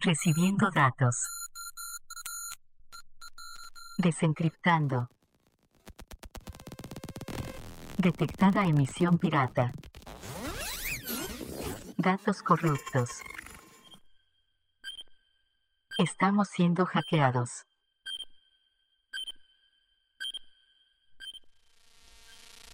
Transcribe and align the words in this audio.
Recibiendo 0.00 0.70
datos. 0.70 1.16
Desencriptando. 3.96 5.08
Detectada 7.96 8.66
emisión 8.66 9.18
pirata. 9.18 9.72
Datos 11.96 12.42
corruptos. 12.42 13.22
Estamos 15.96 16.48
siendo 16.48 16.84
hackeados. 16.84 17.64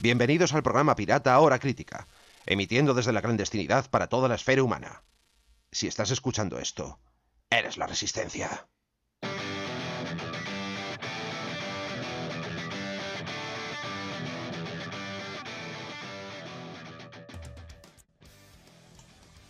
Bienvenidos 0.02 0.54
al 0.54 0.62
programa 0.62 0.96
Pirata 0.96 1.38
Hora 1.38 1.58
Crítica, 1.58 2.06
emitiendo 2.46 2.94
desde 2.94 3.12
la 3.12 3.20
clandestinidad 3.20 3.90
para 3.90 4.06
toda 4.06 4.28
la 4.28 4.36
esfera 4.36 4.62
humana. 4.62 5.02
Si 5.70 5.88
estás 5.88 6.10
escuchando 6.10 6.58
esto, 6.58 6.98
eres 7.50 7.76
la 7.76 7.86
resistencia. 7.86 8.66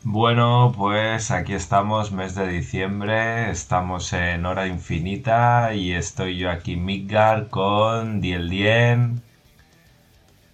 Bueno, 0.03 0.75
pues 0.77 1.31
aquí 1.31 1.53
estamos, 1.53 2.11
mes 2.11 2.35
de 2.35 2.49
diciembre, 2.49 3.53
estamos 3.53 4.13
en 4.13 4.45
hora 4.45 4.67
infinita 4.67 5.75
y 5.75 5.93
estoy 5.93 6.39
yo 6.39 6.51
aquí, 6.51 6.75
Midgar, 6.75 7.47
con 7.51 8.21
Diel 8.21 8.51
Dien. 8.51 9.30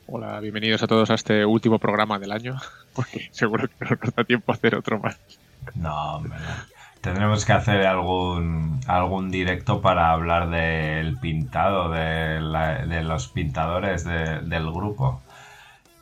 Hola, 0.06 0.38
bienvenidos 0.40 0.82
a 0.82 0.86
todos 0.86 1.10
a 1.10 1.14
este 1.14 1.44
último 1.44 1.78
programa 1.78 2.18
del 2.18 2.32
año, 2.32 2.56
porque 2.94 3.28
seguro 3.32 3.68
que 3.68 3.84
no 3.84 3.96
nos 4.02 4.14
da 4.14 4.24
tiempo 4.24 4.52
a 4.52 4.54
hacer 4.54 4.74
otro 4.74 4.98
más. 5.00 5.18
No, 5.74 6.16
hombre, 6.16 6.38
no. 6.38 6.76
Tendremos 7.00 7.44
que 7.44 7.52
hacer 7.52 7.86
algún, 7.86 8.80
algún 8.86 9.30
directo 9.30 9.80
para 9.80 10.10
hablar 10.10 10.50
del 10.50 11.16
pintado, 11.18 11.90
de, 11.90 12.40
la- 12.40 12.84
de 12.84 13.02
los 13.04 13.28
pintadores 13.28 14.04
de- 14.04 14.40
del 14.40 14.70
grupo. 14.72 15.20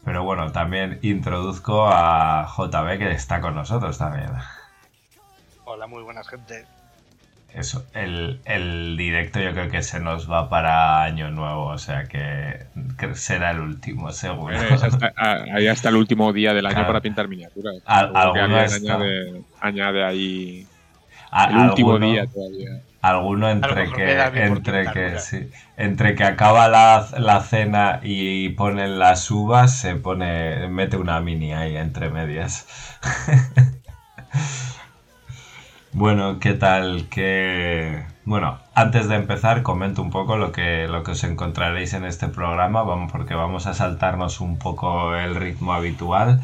Pero 0.04 0.22
bueno, 0.24 0.52
también 0.52 0.98
introduzco 1.02 1.86
a 1.88 2.46
JB 2.56 2.98
que 2.98 3.10
está 3.12 3.40
con 3.40 3.54
nosotros 3.54 3.98
también. 3.98 4.30
Hola, 5.64 5.86
muy 5.86 6.02
buenas 6.02 6.28
gente. 6.28 6.66
Eso, 7.54 7.86
el, 7.94 8.40
el 8.46 8.96
directo 8.96 9.38
yo 9.40 9.52
creo 9.52 9.70
que 9.70 9.82
se 9.82 10.00
nos 10.00 10.28
va 10.30 10.48
para 10.50 11.04
año 11.04 11.30
nuevo, 11.30 11.66
o 11.66 11.78
sea 11.78 12.04
que, 12.04 12.66
que 12.98 13.14
será 13.14 13.52
el 13.52 13.60
último, 13.60 14.10
seguro. 14.10 14.56
Eh, 14.60 14.68
hasta- 14.72 15.12
ahí 15.16 15.68
hasta 15.68 15.88
el 15.88 15.94
último 15.94 16.32
día 16.32 16.52
del 16.52 16.66
año 16.66 16.74
Claro. 16.74 16.88
para 16.88 17.00
pintar 17.00 17.28
miniaturas. 17.28 17.76
Al- 17.86 18.10
alguno 18.16 18.56
añade, 18.58 19.42
añade 19.60 20.04
ahí 20.04 20.66
A- 21.30 21.44
el 21.50 21.56
último 21.58 21.92
alguno- 21.92 22.10
día 22.12 22.26
todavía. 22.26 22.70
Alguno 23.02 23.50
entre 23.50 23.92
que, 23.92 24.18
entre 24.46 24.86
que, 24.92 25.18
sí, 25.20 25.50
entre 25.76 26.14
que 26.14 26.24
acaba 26.24 26.68
la, 26.68 27.06
la 27.18 27.40
cena 27.40 28.00
y 28.02 28.48
ponen 28.50 28.98
las 28.98 29.30
uvas, 29.30 29.76
se 29.78 29.94
pone, 29.96 30.68
mete 30.68 30.96
una 30.96 31.20
mini 31.20 31.52
ahí 31.52 31.76
entre 31.76 32.08
medias. 32.10 32.66
Bueno, 35.96 36.40
¿qué 36.40 36.54
tal? 36.54 37.06
¿Qué... 37.08 38.04
Bueno, 38.24 38.58
antes 38.74 39.08
de 39.08 39.14
empezar, 39.14 39.62
comento 39.62 40.02
un 40.02 40.10
poco 40.10 40.36
lo 40.36 40.50
que, 40.50 40.88
lo 40.88 41.04
que 41.04 41.12
os 41.12 41.22
encontraréis 41.22 41.94
en 41.94 42.04
este 42.04 42.26
programa, 42.26 42.82
vamos, 42.82 43.12
porque 43.12 43.34
vamos 43.36 43.68
a 43.68 43.74
saltarnos 43.74 44.40
un 44.40 44.58
poco 44.58 45.14
el 45.14 45.36
ritmo 45.36 45.72
habitual. 45.72 46.40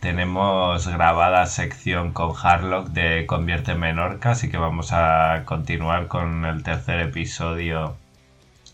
Tenemos 0.00 0.88
grabada 0.88 1.44
sección 1.44 2.12
con 2.12 2.32
Harlock 2.42 2.88
de 2.88 3.26
Conviérteme 3.26 3.90
en 3.90 3.98
Orca, 3.98 4.30
así 4.30 4.50
que 4.50 4.56
vamos 4.56 4.94
a 4.94 5.42
continuar 5.44 6.08
con 6.08 6.46
el 6.46 6.62
tercer 6.62 7.00
episodio 7.00 7.96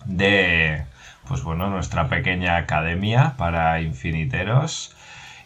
de, 0.04 0.84
pues 1.26 1.42
bueno, 1.42 1.70
nuestra 1.70 2.08
pequeña 2.08 2.56
academia 2.56 3.34
para 3.36 3.80
infiniteros. 3.80 4.94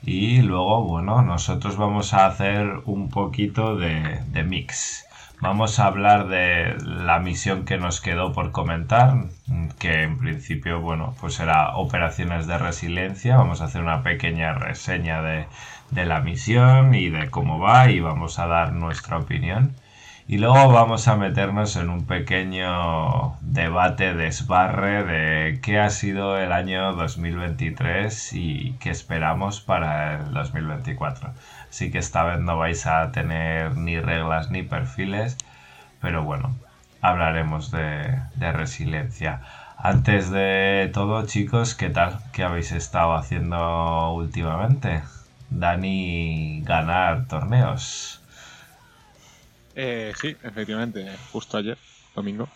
Y 0.06 0.42
luego, 0.42 0.82
bueno, 0.82 1.22
nosotros 1.22 1.76
vamos 1.78 2.12
a 2.12 2.26
hacer 2.26 2.82
un 2.84 3.08
poquito 3.08 3.76
de, 3.76 4.20
mix. 4.44 5.06
Vamos 5.40 5.78
a 5.78 5.86
hablar 5.86 6.28
de 6.28 6.76
la 6.84 7.20
misión 7.20 7.64
que 7.64 7.78
nos 7.78 8.02
quedó 8.02 8.32
por 8.32 8.52
comentar, 8.52 9.24
que 9.78 10.02
en 10.02 10.18
principio, 10.18 10.80
bueno, 10.80 11.14
pues 11.20 11.40
era 11.40 11.76
operaciones 11.76 12.46
de 12.46 12.58
resiliencia. 12.58 13.38
Vamos 13.38 13.62
a 13.62 13.64
hacer 13.64 13.80
una 13.82 14.02
pequeña 14.02 14.52
reseña 14.52 15.22
de, 15.22 15.46
de 15.90 16.04
la 16.04 16.20
misión 16.20 16.94
y 16.94 17.08
de 17.08 17.30
cómo 17.30 17.58
va 17.58 17.90
y 17.90 18.00
vamos 18.00 18.38
a 18.38 18.46
dar 18.46 18.72
nuestra 18.72 19.16
opinión. 19.16 19.74
Y 20.26 20.38
luego 20.38 20.72
vamos 20.72 21.06
a 21.08 21.16
meternos 21.16 21.76
en 21.76 21.90
un 21.90 22.06
pequeño 22.06 23.36
debate, 23.42 24.14
desbarre 24.14 25.04
de 25.04 25.60
qué 25.60 25.78
ha 25.78 25.90
sido 25.90 26.38
el 26.38 26.50
año 26.52 26.94
2023 26.94 28.32
y 28.32 28.72
qué 28.80 28.88
esperamos 28.90 29.60
para 29.60 30.20
el 30.20 30.32
2024. 30.32 31.30
Así 31.68 31.90
que 31.90 31.98
esta 31.98 32.24
vez 32.24 32.40
no 32.40 32.56
vais 32.56 32.86
a 32.86 33.12
tener 33.12 33.76
ni 33.76 34.00
reglas 34.00 34.50
ni 34.50 34.62
perfiles, 34.62 35.36
pero 36.00 36.24
bueno, 36.24 36.56
hablaremos 37.02 37.70
de, 37.70 38.18
de 38.36 38.52
resiliencia. 38.52 39.42
Antes 39.76 40.30
de 40.30 40.90
todo, 40.94 41.26
chicos, 41.26 41.74
¿qué 41.74 41.90
tal? 41.90 42.18
¿Qué 42.32 42.44
habéis 42.44 42.72
estado 42.72 43.14
haciendo 43.14 44.12
últimamente? 44.14 45.02
Dani, 45.50 46.62
ganar 46.64 47.26
torneos. 47.26 48.23
Eh, 49.74 50.12
sí, 50.14 50.36
efectivamente, 50.42 51.18
justo 51.30 51.56
ayer, 51.56 51.78
domingo. 52.14 52.52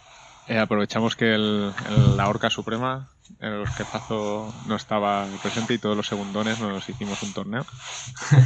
eh, 0.47 0.59
aprovechamos 0.59 1.17
que 1.17 1.35
el, 1.35 1.75
el- 1.85 2.17
la 2.17 2.29
Orca 2.29 2.49
Suprema, 2.51 3.13
el 3.41 3.69
jefazo 3.69 4.55
no 4.65 4.77
estaba 4.77 5.39
presente 5.43 5.75
y 5.75 5.79
todos 5.79 5.97
los 5.97 6.07
segundones 6.09 6.59
nos 6.59 6.89
hicimos 6.89 7.23
un 7.23 7.33
torneo. 7.35 7.67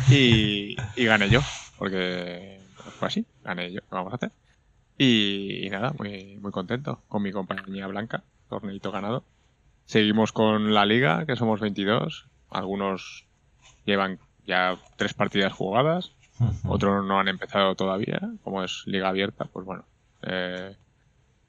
Y, 0.09 0.89
y 0.95 1.05
gané 1.07 1.31
yo, 1.31 1.49
porque 1.77 2.69
fue 2.99 3.09
así, 3.09 3.27
gané 3.43 3.73
yo, 3.73 3.81
¿qué 3.83 3.89
vamos 3.97 4.13
a 4.13 4.17
hacer? 4.17 4.33
Y, 4.99 5.67
y 5.67 5.71
nada, 5.71 5.93
muy, 5.99 6.39
muy 6.39 6.53
contento 6.53 7.05
con 7.09 7.23
mi 7.23 7.33
compañía 7.33 7.87
blanca, 7.87 8.25
torneito 8.49 8.93
ganado. 8.93 9.27
Seguimos 9.87 10.33
con 10.33 10.75
la 10.75 10.87
liga, 10.87 11.27
que 11.27 11.37
somos 11.37 11.61
22. 11.61 12.31
Algunos 12.51 13.29
llevan 13.85 14.21
ya 14.45 14.79
tres 14.97 15.15
partidas 15.15 15.53
jugadas, 15.53 16.17
otros 16.67 17.05
no 17.05 17.19
han 17.21 17.29
empezado 17.29 17.75
todavía, 17.75 18.21
como 18.43 18.63
es 18.63 18.83
liga 18.87 19.09
abierta, 19.09 19.45
pues 19.47 19.65
bueno. 19.67 19.85
eh, 20.23 20.77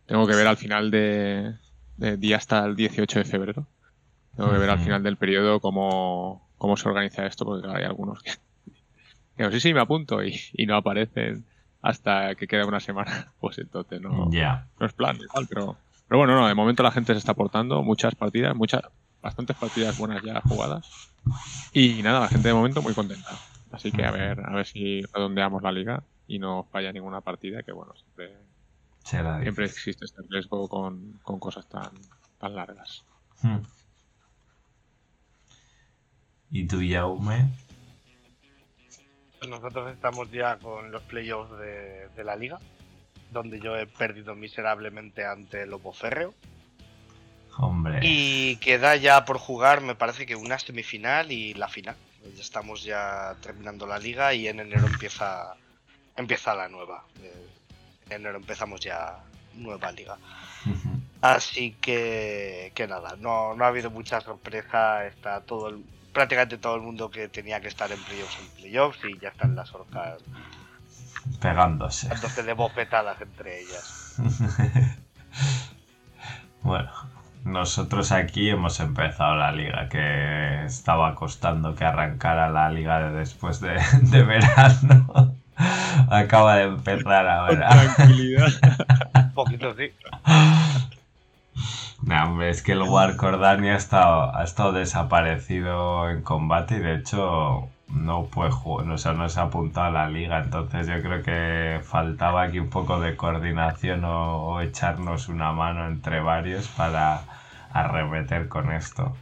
tengo 0.05 0.27
que 0.27 0.35
ver 0.35 0.47
al 0.47 0.57
final 0.57 0.91
de, 0.91 1.53
de 1.97 2.17
día 2.17 2.37
hasta 2.37 2.65
el 2.65 2.75
18 2.75 3.19
de 3.19 3.25
febrero. 3.25 3.67
Tengo 4.35 4.51
que 4.51 4.57
ver 4.57 4.69
al 4.69 4.79
final 4.79 5.01
del 5.03 5.15
periodo 5.17 5.59
cómo, 5.59 6.47
cómo 6.57 6.75
se 6.75 6.89
organiza 6.89 7.25
esto, 7.25 7.45
porque 7.45 7.67
hay 7.69 7.83
algunos 7.83 8.21
que, 8.21 8.31
que 9.37 9.51
sí, 9.51 9.59
sí, 9.59 9.73
me 9.73 9.79
apunto 9.79 10.23
y, 10.23 10.39
y 10.53 10.65
no 10.65 10.75
aparecen 10.75 11.45
hasta 11.81 12.35
que 12.35 12.47
queda 12.47 12.65
una 12.65 12.79
semana. 12.79 13.27
Pues 13.39 13.57
entonces 13.59 14.01
no 14.79 14.85
es 14.85 14.93
plan 14.93 15.17
igual, 15.17 15.47
pero, 15.47 15.77
pero 16.07 16.17
bueno, 16.19 16.35
no, 16.35 16.47
de 16.47 16.55
momento 16.55 16.81
la 16.83 16.91
gente 16.91 17.13
se 17.13 17.19
está 17.19 17.31
aportando, 17.33 17.81
muchas 17.83 18.15
partidas, 18.15 18.55
muchas, 18.55 18.81
bastantes 19.21 19.55
partidas 19.57 19.97
buenas 19.97 20.21
ya 20.23 20.41
jugadas. 20.41 20.85
Y 21.73 22.01
nada, 22.03 22.19
la 22.21 22.27
gente 22.27 22.47
de 22.49 22.53
momento 22.53 22.81
muy 22.81 22.93
contenta. 22.93 23.29
Así 23.73 23.91
que 23.91 24.05
a 24.05 24.11
ver, 24.11 24.39
a 24.39 24.53
ver 24.53 24.67
si 24.67 25.01
redondeamos 25.01 25.63
la 25.63 25.71
liga 25.71 26.03
y 26.27 26.37
no 26.37 26.67
falla 26.71 26.93
ninguna 26.93 27.21
partida, 27.21 27.63
que 27.63 27.71
bueno, 27.71 27.93
siempre, 27.95 28.37
Será 29.03 29.41
siempre 29.41 29.65
existe 29.65 30.05
este 30.05 30.21
riesgo 30.29 30.69
con, 30.69 31.19
con 31.23 31.39
cosas 31.39 31.67
tan, 31.67 31.89
tan 32.37 32.55
largas. 32.55 33.03
Hmm. 33.41 33.63
¿Y 36.51 36.67
tú, 36.67 36.81
Jaume? 36.87 37.49
Pues 39.39 39.49
Nosotros 39.49 39.91
estamos 39.91 40.31
ya 40.31 40.57
con 40.59 40.91
los 40.91 41.01
playoffs 41.03 41.57
de, 41.57 42.09
de 42.15 42.23
la 42.23 42.35
liga, 42.35 42.59
donde 43.31 43.59
yo 43.59 43.75
he 43.75 43.87
perdido 43.87 44.35
miserablemente 44.35 45.25
ante 45.25 45.63
el 45.63 45.71
Lobo 45.71 45.93
Férreo. 45.93 46.35
Hombre. 47.57 48.01
Y 48.03 48.57
queda 48.57 48.95
ya 48.97 49.25
por 49.25 49.39
jugar, 49.39 49.81
me 49.81 49.95
parece 49.95 50.27
que 50.27 50.35
una 50.35 50.59
semifinal 50.59 51.31
y 51.31 51.55
la 51.55 51.67
final. 51.67 51.95
Estamos 52.39 52.83
ya 52.83 53.35
terminando 53.41 53.85
la 53.85 53.99
liga 53.99 54.33
y 54.33 54.47
en 54.47 54.59
enero 54.59 54.87
empieza 54.87 55.55
empieza 56.15 56.53
la 56.55 56.67
nueva. 56.69 57.03
Eh, 57.21 57.47
En 58.09 58.21
enero 58.21 58.37
empezamos 58.37 58.79
ya 58.81 59.17
nueva 59.55 59.91
liga. 59.91 60.17
Así 61.21 61.71
que, 61.81 62.71
que 62.75 62.85
nada, 62.87 63.15
no, 63.17 63.55
no 63.55 63.63
ha 63.63 63.67
habido 63.69 63.89
mucha 63.89 64.19
sorpresa. 64.21 65.05
Está 65.07 65.41
todo 65.41 65.69
el- 65.69 65.83
prácticamente 66.11 66.57
todo 66.57 66.75
el 66.75 66.81
mundo 66.81 67.09
que 67.09 67.27
tenía 67.29 67.59
que 67.61 67.69
estar 67.69 67.91
en 67.91 68.01
playoffs 68.03 68.37
en 68.39 68.47
playoffs 68.49 68.99
y 69.05 69.17
ya 69.19 69.29
están 69.29 69.55
las 69.55 69.73
orcas 69.73 70.19
Pegándose. 71.41 72.07
dándose 72.09 72.43
de 72.43 72.53
bofetadas 72.53 73.19
entre 73.21 73.61
ellas. 73.61 74.15
bueno, 76.61 76.91
nosotros 77.43 78.11
aquí 78.11 78.49
hemos 78.49 78.79
empezado 78.79 79.35
la 79.35 79.51
liga, 79.51 79.89
que 79.89 80.65
estaba 80.65 81.15
costando 81.15 81.75
que 81.75 81.85
arrancara 81.85 82.49
la 82.49 82.69
liga 82.69 82.99
de 82.99 83.17
después 83.17 83.59
de, 83.59 83.81
de 84.01 84.23
verano. 84.23 85.35
Acaba 86.09 86.55
de 86.55 86.63
empezar 86.63 87.27
ahora. 87.27 87.69
Tranquilidad. 87.69 88.49
Un 89.15 89.33
poquito, 89.33 89.75
sí. 89.75 89.91
No, 92.01 92.23
hombre, 92.23 92.49
es 92.49 92.61
que 92.61 92.73
el 92.73 92.81
War 92.81 93.15
Cordania 93.15 93.73
ha 93.73 93.77
estado, 93.77 94.35
ha 94.35 94.43
estado 94.43 94.73
desaparecido 94.73 96.09
en 96.09 96.21
combate 96.21 96.75
y 96.75 96.79
de 96.79 96.95
hecho 96.95 97.69
no 97.87 98.25
puede 98.25 98.51
jugar, 98.51 98.89
o 98.89 98.97
sea, 98.97 99.13
no 99.13 99.29
se 99.29 99.39
ha 99.39 99.43
apuntado 99.43 99.87
a 99.87 99.91
la 99.91 100.09
liga, 100.09 100.39
entonces 100.39 100.87
yo 100.87 101.01
creo 101.01 101.23
que 101.23 101.81
faltaba 101.83 102.43
aquí 102.43 102.59
un 102.59 102.69
poco 102.69 102.99
de 102.99 103.15
coordinación 103.15 104.03
o, 104.05 104.45
o 104.47 104.61
echarnos 104.61 105.29
una 105.29 105.51
mano 105.51 105.87
entre 105.87 106.19
varios 106.21 106.67
para 106.69 107.21
arremeter 107.71 108.47
con 108.49 108.71
esto. 108.71 109.15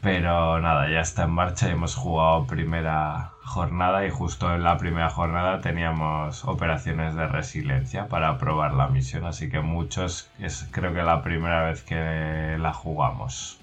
Pero 0.00 0.60
nada, 0.60 0.88
ya 0.88 1.00
está 1.00 1.24
en 1.24 1.30
marcha 1.30 1.68
y 1.68 1.72
hemos 1.72 1.96
jugado 1.96 2.46
primera 2.46 3.32
jornada 3.42 4.06
y 4.06 4.10
justo 4.10 4.54
en 4.54 4.62
la 4.62 4.76
primera 4.76 5.10
jornada 5.10 5.60
teníamos 5.60 6.44
operaciones 6.44 7.14
de 7.16 7.26
resiliencia 7.26 8.06
para 8.08 8.38
probar 8.38 8.74
la 8.74 8.88
misión, 8.88 9.24
así 9.24 9.48
que 9.50 9.60
muchos 9.60 10.30
es 10.38 10.68
creo 10.70 10.94
que 10.94 11.02
la 11.02 11.22
primera 11.22 11.64
vez 11.64 11.82
que 11.82 12.56
la 12.58 12.72
jugamos. 12.72 13.58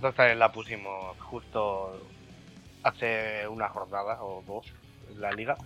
Nosotros 0.00 0.16
también 0.16 0.38
la 0.38 0.50
pusimos 0.50 1.18
justo 1.18 1.92
hace 2.82 3.46
una 3.46 3.68
jornada 3.68 4.16
o 4.22 4.42
dos 4.46 4.64
en 5.10 5.20
la 5.20 5.30
liga. 5.30 5.58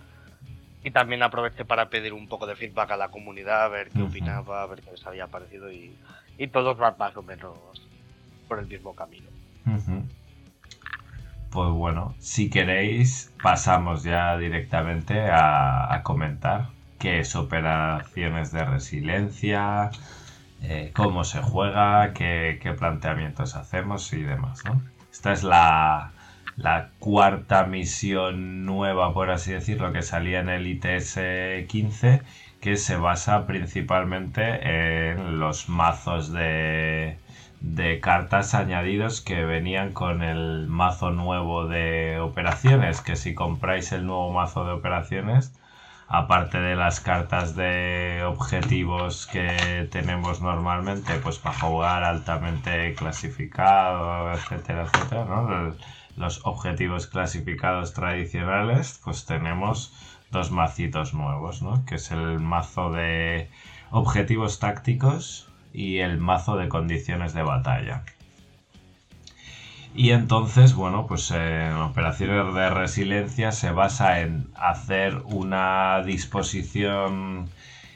Y 0.83 0.91
también 0.91 1.23
aproveché 1.23 1.63
para 1.63 1.89
pedir 1.89 2.11
un 2.11 2.27
poco 2.27 2.45
de 2.45 2.57
feedback 2.57 2.91
a 2.91 2.97
la 2.97 3.07
comunidad, 3.07 3.63
a 3.63 3.67
ver 3.69 3.91
qué 3.91 4.01
opinaba, 4.01 4.61
a 4.61 4.65
ver 4.65 4.81
qué 4.81 4.91
les 4.91 5.07
había 5.07 5.27
parecido 5.27 5.71
y, 5.71 5.97
y 6.37 6.47
todos 6.47 6.77
van 6.77 6.95
más 6.99 7.15
o 7.15 7.23
menos 7.23 7.57
por 8.49 8.59
el 8.59 8.67
mismo 8.67 8.93
camino. 8.93 9.29
Pues 11.49 11.69
bueno, 11.69 12.13
si 12.19 12.49
queréis, 12.49 13.33
pasamos 13.41 14.03
ya 14.03 14.37
directamente 14.37 15.29
a, 15.29 15.93
a 15.93 16.03
comentar 16.03 16.71
qué 16.99 17.19
es 17.19 17.37
operaciones 17.37 18.51
de 18.51 18.65
resiliencia, 18.65 19.91
eh, 20.67 20.91
cómo 20.93 21.23
se 21.23 21.41
juega, 21.41 22.13
qué, 22.13 22.75
planteamientos 22.77 23.55
hacemos 23.55 24.11
y 24.13 24.21
demás. 24.23 24.63
Esta 25.11 25.31
es 25.31 25.43
la, 25.43 26.11
la 26.57 26.89
cuarta 26.99 27.65
misión 27.65 28.65
nueva, 28.65 29.13
por 29.13 29.29
así 29.29 29.51
decirlo, 29.51 29.93
que 29.93 30.01
salía 30.01 30.39
en 30.39 30.49
el 30.49 30.67
ITS 30.67 31.19
15, 31.67 32.21
que 32.61 32.77
se 32.77 32.97
basa 32.97 33.45
principalmente 33.45 35.11
en 35.11 35.39
los 35.39 35.69
mazos 35.69 36.31
de, 36.31 37.17
de 37.61 37.99
cartas 37.99 38.53
añadidos 38.53 39.21
que 39.21 39.43
venían 39.45 39.91
con 39.91 40.21
el 40.21 40.67
mazo 40.67 41.11
nuevo 41.11 41.67
de 41.67 42.19
operaciones, 42.19 43.01
que 43.01 43.15
si 43.15 43.33
compráis 43.33 43.91
el 43.91 44.05
nuevo 44.05 44.31
mazo 44.31 44.65
de 44.65 44.73
operaciones, 44.73 45.53
aparte 46.07 46.59
de 46.59 46.75
las 46.75 46.99
cartas 46.99 47.55
de 47.55 48.23
objetivos 48.25 49.27
que 49.27 49.87
tenemos 49.91 50.41
normalmente, 50.41 51.15
pues 51.15 51.39
para 51.39 51.59
jugar 51.59 52.03
altamente 52.03 52.93
clasificado, 52.93 54.31
etcétera, 54.33 54.83
etcétera, 54.83 55.73
Los 56.15 56.45
objetivos 56.45 57.07
clasificados 57.07 57.93
tradicionales, 57.93 59.01
pues 59.03 59.25
tenemos 59.25 59.93
dos 60.31 60.51
macitos 60.51 61.13
nuevos, 61.13 61.61
¿no? 61.61 61.85
Que 61.85 61.95
es 61.95 62.11
el 62.11 62.39
mazo 62.39 62.91
de 62.91 63.49
objetivos 63.91 64.59
tácticos 64.59 65.49
y 65.73 65.97
el 65.99 66.19
mazo 66.19 66.55
de 66.55 66.69
condiciones 66.69 67.33
de 67.33 67.43
batalla. 67.43 68.03
Y 69.95 70.11
entonces, 70.11 70.75
bueno, 70.75 71.07
pues 71.07 71.31
en 71.31 71.73
operaciones 71.73 72.53
de 72.53 72.69
resiliencia 72.69 73.53
se 73.53 73.71
basa 73.71 74.19
en 74.19 74.47
hacer 74.55 75.21
una 75.25 76.01
disposición 76.03 77.47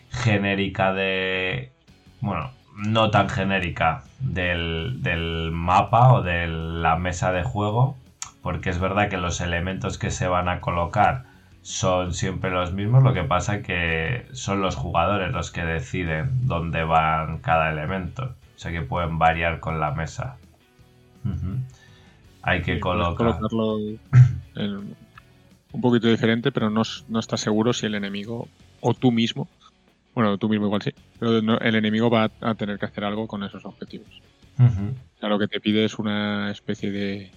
genérica 0.09 0.93
de... 0.93 1.73
Bueno, 2.21 2.51
no 2.77 3.11
tan 3.11 3.27
genérica 3.27 4.03
del, 4.19 5.03
del 5.03 5.51
mapa 5.51 6.13
o 6.13 6.21
de 6.21 6.47
la 6.47 6.95
mesa 6.95 7.33
de 7.33 7.43
juego, 7.43 7.97
porque 8.41 8.69
es 8.69 8.79
verdad 8.79 9.09
que 9.09 9.17
los 9.17 9.41
elementos 9.41 9.97
que 9.97 10.09
se 10.09 10.29
van 10.29 10.47
a 10.47 10.61
colocar 10.61 11.25
son 11.63 12.13
siempre 12.13 12.49
los 12.49 12.71
mismos, 12.71 13.03
lo 13.03 13.13
que 13.13 13.23
pasa 13.23 13.61
que 13.61 14.25
son 14.31 14.61
los 14.61 14.77
jugadores 14.77 15.33
los 15.33 15.51
que 15.51 15.65
deciden 15.65 16.47
dónde 16.47 16.85
van 16.85 17.39
cada 17.39 17.69
elemento, 17.71 18.23
o 18.23 18.59
sea 18.59 18.71
que 18.71 18.81
pueden 18.81 19.19
variar 19.19 19.59
con 19.59 19.81
la 19.81 19.91
mesa. 19.91 20.37
Hay 22.43 22.61
que 22.61 22.79
colocar... 22.79 23.39
colocarlo 23.39 23.77
en- 24.55 24.95
un 25.71 25.81
poquito 25.81 26.07
diferente, 26.07 26.51
pero 26.51 26.69
no, 26.71 26.81
no 27.09 27.19
estás 27.19 27.41
seguro 27.41 27.73
si 27.73 27.85
el 27.85 27.93
enemigo 27.93 28.47
o 28.81 28.93
tú 28.95 29.11
mismo, 29.11 29.47
bueno, 30.15 30.35
tú 30.39 30.49
mismo 30.49 30.65
igual 30.65 30.81
sí, 30.81 30.91
pero 31.19 31.41
no- 31.43 31.59
el 31.59 31.75
enemigo 31.75 32.09
va 32.09 32.23
a, 32.41 32.49
a 32.49 32.55
tener 32.55 32.79
que 32.79 32.87
hacer 32.87 33.03
algo 33.03 33.27
con 33.27 33.43
esos 33.43 33.63
objetivos. 33.65 34.07
O 35.15 35.19
sea, 35.19 35.29
lo 35.29 35.37
que 35.37 35.47
te 35.47 35.59
pide 35.59 35.85
es 35.85 35.99
una 35.99 36.49
especie 36.51 36.89
de 36.91 37.31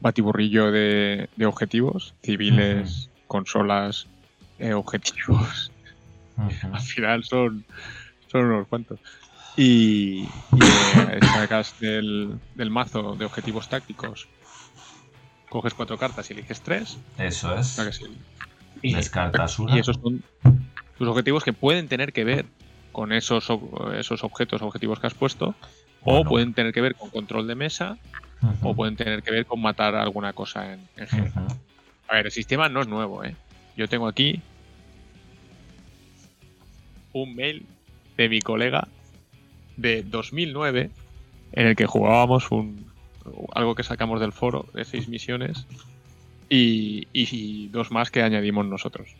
batiburrillo 0.00 0.70
de, 0.70 1.28
de 1.36 1.46
objetivos, 1.46 2.14
civiles, 2.22 3.10
consolas, 3.26 4.06
eh, 4.58 4.72
objetivos. 4.74 5.70
Al 6.72 6.80
final 6.80 7.24
son, 7.24 7.64
son 8.28 8.44
unos 8.46 8.68
cuantos. 8.68 9.00
Y, 9.56 10.22
y, 10.22 10.28
eh, 10.62 11.18
sacas 11.22 11.80
del, 11.80 12.38
del 12.54 12.70
mazo 12.70 13.16
de 13.16 13.24
objetivos 13.24 13.68
tácticos, 13.68 14.28
coges 15.48 15.72
cuatro 15.74 15.96
cartas 15.96 16.28
y 16.30 16.34
eliges 16.34 16.60
tres. 16.60 16.98
Eso 17.18 17.56
es. 17.56 17.68
sí. 17.68 18.04
Y, 18.82 18.94
Descartas 18.94 19.58
una. 19.58 19.74
y 19.74 19.78
esos 19.78 19.96
son 19.96 20.22
tus 20.98 21.08
objetivos 21.08 21.42
que 21.42 21.54
pueden 21.54 21.88
tener 21.88 22.12
que 22.12 22.24
ver 22.24 22.46
con 22.92 23.12
esos, 23.12 23.48
esos 23.98 24.24
objetos, 24.24 24.60
objetivos 24.62 25.00
que 25.00 25.06
has 25.06 25.14
puesto, 25.14 25.54
o 26.02 26.24
pueden 26.24 26.54
tener 26.54 26.72
que 26.72 26.80
ver 26.80 26.94
con 26.94 27.10
control 27.10 27.46
de 27.46 27.54
mesa, 27.54 27.98
o 28.62 28.74
pueden 28.74 28.96
tener 28.96 29.22
que 29.22 29.30
ver 29.30 29.46
con 29.46 29.60
matar 29.60 29.94
alguna 29.94 30.32
cosa 30.34 30.74
en, 30.74 30.80
en 30.96 31.06
general. 31.06 31.46
A 32.08 32.14
ver, 32.14 32.26
el 32.26 32.32
sistema 32.32 32.68
no 32.68 32.80
es 32.82 32.88
nuevo, 32.88 33.24
¿eh? 33.24 33.34
Yo 33.76 33.88
tengo 33.88 34.06
aquí 34.06 34.40
un 37.12 37.34
mail 37.34 37.66
de 38.16 38.28
mi 38.28 38.40
colega 38.40 38.88
de 39.76 40.02
2009 40.02 40.90
en 41.52 41.66
el 41.66 41.76
que 41.76 41.86
jugábamos 41.86 42.50
un 42.50 42.86
algo 43.54 43.74
que 43.74 43.82
sacamos 43.82 44.20
del 44.20 44.32
foro 44.32 44.66
de 44.72 44.84
seis 44.84 45.08
misiones 45.08 45.66
y, 46.48 47.08
y 47.12 47.68
dos 47.68 47.90
más 47.90 48.10
que 48.10 48.22
añadimos 48.22 48.66
nosotros. 48.66 49.14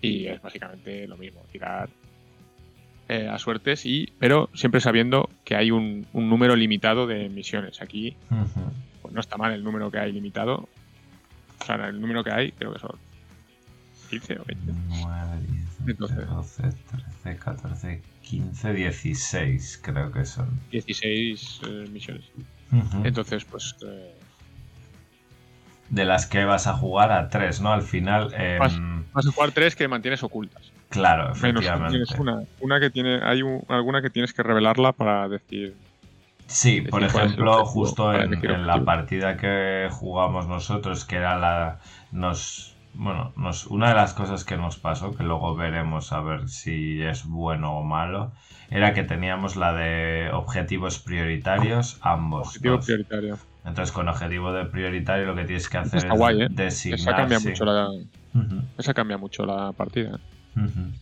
Y 0.00 0.26
es 0.26 0.40
básicamente 0.40 1.06
lo 1.08 1.16
mismo, 1.16 1.42
tirar 1.50 1.88
eh, 3.08 3.28
a 3.28 3.38
suertes 3.38 3.84
y 3.84 4.12
pero 4.18 4.48
siempre 4.54 4.80
sabiendo 4.80 5.28
que 5.44 5.56
hay 5.56 5.70
un, 5.70 6.06
un 6.12 6.28
número 6.28 6.54
limitado 6.56 7.06
de 7.06 7.28
misiones. 7.28 7.82
Aquí 7.82 8.16
Ujú. 8.30 8.70
pues 9.02 9.14
no 9.14 9.20
está 9.20 9.36
mal 9.36 9.52
el 9.52 9.64
número 9.64 9.90
que 9.90 9.98
hay 9.98 10.12
limitado. 10.12 10.68
O 11.60 11.64
sea, 11.64 11.76
el 11.88 12.00
número 12.00 12.24
que 12.24 12.30
hay 12.32 12.52
creo 12.52 12.72
que 12.72 12.78
son 12.78 12.96
15 14.10 14.38
o 14.40 14.44
20. 14.44 14.72
9, 14.88 15.46
10, 15.48 15.88
Entonces. 15.88 16.28
12, 16.28 16.62
13, 17.22 17.38
14, 17.38 18.02
15, 18.32 18.72
16 18.72 19.78
creo 19.82 20.10
que 20.10 20.24
son. 20.24 20.48
16 20.70 21.60
eh, 21.66 21.84
misiones. 21.92 22.24
Entonces, 23.04 23.44
pues 23.44 23.76
eh, 23.86 24.14
De 25.90 26.06
las 26.06 26.24
que 26.26 26.46
vas 26.46 26.66
a 26.66 26.72
jugar 26.72 27.12
a 27.12 27.28
3, 27.28 27.60
¿no? 27.60 27.74
Al 27.74 27.82
final, 27.82 28.32
em, 28.32 28.58
Vas- 28.58 28.80
vas 29.12 29.26
a 29.26 29.32
jugar 29.32 29.52
tres 29.52 29.76
que 29.76 29.86
mantienes 29.86 30.22
ocultas. 30.22 30.62
claro, 30.88 31.34
Menos 31.42 31.64
efectivamente. 31.66 31.90
tienes 31.90 32.10
una, 32.18 32.40
una 32.60 32.80
que 32.80 32.88
tiene, 32.88 33.20
hay 33.22 33.42
un- 33.42 33.62
alguna 33.68 34.00
que 34.00 34.08
tienes 34.08 34.32
que 34.32 34.42
revelarla 34.42 34.92
para 34.92 35.28
decir. 35.28 35.76
Sí, 36.46 36.76
decir 36.76 36.90
por 36.90 37.02
ejemplo, 37.02 37.66
justo 37.66 38.14
en, 38.14 38.32
en 38.42 38.66
la 38.66 38.82
partida 38.82 39.36
que 39.36 39.88
jugamos 39.90 40.46
nosotros, 40.48 41.04
que 41.04 41.16
era 41.16 41.38
la. 41.38 41.80
Nos. 42.12 42.71
Bueno, 42.94 43.32
nos, 43.36 43.66
una 43.66 43.88
de 43.88 43.94
las 43.94 44.14
cosas 44.14 44.44
que 44.44 44.56
nos 44.56 44.76
pasó, 44.76 45.12
que 45.12 45.22
luego 45.22 45.54
veremos 45.56 46.12
a 46.12 46.20
ver 46.20 46.48
si 46.48 47.02
es 47.02 47.24
bueno 47.24 47.78
o 47.78 47.82
malo, 47.82 48.32
era 48.70 48.92
que 48.92 49.02
teníamos 49.02 49.56
la 49.56 49.72
de 49.72 50.30
objetivos 50.32 50.98
prioritarios, 50.98 51.98
ambos. 52.02 52.48
Objetivo 52.48 52.76
dos. 52.76 52.86
prioritario. 52.86 53.38
Entonces, 53.64 53.92
con 53.92 54.08
objetivo 54.08 54.52
de 54.52 54.64
prioritario, 54.66 55.26
lo 55.26 55.34
que 55.34 55.44
tienes 55.44 55.68
que 55.68 55.78
hacer 55.78 55.98
está 55.98 56.12
es 56.12 56.18
guay, 56.18 56.42
¿eh? 56.42 56.48
designar. 56.50 56.98
Esa 56.98 57.16
cambia 57.16 57.40
sí. 57.40 57.48
mucho 57.48 57.64
la, 57.64 57.88
esa 58.78 58.94
cambia 58.94 59.18
mucho 59.18 59.46
la 59.46 59.72
partida. 59.72 60.18
Ujú. 60.56 60.92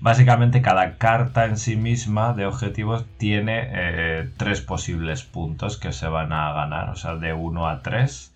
Básicamente 0.00 0.60
cada 0.60 0.96
carta 0.98 1.46
en 1.46 1.56
sí 1.56 1.76
misma 1.76 2.32
de 2.32 2.46
objetivos 2.46 3.06
tiene 3.16 3.70
eh, 3.72 4.30
tres 4.36 4.60
posibles 4.60 5.22
puntos 5.22 5.78
que 5.78 5.92
se 5.92 6.08
van 6.08 6.32
a 6.32 6.52
ganar, 6.52 6.90
o 6.90 6.96
sea, 6.96 7.16
de 7.16 7.32
1 7.32 7.68
a 7.68 7.82
3. 7.82 8.33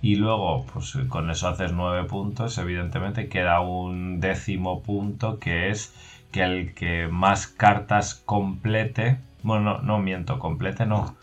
Y 0.00 0.16
luego, 0.16 0.64
pues 0.72 0.96
con 1.08 1.30
eso 1.30 1.48
haces 1.48 1.72
9 1.72 2.04
puntos, 2.04 2.56
evidentemente 2.58 3.28
queda 3.28 3.60
un 3.60 4.20
décimo 4.20 4.82
punto 4.82 5.38
que 5.38 5.70
es 5.70 5.92
que 6.30 6.42
el 6.42 6.74
que 6.74 7.08
más 7.08 7.46
cartas 7.46 8.14
complete, 8.14 9.18
bueno, 9.42 9.78
no, 9.78 9.98
miento, 9.98 10.38
complete 10.38 10.86
no, 10.86 11.16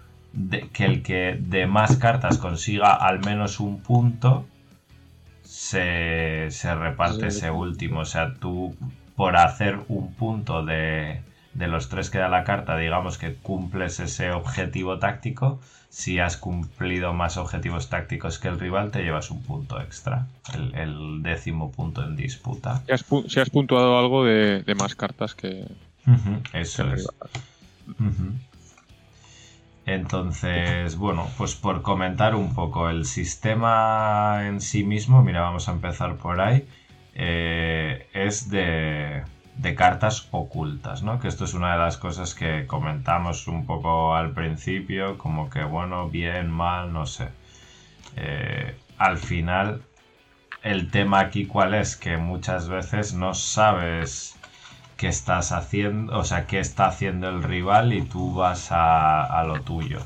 que 0.74 0.86
el 0.86 1.04
que 1.04 1.38
de 1.40 1.68
más 1.68 1.98
cartas 1.98 2.38
consiga 2.38 2.94
al 2.94 3.24
menos 3.24 3.60
un 3.60 3.82
punto, 3.82 4.46
se, 5.44 6.52
se 6.52 6.76
reparte 6.76 7.28
ese 7.28 7.52
último. 7.52 8.02
O 8.02 8.06
sea, 8.06 8.34
tú 8.34 8.76
por 9.16 9.38
hacer 9.38 9.80
un 9.88 10.14
punto 10.14 10.66
de, 10.66 11.22
de 11.56 11.68
los 11.68 11.90
tres 11.90 12.10
que 12.10 12.20
da 12.20 12.30
la 12.30 12.44
carta, 12.44 12.78
digamos 12.78 13.18
que 13.18 13.34
cumples 13.34 14.00
ese 14.00 14.32
objetivo 14.32 15.00
táctico. 15.00 15.60
Si 15.90 16.20
has 16.20 16.36
cumplido 16.36 17.14
más 17.14 17.38
objetivos 17.38 17.90
tácticos 17.90 18.38
que 18.38 18.50
el 18.50 18.60
rival, 18.60 18.92
te 18.92 19.02
llevas 19.02 19.32
un 19.32 19.42
punto 19.42 19.80
extra, 19.80 20.28
el, 20.54 21.24
décimo 21.24 21.72
punto 21.72 22.04
en 22.04 22.18
disputa. 22.18 22.84
Si 22.86 23.40
has, 23.40 23.50
puntuado 23.50 23.98
algo 23.98 24.26
de, 24.26 24.64
más 24.78 24.96
cartas 24.96 25.34
que. 25.34 25.66
eso 26.54 26.94
es. 26.94 27.08
Entonces, 29.86 30.98
bueno, 30.98 31.30
pues 31.38 31.56
por 31.56 31.82
comentar 31.82 32.36
un 32.36 32.54
poco 32.54 32.90
el 32.90 33.06
sistema 33.06 34.42
en 34.46 34.60
sí 34.60 34.84
mismo, 34.84 35.24
mira, 35.24 35.42
vamos 35.42 35.70
a 35.70 35.72
empezar 35.72 36.18
por 36.18 36.42
ahí, 36.42 36.68
eh, 37.14 38.08
es 38.14 38.50
de, 38.50 39.24
de 39.58 39.76
cartas 39.76 40.28
ocultas, 40.32 41.04
¿no? 41.04 41.20
Que 41.20 41.28
esto 41.28 41.46
es 41.46 41.54
una 41.54 41.74
de 41.74 41.80
las 41.80 41.98
cosas 41.98 42.36
que 42.36 42.68
comentamos 42.68 43.48
un 43.48 43.66
poco 43.66 44.16
al 44.16 44.32
principio, 44.32 45.18
como 45.18 45.50
que 45.50 45.64
bueno, 45.64 46.10
bien, 46.10 46.50
mal, 46.50 46.92
no 46.92 47.06
sé. 47.06 47.30
Eh, 48.18 48.78
al 48.98 49.18
final, 49.18 49.82
el 50.64 50.92
tema 50.92 51.20
aquí 51.20 51.46
cuál 51.46 51.74
es, 51.74 51.96
que 51.96 52.18
muchas 52.18 52.68
veces 52.70 53.14
no 53.14 53.34
sabes 53.34 54.38
qué 54.98 55.08
estás 55.08 55.52
haciendo, 55.52 56.18
o 56.18 56.24
sea, 56.24 56.48
qué 56.48 56.60
está 56.60 56.88
haciendo 56.88 57.30
el 57.30 57.44
rival 57.44 57.94
y 57.94 58.02
tú 58.02 58.34
vas 58.34 58.72
a, 58.72 59.24
a 59.24 59.44
lo 59.44 59.62
tuyo. 59.62 60.00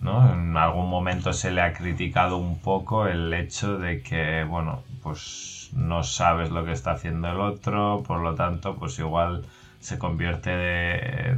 ¿no? 0.00 0.32
En 0.32 0.56
algún 0.56 0.90
momento 0.90 1.32
se 1.32 1.52
le 1.52 1.62
ha 1.62 1.72
criticado 1.72 2.36
un 2.36 2.58
poco 2.58 3.06
el 3.06 3.32
hecho 3.32 3.78
de 3.78 4.02
que, 4.02 4.44
bueno, 4.44 4.82
pues 5.02 5.61
no 5.72 6.04
sabes 6.04 6.50
lo 6.50 6.64
que 6.64 6.72
está 6.72 6.92
haciendo 6.92 7.30
el 7.30 7.40
otro, 7.40 8.02
por 8.06 8.20
lo 8.20 8.34
tanto, 8.34 8.76
pues 8.76 8.98
igual 8.98 9.44
se 9.80 9.98
convierte 9.98 10.50
de, 10.50 11.36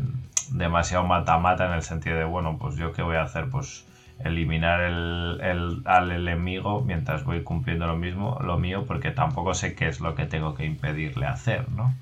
demasiado 0.51 1.05
mata-mata 1.05 1.67
en 1.67 1.73
el 1.73 1.83
sentido 1.83 2.17
de, 2.19 2.25
bueno, 2.25 2.59
pues 2.59 2.77
yo 2.77 2.93
qué 2.93 3.03
voy 3.03 3.17
a 3.17 3.23
hacer, 3.23 3.49
pues 3.49 3.87
eliminar 4.23 4.81
el, 4.81 5.83
al 5.85 6.13
enemigo 6.13 6.83
mientras 6.83 7.25
voy 7.25 7.43
cumpliendo 7.43 7.87
lo 7.87 7.97
mismo, 7.97 8.39
lo 8.45 8.59
mío, 8.59 8.85
porque 8.87 9.11
tampoco 9.11 9.55
sé 9.55 9.75
qué 9.75 9.89
es 9.89 10.01
lo 10.01 10.15
que 10.15 10.27
tengo 10.27 10.55
que 10.55 10.65
impedirle 10.65 11.27
hacer, 11.27 11.69
¿no? 11.71 11.95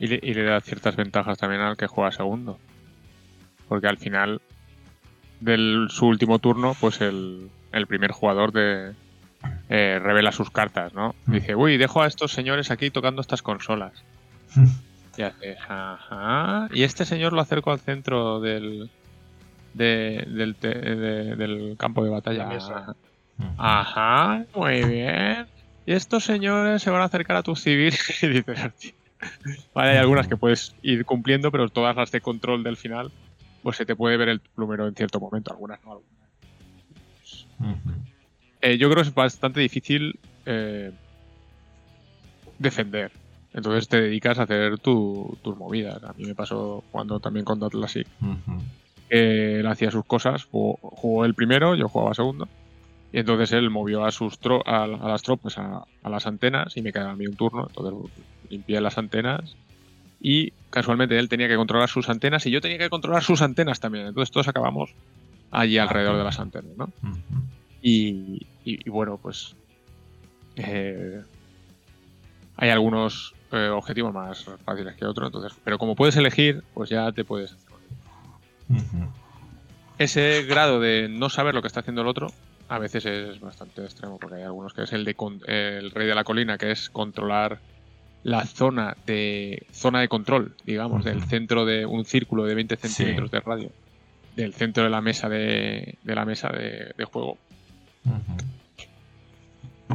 Y 0.00 0.06
le, 0.06 0.42
da 0.44 0.60
ciertas 0.60 0.94
ventajas 0.94 1.38
también 1.38 1.60
al 1.60 1.76
que 1.76 1.88
juega 1.88 2.12
segundo. 2.12 2.58
Porque 3.68 3.88
al 3.88 3.98
final 3.98 4.40
de 5.40 5.86
su 5.88 6.06
último 6.06 6.38
turno, 6.38 6.76
pues 6.80 7.00
el 7.00 7.50
primer 7.88 8.12
jugador 8.12 8.52
de, 8.52 8.94
eh, 9.68 10.00
revela 10.02 10.32
sus 10.32 10.50
cartas, 10.50 10.94
¿no? 10.94 11.14
Mm. 11.26 11.32
Dice, 11.32 11.54
uy, 11.54 11.76
dejo 11.76 12.02
a 12.02 12.06
estos 12.06 12.32
señores 12.32 12.70
aquí 12.70 12.90
tocando 12.90 13.20
estas 13.20 13.42
consolas. 13.42 13.92
y 15.16 15.22
hace, 15.22 15.56
ajá. 15.68 16.68
Y 16.72 16.82
este 16.82 17.04
señor 17.04 17.32
lo 17.32 17.40
acerco 17.40 17.70
al 17.70 17.80
centro 17.80 18.40
del, 18.40 18.90
del, 19.74 20.56
campo 21.78 22.04
de 22.04 22.10
batalla. 22.10 22.48
Ajá, 23.56 24.44
muy 24.54 24.84
bien. 24.84 25.46
Y 25.86 25.92
estos 25.92 26.24
señores 26.24 26.82
se 26.82 26.90
van 26.90 27.02
a 27.02 27.04
acercar 27.04 27.36
a 27.36 27.42
tu 27.42 27.56
civil 27.56 27.94
y 28.22 28.26
dices, 28.26 28.94
vale, 29.74 29.92
hay 29.92 29.96
algunas 29.98 30.28
que 30.28 30.36
puedes 30.36 30.74
ir 30.82 31.04
cumpliendo, 31.04 31.50
pero 31.50 31.68
todas 31.68 31.96
las 31.96 32.10
de 32.10 32.20
control 32.20 32.62
del 32.62 32.76
final, 32.76 33.10
pues 33.62 33.76
se 33.76 33.86
te 33.86 33.96
puede 33.96 34.16
ver 34.16 34.28
el 34.28 34.42
número 34.56 34.86
en 34.86 34.94
cierto 34.94 35.20
momento, 35.20 35.52
algunas 35.52 35.82
no, 35.84 35.92
algunas. 35.92 36.18
Eh, 38.60 38.78
yo 38.78 38.90
creo 38.90 39.02
que 39.02 39.08
es 39.08 39.14
bastante 39.14 39.60
difícil 39.60 40.18
eh, 40.46 40.90
defender. 42.58 43.12
Entonces 43.54 43.88
te 43.88 44.00
dedicas 44.00 44.38
a 44.38 44.42
hacer 44.42 44.78
tus 44.78 45.56
movidas. 45.56 46.02
A 46.04 46.12
mí 46.14 46.24
me 46.24 46.34
pasó 46.34 46.84
cuando 46.90 47.18
también 47.18 47.44
con 47.44 47.62
Atlas 47.62 47.96
él 49.08 49.66
hacía 49.66 49.90
sus 49.90 50.04
cosas, 50.04 50.44
jugó, 50.44 51.24
el 51.24 51.34
primero, 51.34 51.74
yo 51.74 51.88
jugaba 51.88 52.14
segundo. 52.14 52.48
Y 53.10 53.20
entonces 53.20 53.52
él 53.52 53.70
movió 53.70 54.04
a 54.04 54.12
sus 54.12 54.38
a, 54.66 54.86
las 54.86 55.22
tropas 55.22 55.56
a, 55.56 55.84
las 56.04 56.26
antenas 56.26 56.76
y 56.76 56.82
me 56.82 56.92
quedaba 56.92 57.12
a 57.12 57.16
mí 57.16 57.26
un 57.26 57.36
turno. 57.36 57.66
Entonces 57.68 58.12
limpié 58.50 58.80
las 58.80 58.98
antenas 58.98 59.56
y 60.20 60.52
casualmente 60.70 61.18
él 61.18 61.28
tenía 61.28 61.48
que 61.48 61.56
controlar 61.56 61.88
sus 61.88 62.08
antenas 62.10 62.44
y 62.46 62.50
yo 62.50 62.60
tenía 62.60 62.78
que 62.78 62.90
controlar 62.90 63.22
sus 63.22 63.40
antenas 63.40 63.80
también. 63.80 64.06
Entonces 64.06 64.30
todos 64.30 64.48
acabamos 64.48 64.90
allí 65.50 65.78
alrededor 65.78 66.18
de 66.18 66.24
las 66.24 66.38
antenas, 66.38 66.76
¿no? 66.76 66.92
Y, 67.80 68.46
bueno, 68.88 69.18
pues 69.22 69.54
eh, 70.56 71.22
hay 72.56 72.70
algunos 72.70 73.34
eh, 73.52 73.68
objetivos 73.68 74.12
más 74.12 74.44
fáciles 74.64 74.96
que 74.96 75.06
otros, 75.06 75.28
entonces, 75.28 75.58
pero 75.64 75.78
como 75.78 75.94
puedes 75.94 76.16
elegir, 76.16 76.62
pues 76.74 76.90
ya 76.90 77.12
te 77.12 77.24
puedes 77.24 77.54
Ese 79.98 80.44
grado 80.44 80.80
de 80.80 81.08
no 81.08 81.30
saber 81.30 81.54
lo 81.54 81.62
que 81.62 81.68
está 81.68 81.80
haciendo 81.80 82.02
el 82.02 82.08
otro 82.08 82.32
a 82.68 82.78
veces 82.78 83.06
es 83.06 83.40
bastante 83.40 83.82
extremo, 83.82 84.18
porque 84.18 84.36
hay 84.36 84.42
algunos 84.42 84.74
que 84.74 84.82
es 84.82 84.92
el 84.92 85.04
de 85.04 85.16
el 85.46 85.90
rey 85.90 86.06
de 86.06 86.14
la 86.14 86.24
colina, 86.24 86.58
que 86.58 86.70
es 86.70 86.90
controlar 86.90 87.60
la 88.24 88.44
zona 88.44 88.94
de 89.06 89.66
zona 89.72 90.00
de 90.00 90.08
control, 90.08 90.54
digamos, 90.66 91.04
del 91.04 91.22
centro 91.22 91.64
de 91.64 91.86
un 91.86 92.04
círculo 92.04 92.44
de 92.44 92.54
20 92.54 92.76
centímetros 92.76 93.30
de 93.30 93.40
radio, 93.40 93.70
del 94.36 94.52
centro 94.52 94.84
de 94.84 94.90
la 94.90 95.00
mesa 95.00 95.30
de, 95.30 95.96
la 96.04 96.26
mesa 96.26 96.50
de 96.50 97.04
juego 97.04 97.38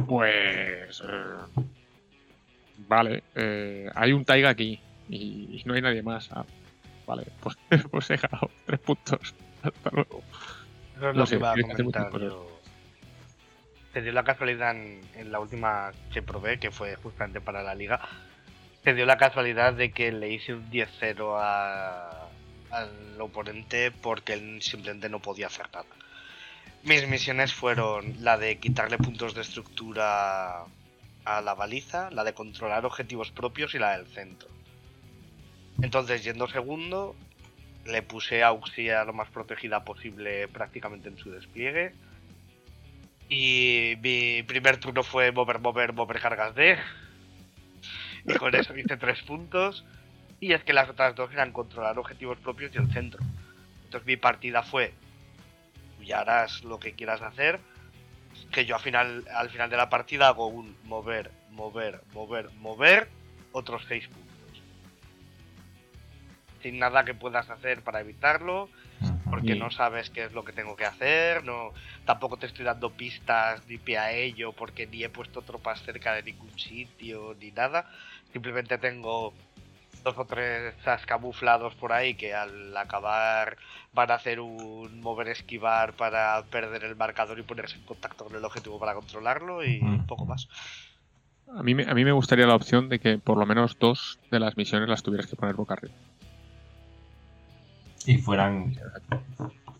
pues. 0.06 1.00
Eh, 1.00 1.62
vale, 2.88 3.22
eh, 3.34 3.90
hay 3.94 4.12
un 4.12 4.24
Taiga 4.24 4.50
aquí 4.50 4.80
y, 5.08 5.62
no 5.64 5.74
hay 5.74 5.82
nadie 5.82 6.02
más. 6.02 6.30
Ah, 6.32 6.44
vale, 7.06 7.26
pues, 7.40 7.56
pues 7.90 8.10
he 8.10 8.16
ganado 8.16 8.50
tres 8.66 8.80
puntos. 8.80 9.34
Hasta 9.62 9.90
luego. 9.90 10.22
no, 11.14 11.26
sé, 11.26 11.38
Te 13.92 14.02
dio 14.02 14.12
la 14.12 14.24
casualidad 14.24 14.76
en, 14.76 15.32
la 15.32 15.40
última 15.40 15.92
que 16.12 16.22
probé, 16.22 16.58
que 16.58 16.70
fue 16.70 16.96
justamente 16.96 17.40
para 17.40 17.62
la 17.62 17.74
liga. 17.74 18.00
Te 18.82 18.92
dio 18.92 19.06
la 19.06 19.16
casualidad 19.16 19.72
de 19.72 19.92
que 19.92 20.12
le 20.12 20.30
hice 20.30 20.52
un 20.52 20.70
10-0 20.70 21.38
al 22.70 23.20
oponente 23.20 23.90
porque 23.90 24.34
él 24.34 24.60
simplemente 24.60 25.08
no 25.08 25.20
podía 25.20 25.46
hacer 25.46 25.66
nada. 25.72 25.86
Mis 26.84 27.08
misiones 27.08 27.54
fueron 27.54 28.14
la 28.20 28.36
de 28.36 28.58
quitarle 28.58 28.98
puntos 28.98 29.34
de 29.34 29.40
estructura 29.40 30.64
a 31.24 31.40
la 31.40 31.54
baliza, 31.54 32.10
la 32.10 32.24
de 32.24 32.34
controlar 32.34 32.84
objetivos 32.84 33.30
propios 33.30 33.74
y 33.74 33.78
la 33.78 33.96
del 33.96 34.06
centro. 34.06 34.50
Entonces, 35.80 36.22
yendo 36.24 36.46
segundo, 36.46 37.16
le 37.86 38.02
puse 38.02 38.42
a 38.42 38.52
Uxia 38.52 39.02
lo 39.04 39.14
más 39.14 39.30
protegida 39.30 39.82
posible 39.82 40.46
prácticamente 40.48 41.08
en 41.08 41.16
su 41.16 41.30
despliegue. 41.30 41.94
Y 43.30 43.94
mi 44.02 44.42
primer 44.42 44.76
turno 44.76 45.02
fue 45.02 45.32
mover, 45.32 45.60
mover, 45.60 45.94
mover 45.94 46.20
cargas 46.20 46.54
de. 46.54 46.76
Y 48.26 48.34
con 48.34 48.54
eso 48.54 48.76
hice 48.76 48.98
tres 48.98 49.22
puntos. 49.22 49.86
Y 50.38 50.52
es 50.52 50.62
que 50.64 50.74
las 50.74 50.90
otras 50.90 51.14
dos 51.14 51.32
eran 51.32 51.50
controlar 51.50 51.98
objetivos 51.98 52.36
propios 52.40 52.74
y 52.74 52.78
el 52.78 52.92
centro. 52.92 53.24
Entonces 53.84 54.06
mi 54.06 54.18
partida 54.18 54.62
fue 54.62 54.92
y 56.04 56.12
harás 56.12 56.62
lo 56.64 56.78
que 56.78 56.92
quieras 56.92 57.22
hacer. 57.22 57.60
Que 58.52 58.66
yo 58.66 58.76
al 58.76 58.82
final, 58.82 59.24
al 59.34 59.50
final 59.50 59.70
de 59.70 59.76
la 59.76 59.88
partida 59.88 60.28
hago 60.28 60.46
un 60.46 60.76
mover, 60.84 61.30
mover, 61.50 62.00
mover, 62.12 62.50
mover, 62.54 63.08
otros 63.52 63.84
6 63.88 64.08
puntos. 64.08 64.62
Sin 66.62 66.78
nada 66.78 67.04
que 67.04 67.14
puedas 67.14 67.48
hacer 67.50 67.82
para 67.82 68.00
evitarlo, 68.00 68.68
porque 69.28 69.54
no 69.54 69.70
sabes 69.70 70.10
qué 70.10 70.24
es 70.24 70.32
lo 70.32 70.44
que 70.44 70.52
tengo 70.52 70.76
que 70.76 70.86
hacer, 70.86 71.44
no 71.44 71.72
tampoco 72.04 72.38
te 72.38 72.46
estoy 72.46 72.64
dando 72.64 72.90
pistas 72.90 73.66
ni 73.66 73.78
pie 73.78 73.98
a 73.98 74.12
ello, 74.12 74.52
porque 74.52 74.86
ni 74.86 75.04
he 75.04 75.08
puesto 75.08 75.42
tropas 75.42 75.82
cerca 75.82 76.14
de 76.14 76.22
ningún 76.22 76.58
sitio, 76.58 77.36
ni 77.38 77.50
nada. 77.50 77.90
Simplemente 78.32 78.78
tengo 78.78 79.34
dos 80.04 80.16
o 80.18 80.24
tres 80.26 80.74
camuflados 81.06 81.74
por 81.74 81.92
ahí 81.92 82.14
que 82.14 82.34
al 82.34 82.76
acabar 82.76 83.56
van 83.92 84.10
a 84.10 84.14
hacer 84.14 84.38
un 84.38 85.00
mover 85.00 85.28
esquivar 85.28 85.94
para 85.94 86.42
perder 86.50 86.84
el 86.84 86.94
marcador 86.94 87.38
y 87.38 87.42
ponerse 87.42 87.76
en 87.76 87.82
contacto 87.82 88.24
con 88.26 88.36
el 88.36 88.44
objetivo 88.44 88.78
para 88.78 88.94
controlarlo 88.94 89.64
y 89.64 89.80
un 89.80 90.06
poco 90.06 90.26
más. 90.26 90.48
A 91.56 91.62
mí, 91.62 91.72
a 91.72 91.94
mí 91.94 92.04
me 92.04 92.12
gustaría 92.12 92.46
la 92.46 92.54
opción 92.54 92.88
de 92.88 92.98
que 92.98 93.18
por 93.18 93.38
lo 93.38 93.46
menos 93.46 93.76
dos 93.78 94.18
de 94.30 94.40
las 94.40 94.56
misiones 94.56 94.88
las 94.88 95.02
tuvieras 95.02 95.26
que 95.26 95.36
poner 95.36 95.54
boca 95.54 95.74
arriba. 95.74 95.94
Y 98.06 98.18
fueran. 98.18 98.74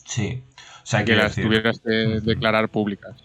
Sí. 0.05 0.43
O 0.83 0.87
sea, 0.87 1.05
que 1.05 1.15
las 1.15 1.35
tuvieras 1.35 1.81
que 1.81 1.91
declarar 1.91 2.69
públicas. 2.69 3.17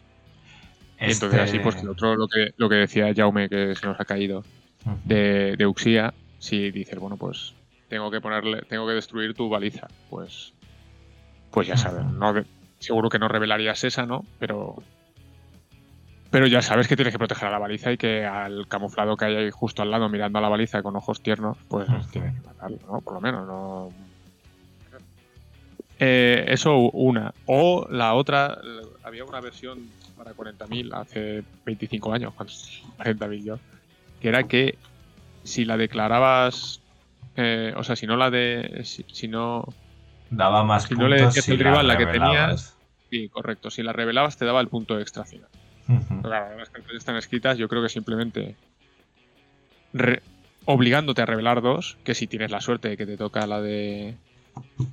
entonces 0.98 1.40
así, 1.40 1.60
pues 1.60 1.76
el 1.78 1.90
otro, 1.90 2.16
lo 2.16 2.28
que, 2.28 2.54
lo 2.58 2.70
que 2.70 2.76
decía 2.76 3.14
Jaume, 3.16 3.50
que 3.50 3.76
se 3.76 3.86
nos 3.86 4.00
ha 4.00 4.06
caído, 4.06 4.44
de, 5.06 5.56
de 5.58 5.68
Uxia, 5.68 6.14
si 6.40 6.72
dices, 6.72 6.98
bueno, 6.98 7.18
pues 7.18 7.54
tengo 7.90 8.10
que 8.10 8.22
ponerle, 8.22 8.62
tengo 8.64 8.88
que 8.88 8.94
destruir 8.94 9.34
tu 9.34 9.50
baliza, 9.50 9.88
pues, 10.10 10.54
pues 11.52 11.68
ya 11.68 11.78
sabes, 11.78 12.06
no, 12.06 12.34
seguro 12.80 13.10
que 13.10 13.20
no 13.20 13.28
revelarías 13.28 13.84
esa, 13.84 14.06
¿no? 14.06 14.26
Pero, 14.40 14.76
pero 16.32 16.48
ya 16.48 16.62
sabes 16.62 16.88
que 16.88 16.96
tienes 16.96 17.14
que 17.14 17.18
proteger 17.18 17.48
a 17.48 17.52
la 17.52 17.60
baliza 17.60 17.92
y 17.92 17.98
que 17.98 18.26
al 18.26 18.68
camuflado 18.68 19.18
que 19.18 19.26
hay 19.26 19.36
ahí 19.36 19.52
justo 19.52 19.82
al 19.82 19.92
lado 19.92 20.10
mirando 20.10 20.40
a 20.40 20.42
la 20.42 20.50
baliza 20.50 20.82
con 20.82 20.96
ojos 20.96 21.22
tiernos, 21.22 21.58
pues 21.68 21.88
tienes 22.12 22.34
que 22.34 22.42
matarlo, 22.48 22.80
¿no? 22.88 23.02
Por 23.02 23.14
lo 23.14 23.22
menos, 23.22 23.48
no. 23.48 23.92
Eh, 26.02 26.46
eso 26.48 26.78
una. 26.78 27.34
O 27.46 27.86
la 27.90 28.14
otra, 28.14 28.58
había 29.04 29.26
una 29.26 29.42
versión 29.42 29.90
para 30.16 30.34
40.000 30.34 30.94
hace 30.94 31.44
25 31.66 32.14
años, 32.14 32.34
cuando 32.36 32.54
40.000 32.98 33.44
yo, 33.44 33.60
que 34.22 34.30
era 34.30 34.44
que 34.44 34.78
si 35.50 35.66
la 35.66 35.76
declarabas, 35.76 36.82
eh, 37.36 37.74
o 37.76 37.84
sea, 37.84 37.96
si 37.98 38.08
no 38.08 38.16
la 38.16 38.30
de, 38.32 38.82
si, 38.86 39.04
si 39.12 39.28
no, 39.28 39.66
Daba 40.30 40.64
más 40.64 40.84
Si 40.86 40.96
no 40.96 41.08
le 41.08 41.18
decías 41.18 41.44
si 41.46 41.52
al 41.54 41.60
rival 41.60 41.88
la 41.88 41.98
que 41.98 42.06
revelabas. 42.06 42.78
sí, 43.10 43.28
correcto, 43.30 43.70
si 43.72 43.82
la 43.84 43.92
revelabas 43.94 44.38
te 44.38 44.46
daba 44.46 44.62
el 44.62 44.68
punto 44.70 45.00
extra 45.00 45.26
final. 45.26 45.50
Pero 45.88 46.22
claro, 46.22 46.58
las 46.58 46.70
están 46.94 47.16
escritas, 47.18 47.58
yo 47.58 47.68
creo 47.68 47.82
que 47.82 47.90
simplemente 47.90 48.56
re- 49.94 50.22
obligándote 50.66 51.22
a 51.22 51.26
revelar 51.26 51.62
dos, 51.62 51.98
que 52.04 52.14
si 52.14 52.28
tienes 52.28 52.52
la 52.52 52.62
suerte 52.62 52.90
de 52.90 52.98
que 52.98 53.06
te 53.06 53.18
toca 53.18 53.48
la 53.48 53.60
de 53.62 54.16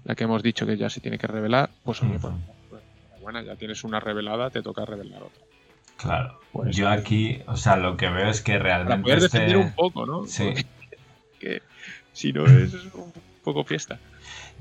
la 0.05 0.15
que 0.15 0.25
hemos 0.25 0.43
dicho 0.43 0.67
que 0.67 0.77
ya 0.77 0.89
se 0.89 1.01
tiene 1.01 1.19
que 1.19 1.27
revelar, 1.27 1.69
pues 1.85 2.03
oye, 2.03 2.19
pues, 2.19 2.33
Ujú. 2.33 2.43
pues, 2.71 2.83
enhorabuena, 3.09 3.43
ya 3.43 3.57
tienes 3.57 3.85
una 3.85 4.01
revelada, 4.01 4.51
te 4.51 4.63
toca 4.63 4.85
revelar 4.85 5.23
otra. 5.23 5.43
Claro. 5.97 6.39
Pues- 6.53 6.75
Yo 6.77 6.89
aquí, 6.89 7.43
o 7.47 7.57
sea, 7.57 7.77
lo 7.77 7.97
que 7.97 8.09
veo 8.09 8.29
es 8.31 8.41
que 8.41 8.53
Para 8.53 8.65
realmente 8.65 9.03
poder 9.03 9.19
este- 9.19 9.39
defender 9.41 9.57
un 9.67 9.73
poco, 9.75 10.07
¿no? 10.07 10.27
Sí. 10.27 10.53
Que 11.39 11.61
si 12.15 12.33
no 12.33 12.47
es 12.47 12.73
un 12.95 13.13
poco 13.45 13.63
fiesta. 13.65 13.99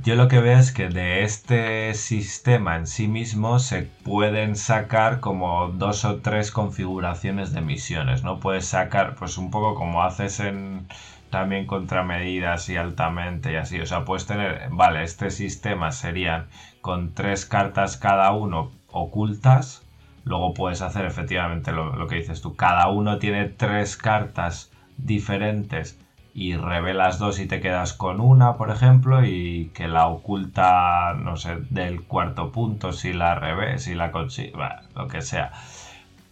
Yo 0.04 0.16
lo 0.16 0.28
que 0.28 0.42
veo 0.42 0.60
es 0.60 0.74
que 0.74 0.90
de 0.90 1.24
este 1.24 1.94
sistema 1.94 2.76
en 2.76 2.86
sí 2.86 3.08
mismo 3.08 3.60
se 3.60 3.84
pueden 4.04 4.58
sacar 4.58 5.22
como 5.22 5.70
dos 5.70 6.04
o 6.04 6.18
tres 6.18 6.52
configuraciones 6.52 7.54
de 7.54 7.62
misiones, 7.62 8.24
¿no? 8.24 8.42
Puedes 8.42 8.66
sacar, 8.66 9.16
pues 9.16 9.38
un 9.38 9.52
poco 9.52 9.74
como 9.76 10.04
haces 10.04 10.42
en 10.42 10.86
también 11.30 11.66
contramedidas 11.66 12.68
y 12.68 12.76
altamente 12.76 13.54
y 13.54 13.56
así. 13.56 13.80
O 13.80 13.86
sea, 13.86 14.04
puedes 14.04 14.26
tener, 14.28 14.68
vale, 14.72 15.02
este 15.04 15.32
sistema 15.32 15.94
serían 15.94 16.48
con 16.82 17.14
tres 17.14 17.46
cartas 17.46 17.96
cada 17.96 18.34
uno 18.34 18.74
ocultas. 18.92 19.82
Luego 20.26 20.54
puedes 20.54 20.82
hacer 20.82 21.06
efectivamente 21.06 21.72
lo, 21.72 22.08
que 22.08 22.16
dices 22.16 22.42
tú. 22.42 22.56
Cada 22.56 22.90
uno 22.90 23.20
tiene 23.20 23.46
tres 23.46 23.96
cartas 23.96 24.72
diferentes 24.98 26.00
y 26.34 26.56
revelas 26.58 27.20
dos 27.20 27.40
y 27.40 27.48
te 27.48 27.62
quedas 27.62 27.94
con 27.94 28.20
una, 28.20 28.58
por 28.58 28.72
ejemplo, 28.72 29.24
y 29.24 29.72
que 29.74 29.88
la 29.88 30.08
oculta, 30.08 31.14
no 31.14 31.38
sé, 31.38 31.58
del 31.70 32.04
cuarto 32.04 32.52
punto 32.52 32.92
si 32.92 33.14
la 33.14 33.36
revés, 33.36 33.84
si 33.84 33.94
la 33.94 34.12
consigue, 34.12 34.54
lo 34.96 35.08
que 35.08 35.22
sea. 35.22 35.52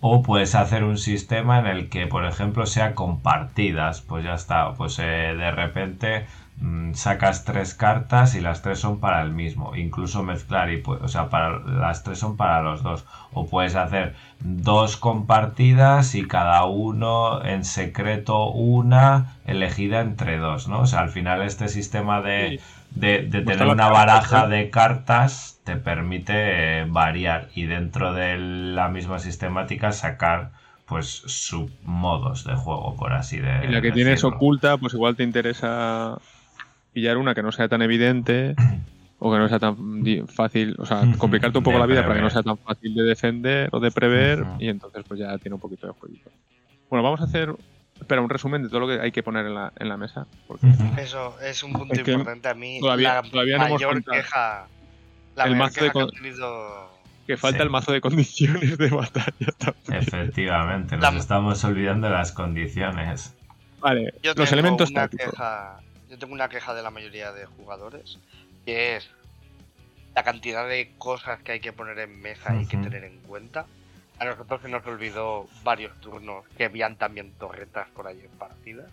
O 0.02 0.22
puedes 0.22 0.56
hacer 0.56 0.84
un 0.84 0.98
sistema 0.98 1.60
en 1.60 1.68
el 1.68 1.90
que, 1.90 2.08
por 2.08 2.26
ejemplo, 2.26 2.66
sea 2.66 2.94
compartidas. 2.94 4.02
Pues 4.02 4.26
ya 4.26 4.34
está. 4.34 4.74
Pues 4.74 5.00
eh, 5.00 5.04
de 5.38 5.52
repente 5.52 6.26
sacas 6.94 7.44
tres 7.44 7.74
cartas 7.74 8.36
y 8.36 8.42
las 8.42 8.62
tres 8.62 8.80
son 8.80 9.00
para 9.00 9.22
el 9.22 9.32
mismo. 9.32 9.76
Incluso 9.76 10.24
mezclar 10.24 10.72
y 10.72 10.78
pues, 10.78 11.02
o 11.02 11.08
sea, 11.08 11.30
para 11.30 11.60
las 11.60 12.04
tres 12.04 12.20
son 12.20 12.38
para 12.38 12.62
los 12.62 12.84
dos. 12.84 13.06
O 13.34 13.48
puedes 13.48 13.76
hacer 13.76 14.16
dos 14.40 14.98
compartidas 14.98 16.16
y 16.16 16.28
cada 16.28 16.66
uno 16.66 17.44
en 17.44 17.66
secreto 17.66 18.50
una 18.50 19.38
elegida 19.46 20.02
entre 20.02 20.38
dos, 20.38 20.68
¿no? 20.68 20.82
O 20.82 20.86
sea, 20.86 21.00
al 21.00 21.10
final 21.10 21.42
este 21.42 21.68
sistema 21.68 22.22
de, 22.22 22.62
de, 22.92 23.24
de 23.24 23.42
Pues 23.42 23.58
tener 23.58 23.72
una 23.72 23.90
baraja 23.90 24.46
¿eh? 24.46 24.50
de 24.50 24.70
cartas 24.70 25.60
te 25.64 25.76
permite 25.76 26.82
eh, 26.82 26.86
variar 26.88 27.50
y 27.56 27.66
dentro 27.66 28.14
de 28.14 28.38
la 28.38 28.90
misma 28.90 29.20
sistemática 29.20 29.92
sacar 29.92 30.52
pues 30.86 31.24
submodos 31.26 32.44
de 32.44 32.56
juego, 32.56 32.96
por 32.96 33.14
así 33.14 33.40
de 33.40 33.66
Y 33.66 33.72
la 33.72 33.82
que 33.82 33.92
tienes 33.92 34.24
oculta, 34.24 34.78
pues 34.78 34.94
igual 34.94 35.16
te 35.16 35.24
interesa 35.24 36.18
pillar 36.94 37.18
una 37.18 37.34
que 37.36 37.44
no 37.44 37.52
sea 37.52 37.68
tan 37.68 37.82
evidente 37.82 38.56
o 39.20 39.32
que 39.32 39.38
no 39.40 39.48
sea 39.50 39.60
tan 39.60 40.04
di- 40.04 40.22
fácil, 40.28 40.76
o 40.80 40.86
sea, 40.86 41.02
complicarte 41.18 41.58
un 41.58 41.64
poco 41.64 41.76
de 41.78 41.82
la 41.82 41.88
vida 41.88 42.04
para 42.04 42.16
que 42.16 42.22
no 42.22 42.30
sea 42.30 42.44
tan 42.44 42.58
fácil 42.58 42.94
de 42.94 43.04
defender 43.04 43.70
o 43.72 43.80
de 43.80 43.92
prever 43.92 44.46
y 44.60 44.68
entonces 44.70 45.04
pues 45.08 45.20
ya 45.20 45.38
tiene 45.38 45.56
un 45.56 45.62
poquito 45.62 45.88
de 45.88 45.94
jueguito. 45.94 46.30
Bueno, 46.90 47.04
vamos 47.04 47.22
a 47.22 47.24
hacer, 47.24 47.54
espera, 48.00 48.22
un 48.22 48.30
resumen 48.30 48.62
de 48.64 48.70
todo 48.70 48.82
lo 48.82 48.88
que 48.88 49.00
hay 49.02 49.12
que 49.12 49.24
poner 49.24 49.46
en 49.48 49.56
la, 49.56 49.74
en 49.78 49.90
la 49.90 49.98
mesa. 49.98 50.28
Porque. 50.48 50.68
Eso 50.98 51.36
es 51.42 51.64
un 51.64 51.74
punto 51.74 51.94
Es 51.94 52.04
que 52.04 52.12
importante 52.12 52.48
a 52.50 52.54
mí. 52.54 52.80
todavía- 52.80 53.16
la 53.16 53.24
todavía 53.24 53.58
no 53.58 53.66
hemos 53.68 53.82
mayor 53.82 53.94
contado. 53.94 54.18
queja. 54.18 54.68
La 55.36 55.44
El 55.46 55.52
mayor 55.52 55.66
mazo 55.66 55.74
de 55.74 55.80
queja 55.80 55.94
que 55.94 56.00
con- 56.00 56.10
he 56.10 56.12
tenido. 56.22 56.94
que 57.26 57.38
falta 57.38 57.58
Sí. 57.60 57.64
el 57.64 57.70
mazo 57.72 57.92
de 57.94 58.02
condiciones 58.02 58.78
de 58.78 58.90
batalla 58.90 59.52
también. 59.58 60.04
Efectivamente, 60.04 60.98
nos 60.98 61.14
La- 61.14 61.20
estamos 61.20 61.64
olvidando 61.64 62.08
de 62.08 62.14
las 62.14 62.32
condiciones. 62.34 63.34
Vale, 63.80 64.14
Yo 64.22 64.34
los 64.36 64.50
tengo 64.50 64.60
elementos 64.60 64.92
una 64.92 65.02
tácticos. 65.02 65.32
queja. 65.32 65.80
Yo 66.14 66.20
tengo 66.20 66.34
una 66.36 66.48
queja 66.48 66.76
de 66.76 66.84
la 66.84 66.92
mayoría 66.92 67.32
de 67.32 67.48
jugadores. 67.48 68.20
Que 68.66 68.98
es 68.98 69.10
la 70.16 70.22
cantidad 70.24 70.68
de 70.68 70.92
cosas 71.00 71.42
que 71.42 71.54
hay 71.54 71.60
que 71.60 71.74
poner 71.74 71.98
en 71.98 72.22
mesa 72.22 72.56
y 72.56 72.68
que 72.68 72.78
tener 72.78 73.04
en 73.04 73.18
cuenta. 73.22 73.66
A 74.20 74.26
nosotros 74.26 74.62
se 74.62 74.70
nos 74.70 74.86
olvidó 74.86 75.48
varios 75.64 76.00
turnos 76.02 76.46
que 76.56 76.66
habían 76.66 76.98
también 76.98 77.32
torretas 77.40 77.90
por 77.96 78.06
ahí 78.06 78.20
en 78.24 78.30
partida. 78.38 78.86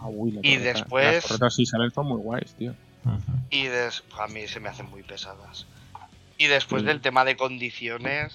Ah, 0.00 0.06
uy, 0.08 0.30
la 0.32 0.40
y 0.42 0.54
torreta. 0.56 0.72
después- 0.78 1.14
Las 1.16 1.24
torretas 1.26 1.54
sí 1.54 1.66
salen 1.66 1.90
son 1.90 2.06
muy 2.06 2.18
guays, 2.22 2.54
tío. 2.54 2.74
Y 3.50 3.64
des... 3.66 4.02
a 4.18 4.26
mí 4.28 4.48
se 4.48 4.58
me 4.58 4.70
hacen 4.70 4.88
muy 4.88 5.02
pesadas. 5.02 5.66
Y 6.38 6.46
después 6.46 6.80
Sí. 6.80 6.86
del 6.88 7.02
tema 7.02 7.26
de 7.26 7.36
condiciones, 7.36 8.34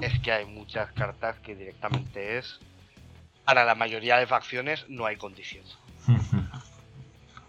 es 0.00 0.18
que 0.18 0.32
hay 0.32 0.46
muchas 0.46 0.90
cartas 0.94 1.36
que 1.44 1.54
directamente 1.54 2.38
es. 2.38 2.58
Para 3.44 3.64
la 3.64 3.76
mayoría 3.76 4.16
de 4.16 4.26
facciones 4.26 4.84
no 4.88 5.06
hay 5.06 5.14
condición. 5.16 5.64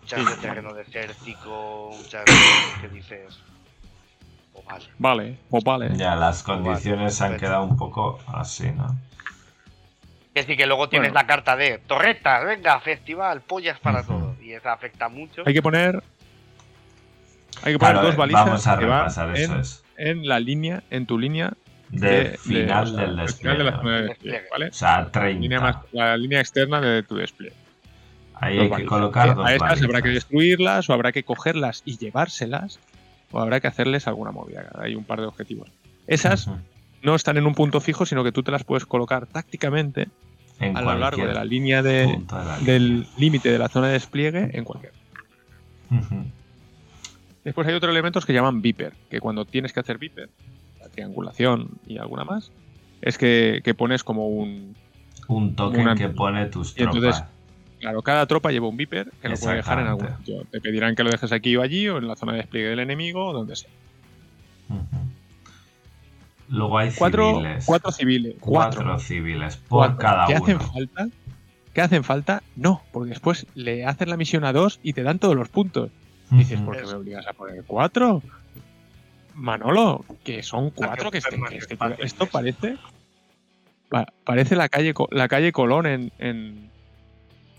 Muchas 0.06 0.30
de 0.30 0.36
terreno 0.36 0.72
desértico, 0.76 1.90
muchas 1.98 2.26
veces 2.26 2.80
que 2.80 2.88
dices. 2.90 3.40
Oh, 4.54 4.62
vale. 4.64 4.86
Vale, 5.00 5.38
pues 5.50 5.64
vale. 5.64 5.90
Ya, 5.98 6.16
las 6.16 6.44
condiciones 6.44 7.20
han 7.22 7.32
perfecto. 7.32 7.48
quedado 7.48 7.64
un 7.66 7.76
poco 7.76 8.20
así, 8.28 8.70
¿no? 8.72 8.96
Que 10.36 10.44
sí, 10.44 10.56
que 10.56 10.68
luego 10.68 10.88
tienes 10.90 11.10
Bueno. 11.12 11.22
la 11.24 11.28
carta 11.28 11.56
de 11.56 11.80
torretas, 11.80 12.46
venga, 12.46 12.80
festival, 12.82 13.42
pollas 13.42 13.80
para 13.80 14.02
Ujú. 14.02 14.08
todo. 14.14 14.36
Y 14.44 14.52
esa 14.54 14.74
afecta 14.74 15.10
mucho. 15.10 15.42
Hay 15.44 15.56
que 15.56 15.64
poner. 15.64 16.04
Hay 17.64 17.74
que 17.74 17.80
poner 17.80 17.94
Claro, 17.96 18.02
dos 18.08 18.16
balizas 18.16 18.46
vamos 18.46 18.68
a 18.68 18.78
que 18.78 18.86
van 18.86 19.00
repasar 19.00 19.36
eso 19.36 19.54
en, 19.56 19.60
es. 19.62 19.84
en 19.98 20.28
la 20.28 20.40
línea, 20.40 20.84
en 20.92 21.08
tu 21.08 21.18
línea 21.18 21.54
De, 21.90 22.08
de- 22.32 22.38
final 22.38 22.96
de- 22.96 23.04
o 23.04 23.08
del 23.08 23.20
al 23.22 23.30
final 23.30 23.58
de 23.58 23.64
la 23.64 23.72
despliegue. 23.72 23.78
zona 23.82 23.90
de 23.92 23.98
Del 24.02 24.08
despliegue, 24.10 24.38
despliegue. 24.38 24.48
¿vale? 24.52 24.68
O 24.70 24.74
sea, 24.74 24.98
La 25.02 25.12
30. 25.12 25.42
línea, 25.42 25.60
más- 25.62 25.78
la 25.94 26.18
línea 26.18 26.40
externa 26.42 26.80
de 26.80 27.02
tu 27.02 27.16
despliegue. 27.16 27.56
Ahí 28.40 28.60
hay 28.60 28.70
que 28.70 28.86
colocar 28.86 29.30
Que 29.30 29.36
dos 29.36 29.46
a 29.46 29.54
estas 29.54 29.84
habrá 29.84 30.02
que 30.02 30.10
destruirlas, 30.10 30.90
o 30.90 30.94
habrá 30.94 31.12
que 31.12 31.24
cogerlas 31.24 31.82
y 31.86 31.98
llevárselas, 31.98 32.80
o 33.32 33.40
habrá 33.40 33.60
que 33.60 33.68
hacerles 33.68 34.08
alguna 34.08 34.32
movida. 34.32 34.70
Hay 34.78 34.96
un 34.96 35.04
par 35.04 35.22
de 35.22 35.28
objetivos. 35.28 35.70
Esas 36.08 36.50
no 37.02 37.16
están 37.16 37.38
en 37.38 37.46
un 37.46 37.56
punto 37.56 37.80
fijo, 37.80 38.06
sino 38.06 38.24
que 38.24 38.32
tú 38.32 38.44
te 38.44 38.52
las 38.52 38.64
puedes 38.64 38.86
colocar 38.86 39.26
tácticamente 39.28 40.08
En 40.60 40.76
a 40.76 40.82
lo 40.82 40.98
largo 40.98 41.26
de 41.26 41.34
la 41.34 41.46
línea 41.46 41.82
de, 41.82 42.20
la 42.32 42.60
del 42.60 43.08
límite 43.18 43.52
de 43.52 43.60
la 43.60 43.70
zona 43.70 43.88
de 43.88 43.94
despliegue 43.94 44.50
en 44.54 44.64
cualquier. 44.64 44.94
Después 47.44 47.68
hay 47.68 47.76
otros 47.76 47.92
elementos 47.92 48.26
que 48.26 48.34
llaman 48.34 48.62
Viper, 48.62 48.94
que 49.10 49.20
cuando 49.20 49.46
tienes 49.46 49.72
que 49.72 49.80
hacer 49.80 49.98
Viper, 50.00 50.30
la 50.80 50.90
triangulación 50.90 51.70
y 51.88 52.00
alguna 52.00 52.24
más, 52.24 52.52
es 53.02 53.18
que, 53.18 53.62
que 53.64 53.74
pones 53.74 54.04
como 54.04 54.28
un... 54.28 54.76
Un 55.28 55.56
token 55.56 55.82
Una- 55.82 55.96
que 55.96 56.10
pone 56.10 56.48
tus 56.48 56.78
Y 56.78 56.84
entonces, 56.84 57.16
tropas. 57.16 57.35
Claro, 57.86 58.02
cada 58.02 58.26
tropa 58.26 58.52
lleva 58.52 58.68
un 58.68 58.76
Viper 58.78 59.12
que 59.22 59.30
lo 59.30 59.36
puede 59.38 59.58
dejar 59.58 59.80
en 59.80 59.88
algún 59.88 60.08
sitio. 60.18 60.44
Te 60.52 60.60
pedirán 60.60 60.96
que 60.96 61.04
lo 61.04 61.12
dejes 61.12 61.32
aquí 61.32 61.56
o 61.56 61.62
allí, 61.62 61.88
o 61.88 61.98
en 62.00 62.08
la 62.08 62.16
zona 62.16 62.32
de 62.34 62.40
despliegue 62.40 62.70
del 62.70 62.80
enemigo, 62.80 63.28
o 63.28 63.34
donde 63.34 63.56
sea. 63.56 63.70
Ujú. 64.70 64.80
Luego 66.50 66.78
hay 66.78 66.92
Cuatro 66.98 67.32
civiles. 67.34 67.66
cuatro 67.66 67.92
civiles. 67.92 68.36
Cuatro 68.40 68.84
Cuatro. 68.84 69.00
civiles 69.00 69.58
por 69.58 69.68
Cuatro. 69.80 69.98
cada 69.98 70.26
¿Qué 70.28 70.34
uno. 70.34 70.44
hacen 70.44 70.60
falta? 70.62 71.08
¿Qué 71.74 71.82
hacen 71.82 72.04
falta? 72.04 72.44
No, 72.56 72.82
porque 72.92 73.10
después 73.10 73.48
le 73.56 73.86
haces 73.86 74.08
la 74.08 74.16
misión 74.18 74.46
a 74.46 74.54
dos 74.54 74.80
y 74.82 74.94
te 74.94 75.04
dan 75.04 75.20
todos 75.20 75.36
los 75.36 75.50
puntos. 75.50 75.90
Y 76.32 76.38
dices. 76.38 76.60
¿por 76.62 76.76
qué 76.78 76.84
me 76.86 76.94
obligas 76.94 77.28
a 77.28 77.34
poner 77.34 77.64
cuatro? 77.68 78.22
Manolo, 79.34 80.06
que 80.24 80.42
son 80.44 80.70
cuatro, 80.70 81.12
que, 81.12 81.20
que 81.20 81.58
este- 81.58 81.78
esto 82.00 82.26
parece 82.28 82.78
pa- 83.90 84.08
parece 84.24 84.56
la 84.56 84.70
calle 84.70 84.94
la 85.12 85.28
calle 85.28 85.52
Colón 85.52 85.86
en, 85.86 86.12
en, 86.20 86.70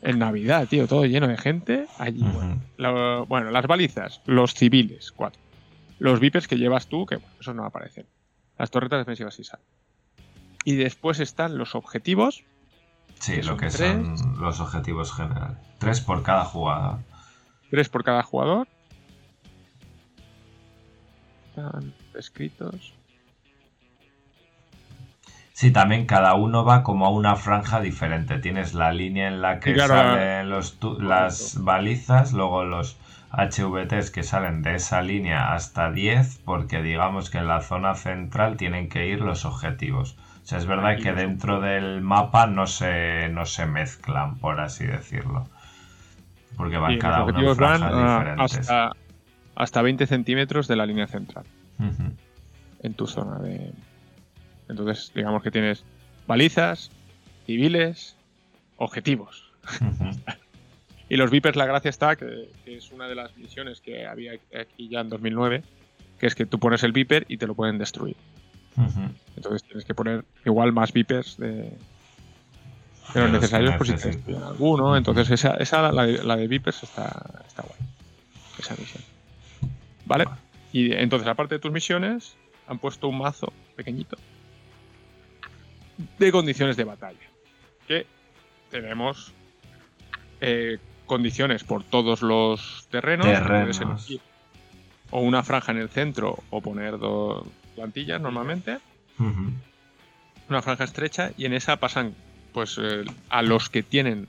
en 0.06 0.18
Navidad, 0.18 0.66
tío, 0.68 0.86
todo 0.86 1.04
lleno 1.04 1.26
de 1.28 1.36
gente 1.36 1.86
allí. 1.98 2.22
Bueno, 2.22 2.60
lo- 2.78 3.26
bueno, 3.26 3.50
las 3.50 3.66
balizas, 3.66 4.22
los 4.24 4.54
civiles, 4.54 5.12
cuatro. 5.12 5.40
Los 5.98 6.20
vipers 6.20 6.46
que 6.48 6.56
llevas 6.56 6.86
tú, 6.88 7.04
que 7.06 7.16
bueno, 7.16 7.34
esos 7.40 7.54
no 7.54 7.64
aparecen. 7.64 8.06
Las 8.58 8.70
torretas 8.70 9.00
defensivas 9.00 9.34
sí 9.34 9.44
salen. 9.44 9.66
Y 10.64 10.76
después 10.76 11.20
están 11.20 11.58
los 11.58 11.74
objetivos, 11.74 12.44
Sí, 13.18 13.32
Que 13.32 13.38
lo 13.38 13.44
son 13.44 13.56
que 13.56 13.66
tres. 13.68 13.78
son 13.78 14.40
los 14.40 14.60
objetivos 14.60 15.12
generales. 15.12 15.56
Tres 15.78 16.00
por 16.02 16.22
cada 16.22 16.44
jugador. 16.44 16.98
Tres 17.70 17.88
por 17.88 18.04
cada 18.04 18.22
jugador. 18.22 18.68
Están 21.48 21.94
escritos. 22.14 22.92
Sí, 25.56 25.70
también 25.70 26.04
cada 26.04 26.34
uno 26.34 26.66
va 26.66 26.82
como 26.82 27.06
a 27.06 27.08
una 27.08 27.34
franja 27.34 27.80
diferente. 27.80 28.36
Tienes 28.36 28.74
la 28.74 28.92
línea 28.92 29.26
en 29.26 29.40
la 29.40 29.58
que 29.58 29.72
claro, 29.72 29.94
salen 29.94 30.50
los 30.50 30.76
las 30.98 31.56
balizas, 31.62 32.34
luego 32.34 32.66
los 32.66 32.98
HVTs 33.30 34.10
que 34.10 34.22
salen 34.22 34.60
de 34.60 34.74
esa 34.74 35.00
línea 35.00 35.54
hasta 35.54 35.90
10, 35.90 36.42
porque 36.44 36.82
digamos 36.82 37.30
que 37.30 37.38
en 37.38 37.48
la 37.48 37.62
zona 37.62 37.94
central 37.94 38.58
tienen 38.58 38.90
que 38.90 39.06
ir 39.06 39.22
los 39.22 39.46
objetivos. 39.46 40.18
O 40.42 40.46
sea, 40.46 40.58
es 40.58 40.66
verdad 40.66 40.98
que 40.98 41.14
dentro 41.14 41.62
del 41.62 42.02
mapa 42.02 42.46
no 42.46 42.66
se, 42.66 43.30
no 43.30 43.46
se 43.46 43.64
mezclan, 43.64 44.36
por 44.36 44.60
así 44.60 44.84
decirlo. 44.84 45.48
Porque 46.58 46.76
van 46.76 46.98
cada 46.98 47.24
uno 47.24 47.40
en 47.40 47.46
van 47.46 47.56
franjas 47.56 47.92
ah, 47.94 48.18
diferentes. 48.18 48.58
hasta, 48.58 48.90
hasta 49.54 49.80
20 49.80 50.06
centímetros 50.06 50.68
de 50.68 50.76
la 50.76 50.84
línea 50.84 51.06
central 51.06 51.46
en 52.82 52.92
tu 52.92 53.06
zona 53.06 53.38
de. 53.38 53.72
Entonces, 54.68 55.12
digamos 55.14 55.42
que 55.42 55.50
tienes 55.50 55.84
balizas, 56.26 56.90
civiles, 57.46 58.16
objetivos. 58.76 59.52
Y 61.08 61.16
los 61.16 61.30
Vipers, 61.30 61.56
la 61.56 61.66
gracia 61.66 61.88
está, 61.88 62.16
que, 62.16 62.50
que 62.64 62.76
es 62.76 62.90
una 62.90 63.06
de 63.06 63.14
las 63.14 63.36
misiones 63.36 63.80
que 63.80 64.06
había 64.06 64.32
aquí 64.58 64.88
ya 64.88 65.00
en 65.00 65.08
2009, 65.08 65.62
que 66.18 66.26
es 66.26 66.34
que 66.34 66.46
tú 66.46 66.58
pones 66.58 66.82
el 66.82 66.92
Viper 66.92 67.24
y 67.28 67.36
te 67.36 67.46
lo 67.46 67.54
pueden 67.54 67.78
destruir. 67.78 68.16
Entonces 69.36 69.62
tienes 69.62 69.84
que 69.84 69.94
poner 69.94 70.24
igual 70.44 70.72
más 70.72 70.92
Vipers 70.92 71.38
de, 71.38 71.48
de 71.48 71.70
los 73.14 73.14
que 73.14 73.32
necesarios 73.32 73.76
por 73.76 73.86
si 73.86 73.94
te 73.94 74.36
alguno. 74.36 74.96
Entonces 74.96 75.30
esa, 75.30 75.54
esa 75.54 75.92
la, 75.92 76.04
de, 76.04 76.24
la 76.24 76.36
de 76.36 76.48
Vipers 76.48 76.82
está, 76.82 77.42
está 77.46 77.62
guay. 77.62 77.78
Esa 78.58 78.74
misión. 78.74 79.02
¿Vale? 80.06 80.26
Y 80.72 80.92
entonces, 80.92 81.28
aparte 81.28 81.54
de 81.54 81.58
tus 81.58 81.72
misiones, 81.72 82.36
han 82.66 82.78
puesto 82.78 83.08
un 83.08 83.18
mazo 83.18 83.52
pequeñito 83.76 84.18
de 86.18 86.32
condiciones 86.32 86.76
de 86.76 86.84
batalla. 86.84 87.18
Que 87.86 88.06
tenemos 88.70 89.32
eh, 90.40 90.78
condiciones 91.06 91.64
por 91.64 91.84
todos 91.84 92.22
los 92.22 92.86
terrenos. 92.90 93.26
Terrenos. 93.26 93.78
Puedes 93.78 93.80
elegir 93.80 94.20
o 95.10 95.20
una 95.20 95.42
franja 95.42 95.72
en 95.72 95.78
el 95.78 95.88
centro 95.88 96.42
o 96.50 96.60
poner 96.60 96.98
dos 96.98 97.46
plantillas 97.74 98.20
normalmente. 98.20 98.78
Una 100.48 100.62
franja 100.62 100.84
estrecha 100.84 101.32
y 101.36 101.46
en 101.46 101.54
esa 101.54 101.76
pasan 101.76 102.14
pues 102.52 102.78
eh, 102.80 103.04
a 103.28 103.42
los 103.42 103.68
que 103.70 103.82
tienen 103.82 104.28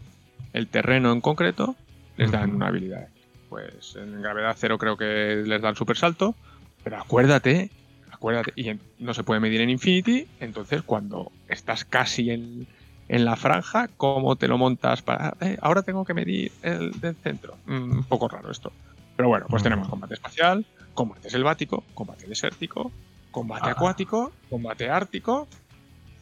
el 0.54 0.68
terreno 0.68 1.12
en 1.12 1.22
concreto 1.22 1.76
les 2.16 2.32
dan 2.32 2.56
una 2.56 2.68
habilidad. 2.68 3.10
Pues 3.50 3.96
en 3.96 4.22
gravedad 4.22 4.56
cero 4.58 4.78
creo 4.78 4.98
que 4.98 5.44
les 5.46 5.62
dan 5.62 5.76
super 5.76 5.98
salto, 5.98 6.36
pero 6.84 6.98
acuérdate, 6.98 7.70
acuérdate, 8.18 8.52
y 8.56 8.70
en- 8.70 8.82
no 9.00 9.14
se 9.14 9.24
puede 9.24 9.40
medir 9.40 9.62
en 9.62 9.70
Infinity, 9.70 10.28
entonces 10.40 10.82
cuando 10.82 11.32
estás 11.48 11.86
casi 11.86 12.32
en, 12.32 12.68
en 13.08 13.26
la 13.26 13.36
franja, 13.36 13.88
¿cómo 13.96 14.36
te 14.36 14.48
lo 14.48 14.58
montas 14.58 15.02
para... 15.02 15.36
eh, 15.40 15.58
ahora 15.62 15.84
tengo 15.84 16.04
que 16.04 16.14
medir 16.14 16.52
el 16.64 17.00
del 17.00 17.16
centro. 17.16 17.56
Mm, 17.66 17.92
un 18.00 18.04
poco 18.04 18.28
raro 18.28 18.52
esto. 18.52 18.72
Pero 19.16 19.30
bueno, 19.30 19.46
pues 19.50 19.62
Ujú. 19.62 19.70
tenemos 19.70 19.88
combate 19.88 20.16
espacial, 20.16 20.66
combate 20.94 21.30
selvático, 21.30 21.84
combate 21.94 22.28
desértico, 22.28 22.92
combate 23.32 23.70
Ah. 23.70 23.74
acuático, 23.74 24.32
combate 24.50 24.90
ártico, 24.90 25.48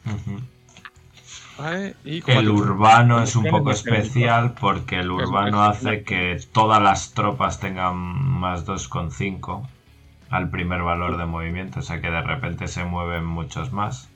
Ujú. 0.06 0.40
¿vale? 1.58 1.94
Y 2.04 2.22
El 2.30 2.48
urbano 2.50 3.22
es 3.22 3.34
un 3.36 3.44
poco 3.46 3.70
especial 3.70 4.52
porque 4.52 5.00
el 5.00 5.10
urbano 5.10 5.62
hace 5.62 6.02
que 6.04 6.38
todas 6.52 6.82
las 6.82 7.12
tropas 7.14 7.58
tengan 7.58 7.96
más 7.96 8.64
2,5 8.66 9.66
al 10.30 10.50
primer 10.50 10.82
valor 10.82 11.16
de 11.16 11.26
movimiento, 11.26 11.80
o 11.80 11.82
sea 11.82 12.00
que 12.00 12.10
de 12.10 12.22
repente 12.22 12.68
se 12.68 12.84
mueven 12.84 13.24
muchos 13.24 13.72
más. 13.72 14.08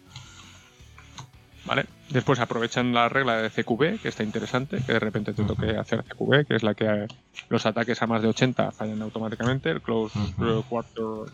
¿Vale? 1.64 1.86
Después 2.08 2.40
aprovechan 2.40 2.92
la 2.94 3.08
regla 3.08 3.36
de 3.36 3.50
CQB, 3.50 4.00
que 4.00 4.08
está 4.08 4.22
interesante, 4.24 4.78
que 4.84 4.94
de 4.94 4.98
repente 4.98 5.32
te 5.32 5.44
toque 5.44 5.76
hacer 5.76 6.02
CQB, 6.02 6.46
que 6.46 6.56
es 6.56 6.62
la 6.62 6.74
que 6.74 6.84
eh, 6.86 7.06
los 7.48 7.66
ataques 7.66 8.02
a 8.02 8.06
más 8.06 8.22
de 8.22 8.28
80 8.28 8.72
fallan 8.72 9.00
automáticamente, 9.02 9.70
el 9.70 9.80
Close 9.80 10.18
eh, 10.18 10.62
Quarter 10.68 11.32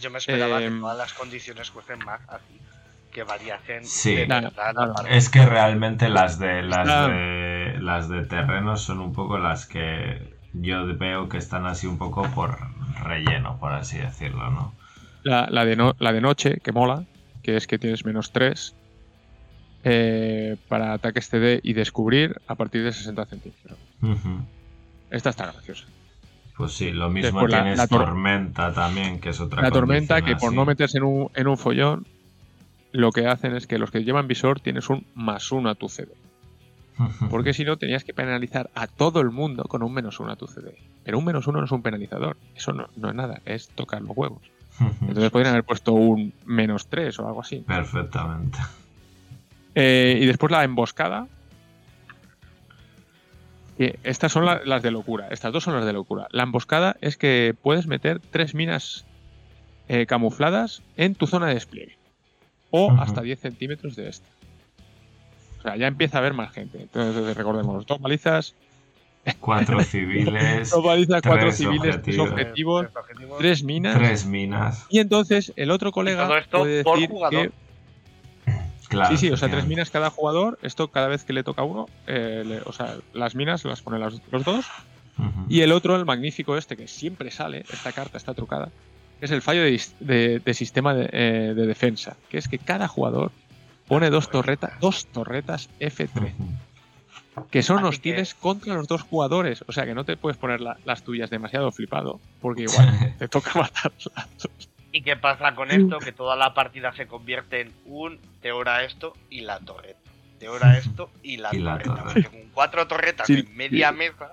Yo 0.00 0.10
me 0.10 0.18
esperaba 0.18 0.62
Em, 0.62 0.74
que 0.74 0.80
todas 0.80 0.98
las 0.98 1.12
condiciones 1.14 1.70
fuesen 1.70 1.98
más 2.04 2.20
así, 2.28 2.60
que 3.12 3.24
variasen 3.24 3.84
Sí. 3.84 4.14
de. 4.14 4.52
Es 5.08 5.30
que 5.30 5.44
realmente 5.44 6.08
las 6.08 6.38
de 6.38 6.62
las 6.62 6.86
de 6.86 7.78
las 7.80 8.08
de 8.08 8.24
terrenos 8.26 8.82
son 8.82 9.00
un 9.00 9.12
poco 9.12 9.38
las 9.38 9.66
que 9.66 10.36
yo 10.52 10.86
veo 10.96 11.28
que 11.28 11.38
están 11.38 11.66
así 11.66 11.86
un 11.86 11.98
poco 11.98 12.22
por 12.34 12.58
relleno, 13.04 13.58
por 13.58 13.72
así 13.72 13.98
decirlo, 13.98 14.50
¿no? 14.50 14.74
La, 15.22 15.48
la 15.50 15.64
de 15.64 15.76
no- 15.76 15.94
la 15.98 16.12
de 16.12 16.20
noche, 16.20 16.58
que 16.62 16.72
mola, 16.72 17.04
que 17.42 17.56
es 17.56 17.66
que 17.66 17.78
tienes 17.78 18.04
menos 18.04 18.30
3 18.32 18.74
eh, 19.84 20.56
para 20.68 20.92
ataques 20.92 21.28
CD 21.28 21.60
y 21.62 21.72
descubrir 21.72 22.36
a 22.46 22.54
partir 22.54 22.82
de 22.84 22.92
60 22.92 23.24
centímetros. 23.26 23.78
Esta 25.10 25.30
está 25.30 25.46
graciosa. 25.52 25.84
Pues 26.56 26.72
sí, 26.72 26.90
lo 26.90 27.08
mismo 27.10 27.22
Después 27.42 27.50
tienes 27.52 27.78
la 27.78 27.86
tor- 27.86 28.04
tormenta 28.06 28.72
también, 28.72 29.20
que 29.20 29.28
es 29.30 29.40
otra 29.40 29.62
La 29.62 29.70
tormenta, 29.70 30.22
que 30.22 30.36
por 30.36 30.52
no 30.54 30.64
meterse 30.64 30.98
en 30.98 31.04
un, 31.04 31.30
en 31.34 31.46
un 31.48 31.58
follón, 31.58 32.06
lo 32.92 33.12
que 33.12 33.26
hacen 33.26 33.54
es 33.54 33.66
que 33.66 33.78
los 33.78 33.90
que 33.90 34.04
llevan 34.04 34.26
visor 34.26 34.60
tienes 34.60 34.88
un 34.88 35.04
más 35.14 35.52
uno 35.52 35.68
a 35.68 35.74
tu 35.74 35.88
CD. 35.88 36.12
Porque 37.30 37.52
si 37.52 37.64
no, 37.64 37.76
tenías 37.76 38.04
que 38.04 38.14
penalizar 38.14 38.70
a 38.74 38.86
todo 38.86 39.20
el 39.20 39.30
mundo 39.30 39.64
con 39.64 39.82
un 39.82 39.92
menos 39.92 40.18
uno 40.20 40.32
a 40.32 40.36
tu 40.36 40.46
CD. 40.46 40.74
Pero 41.04 41.18
un 41.18 41.24
menos 41.24 41.46
uno 41.46 41.58
no 41.60 41.66
es 41.66 41.72
un 41.72 41.82
penalizador. 41.82 42.36
Eso 42.54 42.72
no, 42.72 42.88
no 42.96 43.08
es 43.10 43.14
nada, 43.14 43.40
es 43.44 43.68
tocar 43.68 44.00
los 44.02 44.16
huevos. 44.16 44.42
Entonces 45.02 45.30
podrían 45.30 45.52
haber 45.52 45.64
puesto 45.64 45.92
un 45.92 46.32
menos 46.44 46.86
3 46.88 47.18
o 47.18 47.26
algo 47.26 47.40
así. 47.40 47.56
Perfectamente. 47.66 48.58
Eh, 49.74 50.18
y 50.22 50.26
después 50.26 50.50
la 50.50 50.64
emboscada. 50.64 51.26
Estas 53.78 54.32
son 54.32 54.46
la- 54.46 54.62
las 54.64 54.82
de 54.82 54.90
locura. 54.90 55.28
Estas 55.30 55.52
dos 55.52 55.62
son 55.64 55.74
las 55.74 55.84
de 55.84 55.92
locura. 55.92 56.28
La 56.30 56.44
emboscada 56.44 56.96
es 57.02 57.18
que 57.18 57.54
puedes 57.60 57.86
meter 57.86 58.20
tres 58.20 58.54
minas 58.54 59.04
eh, 59.88 60.06
camufladas 60.06 60.82
en 60.96 61.14
tu 61.14 61.26
zona 61.26 61.46
de 61.48 61.54
despliegue. 61.54 61.96
O 62.70 62.90
hasta 63.00 63.20
10 63.22 63.38
centímetros 63.38 63.94
de 63.96 64.08
esta. 64.08 64.26
O 65.66 65.68
sea, 65.70 65.76
ya 65.76 65.88
empieza 65.88 66.18
a 66.18 66.20
haber 66.20 66.32
más 66.32 66.52
gente. 66.52 66.80
Entonces, 66.82 67.36
recordemos, 67.36 67.84
dos 67.86 68.00
balizas, 68.00 68.54
Cuatro 69.40 69.80
civiles, 69.82 70.70
dos 70.70 70.84
balizas, 70.84 71.20
cuatro 71.22 71.40
tres 71.46 71.56
civiles, 71.56 71.96
objetivos. 71.96 72.30
objetivos, 72.30 72.82
Tres 72.86 72.96
objetivos. 72.96 73.38
tres 73.38 73.62
minas. 73.64 73.98
tres 73.98 74.26
minas. 74.26 74.86
Y 74.88 75.00
entonces 75.00 75.52
el 75.56 75.72
otro 75.72 75.90
colega 75.90 76.28
todo 76.28 76.36
esto 76.38 76.58
puede 76.58 76.84
por 76.84 76.94
decir 76.94 77.10
jugador. 77.10 77.48
que 77.48 78.52
Claro, 78.88 79.10
Sí, 79.10 79.26
sí, 79.26 79.32
o 79.32 79.36
sea, 79.36 79.48
tres 79.50 79.66
minas 79.66 79.90
cada 79.90 80.10
jugador. 80.10 80.56
Esto 80.62 80.86
cada 80.92 81.08
vez 81.08 81.24
que 81.24 81.32
le 81.32 81.42
toca 81.42 81.62
a 81.62 81.64
uno, 81.64 81.86
eh, 82.06 82.44
le- 82.46 82.60
o 82.64 82.72
sea, 82.72 82.94
las 83.14 83.34
minas 83.34 83.64
las 83.64 83.82
ponen 83.82 84.00
los 84.00 84.44
dos. 84.44 84.66
Y 85.48 85.62
el 85.62 85.72
otro, 85.72 85.96
el 85.96 86.04
magnífico 86.04 86.56
este, 86.56 86.76
que 86.76 86.86
siempre 86.86 87.32
sale, 87.32 87.64
esta 87.72 87.90
carta 87.90 88.18
está 88.18 88.34
trucada, 88.34 88.68
es 89.20 89.32
el 89.32 89.42
fallo 89.42 89.62
de, 89.62 89.72
dis- 89.74 89.94
de- 89.98 90.38
de 90.38 90.54
sistema 90.54 90.94
de, 90.94 91.08
eh, 91.10 91.52
de 91.56 91.66
defensa, 91.66 92.16
que 92.28 92.38
es 92.38 92.46
que 92.46 92.58
cada 92.60 92.86
jugador 92.86 93.32
pone 93.88 94.10
dos 94.10 94.30
torretas, 94.30 94.72
dos 94.80 95.06
torretas 95.06 95.68
F3, 95.80 96.32
Ujú. 96.34 97.48
que 97.50 97.62
son 97.62 97.84
hostiles 97.84 98.34
contra 98.34 98.74
los 98.74 98.88
dos 98.88 99.02
jugadores. 99.02 99.64
O 99.68 99.72
sea, 99.72 99.84
que 99.84 99.94
no 99.94 100.04
te 100.04 100.16
puedes 100.16 100.36
poner 100.38 100.60
la- 100.60 100.76
las 100.84 101.02
tuyas 101.02 101.30
demasiado 101.30 101.70
flipado, 101.72 102.20
porque 102.40 102.62
igual 102.68 103.14
te 103.18 103.28
toca 103.28 103.50
matarlas. 103.58 104.48
¿Y 104.92 105.02
qué 105.02 105.16
pasa 105.16 105.54
con 105.54 105.70
esto? 105.70 105.98
Que 105.98 106.12
toda 106.12 106.36
la 106.36 106.54
partida 106.54 106.92
se 106.94 107.06
convierte 107.06 107.60
en 107.60 107.72
un 107.84 108.18
te 108.40 108.52
ora 108.52 108.82
esto 108.84 109.14
y 109.28 109.42
la 109.42 109.58
torreta. 109.60 109.98
Te 110.38 110.48
ora 110.48 110.76
esto 110.78 111.10
y 111.22 111.36
la 111.36 111.54
Y 111.54 111.58
la 111.58 111.72
torreta. 111.72 111.94
torreta. 111.96 112.12
Porque 112.12 112.28
con 112.42 112.50
cuatro 112.52 112.86
torretas 112.86 113.26
Sí, 113.26 113.34
en 113.46 113.56
media 113.56 113.90
sí. 113.90 113.96
mesa, 113.96 114.32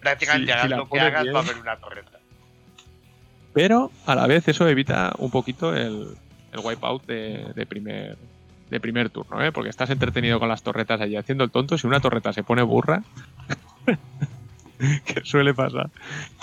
prácticamente 0.00 0.46
Sí, 0.46 0.52
hagas 0.52 0.70
la 0.70 0.76
lo 0.78 0.88
que 0.88 1.00
hagas, 1.00 1.22
bien. 1.22 1.34
va 1.34 1.40
a 1.40 1.42
haber 1.42 1.56
una 1.58 1.76
torreta. 1.76 2.18
Pero 3.52 3.92
a 4.06 4.14
la 4.16 4.26
vez 4.26 4.48
eso 4.48 4.66
evita 4.68 5.12
un 5.18 5.30
poquito 5.30 5.74
el, 5.76 6.16
el 6.52 6.58
wipeout 6.60 7.06
de, 7.06 7.52
de 7.54 7.66
primer 7.66 8.16
de 8.70 8.80
primer 8.80 9.10
turno, 9.10 9.42
¿eh? 9.44 9.52
porque 9.52 9.70
estás 9.70 9.90
entretenido 9.90 10.38
con 10.40 10.48
las 10.48 10.62
torretas 10.62 11.00
allí 11.00 11.16
haciendo 11.16 11.44
el 11.44 11.50
tonto. 11.50 11.76
Si 11.78 11.86
una 11.86 12.00
torreta 12.00 12.32
se 12.32 12.42
pone 12.42 12.62
burra, 12.62 13.02
que 15.06 15.20
suele 15.24 15.54
pasar, 15.54 15.90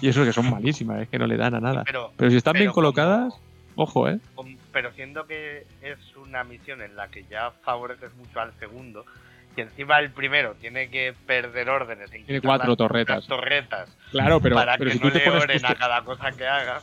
y 0.01 0.09
eso 0.09 0.23
que 0.23 0.33
son 0.33 0.49
malísimas, 0.49 1.01
es 1.01 1.09
que 1.09 1.19
no 1.19 1.27
le 1.27 1.37
dan 1.37 1.55
a 1.55 1.59
nada. 1.59 1.83
Pero, 1.85 2.11
Pero 2.15 2.31
si 2.31 2.37
están 2.37 2.53
bien 2.53 2.67
como- 2.67 2.75
colocadas, 2.75 3.33
ojo, 3.75 4.07
¿eh? 4.09 4.19
pero 4.71 4.91
siendo 4.93 5.25
que 5.27 5.65
es 5.81 5.97
una 6.15 6.43
misión 6.43 6.81
en 6.81 6.95
la 6.95 7.07
que 7.09 7.23
ya 7.29 7.51
favoreces 7.63 8.13
mucho 8.15 8.39
al 8.39 8.53
segundo, 8.59 9.05
y 9.57 9.61
encima 9.61 9.99
el 9.99 10.11
primero 10.11 10.55
tiene 10.61 10.89
que 10.89 11.13
perder 11.27 11.69
órdenes. 11.69 12.11
en 12.13 12.25
Tiene 12.25 12.39
cuatro 12.41 12.69
las- 12.69 12.77
torretas. 12.77 13.15
las 13.17 13.27
torretas 13.27 13.97
Claro, 14.11 14.39
pero, 14.39 14.55
para 14.55 14.77
pero 14.77 14.91
que 14.91 14.97
si 14.97 15.03
no 15.03 15.07
tú 15.07 15.13
te 15.17 15.25
le 15.25 15.31
pones 15.39 15.63
a 15.63 15.75
cada 15.75 16.01
cosa 16.03 16.31
que 16.31 16.47
haga. 16.47 16.81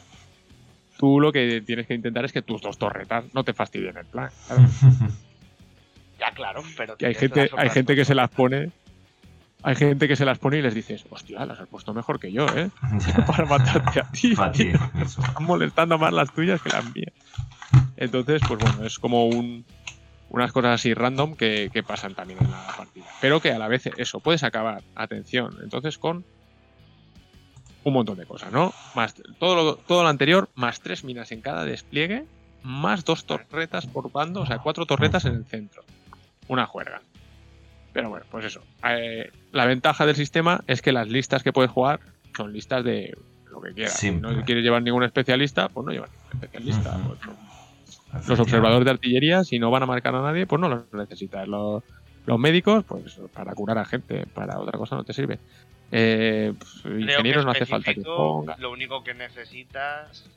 tú 0.98 1.18
lo 1.20 1.32
que 1.32 1.62
tienes 1.64 1.86
que 1.86 1.94
intentar 1.94 2.24
es 2.26 2.32
que 2.32 2.42
tus 2.42 2.60
dos 2.60 2.76
torretas 2.76 3.24
no 3.32 3.42
te 3.44 3.54
fastidien 3.54 3.96
el 3.96 4.04
plan. 4.06 4.30
¿sabes? 4.46 4.68
Ya 6.18 6.32
Claro, 6.32 6.62
pero. 6.76 6.96
Que 6.96 7.06
hay 7.06 7.14
gente, 7.14 7.50
hay 7.56 7.70
gente 7.70 7.94
que 7.94 8.04
se 8.04 8.14
las 8.14 8.30
pone. 8.30 8.70
Hay 9.62 9.74
gente 9.74 10.06
que 10.06 10.14
se 10.14 10.24
las 10.24 10.38
pone 10.38 10.58
y 10.58 10.62
les 10.62 10.72
dices, 10.72 11.04
hostia, 11.10 11.44
las 11.44 11.58
has 11.58 11.66
puesto 11.66 11.92
mejor 11.92 12.20
que 12.20 12.30
yo, 12.30 12.46
¿eh? 12.54 12.70
Para 13.26 13.44
matarte 13.44 14.00
a 14.00 14.10
ti. 14.10 14.32
Están 15.00 15.44
molestando 15.44 15.98
más 15.98 16.12
las 16.12 16.32
tuyas 16.32 16.62
que 16.62 16.68
las 16.68 16.84
mías. 16.94 17.12
Entonces, 17.96 18.40
pues 18.46 18.60
bueno, 18.60 18.84
es 18.84 18.98
como 18.98 19.26
un, 19.26 19.64
unas 20.30 20.52
cosas 20.52 20.74
así 20.74 20.94
random 20.94 21.34
que, 21.34 21.70
que 21.72 21.82
pasan 21.82 22.14
también 22.14 22.38
en 22.40 22.50
la 22.50 22.66
partida. 22.76 23.06
Pero 23.20 23.40
que 23.40 23.50
a 23.50 23.58
la 23.58 23.68
vez 23.68 23.86
eso, 23.96 24.20
puedes 24.20 24.44
acabar, 24.44 24.82
atención, 24.94 25.56
entonces 25.62 25.98
con 25.98 26.24
un 27.84 27.92
montón 27.92 28.18
de 28.18 28.26
cosas, 28.26 28.52
¿no? 28.52 28.72
Más 28.94 29.14
todo 29.38 29.54
lo, 29.56 29.76
todo 29.76 30.02
lo 30.02 30.08
anterior, 30.08 30.48
más 30.54 30.80
tres 30.80 31.04
minas 31.04 31.32
en 31.32 31.40
cada 31.40 31.64
despliegue, 31.64 32.26
más 32.62 33.04
dos 33.04 33.24
torretas 33.24 33.86
por 33.86 34.12
bando, 34.12 34.42
o 34.42 34.46
sea, 34.46 34.58
cuatro 34.58 34.86
torretas 34.86 35.24
en 35.24 35.34
el 35.34 35.44
centro. 35.44 35.82
Una 36.48 36.66
juerga. 36.66 37.00
Pero 37.92 38.10
bueno, 38.10 38.26
pues 38.30 38.44
eso. 38.44 38.62
Eh, 38.84 39.30
la 39.52 39.66
ventaja 39.66 40.06
del 40.06 40.16
sistema 40.16 40.62
es 40.66 40.82
que 40.82 40.92
las 40.92 41.08
listas 41.08 41.42
que 41.42 41.52
puedes 41.52 41.70
jugar 41.70 42.00
son 42.36 42.52
listas 42.52 42.84
de 42.84 43.16
lo 43.50 43.60
que 43.60 43.72
quieras. 43.72 43.94
Si 43.94 44.10
no 44.10 44.44
quieres 44.44 44.64
llevar 44.64 44.82
ningún 44.82 45.04
especialista, 45.04 45.68
pues 45.68 45.86
no 45.86 45.92
llevas 45.92 46.10
ningún 46.10 46.44
especialista. 46.44 46.98
Pues 47.06 47.26
no. 47.26 47.48
Los 48.26 48.40
observadores 48.40 48.84
de 48.84 48.90
artillería, 48.90 49.44
si 49.44 49.58
no 49.58 49.70
van 49.70 49.82
a 49.82 49.86
marcar 49.86 50.14
a 50.14 50.22
nadie, 50.22 50.46
pues 50.46 50.60
no 50.60 50.68
los 50.68 50.92
necesitas. 50.92 51.46
Los, 51.46 51.82
los 52.26 52.38
médicos, 52.38 52.84
pues 52.84 53.20
para 53.34 53.54
curar 53.54 53.78
a 53.78 53.84
gente, 53.84 54.26
para 54.26 54.58
otra 54.58 54.78
cosa 54.78 54.96
no 54.96 55.04
te 55.04 55.12
sirve. 55.12 55.38
Eh, 55.90 56.52
pues, 56.58 56.84
ingenieros 56.84 57.44
no 57.44 57.50
hace 57.50 57.66
falta 57.66 57.94
que 57.94 58.02
ponga. 58.02 58.56
Lo 58.58 58.70
único 58.70 59.04
que 59.04 59.14
necesitas. 59.14 60.28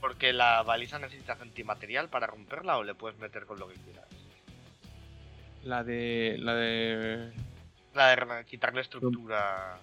Porque 0.00 0.32
la 0.32 0.62
baliza 0.62 0.98
necesitas 0.98 1.40
antimaterial 1.40 2.08
para 2.08 2.28
romperla 2.28 2.78
o 2.78 2.84
le 2.84 2.94
puedes 2.94 3.18
meter 3.18 3.46
con 3.46 3.58
lo 3.58 3.68
que 3.68 3.74
quieras. 3.74 4.06
La 5.68 5.84
de. 5.84 6.36
La 6.38 6.54
de. 6.54 7.28
La 7.94 8.08
de 8.08 8.16
re- 8.16 8.44
quitarle 8.46 8.80
estructura. 8.80 9.76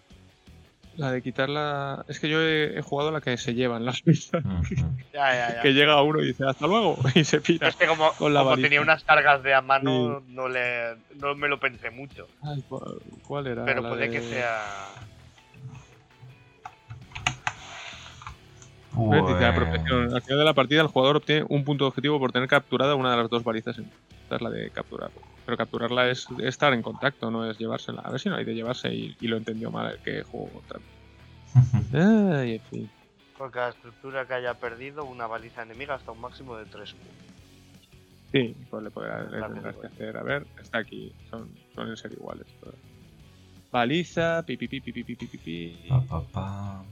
La 0.98 1.12
de 1.12 1.22
quitarla. 1.22 2.04
Es 2.08 2.20
que 2.20 2.28
yo 2.28 2.42
he, 2.42 2.80
he 2.80 2.82
jugado 2.82 3.12
la 3.12 3.22
que 3.22 3.38
se 3.38 3.54
llevan 3.54 3.86
las 3.86 4.02
pistas. 4.02 4.44
Ya, 5.14 5.34
ya, 5.34 5.56
ya. 5.56 5.62
Que 5.62 5.74
llega 5.74 6.02
uno 6.02 6.22
y 6.22 6.28
dice 6.28 6.44
hasta 6.48 6.66
luego 6.66 6.98
y 7.14 7.24
se 7.24 7.40
pira. 7.40 7.68
Es 7.68 7.76
que 7.76 7.86
como, 7.86 8.12
con 8.14 8.34
la 8.34 8.42
como 8.44 8.58
tenía 8.58 8.82
unas 8.82 9.04
cargas 9.04 9.44
de 9.44 9.54
a 9.54 9.62
mano, 9.62 10.24
no, 10.28 10.48
le, 10.48 10.96
no 11.18 11.36
me 11.36 11.48
lo 11.50 11.60
pensé 11.60 11.92
mucho. 11.92 12.28
Ay, 12.42 12.64
¿cuál, 12.68 12.96
cuál 13.28 13.46
era? 13.48 13.64
Pero 13.66 13.82
La 13.82 13.90
puede 13.90 14.10
que 14.10 14.22
sea. 14.22 14.64
Pues, 18.96 19.24
pues, 19.24 20.14
al 20.14 20.22
final 20.22 20.40
de 20.40 20.46
la 20.46 20.54
partida, 20.54 20.82
el 20.82 20.88
jugador 20.88 21.18
obtiene 21.18 21.46
un 21.50 21.64
punto 21.64 21.84
de 21.84 21.90
objetivo 21.90 22.20
por 22.20 22.32
tener 22.32 22.48
capturada 22.48 22.96
una 22.96 23.12
de 23.12 23.18
las 23.18 23.30
dos 23.30 23.44
balizas. 23.44 23.78
Esta 23.78 24.36
es 24.38 24.42
la 24.42 24.50
de 24.50 24.70
capturar. 24.70 25.12
Pero 25.46 25.58
capturarla 25.58 26.10
es 26.10 26.28
estar 26.40 26.74
en 26.74 26.82
contacto, 26.82 27.30
no 27.30 27.50
es 27.50 27.58
llevársela. 27.58 28.02
A 28.02 28.10
ver 28.10 28.20
si 28.20 28.30
no 28.30 28.36
hay 28.36 28.46
de 28.46 28.56
llevarse 28.56 28.94
y, 28.94 29.16
lo 29.22 29.38
entendió 29.38 29.70
mal 29.70 29.92
el 29.92 30.00
que 30.00 30.24
jugó 30.24 30.62
tanto. 30.68 30.88
Ay, 32.38 32.62
en 33.40 33.50
cada 33.52 33.70
estructura 33.70 34.26
que 34.26 34.34
haya 34.34 34.54
perdido, 34.54 35.04
una 35.04 35.28
baliza 35.28 35.64
enemiga 35.64 35.96
hasta 35.96 36.12
un 36.12 36.22
máximo 36.22 36.56
de 36.56 36.66
3 36.66 36.96
Sí, 38.32 38.56
pues 38.70 38.84
le 38.84 38.90
podrás, 38.92 39.32
le 39.32 39.42
tendrás 39.42 39.76
que 39.76 39.88
hacer. 39.88 40.18
A 40.18 40.24
ver, 40.24 40.46
está 40.62 40.80
aquí. 40.80 41.14
Son, 41.30 41.50
suelen 41.74 41.96
ser 41.96 42.12
iguales. 42.14 42.48
Pero... 42.60 42.74
Baliza, 43.72 44.44
pipi, 44.46 44.68
pipi, 44.68 44.92
pipi, 44.92 45.16
pipi, 45.16 45.38
pipi. 45.38 45.90
Pa, 45.90 46.02
pa, 46.02 46.22
pa. 46.22 46.86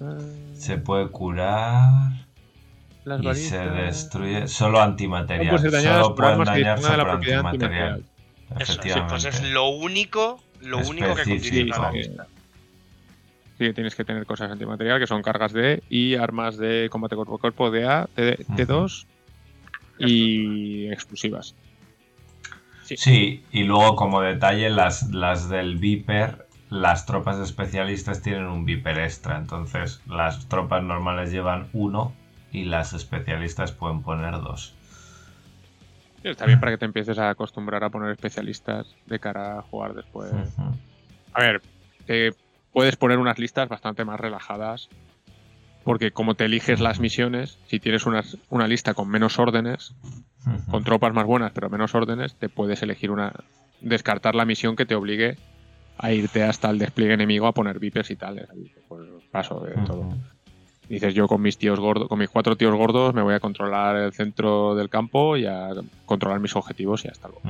Ah, 0.00 0.18
Se 0.54 0.78
puede 0.78 1.08
curar 1.08 1.90
las 3.04 3.20
y 3.22 3.34
se 3.34 3.58
destruye 3.58 4.48
solo 4.48 4.80
antimaterial. 4.80 5.62
No 5.62 5.70
dañadas 5.70 6.02
Solo 6.04 6.14
pueden 6.14 6.36
por 6.36 6.46
propiedad 6.46 7.46
antimaterial. 7.46 7.92
antimaterial. 7.92 8.04
Eso, 8.50 8.56
sí, 8.56 8.62
Efectivamente. 8.72 9.10
pues 9.10 9.24
es 9.26 9.50
lo 9.50 9.68
único, 9.68 10.42
lo 10.60 10.78
único 10.78 11.14
que 11.14 11.24
la 11.66 12.26
Sí, 13.58 13.74
tienes 13.74 13.94
que 13.94 14.04
tener 14.04 14.24
cosas 14.24 14.50
antimaterial 14.50 14.98
que 14.98 15.06
son 15.06 15.20
cargas 15.20 15.52
de 15.52 15.82
y 15.90 16.14
armas 16.14 16.56
de 16.56 16.88
combate 16.90 17.14
cuerpo 17.14 17.34
a 17.34 17.38
cuerpo 17.38 17.70
de 17.70 17.86
A, 17.86 18.08
T, 18.14 18.38
T2 18.46 19.04
y 19.98 20.86
explosivas. 20.90 21.54
Sí. 22.84 22.96
Sí, 22.96 23.44
y 23.52 23.64
luego 23.64 23.96
como 23.96 24.22
detalle, 24.22 24.70
las, 24.70 25.10
las 25.10 25.50
del 25.50 25.76
Viper, 25.76 26.46
las 26.70 27.04
tropas 27.06 27.38
especialistas 27.38 28.22
tienen 28.22 28.46
un 28.46 28.64
Viper 28.64 28.98
extra. 28.98 29.36
Entonces, 29.36 30.00
las 30.06 30.48
tropas 30.48 30.82
normales 30.82 31.30
llevan 31.32 31.68
uno 31.72 32.12
y 32.52 32.64
las 32.64 32.92
especialistas 32.92 33.72
pueden 33.72 34.02
poner 34.02 34.32
dos. 34.40 34.74
Está 36.22 36.46
bien 36.46 36.60
para 36.60 36.72
que 36.72 36.78
te 36.78 36.84
empieces 36.84 37.18
a 37.18 37.30
acostumbrar 37.30 37.82
a 37.82 37.90
poner 37.90 38.10
especialistas 38.10 38.94
de 39.06 39.18
cara 39.18 39.58
a 39.58 39.62
jugar 39.62 39.94
después. 39.94 40.30
A 41.32 41.40
ver, 41.40 41.62
te 42.06 42.34
puedes 42.72 42.96
poner 42.96 43.18
unas 43.18 43.38
listas 43.38 43.68
bastante 43.68 44.04
más 44.04 44.20
relajadas. 44.20 44.88
Porque 45.82 46.10
como 46.10 46.34
te 46.34 46.44
eliges 46.44 46.78
las 46.78 47.00
misiones, 47.00 47.58
si 47.66 47.80
tienes 47.80 48.04
unas- 48.04 48.36
una 48.50 48.68
lista 48.68 48.92
con 48.92 49.08
menos 49.08 49.38
órdenes, 49.38 49.94
con 50.70 50.84
tropas 50.84 51.14
más 51.14 51.24
buenas 51.24 51.52
pero 51.52 51.70
menos 51.70 51.94
órdenes, 51.94 52.34
te 52.34 52.48
puedes 52.48 52.82
elegir 52.82 53.10
una. 53.10 53.32
descartar 53.80 54.34
la 54.34 54.44
misión 54.44 54.76
que 54.76 54.84
te 54.84 54.94
obligue 54.94 55.38
a 56.02 56.12
irte 56.12 56.42
hasta 56.42 56.70
el 56.70 56.78
despliegue 56.78 57.14
enemigo 57.14 57.46
a 57.46 57.52
poner 57.52 57.78
vipers 57.78 58.10
y 58.10 58.16
tal. 58.16 58.48
Pues 58.88 59.08
paso 59.30 59.60
de 59.60 59.72
todo. 59.86 60.08
Dices, 60.88 61.14
yo 61.14 61.28
con 61.28 61.40
mis 61.40 61.56
tíos 61.56 61.78
gordos, 61.78 62.08
con 62.08 62.18
mis 62.18 62.30
cuatro 62.30 62.56
tíos 62.56 62.74
gordos, 62.74 63.14
me 63.14 63.22
voy 63.22 63.34
a 63.34 63.40
controlar 63.40 63.96
el 63.96 64.12
centro 64.12 64.74
del 64.74 64.88
campo 64.88 65.36
y 65.36 65.46
a 65.46 65.70
controlar 66.04 66.40
mis 66.40 66.56
objetivos 66.56 67.04
y 67.04 67.08
hasta 67.08 67.28
luego. 67.28 67.42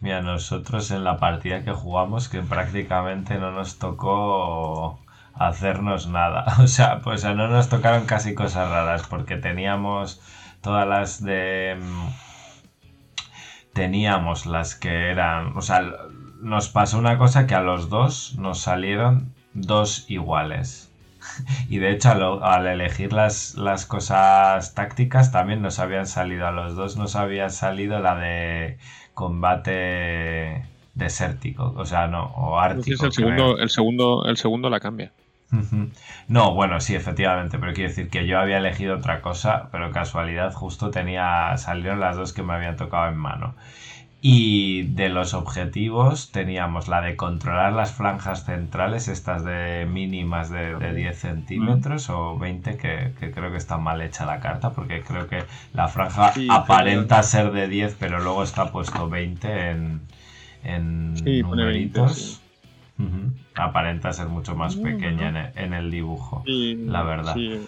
Mira, 0.00 0.22
nosotros 0.22 0.92
en 0.92 1.02
la 1.02 1.16
partida 1.16 1.64
que 1.64 1.72
jugamos 1.72 2.28
que 2.28 2.42
prácticamente 2.42 3.38
no 3.38 3.50
nos 3.50 3.78
tocó 3.78 5.00
hacernos 5.34 6.06
nada. 6.06 6.44
O 6.62 6.66
sea, 6.66 7.00
pues 7.00 7.24
no 7.24 7.48
nos 7.48 7.68
tocaron 7.68 8.06
casi 8.06 8.34
cosas 8.34 8.70
raras 8.70 9.02
porque 9.08 9.36
teníamos 9.36 10.20
todas 10.60 10.86
las 10.86 11.24
de... 11.24 11.76
Teníamos 13.78 14.46
las 14.46 14.74
que 14.74 15.10
eran... 15.10 15.56
O 15.56 15.62
sea, 15.62 15.82
nos 16.40 16.68
pasó 16.68 16.98
una 16.98 17.16
cosa 17.16 17.46
que 17.46 17.54
a 17.54 17.60
los 17.60 17.88
dos 17.88 18.34
nos 18.36 18.58
salieron 18.58 19.32
dos 19.54 20.04
iguales. 20.10 20.92
Y 21.68 21.78
de 21.78 21.92
hecho, 21.92 22.10
al, 22.10 22.42
al 22.42 22.66
elegir 22.66 23.12
las, 23.12 23.54
las 23.54 23.86
cosas 23.86 24.74
tácticas, 24.74 25.30
también 25.30 25.62
nos 25.62 25.78
habían 25.78 26.06
salido 26.06 26.46
a 26.48 26.50
los 26.50 26.74
dos, 26.74 26.96
nos 26.96 27.14
había 27.14 27.50
salido 27.50 28.00
la 28.00 28.16
de 28.16 28.78
combate 29.14 30.64
desértico, 30.94 31.72
o 31.76 31.86
sea, 31.86 32.08
no, 32.08 32.24
o 32.36 32.58
ártico. 32.58 33.04
Entonces 33.04 33.06
el 33.06 33.12
segundo, 33.12 33.58
el 33.58 33.70
segundo, 33.70 34.24
el 34.26 34.36
segundo 34.36 34.70
la 34.70 34.80
cambia. 34.80 35.12
Ujú. 35.50 35.90
No, 36.28 36.52
bueno, 36.54 36.78
sí, 36.80 36.94
efectivamente, 36.94 37.58
pero 37.58 37.72
quiero 37.72 37.88
decir 37.88 38.10
que 38.10 38.26
yo 38.26 38.38
había 38.38 38.58
elegido 38.58 38.96
otra 38.98 39.22
cosa, 39.22 39.68
pero 39.72 39.90
casualidad 39.92 40.52
justo 40.52 40.90
tenía, 40.90 41.56
salieron 41.56 42.00
las 42.00 42.16
dos 42.16 42.34
que 42.34 42.42
me 42.42 42.52
habían 42.54 42.76
tocado 42.76 43.08
en 43.08 43.16
mano. 43.16 43.54
Y 44.20 44.84
de 44.94 45.08
los 45.10 45.34
objetivos 45.34 46.32
teníamos 46.32 46.88
la 46.88 47.00
de 47.02 47.16
controlar 47.16 47.72
las 47.74 47.92
franjas 47.92 48.44
centrales, 48.44 49.08
estas 49.08 49.44
de 49.44 49.86
mínimas 49.90 50.50
de, 50.50 50.76
de 50.78 50.94
10 50.94 51.18
centímetros 51.20 52.10
o 52.10 52.38
20, 52.38 52.76
que, 52.76 53.14
que 53.18 53.30
creo 53.32 53.50
que 53.52 53.58
está 53.58 53.78
mal 53.78 54.02
hecha 54.02 54.26
la 54.26 54.40
carta, 54.40 54.72
porque 54.74 55.02
creo 55.04 55.28
que 55.28 55.46
la 55.72 55.88
franja 55.88 56.34
Sí, 56.34 56.48
aparenta 56.48 57.22
ser 57.22 57.52
de 57.52 57.68
10, 57.68 57.96
pero 57.98 58.20
luego 58.20 58.42
está 58.44 58.72
puesto 58.72 59.08
20 59.08 59.70
en, 59.70 60.02
en 60.64 61.20
Sí, 61.22 61.44
pone 61.44 61.64
20, 61.66 62.06
numeritos. 62.06 62.40
sí. 62.40 62.47
Aparenta 63.54 64.12
ser 64.12 64.28
mucho 64.28 64.54
más 64.56 64.76
No, 64.76 64.82
pequeña 64.82 65.30
no. 65.30 65.38
en 65.38 65.46
el, 65.46 65.52
en 65.56 65.74
el 65.74 65.90
dibujo. 65.90 66.42
Sí, 66.46 66.76
La 66.86 67.02
verdad. 67.02 67.34
Sí, 67.34 67.66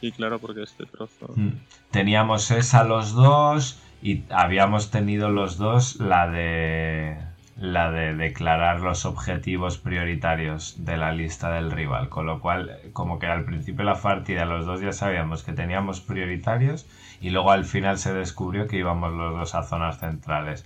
sí, 0.00 0.12
claro, 0.12 0.38
porque 0.38 0.62
este 0.62 0.86
trozo. 0.86 1.28
Mm. 1.36 1.50
Teníamos 1.90 2.50
esa 2.50 2.84
los 2.84 3.12
dos 3.12 3.80
y 4.02 4.22
habíamos 4.30 4.90
tenido 4.90 5.28
los 5.30 5.56
dos 5.58 5.96
la 6.00 6.28
de 6.28 7.16
la 7.56 7.92
de 7.92 8.14
declarar 8.14 8.80
los 8.80 9.04
objetivos 9.04 9.76
prioritarios 9.78 10.84
de 10.84 10.96
la 10.96 11.12
lista 11.12 11.52
del 11.52 11.70
rival, 11.70 12.08
con 12.08 12.26
lo 12.26 12.40
cual 12.40 12.78
como 12.92 13.18
que 13.18 13.26
al 13.26 13.44
principio 13.44 13.84
de 13.84 13.92
la 13.92 14.00
partida 14.00 14.46
los 14.46 14.64
dos 14.64 14.80
ya 14.80 14.92
sabíamos 14.92 15.42
que 15.44 15.52
teníamos 15.52 16.00
prioritarios 16.00 16.86
y 17.20 17.30
luego 17.30 17.52
al 17.52 17.64
final 17.64 17.98
se 17.98 18.14
descubrió 18.14 18.66
que 18.66 18.78
íbamos 18.78 19.12
los 19.12 19.34
dos 19.34 19.54
a 19.54 19.62
zonas 19.62 19.98
centrales. 20.00 20.64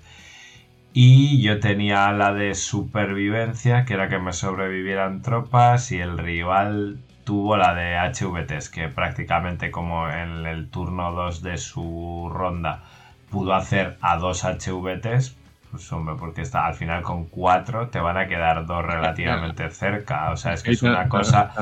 Y 0.99 1.43
yo 1.43 1.61
tenía 1.61 2.11
la 2.13 2.33
de 2.33 2.55
supervivencia, 2.55 3.85
que 3.85 3.93
era 3.95 4.09
que 4.09 4.19
me 4.19 4.33
sobrevivieran 4.33 5.21
tropas, 5.21 5.93
y 5.93 5.99
el 6.01 6.17
rival 6.17 6.99
tuvo 7.25 7.57
la 7.59 7.75
de 7.75 7.97
HVTs, 7.99 8.71
que 8.71 8.89
prácticamente 8.89 9.71
como 9.71 10.09
en 10.09 10.47
el 10.47 10.71
turno 10.71 11.13
2 11.13 11.43
de 11.43 11.59
su 11.59 12.31
ronda 12.33 12.83
pudo 13.31 13.55
hacer 13.55 13.99
a 14.01 14.17
dos 14.17 14.45
HVTs, 14.45 15.37
pues 15.71 15.93
hombre, 15.93 16.15
porque 16.19 16.41
está 16.43 16.65
al 16.67 16.75
final 16.75 17.03
con 17.03 17.27
cuatro 17.27 17.89
te 17.89 17.99
van 18.01 18.17
a 18.17 18.27
quedar 18.27 18.65
dos 18.67 18.83
relativamente 18.85 19.69
cerca. 19.83 20.31
O 20.31 20.37
sea, 20.39 20.55
es 20.55 20.63
que 20.63 20.71
es 20.71 20.83
una 20.83 21.09
cosa 21.09 21.53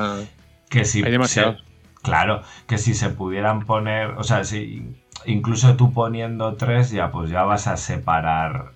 que 0.69 0.85
si 0.85 1.03
Hay 1.03 1.11
demasiados. 1.11 1.57
se- 1.59 2.01
claro, 2.03 2.41
que 2.67 2.77
si 2.77 2.93
se 2.93 3.09
pudieran 3.09 3.65
poner, 3.65 4.11
o 4.11 4.23
sea, 4.23 4.43
si 4.45 4.95
incluso 5.25 5.75
tú 5.75 5.91
poniendo 5.93 6.55
tres 6.55 6.91
ya 6.91 7.11
pues 7.11 7.29
ya 7.29 7.43
vas 7.43 7.67
a 7.67 7.77
separar 7.77 8.74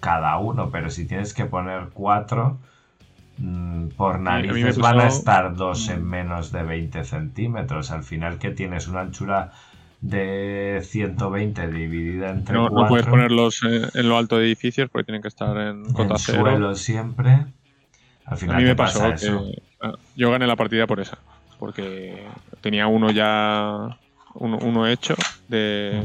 cada 0.00 0.38
uno, 0.38 0.70
pero 0.70 0.90
si 0.90 1.06
tienes 1.06 1.34
que 1.34 1.44
poner 1.44 1.88
cuatro, 1.92 2.58
mm, 3.38 3.88
por 3.96 4.20
narices 4.20 4.78
van 4.78 5.00
a 5.00 5.08
estar 5.08 5.54
dos 5.54 5.88
en 5.88 6.04
menos 6.04 6.52
de 6.52 6.62
20 6.62 7.04
centímetros. 7.04 7.90
Al 7.90 8.02
final 8.02 8.38
que 8.38 8.50
tienes 8.50 8.88
una 8.88 9.00
anchura 9.00 9.52
de 10.00 10.80
120 10.84 11.68
dividida 11.68 12.30
entre 12.30 12.54
No, 12.54 12.64
no 12.64 12.70
cuatro, 12.70 12.88
puedes 12.88 13.06
ponerlos 13.06 13.62
eh, 13.64 13.88
en 13.94 14.08
lo 14.08 14.18
alto 14.18 14.38
de 14.38 14.46
edificios 14.46 14.90
porque 14.90 15.06
tienen 15.06 15.22
que 15.22 15.28
estar 15.28 15.56
en 15.56 15.86
en 15.86 15.92
cota 15.92 16.16
cero. 16.18 16.42
suelo 16.42 16.74
siempre. 16.74 17.46
Al 18.26 18.36
final 18.36 18.56
A 18.56 18.58
mí 18.58 18.64
me 18.64 18.76
pasó 18.76 19.14
que 19.14 19.62
ah, 19.80 19.92
yo 20.16 20.30
gané 20.30 20.46
la 20.46 20.56
partida 20.56 20.86
por 20.86 21.00
esa. 21.00 21.18
Porque 21.58 22.26
tenía 22.60 22.86
uno 22.86 23.10
ya. 23.10 23.96
Uno, 24.38 24.58
uno 24.58 24.86
hecho 24.86 25.14
de, 25.48 26.02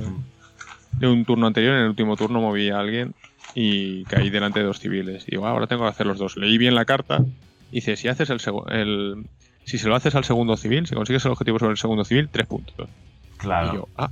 de 0.93 1.07
un 1.07 1.25
turno 1.25 1.47
anterior. 1.47 1.75
En 1.75 1.81
el 1.81 1.89
último 1.89 2.15
turno 2.15 2.39
moví 2.39 2.69
a 2.69 2.79
alguien 2.79 3.13
y 3.55 4.03
caí 4.05 4.29
delante 4.29 4.59
de 4.59 4.65
dos 4.65 4.79
civiles. 4.79 5.25
Digo, 5.25 5.45
"Ah, 5.45 5.51
ahora 5.51 5.67
tengo 5.67 5.83
que 5.83 5.89
hacer 5.89 6.05
los 6.05 6.17
dos. 6.17 6.37
Leí 6.37 6.57
bien 6.57 6.75
la 6.75 6.85
carta. 6.85 7.23
Y 7.71 7.75
dice: 7.75 7.95
si 7.95 8.07
haces 8.07 8.29
el, 8.29 8.39
el 8.69 9.25
Si 9.65 9.77
se 9.77 9.87
lo 9.87 9.95
haces 9.95 10.15
al 10.15 10.23
segundo 10.23 10.57
civil, 10.57 10.87
si 10.87 10.95
consigues 10.95 11.23
el 11.25 11.31
objetivo 11.31 11.59
sobre 11.59 11.71
el 11.71 11.77
segundo 11.77 12.03
civil, 12.03 12.29
tres 12.29 12.47
puntos. 12.47 12.89
Claro. 13.37 13.71
Y 13.73 13.75
yo, 13.75 13.87
ah, 13.97 14.09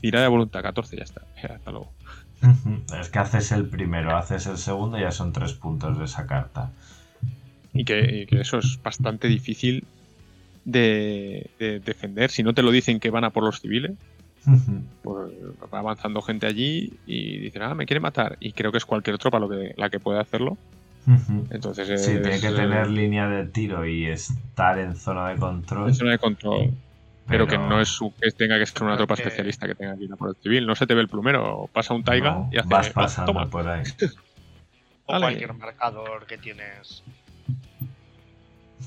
tirada 0.00 0.24
de 0.24 0.30
voluntad, 0.30 0.62
14, 0.62 0.96
ya 0.96 1.04
está. 1.04 1.22
Hasta 1.42 1.70
luego. 1.70 1.92
Es 3.00 3.08
que 3.08 3.18
haces 3.20 3.52
el 3.52 3.66
primero, 3.66 4.16
haces 4.16 4.46
el 4.46 4.58
segundo 4.58 4.98
y 4.98 5.02
ya 5.02 5.12
son 5.12 5.32
tres 5.32 5.52
puntos 5.52 5.98
de 5.98 6.04
esa 6.04 6.26
carta. 6.26 6.70
Y 7.72 7.84
que, 7.84 8.22
y 8.22 8.26
que 8.26 8.40
eso 8.40 8.58
es 8.58 8.80
bastante 8.82 9.28
difícil 9.28 9.84
de, 10.64 11.50
de 11.58 11.80
defender. 11.80 12.30
Si 12.30 12.42
no 12.42 12.52
te 12.52 12.62
lo 12.62 12.70
dicen 12.70 13.00
que 13.00 13.10
van 13.10 13.24
a 13.24 13.30
por 13.30 13.44
los 13.44 13.60
civiles, 13.60 13.92
Pues 15.02 15.32
va 15.72 15.78
avanzando 15.78 16.20
gente 16.22 16.46
allí 16.46 16.92
y 17.06 17.38
dicen, 17.38 17.62
ah, 17.62 17.74
me 17.74 17.86
quiere 17.86 18.00
matar. 18.00 18.36
Y 18.40 18.52
creo 18.52 18.70
que 18.72 18.78
es 18.78 18.84
cualquier 18.84 19.18
tropa 19.18 19.38
lo 19.38 19.48
que, 19.48 19.74
la 19.76 19.90
que 19.90 20.00
puede 20.00 20.20
hacerlo. 20.20 20.56
Entonces 21.50 21.86
Sí, 21.88 22.12
es, 22.12 22.22
tiene 22.22 22.40
que 22.40 22.48
eh, 22.48 22.52
tener 22.52 22.88
línea 22.88 23.26
de 23.28 23.46
tiro 23.46 23.84
y 23.86 24.06
estar 24.06 24.78
en 24.78 24.94
zona 24.96 25.30
de 25.30 25.36
control. 25.36 25.94
zona 25.94 26.12
de 26.12 26.18
control. 26.18 26.70
Pero, 27.28 27.46
que 27.46 27.56
no 27.56 27.80
es 27.80 27.88
su, 27.88 28.12
que 28.20 28.30
tenga 28.32 28.58
que 28.58 28.66
ser 28.66 28.82
una 28.82 28.96
tropa 28.96 29.14
especialista 29.14 29.66
que 29.66 29.74
tenga 29.74 29.96
que 29.96 30.04
ir 30.04 30.12
a 30.12 30.16
por 30.16 30.30
el 30.30 30.36
civil. 30.42 30.66
No 30.66 30.74
se 30.74 30.86
te 30.86 30.94
ve 30.94 31.00
el 31.00 31.08
plumero, 31.08 31.68
pasa 31.72 31.94
un 31.94 32.02
taiga 32.04 32.30
No, 32.32 32.50
y 32.52 32.58
hace. 32.58 32.68
vas 32.68 32.88
"Ah, 32.88 32.92
pasando 32.94 33.32
toma". 33.32 33.46
por 33.50 33.66
ahí. 33.68 33.84
O 35.06 35.18
cualquier 35.18 35.52
marcador 35.54 36.26
que 36.26 36.38
tienes 36.38 37.02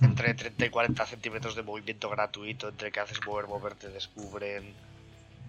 entre 0.01 0.33
30 0.33 0.65
y 0.65 0.69
40 0.69 1.05
centímetros 1.05 1.55
de 1.55 1.63
movimiento 1.63 2.09
gratuito, 2.09 2.69
entre 2.69 2.91
que 2.91 2.99
haces 3.01 3.19
mover, 3.25 3.47
mover, 3.47 3.75
te 3.75 3.89
descubren. 3.89 4.63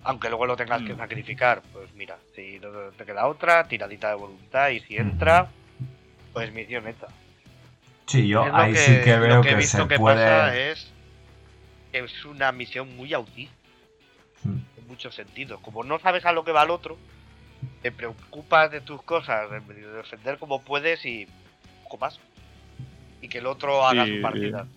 Aunque 0.07 0.29
luego 0.29 0.47
lo 0.47 0.57
tengas 0.57 0.83
que 0.83 0.95
Mm. 0.95 0.99
sacrificar, 0.99 1.63
pues 1.73 1.93
mira, 1.95 2.17
si 2.35 2.61
no 2.61 2.71
te 2.97 3.05
queda 3.05 3.27
otra, 3.27 3.67
tiradita 3.67 4.09
de 4.11 4.15
voluntad 4.15 4.69
y 4.69 4.79
si 4.81 4.97
entra, 4.97 5.51
pues 6.33 6.53
misión 6.53 6.87
hecha. 6.87 7.09
Sí, 8.07 8.29
yo 8.29 8.47
lo 8.47 8.55
ahí 8.55 8.77
sí 8.77 9.01
que 9.05 9.17
lo 9.17 9.21
veo 9.21 9.43
que 9.43 9.49
he 9.49 9.53
que, 9.53 9.57
visto 9.59 9.83
se 9.83 9.89
que 9.89 9.99
puede. 9.99 10.25
pasa 10.25 10.57
es 10.57 10.93
que 11.91 11.99
es 11.99 12.25
una 12.25 12.53
misión 12.53 12.97
muy 12.97 13.13
autista 13.15 13.53
Mm. 14.45 14.59
en 14.79 14.87
muchos 14.87 15.13
sentidos. 15.15 15.59
Como 15.61 15.83
no 15.83 15.99
sabes 15.99 16.25
a 16.25 16.31
lo 16.31 16.45
que 16.45 16.53
va 16.53 16.63
el 16.63 16.71
otro, 16.71 16.97
te 17.83 17.91
preocupas 17.91 18.71
de 18.71 18.81
tus 18.81 19.03
cosas, 19.03 19.51
de 19.51 19.59
de 19.75 19.87
defender 19.93 20.39
como 20.39 20.63
puedes 20.63 21.05
y 21.05 21.27
poco 21.83 21.99
más. 21.99 22.21
Y 23.23 23.29
que 23.29 23.39
el 23.39 23.47
otro 23.47 23.85
haga 23.85 24.05
Sí, 24.05 24.17
su 24.17 24.23
partida. 24.23 24.69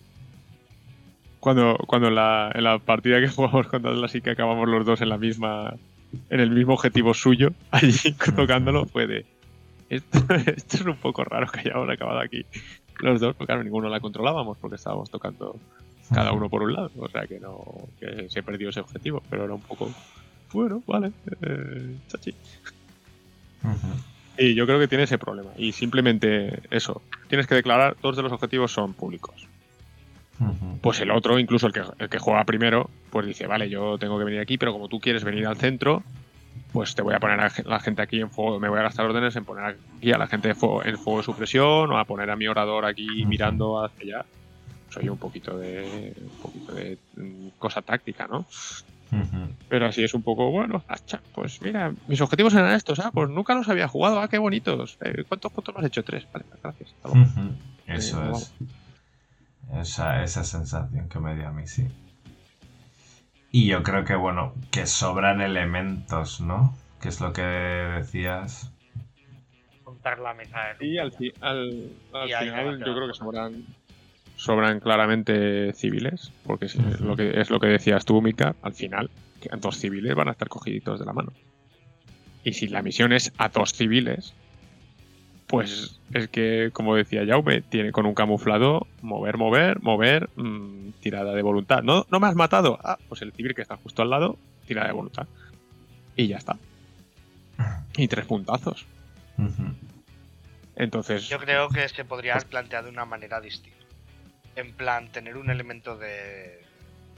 Cuando, 1.40 1.76
cuando 1.86 2.08
en, 2.08 2.14
la, 2.14 2.52
en 2.54 2.64
la 2.64 2.78
partida 2.78 3.20
que 3.20 3.28
jugamos 3.34 3.66
contra 3.66 3.90
Atlas 3.90 4.14
y 4.14 4.20
que 4.20 4.30
acabamos 4.30 4.68
los 4.68 4.84
dos 4.86 5.00
en 5.00 5.08
la 5.08 5.18
misma. 5.18 5.74
en 6.28 6.40
el 6.40 6.50
mismo 6.50 6.74
objetivo 6.74 7.14
suyo, 7.14 7.52
allí 7.70 8.12
tocándolo, 8.34 8.86
fue 8.86 9.06
de. 9.06 9.26
Esto, 9.88 10.18
esto 10.46 10.76
es 10.76 10.84
un 10.84 10.96
poco 10.96 11.24
raro 11.24 11.50
que 11.50 11.60
hayamos 11.60 11.88
acabado 11.90 12.20
aquí 12.20 12.44
los 13.00 13.20
dos, 13.20 13.34
porque 13.34 13.46
claro, 13.46 13.64
ninguno 13.64 13.88
la 13.88 14.00
controlábamos 14.00 14.58
porque 14.58 14.76
estábamos 14.76 15.10
tocando 15.10 15.56
cada 16.12 16.32
uno 16.32 16.48
por 16.48 16.62
un 16.62 16.74
lado. 16.74 16.90
O 16.98 17.08
sea 17.08 17.26
que 17.26 17.40
no. 17.40 17.64
que 17.98 18.28
se 18.28 18.42
perdió 18.42 18.68
ese 18.68 18.80
objetivo, 18.80 19.22
pero 19.30 19.44
era 19.44 19.54
un 19.54 19.62
poco. 19.62 19.90
Bueno, 20.52 20.82
vale. 20.86 21.12
eh, 21.42 21.96
chachi. 22.08 22.34
Y 24.38 24.54
yo 24.54 24.66
creo 24.66 24.78
que 24.78 24.88
tiene 24.88 25.04
ese 25.04 25.18
problema. 25.18 25.50
Y 25.56 25.72
simplemente 25.72 26.60
eso. 26.70 27.02
Tienes 27.28 27.46
que 27.46 27.54
declarar, 27.54 27.96
dos 28.02 28.16
de 28.16 28.22
los 28.22 28.32
objetivos 28.32 28.72
son 28.72 28.94
públicos. 28.94 29.46
Pues 30.80 31.00
el 31.00 31.10
otro, 31.10 31.38
incluso 31.38 31.66
el 31.66 31.72
que, 31.72 31.82
el 31.98 32.08
que 32.08 32.18
juega 32.18 32.44
primero, 32.44 32.88
pues 33.10 33.26
dice, 33.26 33.46
vale, 33.46 33.68
yo 33.68 33.98
tengo 33.98 34.18
que 34.18 34.24
venir 34.24 34.40
aquí, 34.40 34.56
pero 34.58 34.72
como 34.72 34.88
tú 34.88 34.98
quieres 35.00 35.22
venir 35.24 35.46
al 35.46 35.56
centro, 35.56 36.02
pues 36.72 36.94
te 36.94 37.02
voy 37.02 37.14
a 37.14 37.20
poner 37.20 37.40
a 37.40 37.50
la 37.64 37.80
gente 37.80 38.00
aquí 38.02 38.20
en 38.20 38.30
fuego, 38.30 38.58
me 38.58 38.68
voy 38.68 38.78
a 38.78 38.82
gastar 38.84 39.04
órdenes 39.06 39.36
en 39.36 39.44
poner 39.44 39.64
aquí 39.98 40.12
a 40.12 40.18
la 40.18 40.26
gente 40.26 40.48
de 40.48 40.54
fuego, 40.54 40.84
en 40.84 40.96
fuego 40.96 41.18
de 41.18 41.24
supresión 41.24 41.90
o 41.92 41.98
a 41.98 42.04
poner 42.04 42.30
a 42.30 42.36
mi 42.36 42.46
orador 42.48 42.84
aquí 42.86 43.24
mirando 43.26 43.84
hacia 43.84 44.18
allá. 44.18 44.26
Soy 44.88 45.08
un 45.08 45.18
poquito 45.18 45.56
de, 45.58 46.14
un 46.20 46.42
poquito 46.42 46.72
de 46.72 46.98
mm, 47.16 47.48
cosa 47.58 47.82
táctica, 47.82 48.26
¿no? 48.26 48.46
Pero 49.68 49.86
así 49.86 50.04
es 50.04 50.14
un 50.14 50.22
poco, 50.22 50.50
bueno, 50.52 50.84
hacha, 50.88 51.20
pues 51.34 51.60
mira, 51.62 51.92
mis 52.06 52.20
objetivos 52.20 52.54
eran 52.54 52.72
estos, 52.74 52.98
ah, 53.00 53.10
pues 53.12 53.28
nunca 53.28 53.54
los 53.54 53.68
había 53.68 53.88
jugado, 53.88 54.20
ah, 54.20 54.28
qué 54.28 54.38
bonitos. 54.38 54.96
Eh, 55.04 55.24
¿Cuántos 55.28 55.52
puntos 55.52 55.74
me 55.74 55.80
has 55.80 55.86
hecho? 55.88 56.04
Tres, 56.04 56.26
vale, 56.32 56.46
gracias. 56.62 56.90
hasta 56.92 57.08
luego. 57.08 57.28
Ujú. 57.28 57.50
Eso 57.88 58.24
Eh, 58.24 58.30
es. 58.32 58.52
Esa, 59.74 60.22
esa 60.24 60.44
sensación 60.44 61.08
que 61.08 61.18
me 61.20 61.34
dio 61.36 61.48
a 61.48 61.52
mí, 61.52 61.66
sí. 61.66 61.86
Y 63.52 63.66
yo 63.66 63.82
creo 63.82 64.04
que, 64.04 64.14
bueno, 64.14 64.54
que 64.70 64.86
sobran 64.86 65.40
elementos, 65.40 66.40
¿no? 66.40 66.76
Que 67.00 67.08
es 67.08 67.20
lo 67.20 67.32
que 67.32 67.42
decías. 67.42 68.72
Contar 69.84 70.18
la 70.20 70.34
mesa 70.34 70.58
de 70.78 70.86
Y 70.86 70.98
al, 70.98 71.12
fi- 71.12 71.32
al, 71.40 71.90
Y 72.28 72.32
a 72.32 72.38
final 72.38 72.78
yo 72.78 72.94
creo 72.94 73.08
que 73.08 73.14
sobran, 73.14 73.64
sobran 74.36 74.80
claramente 74.80 75.72
civiles, 75.72 76.32
porque 76.44 76.68
si- 76.68 76.78
Ujú. 76.78 77.04
lo 77.04 77.16
que, 77.16 77.40
es 77.40 77.50
lo 77.50 77.58
que 77.60 77.66
decías 77.68 78.04
tú, 78.04 78.20
Mika, 78.22 78.54
al 78.62 78.74
final, 78.74 79.10
que 79.40 79.48
dos 79.58 79.76
civiles 79.78 80.14
van 80.14 80.28
a 80.28 80.32
estar 80.32 80.48
cogiditos 80.48 81.00
de 81.00 81.06
la 81.06 81.12
mano. 81.12 81.32
Y 82.44 82.52
si 82.54 82.68
la 82.68 82.82
misión 82.82 83.12
es 83.12 83.32
a 83.38 83.48
dos 83.48 83.72
civiles, 83.72 84.32
pues 85.50 86.00
es 86.14 86.28
que, 86.28 86.70
como 86.72 86.94
decía 86.94 87.26
Jaume, 87.26 87.60
tiene 87.60 87.90
con 87.90 88.06
un 88.06 88.14
camuflado 88.14 88.86
mover, 89.02 89.36
mover, 89.36 89.80
mover, 89.80 90.30
mm, 90.36 90.90
tirada 91.00 91.34
de 91.34 91.42
voluntad. 91.42 91.82
¿No, 91.82 92.06
¿No 92.08 92.20
me 92.20 92.28
has 92.28 92.36
matado? 92.36 92.78
Ah, 92.84 92.98
pues 93.08 93.20
el 93.22 93.32
civil 93.32 93.54
que 93.54 93.62
está 93.62 93.76
justo 93.76 94.02
al 94.02 94.10
lado, 94.10 94.38
tirada 94.66 94.86
de 94.86 94.92
voluntad. 94.92 95.26
Y 96.14 96.28
ya 96.28 96.36
está. 96.36 96.56
Y 97.96 98.06
tres 98.06 98.26
puntazos. 98.26 98.86
Entonces, 100.76 101.28
Yo 101.28 101.38
creo 101.38 101.68
que 101.68 101.88
se 101.88 102.04
podría 102.04 102.34
haber 102.34 102.46
planteado 102.46 102.86
de 102.86 102.92
una 102.92 103.04
manera 103.04 103.40
distinta. 103.40 103.78
En 104.54 104.72
plan, 104.72 105.10
tener 105.10 105.36
un 105.36 105.50
elemento 105.50 105.96
de 105.96 106.60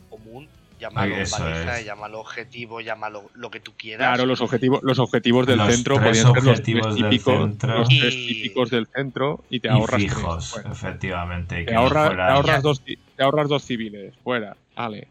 común, 0.08 0.48
llámalo 0.82 1.16
es. 1.16 1.84
llámalo 1.84 2.20
objetivo, 2.20 2.80
llámalo 2.80 3.30
lo 3.34 3.50
que 3.50 3.60
tú 3.60 3.72
quieras. 3.76 4.08
Claro, 4.08 4.26
los 4.26 4.40
objetivos, 4.40 4.80
los 4.82 4.98
objetivos 4.98 5.46
del 5.46 5.58
Los 5.58 5.74
centro 5.74 5.96
tres 5.96 6.08
podían 6.08 6.34
ser 6.34 6.44
los 6.44 6.62
tres 6.62 6.62
típicos, 6.62 7.40
centro. 7.48 7.78
los 7.78 7.88
tres 7.88 8.14
típicos 8.14 8.70
del 8.70 8.86
centro 8.88 9.44
y 9.48 9.60
te 9.60 9.68
Y 9.68 9.70
ahorras 9.70 10.00
tres. 10.00 10.14
fijos, 10.14 10.60
efectivamente. 10.70 11.64
Te, 11.64 11.72
no 11.72 11.80
ahorras 11.80 12.62
dos, 12.62 12.82
te 12.84 12.98
ahorras 13.22 13.48
dos 13.48 13.64
civiles, 13.64 14.14
fuera, 14.22 14.56
vale. 14.74 15.08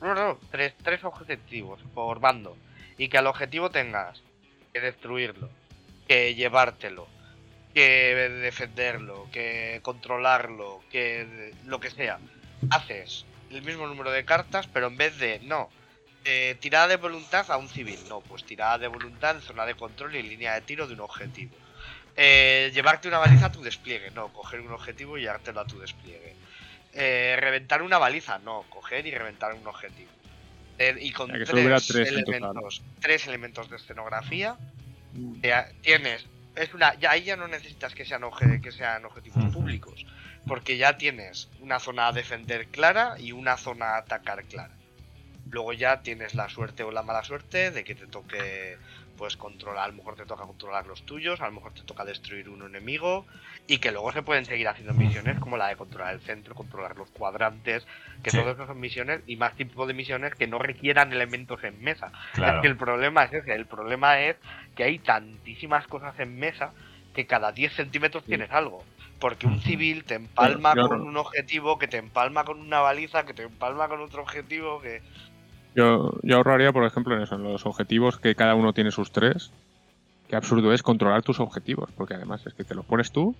No, 0.00 0.14
no, 0.14 0.38
tres, 0.50 0.74
tres 0.82 1.02
objetivos 1.04 1.80
por 1.94 2.20
bando. 2.20 2.56
Y 2.98 3.08
que 3.08 3.18
al 3.18 3.26
objetivo 3.26 3.70
tengas 3.70 4.22
que 4.72 4.80
destruirlo, 4.80 5.48
que 6.06 6.34
llevártelo, 6.34 7.06
que 7.74 8.14
defenderlo, 8.42 9.26
que 9.32 9.80
controlarlo, 9.82 10.80
que 10.90 11.52
lo 11.66 11.80
que 11.80 11.90
sea. 11.90 12.18
Haces 12.70 13.24
el 13.50 13.62
mismo 13.62 13.86
número 13.86 14.10
de 14.10 14.24
cartas, 14.24 14.66
pero 14.66 14.88
en 14.88 14.96
vez 14.96 15.18
de, 15.18 15.40
no, 15.40 15.70
eh, 16.24 16.56
tirada 16.60 16.88
de 16.88 16.96
voluntad 16.96 17.50
a 17.50 17.56
un 17.56 17.68
civil. 17.68 17.98
No, 18.08 18.20
pues 18.20 18.44
tirada 18.44 18.78
de 18.78 18.88
voluntad 18.88 19.36
en 19.36 19.42
zona 19.42 19.64
de 19.66 19.74
control 19.74 20.16
y 20.16 20.22
línea 20.22 20.54
de 20.54 20.60
tiro 20.62 20.86
de 20.86 20.94
un 20.94 21.00
objetivo. 21.00 21.54
Eh, 22.16 22.70
llevarte 22.74 23.08
una 23.08 23.18
baliza 23.18 23.46
a 23.46 23.52
tu 23.52 23.62
despliegue. 23.62 24.10
No, 24.10 24.32
coger 24.32 24.60
un 24.60 24.72
objetivo 24.72 25.16
y 25.16 25.22
llevártelo 25.22 25.60
a 25.60 25.66
tu 25.66 25.78
despliegue. 25.78 26.34
Eh, 26.92 27.36
reventar 27.38 27.80
una 27.82 27.98
baliza. 27.98 28.38
No, 28.40 28.64
coger 28.68 29.06
y 29.06 29.12
reventar 29.12 29.54
un 29.54 29.66
objetivo. 29.66 30.10
Eh, 30.78 30.96
y 31.00 31.12
con 31.12 31.30
tres, 31.30 31.50
en 31.50 32.18
elementos, 32.18 32.82
tres 33.00 33.26
elementos 33.26 33.70
de 33.70 33.76
escenografía, 33.76 34.56
eh, 35.42 35.64
tienes. 35.82 36.26
Es 36.54 36.74
una, 36.74 36.94
ya 36.98 37.12
ahí 37.12 37.22
ya 37.22 37.36
no 37.36 37.46
necesitas 37.48 37.94
que 37.94 38.04
sean, 38.04 38.22
que 38.62 38.72
sean 38.72 39.04
objetivos 39.04 39.52
públicos. 39.52 40.04
Porque 40.48 40.76
ya 40.78 40.96
tienes 40.96 41.48
una 41.60 41.78
zona 41.78 42.08
a 42.08 42.12
defender 42.12 42.66
clara 42.68 43.14
y 43.18 43.32
una 43.32 43.56
zona 43.56 43.94
a 43.94 43.98
atacar 43.98 44.44
clara. 44.44 44.74
Luego 45.50 45.72
ya 45.72 46.02
tienes 46.02 46.34
la 46.34 46.48
suerte 46.48 46.82
o 46.82 46.90
la 46.90 47.02
mala 47.02 47.22
suerte 47.24 47.70
de 47.70 47.84
que 47.84 47.94
te 47.94 48.06
toque 48.06 48.76
puedes 49.16 49.36
controlar, 49.36 49.84
a 49.84 49.88
lo 49.88 49.94
mejor 49.94 50.14
te 50.14 50.24
toca 50.24 50.44
controlar 50.44 50.86
los 50.86 51.02
tuyos, 51.04 51.40
a 51.40 51.46
lo 51.46 51.52
mejor 51.52 51.72
te 51.72 51.82
toca 51.82 52.04
destruir 52.04 52.48
un 52.48 52.62
enemigo 52.62 53.26
y 53.66 53.78
que 53.78 53.90
luego 53.90 54.12
se 54.12 54.22
pueden 54.22 54.44
seguir 54.44 54.68
haciendo 54.68 54.94
misiones 54.94 55.38
como 55.40 55.56
la 55.56 55.66
de 55.68 55.76
controlar 55.76 56.14
el 56.14 56.20
centro, 56.20 56.54
controlar 56.54 56.96
los 56.96 57.10
cuadrantes, 57.10 57.84
que 58.22 58.30
Sí. 58.30 58.38
todas 58.38 58.54
esas 58.54 58.68
son 58.68 58.78
misiones 58.78 59.20
y 59.26 59.34
más 59.34 59.56
tipo 59.56 59.86
de 59.86 59.92
misiones 59.94 60.34
que 60.36 60.46
no 60.46 60.60
requieran 60.60 61.12
elementos 61.12 61.62
en 61.64 61.82
mesa. 61.82 62.12
Claro. 62.34 62.58
Es 62.58 62.62
que 62.62 62.68
el 62.68 62.76
problema 62.76 63.24
es 63.24 63.32
ese, 63.32 63.52
el 63.54 63.66
problema 63.66 64.20
es 64.20 64.36
que 64.76 64.84
hay 64.84 65.00
tantísimas 65.00 65.88
cosas 65.88 66.18
en 66.20 66.38
mesa 66.38 66.72
que 67.12 67.26
cada 67.26 67.50
10 67.50 67.72
centímetros 67.74 68.24
tienes 68.24 68.52
algo. 68.52 68.84
Porque 69.20 69.46
un 69.46 69.60
civil 69.60 70.04
te 70.04 70.14
empalma 70.14 70.74
Yo 70.76 70.88
con 70.88 71.00
no- 71.00 71.04
un 71.06 71.16
objetivo, 71.16 71.78
que 71.78 71.88
te 71.88 71.96
empalma 71.96 72.44
con 72.44 72.60
una 72.60 72.80
baliza, 72.80 73.24
que 73.26 73.34
te 73.34 73.42
empalma 73.42 73.88
con 73.88 74.00
otro 74.00 74.22
objetivo, 74.22 74.80
que... 74.80 75.02
Yo, 75.74 76.12
yo 76.22 76.36
ahorraría, 76.36 76.72
por 76.72 76.84
ejemplo, 76.84 77.14
en 77.16 77.22
eso, 77.22 77.34
en 77.34 77.42
los 77.42 77.66
objetivos 77.66 78.18
que 78.18 78.34
cada 78.34 78.54
uno 78.54 78.72
tiene 78.72 78.90
sus 78.90 79.10
tres. 79.12 79.52
Qué 80.28 80.36
absurdo 80.36 80.72
es 80.72 80.82
controlar 80.82 81.22
tus 81.22 81.40
objetivos, 81.40 81.90
porque 81.96 82.14
además 82.14 82.46
es 82.46 82.54
que 82.54 82.64
te 82.64 82.74
los 82.74 82.84
pones 82.84 83.10
tú, 83.12 83.34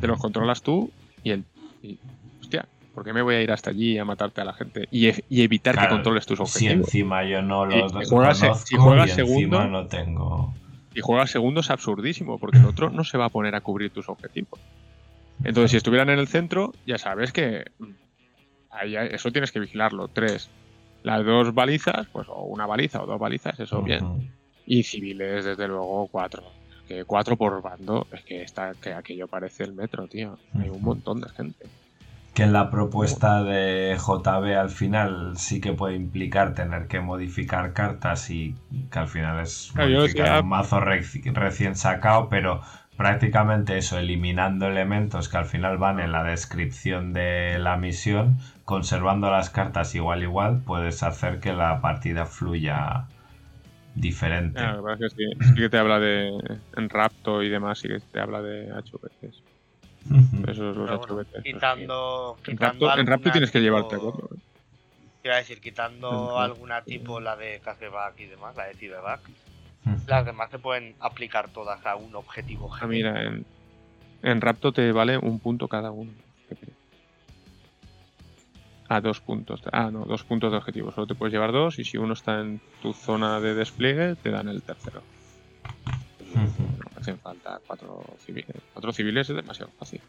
te 0.00 0.06
los 0.06 0.18
controlas 0.18 0.62
tú 0.62 0.90
y 1.22 1.30
el. 1.32 1.44
y, 1.82 1.98
hostia, 2.40 2.66
¿por 2.94 3.04
qué 3.04 3.12
me 3.12 3.22
voy 3.22 3.34
a 3.36 3.42
ir 3.42 3.50
hasta 3.50 3.70
allí 3.70 3.98
a 3.98 4.04
matarte 4.04 4.40
a 4.40 4.44
la 4.44 4.52
gente? 4.52 4.86
Y, 4.90 5.08
e- 5.08 5.24
y 5.28 5.42
evitar 5.42 5.74
Claro, 5.74 5.88
que 5.88 5.94
controles 5.96 6.26
tus 6.26 6.38
Si 6.38 6.42
objetivos. 6.66 6.86
encima 6.88 7.24
yo 7.24 7.42
no 7.42 7.64
los 7.66 7.92
y 7.92 8.04
juegas- 8.06 8.38
conozco 8.40 8.66
si 8.66 8.76
juegas 8.76 9.10
y 9.10 9.12
segundo- 9.14 9.56
encima 9.62 9.66
no 9.66 9.86
tengo... 9.86 10.54
Y 10.92 11.00
juegas 11.00 11.30
segundo 11.30 11.60
es 11.60 11.70
absurdísimo, 11.70 12.38
porque 12.38 12.58
el 12.58 12.66
otro 12.66 12.90
no 12.90 13.04
se 13.04 13.16
va 13.16 13.26
a 13.26 13.28
poner 13.30 13.54
a 13.54 13.60
cubrir 13.60 13.90
tus 13.92 14.08
objetivos. 14.08 14.60
Entonces, 15.44 15.70
si 15.70 15.76
estuvieran 15.78 16.10
en 16.10 16.18
el 16.18 16.28
centro, 16.28 16.72
ya 16.86 16.98
sabes 16.98 17.32
que 17.32 17.64
ahí 18.70 18.94
eso 18.96 19.30
tienes 19.32 19.52
que 19.52 19.60
vigilarlo. 19.60 20.08
Tres, 20.08 20.50
las 21.02 21.24
dos 21.24 21.54
balizas, 21.54 22.06
pues 22.12 22.28
o 22.28 22.42
una 22.44 22.66
baliza 22.66 23.02
o 23.02 23.06
dos 23.06 23.18
balizas, 23.18 23.58
eso 23.58 23.82
bien. 23.82 24.04
Ujú. 24.04 24.22
Y 24.66 24.82
civiles, 24.82 25.44
desde 25.44 25.66
luego, 25.66 26.08
cuatro. 26.08 26.42
Que 26.86 27.04
cuatro 27.04 27.36
por 27.36 27.62
bando, 27.62 28.06
es 28.12 28.22
que, 28.24 28.42
está, 28.42 28.72
que 28.74 28.92
aquello 28.92 29.28
parece 29.28 29.64
el 29.64 29.72
metro, 29.74 30.06
tío. 30.08 30.38
Hay 30.58 30.68
un 30.68 30.82
montón 30.82 31.20
de 31.20 31.28
gente. 31.30 31.66
Que 32.34 32.44
en 32.44 32.52
la 32.52 32.70
propuesta 32.70 33.42
de 33.42 33.96
JB 33.98 34.56
al 34.56 34.70
final 34.70 35.36
sí 35.36 35.60
que 35.60 35.72
puede 35.72 35.96
implicar 35.96 36.54
tener 36.54 36.86
que 36.86 37.00
modificar 37.00 37.72
cartas 37.72 38.30
y 38.30 38.54
que 38.90 38.98
al 38.98 39.08
final 39.08 39.40
es 39.40 39.72
Claro, 39.74 39.90
yo 39.90 39.98
modificar 40.00 40.42
un 40.42 40.48
mazo 40.48 40.78
reci- 40.80 41.32
recién 41.32 41.74
sacado, 41.74 42.28
pero 42.28 42.60
prácticamente 43.00 43.78
eso, 43.78 43.98
eliminando 43.98 44.66
elementos 44.66 45.30
que 45.30 45.38
al 45.38 45.46
final 45.46 45.78
van 45.78 46.00
en 46.00 46.12
la 46.12 46.22
descripción 46.22 47.14
de 47.14 47.58
la 47.58 47.78
misión, 47.78 48.36
conservando 48.66 49.30
las 49.30 49.48
cartas 49.48 49.94
igual 49.94 50.22
igual, 50.22 50.60
puedes 50.66 51.02
hacer 51.02 51.40
que 51.40 51.54
la 51.54 51.80
partida 51.80 52.26
fluya 52.26 53.06
diferente. 53.94 54.60
Ah, 54.60 54.72
lo 54.72 54.82
que 54.82 54.92
pasa 54.92 55.06
es 55.06 55.14
que 55.14 55.24
sí, 55.24 55.48
sí 55.48 55.54
que 55.54 55.70
te 55.70 55.78
habla 55.78 55.98
de. 55.98 56.28
En 56.76 56.90
Rapto 56.90 57.42
y 57.42 57.48
demás, 57.48 57.78
sí 57.78 57.88
que 57.88 58.00
te 58.00 58.20
habla 58.20 58.42
de 58.42 58.70
HVTs. 58.70 59.42
Ujú. 60.10 60.50
Esos 60.50 60.76
los 60.76 60.90
bueno, 60.90 61.22
HVTs. 61.22 61.42
quitando... 61.42 62.36
En 62.46 62.52
quitando 62.52 62.86
Rapto, 62.86 63.00
en 63.00 63.06
Rapto 63.06 63.12
alguna 63.14 63.32
tienes 63.32 63.50
que 63.50 63.60
llevarte 63.60 63.96
cuatro. 63.96 64.28
¿eh? 64.30 64.38
Te 65.22 65.28
iba 65.28 65.36
a 65.36 65.38
decir, 65.38 65.62
quitando 65.62 66.38
alguna 66.38 66.82
tipo, 66.82 67.18
la 67.18 67.34
de 67.34 67.62
Caseback 67.64 68.20
y 68.20 68.26
demás, 68.26 68.54
la 68.56 68.66
de 68.66 68.74
Ciberback. 68.74 69.22
Las 70.06 70.26
demás 70.26 70.50
se 70.50 70.58
pueden 70.58 70.94
aplicar 71.00 71.48
todas 71.50 71.84
a 71.86 71.96
un 71.96 72.14
objetivo 72.14 72.70
Ah, 72.80 72.86
mira, 72.86 73.22
en, 73.22 73.46
en 74.22 74.40
Rapto 74.40 74.72
te 74.72 74.92
vale 74.92 75.16
un 75.18 75.38
punto 75.40 75.68
cada 75.68 75.90
uno. 75.90 76.12
Ah, 78.88 79.00
dos 79.00 79.20
puntos. 79.20 79.62
Ah, 79.72 79.88
no, 79.92 80.04
dos 80.04 80.24
puntos 80.24 80.50
de 80.50 80.58
objetivo. 80.58 80.90
Solo 80.90 81.06
te 81.06 81.14
puedes 81.14 81.32
llevar 81.32 81.52
dos 81.52 81.78
y 81.78 81.84
si 81.84 81.96
uno 81.96 82.12
está 82.12 82.40
en 82.40 82.60
tu 82.82 82.92
zona 82.92 83.38
de 83.38 83.54
despliegue, 83.54 84.16
te 84.16 84.30
dan 84.30 84.48
el 84.48 84.62
tercero. 84.62 85.02
No 86.34 87.00
hacen 87.00 87.16
falta 87.18 87.60
cuatro 87.66 88.02
civiles. 88.26 88.56
Cuatro 88.72 88.92
civiles 88.92 89.30
es 89.30 89.36
demasiado 89.36 89.70
fácil. 89.78 90.00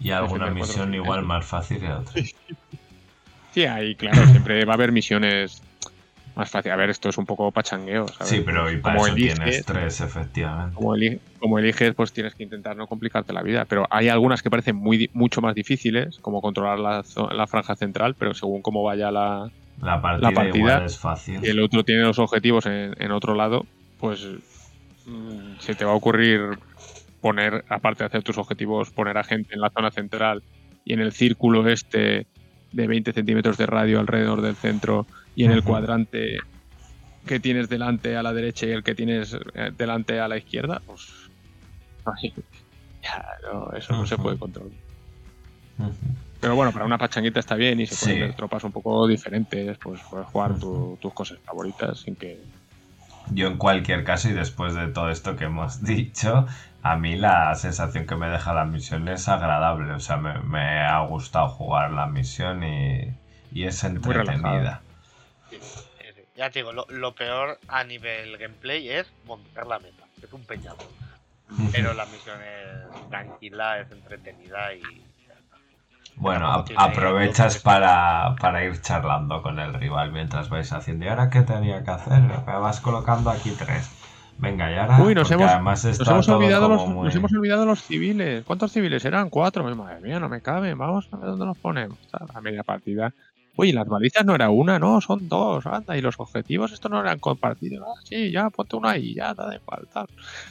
Y 0.00 0.10
alguna 0.12 0.50
misión 0.50 0.86
civiles. 0.86 1.04
igual 1.04 1.24
más 1.24 1.44
fácil 1.44 1.78
que 1.78 1.92
otra. 1.92 2.22
Sí, 3.50 3.64
ahí, 3.64 3.94
claro, 3.96 4.24
siempre 4.26 4.64
va 4.66 4.74
a 4.74 4.76
haber 4.76 4.92
misiones 4.92 5.62
más 6.38 6.48
fáciles. 6.50 6.72
A 6.72 6.76
ver, 6.76 6.88
esto 6.90 7.08
es 7.10 7.18
un 7.18 7.26
poco 7.26 7.50
pachangueo, 7.52 8.06
¿sabes? 8.08 8.28
Sí, 8.28 8.42
pero 8.46 8.70
y 8.70 8.78
para 8.78 8.94
Como 8.96 9.06
eso 9.08 9.16
eliges- 9.16 9.34
tienes 9.36 9.66
tres, 9.66 10.00
efectivamente. 10.00 10.74
Como, 10.74 10.94
eli- 10.94 11.20
como 11.38 11.58
eliges, 11.58 11.94
pues 11.94 12.12
tienes 12.12 12.34
que 12.34 12.44
intentar 12.44 12.76
no 12.76 12.86
complicarte 12.86 13.32
la 13.32 13.42
vida. 13.42 13.64
Pero 13.66 13.86
hay 13.90 14.08
algunas 14.08 14.40
que 14.42 14.48
parecen 14.50 14.76
muy 14.76 15.10
mucho 15.12 15.40
más 15.42 15.54
difíciles, 15.54 16.18
como 16.22 16.40
controlar 16.40 16.78
la, 16.78 17.04
la 17.32 17.46
franja 17.46 17.76
central, 17.76 18.14
pero 18.18 18.32
según 18.32 18.62
cómo 18.62 18.82
vaya 18.82 19.10
la, 19.10 19.50
La 19.80 20.00
partida, 20.00 20.32
partida 20.32 20.56
igual 20.58 20.82
es 20.86 20.98
fácil. 20.98 21.40
y 21.44 21.48
el 21.50 21.60
otro 21.60 21.82
tiene 21.84 22.02
los 22.02 22.18
objetivos 22.18 22.64
en, 22.66 22.94
en 22.98 23.10
otro 23.12 23.34
lado, 23.34 23.66
pues 23.98 24.26
mm, 25.06 25.58
se 25.60 25.74
te 25.74 25.84
va 25.84 25.92
a 25.92 25.96
ocurrir 25.96 26.40
poner, 27.20 27.64
aparte 27.68 28.04
de 28.04 28.06
hacer 28.06 28.22
tus 28.22 28.38
objetivos, 28.38 28.90
poner 28.90 29.18
a 29.18 29.24
gente 29.24 29.54
en 29.54 29.60
la 29.60 29.70
zona 29.70 29.90
central 29.90 30.42
y 30.84 30.92
en 30.94 31.00
el 31.00 31.12
círculo 31.12 31.68
este 31.68 32.26
de 32.70 32.86
20 32.86 33.12
centímetros 33.12 33.56
de 33.56 33.66
radio 33.66 33.98
alrededor 33.98 34.40
del 34.42 34.54
centro 34.54 35.06
y 35.38 35.44
en 35.44 35.52
el 35.52 35.62
cuadrante 35.62 36.38
que 37.26 37.40
tienes 37.40 37.68
delante 37.68 38.16
a 38.16 38.22
la 38.24 38.32
derecha 38.34 38.66
y 38.66 38.70
el 38.72 38.82
que 38.84 38.94
tienes 38.94 39.34
eh, 39.54 39.70
delante 39.74 40.20
a 40.20 40.28
la 40.28 40.38
izquierda, 40.38 40.82
pues 40.86 41.02
ay, 42.04 42.34
ya, 43.02 43.24
no, 43.52 43.72
eso 43.76 43.94
no 43.94 44.06
se 44.06 44.18
puede 44.18 44.38
controlar. 44.38 44.78
Pero 46.40 46.54
bueno, 46.56 46.72
para 46.72 46.84
una 46.86 46.98
pachanguita 46.98 47.40
está 47.40 47.54
bien 47.54 47.80
y 47.80 47.86
se 47.86 47.96
pueden 47.96 48.16
Sí. 48.16 48.20
ver 48.20 48.34
tropas 48.34 48.64
un 48.64 48.72
poco 48.72 49.06
diferentes, 49.06 49.78
pues 49.78 50.04
puedes 50.08 50.26
jugar 50.26 50.56
tu- 50.58 50.98
tus 51.00 51.12
cosas 51.14 51.38
favoritas 51.44 52.00
sin 52.00 52.16
que 52.16 52.48
Yo 53.30 53.46
en 53.48 53.58
cualquier 53.58 54.04
caso, 54.04 54.28
y 54.28 54.32
después 54.32 54.74
de 54.74 54.88
todo 54.88 55.10
esto 55.10 55.36
que 55.36 55.44
hemos 55.44 55.82
dicho, 55.84 56.46
a 56.82 56.96
mí 56.96 57.16
la 57.16 57.54
sensación 57.54 58.06
que 58.06 58.16
me 58.16 58.28
deja 58.28 58.54
la 58.54 58.64
misión 58.64 59.08
es 59.08 59.28
agradable. 59.28 59.92
O 59.92 60.00
sea, 60.00 60.16
me, 60.18 60.40
me 60.42 60.80
ha 60.80 61.00
gustado 61.06 61.48
jugar 61.48 61.92
la 61.92 62.06
misión 62.06 62.62
y, 62.64 63.18
y 63.50 63.64
es 63.64 63.84
entretenida. 63.84 64.87
Ya 66.38 66.50
te 66.50 66.60
digo, 66.60 66.72
lo, 66.72 66.86
lo 66.88 67.14
peor 67.14 67.58
a 67.68 67.82
nivel 67.84 68.38
gameplay 68.38 68.88
es 68.88 69.12
montar 69.26 69.66
la 69.66 69.78
meta, 69.80 70.04
que 70.20 70.26
es 70.26 70.32
un 70.32 70.44
peñado. 70.44 70.78
Pero 71.72 71.94
la 71.94 72.04
misión 72.06 72.38
es 72.40 73.08
tranquila, 73.10 73.80
es 73.80 73.90
entretenida 73.90 74.72
y. 74.74 74.80
ya 75.26 75.34
está. 75.34 75.56
Bueno, 76.16 76.64
aprovechas 76.76 77.58
para, 77.58 78.36
para 78.40 78.64
ir 78.64 78.80
charlando 78.80 79.42
con 79.42 79.58
el 79.58 79.74
rival 79.74 80.12
mientras 80.12 80.48
vais 80.48 80.70
haciendo. 80.72 81.06
¿Y 81.06 81.08
ahora 81.08 81.28
qué 81.30 81.42
tenía 81.42 81.82
que 81.82 81.90
hacer? 81.90 82.20
Me 82.20 82.58
vas 82.58 82.80
colocando 82.80 83.30
aquí 83.30 83.50
tres. 83.58 83.90
Venga, 84.36 84.70
y 84.70 84.76
ahora. 84.76 84.98
Uy, 85.00 85.14
nos 85.16 85.28
hemos- 85.32 85.50
además 85.50 85.84
Nos 85.84 85.98
está 85.98 86.12
hemos, 86.12 86.26
todo 86.26 86.36
olvidado 86.36 86.68
los, 86.68 86.86
muy- 86.86 87.04
nos 87.06 87.16
hemos 87.16 87.32
olvidado 87.32 87.66
los 87.66 87.82
civiles. 87.82 88.44
¿Cuántos 88.44 88.70
civiles 88.70 89.04
eran? 89.04 89.30
Cuatro. 89.30 89.64
Madre 89.74 90.00
mía, 90.00 90.20
no 90.20 90.28
me 90.28 90.40
caben. 90.40 90.78
Vamos 90.78 91.08
a 91.10 91.16
ver 91.16 91.30
dónde 91.30 91.46
nos 91.46 91.58
ponemos. 91.58 91.98
A 92.12 92.40
media 92.40 92.62
partida. 92.62 93.12
Uy, 93.60 93.72
las 93.72 93.88
balizas 93.88 94.24
no 94.24 94.36
era 94.36 94.50
una, 94.50 94.78
no, 94.78 95.00
son 95.00 95.28
dos. 95.28 95.66
Anda, 95.66 95.96
y 95.96 96.00
los 96.00 96.14
objetivos, 96.20 96.70
estos 96.70 96.88
no 96.92 97.00
eran 97.00 97.18
compartidos. 97.18 97.84
Ah, 97.88 98.00
sí, 98.04 98.30
ya, 98.30 98.50
ponte 98.50 98.76
una 98.76 98.90
ahí, 98.92 99.14
ya, 99.14 99.34
da 99.34 99.48
de 99.50 99.58
falta. 99.58 100.06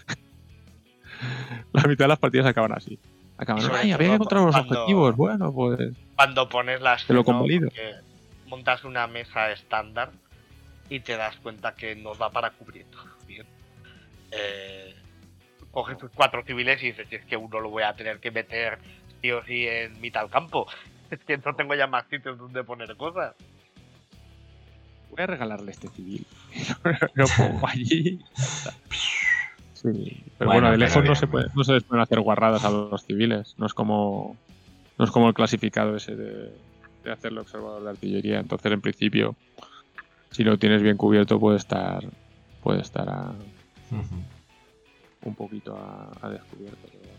La 1.72 1.84
mitad 1.84 2.04
de 2.04 2.10
las 2.10 2.20
partidas 2.20 2.48
acaban 2.48 2.74
así. 2.74 3.00
Acaban, 3.38 3.64
ay, 3.74 3.94
había 3.94 4.10
que 4.10 4.14
encontrar 4.16 4.42
los 4.42 4.52
cuando- 4.56 4.74
objetivos. 4.82 5.16
Bueno, 5.16 5.54
pues. 5.54 5.80
Cuando 6.18 6.50
pones 6.50 6.82
las. 6.82 7.06
Te 7.08 7.14
lo 7.14 7.24
convalido. 7.24 7.70
montas 8.48 8.84
una 8.84 9.08
mesa 9.08 9.52
estándar 9.52 10.12
y 10.90 11.00
te 11.00 11.16
das 11.16 11.38
cuenta 11.38 11.76
que 11.76 11.96
no 11.96 12.14
da 12.14 12.30
para 12.30 12.50
cubrir 12.52 12.86
todo 12.92 13.06
bien. 13.26 13.46
Eh, 14.32 14.94
coges 15.72 15.98
tus 15.98 16.12
cuatro 16.12 16.44
civiles 16.44 16.84
y 16.84 16.88
dices, 16.88 17.08
es 17.10 17.24
que 17.26 17.38
uno 17.38 17.62
lo 17.62 17.70
voy 17.70 17.84
a 17.84 17.94
tener 17.94 18.20
que 18.20 18.32
meter 18.32 18.80
sí 19.22 19.32
o 19.32 19.42
sí 19.46 19.66
en 19.66 20.00
mitad 20.02 20.22
del 20.24 20.30
campo. 20.30 20.68
Es 21.12 21.20
que 21.24 21.38
no 21.38 21.56
tengo 21.56 21.74
ya 21.76 21.88
más 21.88 22.06
sitios 22.08 22.38
donde 22.38 22.64
poner 22.64 22.96
cosas. 22.98 23.34
Voy 25.10 25.24
a 25.24 25.28
regalarle 25.28 25.72
este 25.72 25.88
civil. 25.90 26.26
lo 27.14 27.26
pongo 27.38 27.68
allí. 27.68 28.20
Sí, 29.74 30.24
pero 30.38 30.50
Bueno, 30.50 30.68
bueno, 30.68 30.72
de 30.72 30.78
lejos 30.78 31.04
no 31.06 31.16
se, 31.16 31.28
puede, 31.28 31.48
no 31.56 31.64
se 31.64 31.74
les 31.74 31.84
pueden 31.84 32.02
hacer 32.04 32.20
guarradas 32.20 32.64
a 32.66 32.72
los 32.72 33.06
civiles. 33.06 33.56
No 33.58 33.66
es 33.68 33.74
como 33.74 34.36
no 34.98 35.06
es 35.06 35.12
como 35.12 35.28
el 35.28 35.34
clasificado 35.36 35.96
ese 35.96 36.16
de, 36.16 36.52
de 37.04 37.12
hacerlo 37.12 37.42
observador 37.42 37.84
de 37.84 37.90
artillería. 37.92 38.40
Entonces, 38.40 38.72
en 38.72 38.82
principio, 38.82 39.36
si 40.32 40.44
lo 40.44 40.58
tienes 40.58 40.82
bien 40.82 40.98
cubierto, 40.98 41.40
puede 41.40 41.58
estar 41.58 42.04
puede 42.64 42.82
estar 42.82 43.08
a- 43.08 43.34
un 45.24 45.36
poquito 45.36 45.78
a, 45.78 46.12
a 46.22 46.30
descubierto. 46.30 46.78
pero 46.92 47.14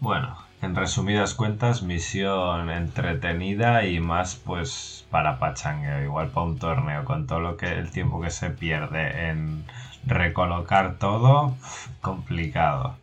bueno. 0.00 0.36
En 0.62 0.74
resumidas 0.74 1.34
cuentas, 1.34 1.82
misión 1.82 2.70
entretenida 2.70 3.84
y 3.86 3.98
más 4.00 4.36
pues 4.36 5.04
para 5.10 5.38
pachangueo, 5.38 6.02
igual 6.04 6.30
para 6.30 6.46
un 6.46 6.58
torneo, 6.58 7.04
con 7.04 7.26
todo 7.26 7.40
lo 7.40 7.56
que 7.56 7.66
el 7.72 7.90
tiempo 7.90 8.20
que 8.20 8.30
se 8.30 8.50
pierde 8.50 9.28
en 9.30 9.64
recolocar 10.06 10.98
todo, 10.98 11.56
complicado. 12.00 12.96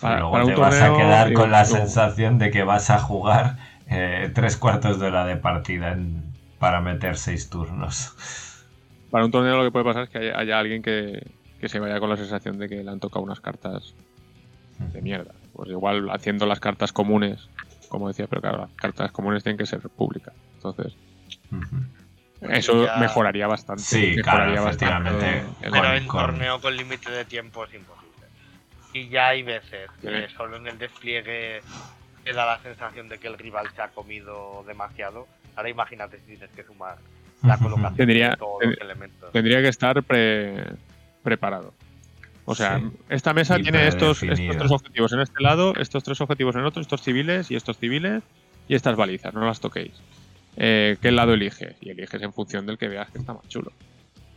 Para- 0.00 0.16
y 0.16 0.20
luego 0.20 0.32
para 0.32 0.44
te 0.44 0.56
vas 0.56 0.82
a 0.82 0.92
quedar 0.92 1.32
con 1.32 1.50
la 1.50 1.64
sensación 1.64 2.38
de 2.38 2.50
que 2.50 2.64
vas 2.64 2.90
a 2.90 2.98
jugar 2.98 3.56
eh, 3.86 4.30
tres 4.34 4.56
cuartos 4.56 4.98
de 5.00 5.06
hora 5.08 5.24
de 5.26 5.36
partida 5.36 5.92
en- 5.92 6.24
para 6.58 6.80
meter 6.80 7.16
seis 7.18 7.50
turnos. 7.50 8.14
para 9.10 9.24
un 9.24 9.30
torneo 9.30 9.56
lo 9.58 9.64
que 9.64 9.70
puede 9.72 9.84
pasar 9.84 10.04
es 10.04 10.10
que 10.10 10.18
haya, 10.18 10.38
haya 10.38 10.58
alguien 10.58 10.82
que, 10.82 11.20
que 11.58 11.68
se 11.68 11.78
vaya 11.80 12.00
con 12.00 12.10
la 12.10 12.16
sensación 12.16 12.58
de 12.58 12.68
que 12.68 12.82
le 12.82 12.90
han 12.90 13.00
tocado 13.00 13.24
unas 13.24 13.40
cartas 13.40 13.96
de 14.92 15.02
mierda. 15.02 15.41
Pues 15.54 15.68
igual 15.70 16.08
haciendo 16.10 16.46
las 16.46 16.60
cartas 16.60 16.92
comunes, 16.92 17.48
como 17.88 18.08
decía, 18.08 18.26
pero 18.26 18.40
claro, 18.40 18.58
las 18.58 18.70
cartas 18.72 19.12
comunes 19.12 19.42
tienen 19.42 19.58
que 19.58 19.66
ser 19.66 19.80
públicas. 19.80 20.34
Entonces, 20.56 20.94
Ujú. 21.50 21.76
eso 22.52 22.86
Ya- 22.86 22.96
mejoraría 22.96 23.46
bastante. 23.46 23.82
Sí, 23.82 24.14
mejoraría 24.16 24.54
claro, 24.54 24.68
efectivamente. 24.68 25.38
el- 25.62 25.70
Pero 25.72 25.92
en 25.94 26.06
torneo 26.06 26.60
con 26.60 26.76
límite 26.76 27.10
de 27.10 27.24
tiempo 27.24 27.64
es 27.64 27.74
imposible. 27.74 28.02
Y 28.94 29.08
ya 29.08 29.28
hay 29.28 29.42
veces 29.42 29.90
que 30.00 30.28
Sí. 30.28 30.34
solo 30.36 30.56
en 30.56 30.66
el 30.66 30.78
despliegue 30.78 31.62
te 32.24 32.32
da 32.32 32.46
la 32.46 32.58
sensación 32.60 33.08
de 33.08 33.18
que 33.18 33.26
el 33.28 33.38
rival 33.38 33.68
se 33.74 33.82
ha 33.82 33.88
comido 33.88 34.64
demasiado. 34.66 35.26
Ahora 35.56 35.68
imagínate 35.68 36.18
si 36.20 36.36
tienes 36.36 36.50
que 36.50 36.62
sumar 36.64 36.96
la 37.42 37.58
colocación 37.58 37.96
Tendría- 37.96 38.30
de 38.30 38.36
todos 38.36 38.64
los 38.64 38.78
elementos. 38.78 39.32
Tendría 39.32 39.60
que 39.60 39.68
estar 39.68 40.02
pre- 40.02 40.64
preparado. 41.22 41.74
O 42.44 42.54
sea, 42.54 42.80
Sí. 42.80 42.86
esta 43.08 43.32
mesa 43.32 43.58
Y 43.58 43.62
tiene 43.62 43.86
estos, 43.86 44.18
tres 44.18 44.70
objetivos 44.70 45.12
en 45.12 45.20
este 45.20 45.40
lado, 45.42 45.74
estos 45.76 46.02
tres 46.02 46.20
objetivos 46.20 46.56
en 46.56 46.64
otro, 46.64 46.82
estos 46.82 47.02
civiles 47.02 47.50
y 47.50 47.54
estos 47.56 47.78
civiles 47.78 48.22
y 48.68 48.74
estas 48.74 48.96
balizas, 48.96 49.32
no 49.32 49.44
las 49.44 49.60
toquéis. 49.60 49.92
Eh, 50.56 50.96
¿Qué 51.00 51.12
lado 51.12 51.34
eliges? 51.34 51.76
Y 51.80 51.90
eliges 51.90 52.20
en 52.20 52.32
función 52.32 52.66
del 52.66 52.78
que 52.78 52.88
veas 52.88 53.10
que 53.10 53.18
está 53.18 53.32
más 53.32 53.46
chulo. 53.48 53.72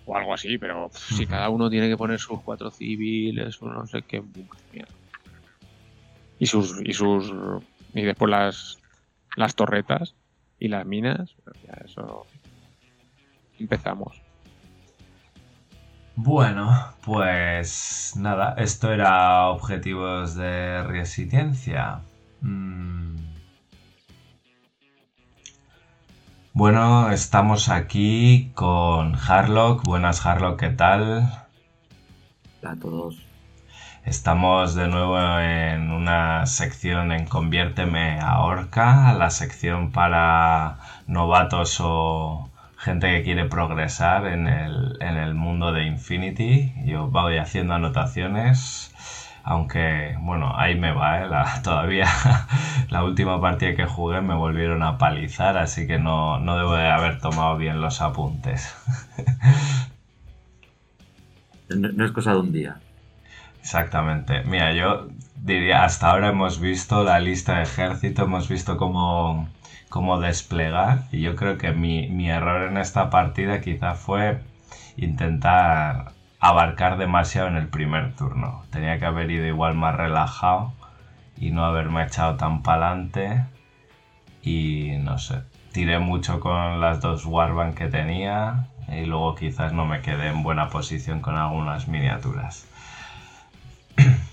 O 0.05 0.15
algo 0.15 0.33
así, 0.35 0.57
pero 0.59 0.89
pff, 0.89 1.17
si 1.17 1.25
cada 1.25 1.49
uno 1.49 1.69
tiene 1.69 1.89
que 1.89 1.97
poner 1.97 2.19
sus 2.19 2.41
cuatro 2.41 2.69
civiles 2.69 3.59
o 3.61 3.65
no 3.67 3.87
sé 3.87 4.03
qué. 4.03 4.21
mierda. 4.71 4.91
Y 6.37 6.45
sus. 6.45 6.79
Y 6.83 6.93
sus. 6.93 7.33
Y 7.93 8.01
después 8.03 8.29
las. 8.29 8.77
Las 9.35 9.55
torretas 9.55 10.13
y 10.59 10.67
las 10.67 10.85
minas. 10.85 11.33
Ya 11.65 11.73
eso. 11.85 12.27
Empezamos. 13.59 14.21
Bueno, 16.17 16.71
pues 17.03 18.13
nada, 18.15 18.55
esto 18.57 18.91
era 18.93 19.47
objetivos 19.49 20.35
de 20.35 20.81
resiliencia. 20.83 21.99
Mm. 22.39 23.17
Bueno, 26.53 27.11
estamos 27.11 27.67
aquí 27.67 28.51
con 28.55 29.15
Harlock. 29.15 29.83
Buenas, 29.83 30.25
Harlock, 30.25 30.57
¿qué 30.57 30.69
tal? 30.69 31.47
Hola 32.61 32.71
a 32.71 32.79
todos. 32.79 33.17
Estamos 34.05 34.73
de 34.73 34.87
nuevo 34.87 35.19
en 35.39 35.91
una 35.91 36.45
sección 36.45 37.11
en 37.11 37.25
Conviérteme 37.25 38.19
a 38.21 38.39
Orca, 38.39 39.13
la 39.13 39.31
sección 39.31 39.91
para 39.91 40.77
novatos 41.07 41.79
o 41.81 42.49
gente 42.85 43.07
que 43.11 43.23
quiere 43.23 43.45
progresar 43.45 44.27
en 44.27 44.47
el, 44.47 44.97
en 45.01 45.17
el 45.17 45.33
mundo 45.35 45.71
de 45.73 45.85
Infinity. 45.85 46.73
Yo 46.85 47.07
voy 47.09 47.37
haciendo 47.37 47.73
anotaciones, 47.75 48.93
aunque 49.43 50.15
bueno, 50.21 50.53
ahí 50.57 50.75
me 50.75 50.91
va, 50.93 51.21
¿eh? 51.23 51.27
La- 51.29 51.61
todavía 51.63 52.07
la 52.89 53.03
última 53.03 53.41
partida 53.41 53.75
que 53.75 53.85
jugué 53.85 54.21
me 54.21 54.35
volvieron 54.35 54.83
a 54.83 54.97
palizar, 54.97 55.57
así 55.57 55.87
que 55.87 55.99
no, 55.99 56.39
no 56.39 56.57
debo 56.57 56.75
de 56.75 56.89
haber 56.89 57.19
tomado 57.19 57.57
bien 57.57 57.81
los 57.81 58.01
apuntes. 58.01 58.75
No, 61.69 61.89
no 61.91 62.05
es 62.05 62.11
cosa 62.11 62.31
de 62.31 62.39
un 62.39 62.51
día. 62.51 62.81
Exactamente. 63.61 64.43
Mira, 64.45 64.73
yo 64.73 65.07
diría, 65.35 65.83
hasta 65.83 66.11
ahora 66.11 66.29
hemos 66.29 66.59
visto 66.59 67.03
la 67.03 67.19
lista 67.19 67.57
de 67.57 67.63
ejército, 67.63 68.23
hemos 68.23 68.47
visto 68.47 68.77
cómo, 68.77 69.49
cómo 69.89 70.19
desplegar 70.19 71.03
y 71.11 71.21
yo 71.21 71.35
creo 71.35 71.57
que 71.57 71.71
mi, 71.71 72.07
mi 72.07 72.29
error 72.29 72.69
en 72.69 72.77
esta 72.77 73.09
partida 73.09 73.61
quizá 73.61 73.95
fue 73.95 74.39
intentar 74.97 76.11
abarcar 76.39 76.97
demasiado 76.97 77.47
en 77.47 77.55
el 77.55 77.67
primer 77.67 78.13
turno. 78.15 78.63
Tenía 78.71 78.99
que 78.99 79.05
haber 79.05 79.31
ido 79.31 79.45
igual 79.45 79.75
más 79.75 79.95
relajado 79.95 80.73
y 81.37 81.51
no 81.51 81.65
haberme 81.65 82.03
echado 82.03 82.35
tan 82.35 82.61
pa'lante 82.61 83.43
y 84.41 84.91
no 84.99 85.17
sé, 85.17 85.41
tiré 85.71 85.99
mucho 85.99 86.39
con 86.39 86.79
las 86.79 87.01
dos 87.01 87.25
Warband 87.25 87.73
que 87.73 87.87
tenía 87.87 88.67
y 88.87 89.05
luego 89.05 89.35
quizás 89.35 89.73
no 89.73 89.85
me 89.85 90.01
quedé 90.01 90.27
en 90.29 90.43
buena 90.43 90.69
posición 90.69 91.21
con 91.21 91.35
algunas 91.35 91.87
miniaturas. 91.87 92.67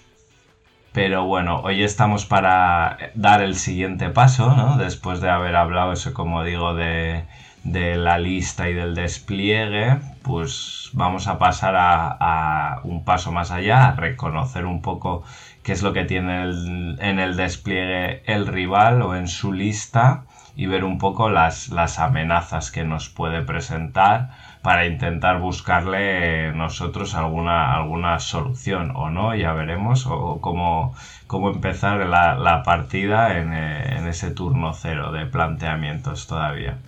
Pero 0.92 1.24
bueno, 1.24 1.60
hoy 1.64 1.82
estamos 1.82 2.26
para 2.26 2.98
dar 3.14 3.42
el 3.42 3.54
siguiente 3.56 4.10
paso, 4.10 4.54
¿no? 4.54 4.76
Después 4.76 5.20
de 5.20 5.30
haber 5.30 5.56
hablado 5.56 5.92
eso, 5.92 6.12
como 6.12 6.42
digo, 6.44 6.74
de, 6.74 7.24
de 7.64 7.96
la 7.96 8.18
lista 8.18 8.68
y 8.68 8.74
del 8.74 8.94
despliegue, 8.94 9.96
pues 10.22 10.90
vamos 10.92 11.28
a 11.28 11.38
pasar 11.38 11.76
a, 11.76 12.16
a 12.20 12.80
un 12.84 13.04
paso 13.04 13.32
más 13.32 13.50
allá, 13.50 13.86
a 13.88 13.92
reconocer 13.96 14.66
un 14.66 14.82
poco 14.82 15.22
qué 15.62 15.72
es 15.72 15.82
lo 15.82 15.94
que 15.94 16.04
tiene 16.04 16.42
en 16.42 17.18
el 17.18 17.36
despliegue 17.36 18.22
el 18.26 18.46
rival 18.46 19.00
o 19.00 19.14
en 19.16 19.28
su 19.28 19.52
lista 19.54 20.24
y 20.56 20.66
ver 20.66 20.84
un 20.84 20.98
poco 20.98 21.30
las, 21.30 21.70
las 21.70 21.98
amenazas 21.98 22.70
que 22.70 22.84
nos 22.84 23.08
puede 23.08 23.40
presentar 23.40 24.28
para 24.62 24.86
intentar 24.86 25.40
buscarle 25.40 26.52
nosotros 26.52 27.14
alguna, 27.14 27.74
alguna 27.74 28.20
solución 28.20 28.92
o 28.94 29.10
no, 29.10 29.34
ya 29.34 29.52
veremos, 29.52 30.06
o 30.06 30.40
cómo, 30.40 30.94
cómo 31.26 31.50
empezar 31.50 32.06
la, 32.06 32.36
la 32.36 32.62
partida 32.62 33.38
en, 33.38 33.52
eh, 33.52 33.98
en 33.98 34.06
ese 34.06 34.30
turno 34.30 34.72
cero 34.72 35.10
de 35.10 35.26
planteamientos 35.26 36.28
todavía. 36.28 36.78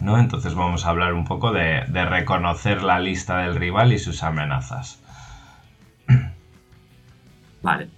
¿no? 0.00 0.18
Entonces 0.18 0.54
vamos 0.54 0.86
a 0.86 0.90
hablar 0.90 1.14
un 1.14 1.24
poco 1.24 1.52
de, 1.52 1.84
de 1.88 2.04
reconocer 2.04 2.82
la 2.82 2.98
lista 2.98 3.38
del 3.38 3.56
rival 3.56 3.92
y 3.92 3.98
sus 3.98 4.22
amenazas. 4.22 5.00
Vale. 7.62 7.88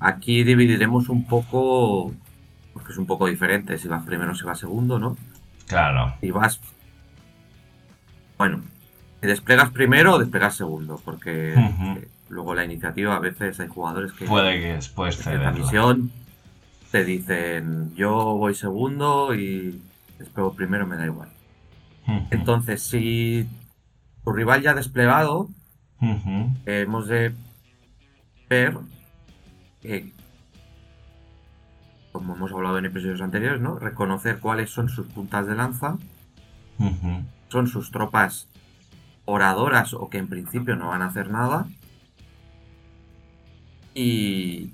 Aquí 0.00 0.42
dividiremos 0.42 1.08
un 1.08 1.24
poco, 1.26 2.12
porque 2.72 2.92
es 2.92 2.98
un 2.98 3.06
poco 3.06 3.26
diferente 3.26 3.78
si 3.78 3.88
vas 3.88 4.04
primero 4.04 4.32
o 4.32 4.34
si 4.34 4.44
vas 4.44 4.58
segundo, 4.58 4.98
¿no? 4.98 5.16
Claro, 5.66 6.14
Si 6.20 6.30
vas... 6.30 6.60
Bueno, 8.42 8.60
desplegas 9.20 9.70
primero 9.70 10.14
o 10.14 10.18
desplegas 10.18 10.56
segundo, 10.56 11.00
porque 11.04 11.54
eh, 11.54 12.08
luego 12.28 12.56
la 12.56 12.64
iniciativa 12.64 13.14
a 13.14 13.20
veces 13.20 13.60
hay 13.60 13.68
jugadores 13.68 14.12
que... 14.14 14.24
puede 14.24 14.60
que 14.60 14.72
después 14.72 15.24
en 15.28 15.44
la 15.44 15.52
misión 15.52 16.10
te 16.90 17.04
dicen 17.04 17.94
yo 17.94 18.10
voy 18.36 18.56
segundo 18.56 19.32
y 19.32 19.80
despego 20.18 20.54
primero, 20.54 20.88
me 20.88 20.96
da 20.96 21.06
igual. 21.06 21.28
Entonces, 22.32 22.82
si 22.82 23.46
tu 24.24 24.32
rival 24.32 24.60
ya 24.60 24.72
ha 24.72 24.74
desplegado, 24.74 25.48
eh, 26.00 26.80
hemos 26.80 27.06
de 27.06 27.32
ver, 28.50 28.76
eh, 29.84 30.10
como 32.10 32.34
hemos 32.34 32.50
hablado 32.50 32.76
en 32.78 32.86
episodios 32.86 33.20
anteriores, 33.20 33.60
¿no? 33.60 33.78
Reconocer 33.78 34.40
cuáles 34.40 34.70
son 34.70 34.88
sus 34.88 35.06
puntas 35.06 35.46
de 35.46 35.54
lanza, 35.54 35.96
son 37.52 37.68
sus 37.68 37.90
tropas 37.90 38.48
oradoras 39.24 39.94
o 39.94 40.08
que 40.08 40.18
en 40.18 40.28
principio 40.28 40.74
no 40.74 40.88
van 40.88 41.02
a 41.02 41.06
hacer 41.06 41.30
nada. 41.30 41.66
Y, 43.94 44.72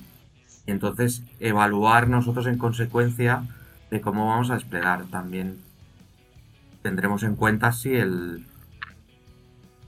y 0.67 0.71
entonces 0.71 1.25
evaluar 1.41 2.09
nosotros 2.09 2.47
en 2.47 2.57
consecuencia 2.57 3.43
de 3.91 4.01
cómo 4.01 4.29
vamos 4.29 4.51
a 4.51 4.55
desplegar. 4.55 5.05
También 5.07 5.59
tendremos 6.83 7.23
en 7.23 7.35
cuenta 7.35 7.73
si 7.73 7.95
el, 7.95 8.47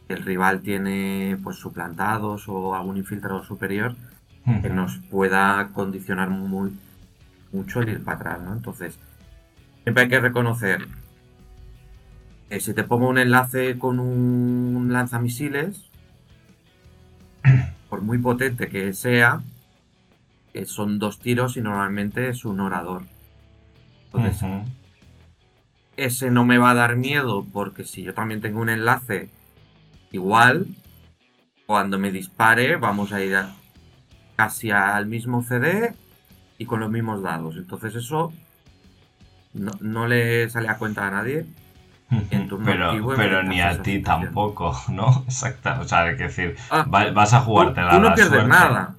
el 0.08 0.22
rival 0.24 0.60
tiene 0.60 1.38
pues 1.42 1.56
suplantados 1.56 2.48
o 2.48 2.74
algún 2.74 2.96
infiltrado 2.96 3.44
superior 3.44 3.94
que 4.62 4.70
nos 4.70 4.98
pueda 5.10 5.68
condicionar 5.74 6.30
muy 6.30 6.72
mucho 7.52 7.80
el 7.80 7.90
ir 7.90 8.04
para 8.04 8.16
atrás, 8.16 8.42
¿no? 8.42 8.52
Entonces, 8.52 8.98
siempre 9.82 10.04
hay 10.04 10.08
que 10.08 10.20
reconocer 10.20 10.86
que 12.50 12.60
si 12.60 12.74
te 12.74 12.84
pongo 12.84 13.08
un 13.08 13.16
enlace 13.18 13.78
con 13.78 14.00
un 14.00 14.88
lanzamisiles, 14.92 15.84
por 17.88 18.02
muy 18.02 18.18
potente 18.18 18.68
que 18.68 18.92
sea, 18.92 19.40
que 20.52 20.66
son 20.66 20.98
dos 20.98 21.20
tiros 21.20 21.56
y 21.56 21.62
normalmente 21.62 22.28
es 22.28 22.44
un 22.44 22.60
orador. 22.60 23.04
Entonces, 24.06 24.42
ese 25.96 26.30
no 26.30 26.44
me 26.44 26.58
va 26.58 26.70
a 26.70 26.74
dar 26.74 26.96
miedo 26.96 27.46
porque 27.52 27.84
si 27.84 28.02
yo 28.02 28.14
también 28.14 28.40
tengo 28.40 28.60
un 28.60 28.68
enlace 28.68 29.30
igual, 30.10 30.66
cuando 31.66 31.98
me 32.00 32.10
dispare 32.10 32.76
vamos 32.76 33.12
a 33.12 33.22
ir 33.22 33.36
a- 33.36 33.54
casi 34.34 34.72
al 34.72 35.06
mismo 35.06 35.44
CD 35.44 35.94
y 36.58 36.66
con 36.66 36.80
los 36.80 36.90
mismos 36.90 37.22
dados. 37.22 37.56
Entonces 37.56 37.94
eso 37.94 38.32
no, 39.54 39.70
no 39.80 40.08
le 40.08 40.50
sale 40.50 40.68
a 40.68 40.78
cuenta 40.78 41.06
a 41.06 41.10
nadie. 41.12 41.46
En 42.30 42.48
turno 42.48 42.64
Pero, 42.66 42.92
pero 43.16 43.42
ni 43.42 43.60
a 43.60 43.80
ti 43.82 44.00
tampoco, 44.02 44.76
¿no? 44.88 45.22
Exacto. 45.26 45.70
O 45.80 45.84
sea, 45.84 46.00
hay 46.02 46.16
que 46.16 46.24
decir, 46.24 46.56
Ah, 46.70 46.84
va- 46.92 47.10
vas 47.12 47.32
a 47.34 47.40
jugarte 47.40 47.80
la 47.82 47.90
tú 47.90 48.00
no 48.00 48.14
pierdes 48.14 48.28
suerte. 48.28 48.48
nada. 48.48 48.94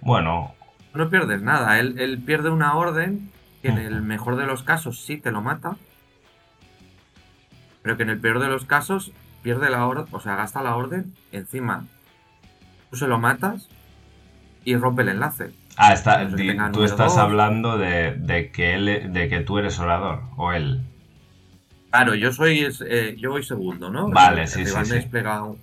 Bueno, 0.00 0.54
Tú 0.92 0.98
no 0.98 1.08
pierdes 1.08 1.40
nada. 1.42 1.78
Él, 1.78 1.96
él 1.98 2.18
pierde 2.18 2.50
una 2.50 2.74
orden 2.74 3.30
que 3.62 3.68
en 3.68 3.78
el 3.78 4.02
mejor 4.02 4.36
de 4.36 4.46
los 4.46 4.62
casos 4.62 5.04
sí 5.04 5.16
te 5.18 5.30
lo 5.30 5.40
mata. 5.40 5.76
Pero 7.82 7.96
que 7.96 8.02
en 8.02 8.10
el 8.10 8.20
peor 8.20 8.40
de 8.40 8.48
los 8.48 8.64
casos 8.64 9.12
pierde 9.42 9.70
la 9.70 9.86
orden, 9.86 10.06
o 10.12 10.20
sea, 10.20 10.36
gasta 10.36 10.62
la 10.62 10.76
orden, 10.76 11.14
encima 11.32 11.84
tú 12.90 12.96
se 12.96 13.06
lo 13.06 13.18
matas 13.18 13.68
y 14.64 14.76
rompe 14.76 15.02
el 15.02 15.10
enlace. 15.10 15.52
Ah, 15.76 15.92
está, 15.92 16.24
di- 16.24 16.56
tú 16.72 16.82
estás 16.84 17.14
dos. 17.14 17.18
hablando 17.18 17.78
de, 17.78 18.12
de 18.16 18.50
que 18.50 18.74
él, 18.74 19.12
de 19.12 19.28
que 19.28 19.40
tú 19.40 19.58
eres 19.58 19.78
orador, 19.78 20.24
o 20.36 20.52
él. 20.52 20.82
Claro, 21.90 22.14
yo 22.14 22.32
soy 22.32 22.66
eh, 22.86 23.16
yo 23.18 23.30
voy 23.30 23.42
segundo, 23.42 23.90
¿no? 23.90 24.08
Vale, 24.10 24.42
El 24.42 24.48
sí, 24.48 24.64
rival 24.64 24.84
sí, 24.86 24.90
me 24.92 24.96
sí. 24.96 25.02
despliega 25.02 25.42
un, 25.42 25.58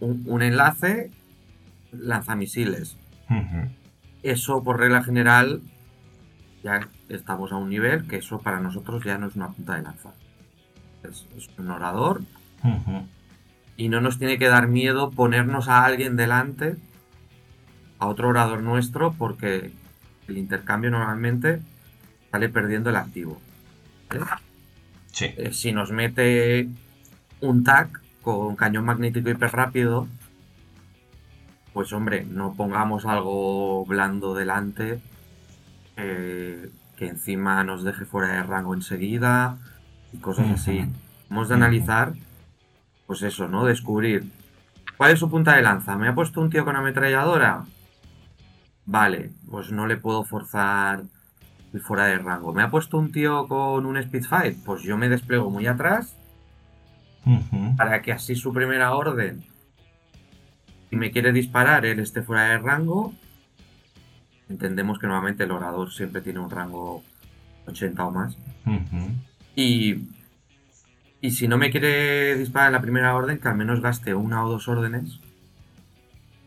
un- 0.00 0.22
un 0.26 0.42
enlace, 0.42 1.10
lanzamisiles. 1.92 2.96
Ujú. 3.28 3.68
Eso 4.22 4.62
por 4.62 4.78
regla 4.78 5.02
general 5.02 5.60
ya 6.62 6.88
estamos 7.08 7.52
a 7.52 7.56
un 7.56 7.70
nivel 7.70 8.06
que 8.06 8.16
eso 8.16 8.38
para 8.40 8.60
nosotros 8.60 9.02
ya 9.04 9.18
no 9.18 9.26
es 9.26 9.34
una 9.36 9.48
punta 9.48 9.76
de 9.76 9.82
lanza. 9.82 10.12
Es, 11.02 11.26
es 11.36 11.48
un 11.58 11.70
orador 11.70 12.22
y 13.76 13.88
no 13.88 14.00
nos 14.02 14.18
tiene 14.18 14.38
que 14.38 14.48
dar 14.48 14.68
miedo 14.68 15.10
ponernos 15.10 15.68
a 15.68 15.84
alguien 15.84 16.14
delante, 16.16 16.76
a 17.98 18.06
otro 18.06 18.28
orador 18.28 18.62
nuestro, 18.62 19.14
porque 19.14 19.72
el 20.28 20.36
intercambio 20.38 20.90
normalmente 20.90 21.60
sale 22.30 22.50
perdiendo 22.50 22.90
el 22.90 22.96
activo. 22.96 23.40
¿vale? 24.10 24.24
Sí. 25.12 25.26
Eh, 25.36 25.52
si 25.52 25.72
nos 25.72 25.90
mete 25.92 26.68
un 27.40 27.64
TAC 27.64 28.00
con 28.22 28.56
cañón 28.56 28.84
magnético 28.84 29.30
hiper 29.30 29.50
rápido, 29.52 30.08
pues 31.72 31.92
hombre, 31.92 32.24
no 32.24 32.54
pongamos 32.54 33.06
algo 33.06 33.84
blando 33.86 34.34
delante 34.34 35.00
eh, 35.96 36.70
que 36.96 37.08
encima 37.08 37.62
nos 37.64 37.84
deje 37.84 38.04
fuera 38.04 38.34
de 38.34 38.42
rango 38.42 38.74
enseguida 38.74 39.58
y 40.12 40.18
cosas 40.18 40.50
así. 40.50 40.86
Hemos 41.30 41.48
de 41.48 41.54
analizar, 41.54 42.12
pues 43.06 43.22
eso, 43.22 43.48
¿no? 43.48 43.64
Descubrir 43.64 44.30
cuál 44.96 45.12
es 45.12 45.18
su 45.18 45.30
punta 45.30 45.54
de 45.54 45.62
lanza. 45.62 45.96
¿Me 45.96 46.08
ha 46.08 46.14
puesto 46.14 46.40
un 46.40 46.50
tío 46.50 46.64
con 46.64 46.76
ametralladora? 46.76 47.64
Vale, 48.84 49.30
pues 49.48 49.70
no 49.70 49.86
le 49.86 49.96
puedo 49.96 50.24
forzar 50.24 51.04
ir 51.72 51.80
fuera 51.80 52.06
de 52.06 52.18
rango. 52.18 52.52
¿Me 52.52 52.62
ha 52.62 52.70
puesto 52.70 52.98
un 52.98 53.12
tío 53.12 53.46
con 53.48 53.86
un 53.86 54.02
Spitfire? 54.02 54.56
Pues 54.64 54.82
yo 54.82 54.96
me 54.96 55.08
despliego 55.08 55.50
muy 55.50 55.66
atrás 55.66 56.16
para 57.76 58.02
que 58.02 58.12
así 58.12 58.34
su 58.34 58.52
primera 58.52 58.94
orden, 58.94 59.44
si 60.88 60.96
me 60.96 61.10
quiere 61.10 61.32
disparar, 61.32 61.84
él 61.86 62.00
esté 62.00 62.22
fuera 62.22 62.44
de 62.44 62.58
rango. 62.58 63.14
Entendemos 64.48 64.98
que 64.98 65.06
normalmente 65.06 65.44
el 65.44 65.52
orador 65.52 65.92
siempre 65.92 66.22
tiene 66.22 66.40
un 66.40 66.50
rango 66.50 67.04
80 67.66 68.04
o 68.04 68.10
más. 68.10 68.36
Y, 69.54 70.08
y 71.20 71.30
si 71.30 71.46
no 71.46 71.56
me 71.58 71.70
quiere 71.70 72.36
disparar 72.36 72.68
en 72.68 72.72
la 72.72 72.80
primera 72.80 73.14
orden, 73.14 73.38
que 73.38 73.48
al 73.48 73.56
menos 73.56 73.80
gaste 73.80 74.14
una 74.14 74.44
o 74.44 74.48
dos 74.50 74.66
órdenes 74.66 75.20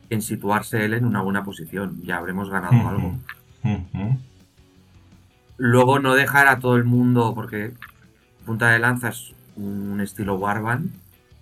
en 0.09 0.21
situarse 0.21 0.83
él 0.83 0.93
en 0.95 1.05
una 1.05 1.21
buena 1.21 1.43
posición. 1.45 2.01
Ya 2.03 2.17
habremos 2.17 2.49
ganado 2.49 2.87
algo. 2.89 3.15
Ujú. 3.63 4.19
Luego 5.57 5.99
no 5.99 6.15
dejar 6.15 6.47
a 6.47 6.59
todo 6.59 6.75
el 6.75 6.83
mundo, 6.83 7.33
porque 7.35 7.73
punta 8.45 8.69
de 8.69 8.79
lanza 8.79 9.09
es 9.09 9.33
un 9.55 9.99
estilo 10.01 10.35
Warban, 10.35 10.91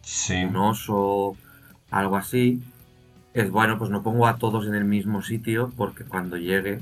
Sí. 0.02 0.44
un 0.44 0.56
oso, 0.58 1.36
algo 1.90 2.18
así. 2.18 2.62
Es 3.34 3.50
bueno, 3.50 3.78
pues 3.78 3.90
no 3.90 4.04
pongo 4.04 4.28
a 4.28 4.38
todos 4.38 4.68
en 4.68 4.76
el 4.76 4.84
mismo 4.86 5.22
sitio, 5.22 5.72
porque 5.78 6.04
cuando 6.04 6.38
llegue, 6.38 6.80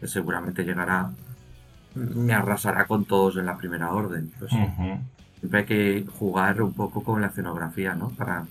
que 0.00 0.08
seguramente 0.08 0.64
llegará, 0.64 1.10
me 1.94 2.32
arrasará 2.32 2.86
con 2.86 3.04
todos 3.04 3.36
en 3.36 3.46
la 3.46 3.58
primera 3.58 3.92
orden. 3.92 4.32
Pues 4.38 4.50
siempre 5.38 5.60
hay 5.60 5.66
que 5.66 6.06
jugar 6.18 6.62
un 6.62 6.72
poco 6.72 7.02
con 7.04 7.20
la 7.20 7.26
escenografía, 7.26 7.94
¿no? 7.94 8.10
Para 8.10 8.46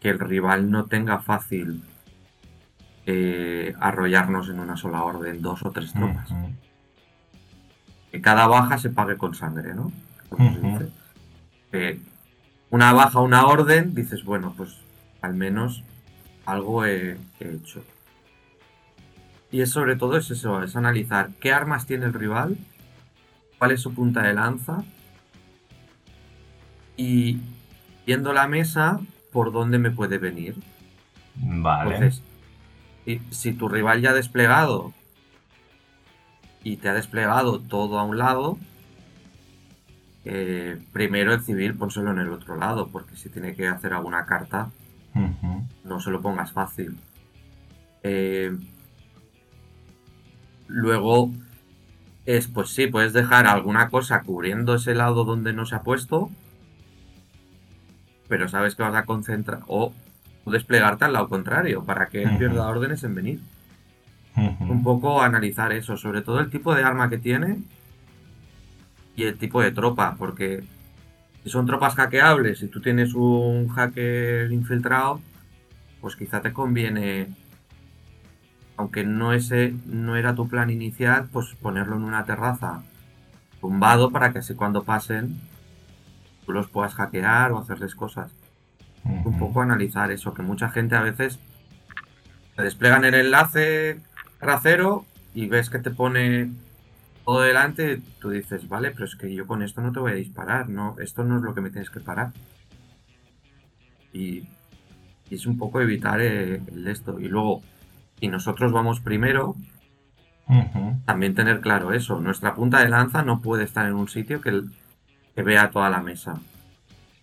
que 0.00 0.10
el 0.10 0.18
rival 0.18 0.70
no 0.70 0.84
tenga 0.84 1.20
fácil 1.20 1.82
eh, 3.06 3.74
arrollarnos 3.80 4.48
en 4.50 4.58
una 4.60 4.76
sola 4.76 5.02
orden, 5.02 5.40
dos 5.40 5.62
o 5.64 5.70
tres 5.70 5.92
tropas. 5.92 6.28
Que 8.14 8.20
cada 8.20 8.46
baja 8.46 8.78
se 8.78 8.90
pague 8.90 9.16
con 9.16 9.34
sangre, 9.34 9.74
¿no? 9.74 9.90
Que 11.72 11.98
una 12.70 12.92
baja, 12.92 13.18
una 13.18 13.44
orden, 13.44 13.92
dices, 13.92 14.22
bueno, 14.22 14.54
pues 14.56 14.76
al 15.20 15.34
menos 15.34 15.82
algo 16.46 16.84
he, 16.84 17.18
he 17.40 17.54
hecho. 17.54 17.82
Y 19.50 19.62
es 19.62 19.70
sobre 19.72 19.96
todo 19.96 20.16
es 20.16 20.30
eso, 20.30 20.62
es 20.62 20.76
analizar 20.76 21.30
qué 21.40 21.52
armas 21.52 21.86
tiene 21.86 22.06
el 22.06 22.12
rival, 22.12 22.56
cuál 23.58 23.72
es 23.72 23.80
su 23.80 23.92
punta 23.92 24.22
de 24.22 24.34
lanza 24.34 24.84
y 26.96 27.40
viendo 28.06 28.32
la 28.32 28.46
mesa 28.46 29.00
por 29.32 29.50
dónde 29.50 29.80
me 29.80 29.90
puede 29.90 30.18
venir. 30.18 30.54
Vale. 31.34 31.96
Entonces, 31.96 32.22
si, 33.04 33.20
si 33.30 33.54
tu 33.54 33.68
rival 33.68 34.00
ya 34.02 34.10
ha 34.10 34.14
desplegado 34.14 34.92
y 36.64 36.78
te 36.78 36.88
ha 36.88 36.94
desplegado 36.94 37.60
todo 37.60 37.98
a 37.98 38.04
un 38.04 38.18
lado, 38.18 38.58
eh, 40.24 40.82
primero 40.92 41.34
el 41.34 41.42
civil 41.42 41.74
pónselo 41.74 42.10
en 42.10 42.18
el 42.18 42.30
otro 42.30 42.56
lado, 42.56 42.88
porque 42.88 43.16
si 43.16 43.28
tiene 43.28 43.54
que 43.54 43.68
hacer 43.68 43.92
alguna 43.92 44.24
carta, 44.24 44.70
no 45.84 46.00
se 46.00 46.10
lo 46.10 46.20
pongas 46.20 46.52
fácil. 46.52 46.98
Eh, 48.02 48.56
luego 50.66 51.30
es, 52.24 52.48
pues 52.48 52.70
sí, 52.70 52.86
puedes 52.86 53.12
dejar 53.12 53.46
alguna 53.46 53.90
cosa 53.90 54.22
cubriendo 54.22 54.74
ese 54.74 54.94
lado 54.94 55.24
donde 55.24 55.52
no 55.52 55.66
se 55.66 55.76
ha 55.76 55.82
puesto, 55.82 56.30
pero 58.28 58.48
sabes 58.48 58.74
que 58.74 58.82
vas 58.82 58.94
a 58.94 59.04
concentrar 59.04 59.60
o 59.66 59.92
desplegarte 60.46 61.04
al 61.04 61.12
lado 61.12 61.28
contrario 61.28 61.84
para 61.84 62.08
que 62.08 62.22
él 62.22 62.36
pierda 62.38 62.66
órdenes 62.66 63.04
en 63.04 63.14
venir. 63.14 63.40
Un 64.36 64.82
poco 64.82 65.22
analizar 65.22 65.72
eso, 65.72 65.96
sobre 65.96 66.22
todo 66.22 66.40
el 66.40 66.50
tipo 66.50 66.74
de 66.74 66.82
arma 66.82 67.08
que 67.08 67.18
tiene 67.18 67.58
y 69.14 69.24
el 69.24 69.38
tipo 69.38 69.62
de 69.62 69.70
tropa, 69.70 70.16
porque 70.18 70.64
si 71.44 71.50
son 71.50 71.66
tropas 71.66 71.94
hackeables 71.94 72.62
y 72.62 72.68
tú 72.68 72.80
tienes 72.80 73.14
un 73.14 73.68
hacker 73.68 74.50
infiltrado, 74.50 75.20
pues 76.00 76.16
quizá 76.16 76.40
te 76.40 76.52
conviene, 76.52 77.28
aunque 78.76 79.04
no 79.04 79.32
ese 79.32 79.74
no 79.86 80.16
era 80.16 80.34
tu 80.34 80.48
plan 80.48 80.70
inicial, 80.70 81.28
pues 81.32 81.54
ponerlo 81.60 81.96
en 81.96 82.04
una 82.04 82.24
terraza 82.24 82.82
tumbado 83.60 84.10
para 84.10 84.32
que 84.32 84.40
así 84.40 84.54
cuando 84.54 84.82
pasen 84.82 85.40
tú 86.44 86.52
los 86.52 86.68
puedas 86.68 86.94
hackear 86.94 87.52
o 87.52 87.58
hacerles 87.58 87.94
cosas. 87.94 88.32
un 89.04 89.38
poco 89.38 89.60
analizar 89.60 90.10
eso, 90.10 90.34
que 90.34 90.42
mucha 90.42 90.70
gente 90.70 90.96
a 90.96 91.02
veces 91.02 91.38
desplegan 92.56 93.04
el 93.04 93.14
enlace 93.14 94.00
y 95.34 95.46
ves 95.48 95.70
que 95.70 95.78
te 95.80 95.90
pone 95.90 96.50
todo 97.24 97.42
delante, 97.42 98.02
tú 98.20 98.30
dices, 98.30 98.68
vale, 98.68 98.90
pero 98.92 99.04
es 99.06 99.16
que 99.16 99.34
yo 99.34 99.46
con 99.46 99.62
esto 99.62 99.80
no 99.82 99.92
te 99.92 100.00
voy 100.00 100.12
a 100.12 100.16
disparar, 100.16 100.68
no, 100.68 100.96
esto 101.00 101.24
no 101.24 101.38
es 101.38 101.42
lo 101.42 101.54
que 101.54 101.60
me 101.62 101.70
tienes 101.70 101.90
que 101.90 102.00
parar. 102.00 102.32
Y, 104.12 104.44
y 105.30 105.34
es 105.34 105.46
un 105.46 105.58
poco 105.58 105.80
evitar 105.80 106.20
eh, 106.20 106.62
el 106.72 106.86
esto. 106.88 107.18
Y 107.20 107.28
luego, 107.28 107.62
si 108.20 108.28
nosotros 108.28 108.72
vamos 108.72 109.00
primero, 109.00 109.56
también 111.04 111.34
tener 111.34 111.60
claro 111.60 111.92
eso. 111.92 112.20
Nuestra 112.20 112.54
punta 112.54 112.80
de 112.80 112.88
lanza 112.88 113.22
no 113.22 113.40
puede 113.40 113.64
estar 113.64 113.86
en 113.86 113.94
un 113.94 114.08
sitio 114.08 114.40
que, 114.40 114.50
el- 114.50 114.70
que 115.34 115.42
vea 115.42 115.70
toda 115.70 115.90
la 115.90 116.02
mesa. 116.02 116.40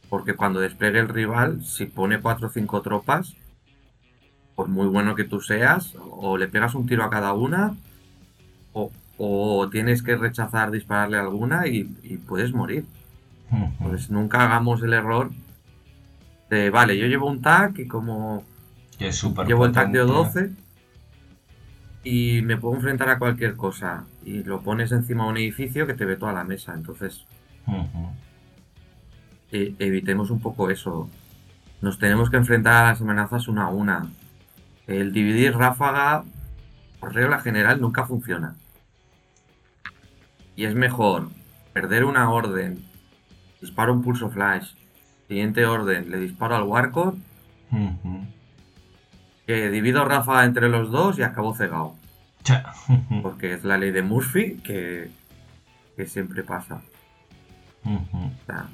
Porque 0.10 0.36
cuando 0.36 0.60
despliegue 0.60 1.00
el 1.00 1.10
rival, 1.10 1.64
si 1.66 1.86
pone 1.86 2.22
4 2.22 2.48
o 2.48 2.52
5 2.52 2.82
tropas, 2.82 3.36
por 4.56 4.68
muy 4.68 4.88
bueno 4.88 5.16
que 5.16 5.24
tú 5.24 5.42
seas, 5.42 5.96
o 6.00 6.38
le 6.38 6.48
pegas 6.48 6.76
un 6.76 6.86
tiro 6.86 7.04
a 7.04 7.10
cada 7.10 7.34
una, 7.34 7.76
o, 8.74 8.92
o 9.18 9.70
tienes 9.70 10.04
que 10.04 10.16
rechazar 10.18 10.72
dispararle 10.72 11.18
alguna 11.18 11.68
y, 11.68 11.96
y 12.04 12.18
puedes 12.18 12.54
morir. 12.54 12.86
Entonces 13.80 14.10
nunca 14.10 14.44
hagamos 14.46 14.82
el 14.84 14.94
error 14.94 15.32
de, 16.50 16.70
vale, 16.70 16.98
yo 16.98 17.08
llevo 17.08 17.28
un 17.28 17.42
TAC 17.42 17.80
y 17.80 17.88
como 17.88 18.44
Que 18.98 19.08
es 19.10 19.16
súper 19.18 19.48
Llevo 19.48 19.66
el 19.66 19.72
TAC 19.72 19.92
de 19.92 20.06
potente. 20.06 20.40
12 20.42 20.52
y 22.04 22.42
me 22.44 22.58
puedo 22.58 22.76
enfrentar 22.76 23.10
a 23.10 23.20
cualquier 23.20 23.56
cosa. 23.56 24.06
Y 24.26 24.44
lo 24.44 24.62
pones 24.62 24.92
encima 24.92 25.26
de 25.26 25.30
un 25.32 25.38
edificio 25.38 25.86
que 25.88 25.94
te 25.94 26.06
ve 26.06 26.16
toda 26.16 26.34
la 26.34 26.44
mesa. 26.44 26.74
Entonces, 26.74 27.26
e- 29.52 29.76
evitemos 29.80 30.32
un 30.32 30.40
poco 30.40 30.70
eso. 30.70 31.10
Nos 31.82 31.98
tenemos 32.00 32.30
que 32.30 32.38
enfrentar 32.38 32.86
a 32.86 32.88
las 32.90 33.02
amenazas 33.02 33.48
una 33.48 33.66
a 33.66 33.70
una. 33.70 34.10
El 34.88 35.14
dividir 35.14 35.56
ráfaga, 35.56 36.24
por 37.00 37.14
regla 37.14 37.40
general, 37.40 37.80
nunca 37.82 38.06
funciona. 38.06 38.56
Y 40.56 40.66
es 40.66 40.76
mejor 40.76 41.30
perder 41.74 42.04
una 42.04 42.30
orden, 42.32 42.84
disparo 43.62 43.94
un 43.94 44.02
pulso 44.02 44.30
flash, 44.30 44.74
siguiente 45.28 45.66
orden, 45.66 46.12
le 46.12 46.18
disparo 46.20 46.56
al 46.56 46.64
Warcore, 46.64 47.18
Ujú. 47.72 48.26
que 49.48 49.70
divido 49.70 50.04
ráfaga 50.06 50.44
entre 50.46 50.68
los 50.70 50.92
dos 50.92 51.18
y 51.18 51.24
acabo 51.24 51.56
cegado. 51.56 51.96
Porque 53.22 53.54
es 53.54 53.64
la 53.64 53.78
ley 53.78 53.92
de 53.92 54.02
Murphy 54.02 54.58
que, 54.58 55.10
que 55.96 56.06
siempre 56.08 56.44
pasa. 56.44 56.82
O 57.86 58.32
sea, 58.46 58.68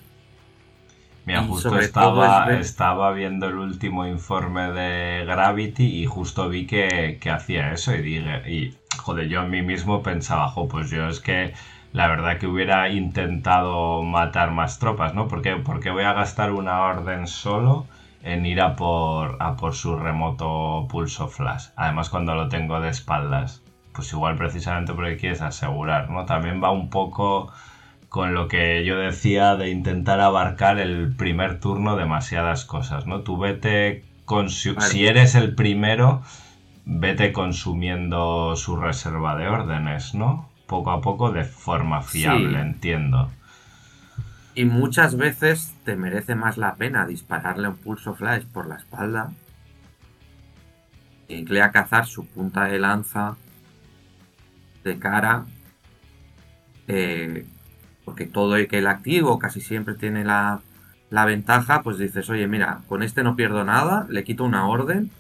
Mira, 1.28 1.44
justo 1.44 1.78
estaba, 1.78 2.44
ver- 2.46 2.60
estaba 2.62 3.12
viendo 3.12 3.46
el 3.48 3.56
último 3.58 4.08
informe 4.08 4.72
de 4.72 5.26
Gravity 5.26 6.02
y 6.02 6.06
justo 6.08 6.50
vi 6.50 6.66
que, 6.66 7.20
que 7.22 7.30
hacía 7.30 7.72
eso 7.72 7.94
y 7.94 8.02
dije, 8.02 8.50
y 8.52 8.78
joder, 8.98 9.28
yo 9.28 9.42
en 9.44 9.52
mí 9.52 9.62
mismo 9.62 10.02
pensaba, 10.02 10.50
jo, 10.50 10.68
pues 10.68 10.90
yo 10.90 11.08
es 11.08 11.20
que 11.20 11.54
la 11.92 12.08
verdad 12.08 12.40
que 12.40 12.48
hubiera 12.48 12.90
intentado 12.90 14.02
matar 14.04 14.52
más 14.52 14.80
tropas, 14.80 15.14
¿no? 15.14 15.28
Porque, 15.28 15.58
porque 15.58 15.92
voy 15.92 16.04
a 16.04 16.14
gastar 16.14 16.52
una 16.52 16.80
orden 16.82 17.28
solo 17.28 17.88
en 18.24 18.46
ir 18.46 18.60
a 18.62 18.76
por, 18.76 19.38
a 19.40 19.56
por 19.56 19.76
su 19.76 19.96
remoto 19.98 20.88
pulso 20.90 21.28
flash. 21.28 21.68
Además 21.76 22.10
cuando 22.10 22.34
lo 22.36 22.50
tengo 22.50 22.80
de 22.82 22.90
espaldas. 22.90 23.62
Pues 23.94 24.12
igual 24.14 24.36
precisamente 24.38 24.94
porque 24.94 25.18
quieres 25.18 25.42
asegurar, 25.42 26.10
¿no? 26.10 26.26
También 26.26 26.62
va 26.64 26.72
un 26.72 26.90
poco 26.90 27.52
con 28.10 28.34
lo 28.34 28.48
que 28.48 28.86
yo 28.86 28.98
decía 28.98 29.56
de 29.56 29.70
intentar 29.70 30.20
abarcar 30.22 30.80
el 30.80 31.14
primer 31.16 31.60
turno 31.60 31.96
demasiadas 31.96 32.66
cosas, 32.66 33.06
¿no? 33.06 33.22
Tú 33.22 33.38
vete 33.38 34.06
consu- 34.26 34.76
Vale. 34.76 34.88
si 34.88 35.06
eres 35.06 35.36
el 35.36 35.56
primero, 35.56 36.22
vete 36.86 37.34
consumiendo 37.34 38.56
su 38.56 38.78
reserva 38.78 39.36
de 39.36 39.48
órdenes, 39.50 40.14
¿no? 40.16 40.50
Poco 40.68 40.92
a 40.92 41.02
poco 41.02 41.32
de 41.32 41.44
forma 41.44 42.02
fiable, 42.02 42.50
Sí. 42.52 42.56
entiendo. 42.56 43.30
Y 44.56 44.66
muchas 44.66 45.16
veces 45.18 45.76
te 45.86 45.96
merece 45.96 46.34
más 46.36 46.58
la 46.58 46.76
pena 46.76 47.06
dispararle 47.06 47.68
un 47.68 47.78
pulso 47.78 48.16
flash 48.16 48.44
por 48.46 48.68
la 48.68 48.76
espalda 48.78 49.32
e 51.30 51.62
a 51.62 51.72
cazar 51.72 52.06
su 52.08 52.26
punta 52.26 52.66
de 52.66 52.80
lanza 52.80 53.36
de 54.84 54.98
cara. 54.98 55.46
eh, 56.88 57.46
porque 58.08 58.26
todo 58.26 58.56
el 58.56 58.70
que 58.70 58.78
el 58.78 58.88
activo 58.88 59.38
casi 59.38 59.60
siempre 59.60 59.94
tiene 59.94 60.24
la, 60.24 60.62
la 61.10 61.26
ventaja, 61.26 61.84
pues 61.84 61.98
dices, 61.98 62.30
oye, 62.30 62.48
mira, 62.48 62.80
con 62.88 63.04
este 63.04 63.22
no 63.22 63.36
pierdo 63.36 63.66
nada, 63.66 64.08
le 64.10 64.24
quito 64.24 64.46
una 64.46 64.66
orden, 64.66 65.12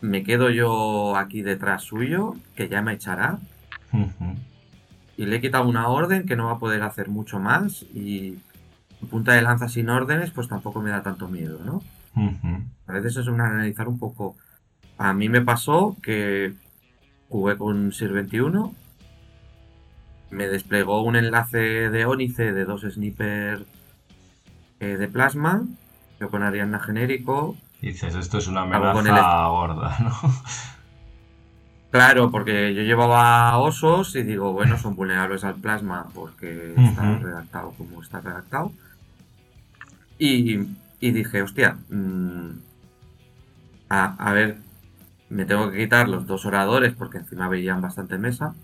me 0.00 0.22
quedo 0.22 0.50
yo 0.50 1.16
aquí 1.16 1.42
detrás 1.42 1.82
suyo, 1.82 2.36
que 2.54 2.68
ya 2.68 2.82
me 2.82 2.92
echará, 2.92 3.40
y 5.16 5.26
le 5.26 5.36
he 5.36 5.40
quitado 5.40 5.68
una 5.68 5.88
orden 5.88 6.24
que 6.24 6.36
no 6.36 6.46
va 6.46 6.52
a 6.52 6.58
poder 6.60 6.84
hacer 6.84 7.08
mucho 7.08 7.40
más 7.40 7.82
y 7.92 8.38
punta 9.10 9.32
de 9.32 9.42
lanza 9.42 9.68
sin 9.68 9.88
órdenes 9.88 10.30
pues 10.30 10.46
tampoco 10.46 10.80
me 10.80 10.90
da 10.90 11.02
tanto 11.02 11.26
miedo, 11.26 11.58
¿no? 11.64 11.82
A 12.86 12.92
veces 12.92 13.16
es 13.16 13.26
un 13.26 13.40
analizar 13.40 13.88
un 13.88 13.98
poco. 13.98 14.36
A 14.98 15.12
mí 15.14 15.28
me 15.28 15.40
pasó 15.40 15.96
que 16.00 16.54
jugué 17.28 17.56
con 17.56 17.92
Sir 17.92 18.12
21, 18.12 18.72
me 20.30 20.48
desplegó 20.48 21.02
un 21.02 21.16
enlace 21.16 21.90
de 21.90 22.06
Ónice 22.06 22.52
de 22.52 22.64
dos 22.64 22.82
sniper 22.82 23.66
eh, 24.80 24.96
de 24.96 25.08
plasma, 25.08 25.62
yo 26.18 26.30
con 26.30 26.42
Ariana 26.42 26.78
genérico, 26.78 27.56
Dices, 27.80 28.14
esto 28.14 28.38
es 28.38 28.46
una 28.46 28.62
amenaza 28.62 29.46
gorda, 29.48 29.96
¿no? 30.00 30.12
Claro, 31.90 32.30
porque 32.30 32.74
yo 32.74 32.82
llevaba 32.82 33.56
osos 33.58 34.14
y 34.14 34.22
digo, 34.22 34.52
bueno, 34.52 34.78
son 34.78 34.94
vulnerables 34.94 35.44
al 35.44 35.56
plasma 35.56 36.06
porque 36.14 36.74
está 36.76 37.18
redactado 37.18 37.72
como 37.72 38.00
está 38.02 38.20
redactado. 38.20 38.72
Y, 40.18 40.68
y 41.00 41.10
dije, 41.10 41.42
hostia, 41.42 41.78
mm, 41.88 42.50
a, 43.88 44.14
a 44.18 44.32
ver, 44.32 44.58
me 45.30 45.46
tengo 45.46 45.70
que 45.70 45.78
quitar 45.78 46.08
los 46.08 46.26
dos 46.26 46.44
oradores 46.44 46.94
porque 46.94 47.18
encima 47.18 47.48
veían 47.48 47.80
bastante 47.80 48.18
mesa. 48.18 48.54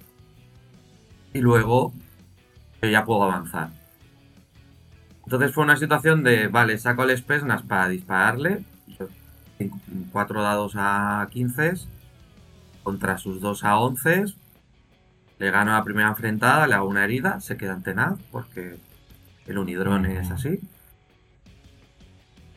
Y 1.37 1.41
luego 1.43 1.93
yo 2.83 2.89
ya 2.89 3.05
puedo 3.05 3.25
avanzar. 3.25 3.69
Entonces 5.25 5.53
fue 5.53 5.65
una 5.65 5.77
situación 5.77 6.23
de, 6.23 6.49
vale, 6.49 6.79
saco 6.79 7.03
el 7.05 7.17
Spesnas 7.17 7.63
para 7.63 7.89
dispararle. 7.89 8.65
yo 8.99 9.09
cinco- 9.59 9.79
cuatro 10.13 10.43
dados 10.43 10.73
a 10.77 11.29
15 11.31 11.75
contra 12.83 13.19
sus 13.19 13.41
2 13.41 13.65
a 13.65 13.79
11. 13.79 14.25
Le 15.39 15.51
gano 15.51 15.73
la 15.73 15.85
primera 15.85 16.09
enfrentada, 16.09 16.67
le 16.67 16.75
hago 16.75 16.89
una 16.89 17.05
herida, 17.05 17.41
se 17.41 17.57
queda 17.59 17.75
en 17.75 17.83
tenaz 17.83 18.19
porque 18.31 18.79
el 19.47 19.59
unidrón 19.59 20.07
Ujú. 20.07 20.15
es 20.17 20.31
así. 20.31 20.61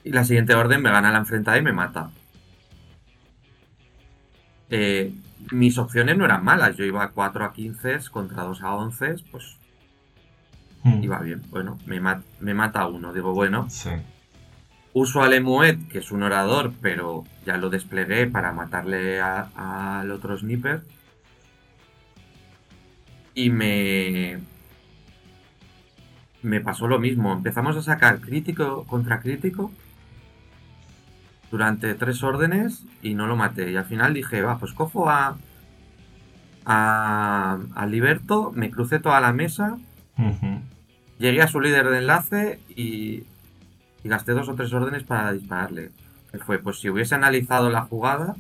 Y 0.06 0.12
la 0.12 0.24
siguiente 0.24 0.54
orden 0.56 0.82
me 0.82 0.92
gana 0.92 1.12
la 1.12 1.18
enfrentada 1.18 1.58
y 1.58 1.62
me 1.62 1.74
mata. 1.74 2.12
Eh, 4.70 5.14
mis 5.52 5.78
opciones 5.78 6.18
no 6.18 6.26
eran 6.26 6.44
malas, 6.44 6.76
yo 6.78 6.84
iba 6.86 7.10
4 7.12 7.46
a 7.46 7.54
15 7.54 7.98
contra 8.12 8.44
2 8.44 8.62
a 8.64 8.74
11, 8.76 9.16
pues 9.32 9.58
iba 11.02 11.20
bien. 11.20 11.42
Bueno, 11.50 11.78
me, 11.86 12.00
me 12.40 12.54
mata 12.54 12.88
uno, 12.88 13.14
digo, 13.14 13.34
bueno, 13.34 13.70
Sí. 13.70 13.90
Uso 14.92 15.22
al 15.22 15.34
Emuet, 15.34 15.88
que 15.88 16.00
es 16.00 16.12
un 16.12 16.24
orador, 16.24 16.74
pero 16.82 17.24
ya 17.46 17.58
lo 17.58 17.70
desplegué 17.70 18.26
para 18.26 18.52
matarle 18.54 19.22
a- 19.22 20.00
al 20.00 20.10
otro 20.12 20.36
sniper. 20.36 20.82
Y 23.36 23.52
me. 23.52 24.40
Me 26.42 26.60
pasó 26.60 26.88
lo 26.88 27.00
mismo. 27.00 27.34
Empezamos 27.34 27.78
a 27.78 27.82
sacar 27.84 28.20
crítico 28.20 28.86
contra 28.86 29.20
crítico 29.22 29.72
durante 31.52 31.94
tres 31.96 32.24
órdenes 32.24 32.86
y 33.02 33.16
no 33.16 33.28
lo 33.28 33.36
maté. 33.36 33.72
Y 33.72 33.78
al 33.78 33.86
final 33.86 34.14
dije, 34.14 34.42
va, 34.42 34.58
pues 34.58 34.74
cojo 34.74 35.10
a. 35.10 35.38
a. 36.66 37.60
a 37.76 37.86
Liberto, 37.86 38.52
me 38.56 38.72
crucé 38.72 39.00
toda 39.00 39.20
la 39.22 39.34
mesa, 39.34 39.78
llegué 41.18 41.42
a 41.42 41.48
su 41.48 41.60
líder 41.60 41.90
de 41.90 41.98
enlace 42.00 42.60
y 42.76 43.24
y 44.04 44.10
gasté 44.10 44.32
dos 44.34 44.50
o 44.50 44.56
tres 44.56 44.74
órdenes 44.74 45.04
para 45.04 45.32
dispararle. 45.32 45.92
Que 46.32 46.40
fue, 46.40 46.60
pues 46.60 46.80
si 46.80 46.90
hubiese 46.90 47.16
analizado 47.16 47.70
la 47.70 47.82
jugada, 47.82 48.36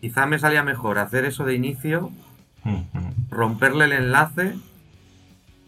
quizá 0.00 0.26
me 0.26 0.38
salía 0.38 0.62
mejor 0.62 0.98
hacer 0.98 1.24
eso 1.24 1.44
de 1.44 1.54
inicio, 1.54 2.10
romperle 3.30 3.84
el 3.84 3.92
enlace 3.92 4.56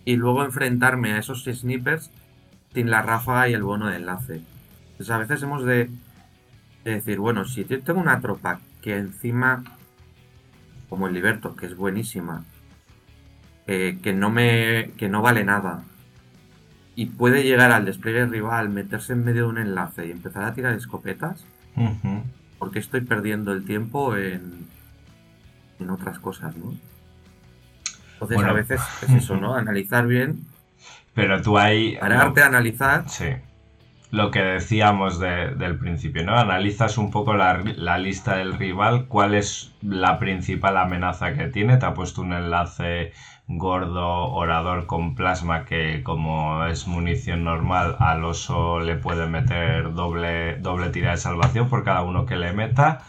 y 0.05 0.17
luego 0.17 0.45
enfrentarme 0.45 1.13
a 1.13 1.19
esos 1.19 1.45
snipers 1.45 2.11
sin 2.75 2.91
la 2.91 3.03
ráfaga 3.03 3.49
y 3.49 3.55
el 3.55 3.63
bono 3.63 3.87
de 3.87 3.97
enlace. 3.97 4.43
Entonces 4.93 5.11
a 5.11 5.19
veces 5.19 5.43
hemos 5.43 5.65
de, 5.65 5.91
de 6.89 6.95
decir, 6.97 7.19
bueno, 7.19 7.45
si 7.45 7.65
yo 7.65 7.81
tengo 7.83 8.01
una 8.01 8.21
tropa 8.21 8.61
que 8.83 8.97
encima, 8.97 9.65
como 10.89 11.07
el 11.09 11.15
Liberto, 11.15 11.55
que 11.57 11.67
es 11.67 11.77
buenísima, 11.77 12.45
eh, 13.67 13.99
que 14.03 14.13
no 14.13 14.31
me. 14.31 14.91
que 14.97 15.09
no 15.09 15.23
vale 15.23 15.45
nada. 15.45 15.83
Y 16.95 17.07
puede 17.07 17.45
llegar 17.45 17.71
al 17.71 17.85
despliegue 17.85 18.27
rival, 18.27 18.71
meterse 18.71 19.13
en 19.13 19.25
medio 19.25 19.43
de 19.45 19.49
un 19.51 19.59
enlace 19.59 20.07
y 20.07 20.11
empezar 20.11 20.45
a 20.45 20.55
tirar 20.55 20.75
escopetas. 20.75 21.45
Ujú. 21.77 22.23
Porque 22.59 22.79
estoy 22.81 23.03
perdiendo 23.03 23.53
el 23.53 23.65
tiempo 23.65 24.17
en. 24.17 24.67
en 25.79 25.91
otras 25.91 26.19
cosas, 26.19 26.57
¿no? 26.57 26.73
Entonces 28.15 28.35
Bueno. 28.37 28.51
a 28.51 28.55
veces 28.55 28.81
es 29.03 29.11
eso, 29.11 29.37
¿no? 29.37 29.55
Analizar 29.57 30.07
bien, 30.09 30.45
Pero 31.15 31.41
tú 31.41 31.57
ahí... 31.57 31.97
pararte 32.01 32.43
a 32.43 32.47
analizar. 32.47 33.09
Sí. 33.09 33.27
Lo 34.11 34.31
que 34.31 34.43
decíamos 34.43 35.19
de- 35.19 35.55
del 35.55 35.79
principio, 35.79 36.25
¿no? 36.25 36.35
Analizas 36.37 36.97
un 36.99 37.11
poco 37.11 37.35
la, 37.35 37.63
la 37.77 37.99
lista 37.99 38.37
del 38.37 38.55
rival, 38.55 39.07
cuál 39.07 39.35
es 39.35 39.77
la 39.83 40.19
principal 40.19 40.77
amenaza 40.79 41.35
que 41.35 41.49
tiene. 41.49 41.77
Te 41.77 41.87
ha 41.87 41.95
puesto 41.95 42.23
un 42.23 42.33
enlace 42.33 43.13
gordo 43.47 44.31
orador 44.33 44.87
con 44.87 45.15
plasma 45.15 45.65
que 45.67 46.03
como 46.03 46.65
es 46.67 46.87
munición 46.87 47.45
normal 47.45 47.97
al 47.99 48.25
oso 48.25 48.81
le 48.81 48.97
puede 48.97 49.27
meter 49.27 49.93
doble, 49.95 50.57
doble 50.57 50.89
tira 50.91 51.11
de 51.13 51.17
salvación 51.19 51.69
por 51.69 51.85
cada 51.85 52.03
uno 52.03 52.25
que 52.27 52.37
le 52.37 52.53
meta. 52.53 53.01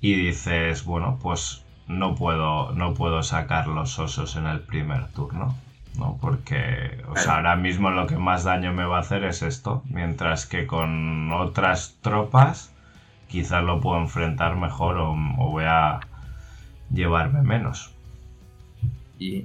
Y 0.00 0.14
dices, 0.14 0.84
bueno, 0.84 1.18
pues 1.22 1.64
no 1.88 2.14
puedo, 2.14 2.72
no 2.72 2.94
puedo 2.94 3.22
sacar 3.24 3.66
los 3.68 3.98
osos 3.98 4.36
en 4.36 4.46
el 4.46 4.60
primer 4.60 5.08
turno. 5.12 5.56
¿No? 5.98 6.18
Porque, 6.20 7.02
o 7.08 7.16
sea, 7.16 7.34
Claro. 7.34 7.36
ahora 7.36 7.56
mismo 7.56 7.90
lo 7.90 8.06
que 8.06 8.16
más 8.18 8.44
daño 8.44 8.72
me 8.72 8.84
va 8.84 8.98
a 8.98 9.00
hacer 9.00 9.24
es 9.24 9.42
esto, 9.42 9.82
mientras 9.90 10.46
que 10.46 10.66
con 10.66 11.32
otras 11.32 11.98
tropas 12.02 12.72
quizás 13.28 13.64
lo 13.64 13.80
puedo 13.80 14.00
enfrentar 14.00 14.56
mejor 14.56 14.98
o, 14.98 15.12
o 15.12 15.50
voy 15.50 15.64
a 15.66 16.00
llevarme 16.92 17.42
menos. 17.42 17.92
Y, 19.18 19.44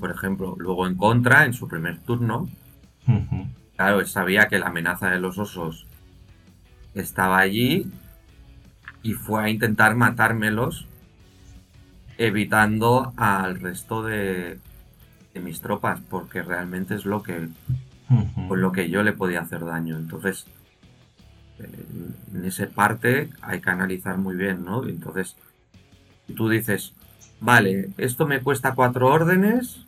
por 0.00 0.10
ejemplo, 0.10 0.56
luego 0.58 0.88
en 0.88 0.96
contra, 0.96 1.44
en 1.44 1.52
su 1.52 1.68
primer 1.68 2.00
turno, 2.00 2.48
Ujú, 3.08 3.48
claro, 3.76 4.00
él 4.00 4.06
sabía 4.06 4.46
que 4.48 4.58
la 4.58 4.66
amenaza 4.66 5.08
de 5.10 5.20
los 5.20 5.38
osos 5.38 5.86
estaba 6.94 7.38
allí 7.38 7.90
y 9.02 9.14
fue 9.14 9.42
a 9.42 9.48
intentar 9.50 9.96
matármelos, 9.96 10.86
evitando 12.18 13.12
al 13.16 13.60
resto 13.60 14.02
de, 14.02 14.58
de 15.38 15.44
mis 15.44 15.60
tropas, 15.60 16.00
porque 16.10 16.42
realmente 16.42 16.94
es 16.94 17.04
lo 17.04 17.22
que 17.22 17.48
con 18.48 18.60
lo 18.60 18.72
que 18.72 18.88
yo 18.90 19.02
le 19.02 19.12
podía 19.12 19.40
hacer 19.42 19.64
daño. 19.64 19.96
Entonces, 19.96 20.46
eh, 21.58 21.84
en 22.34 22.44
esa 22.44 22.66
parte 22.68 23.30
hay 23.42 23.60
que 23.60 23.70
analizar 23.70 24.18
muy 24.18 24.34
bien, 24.36 24.64
¿no? 24.64 24.84
Entonces, 24.86 25.36
tú 26.36 26.48
dices, 26.48 26.94
vale, 27.40 27.90
esto 27.98 28.26
me 28.26 28.40
cuesta 28.40 28.74
cuatro 28.74 29.08
órdenes, 29.08 29.84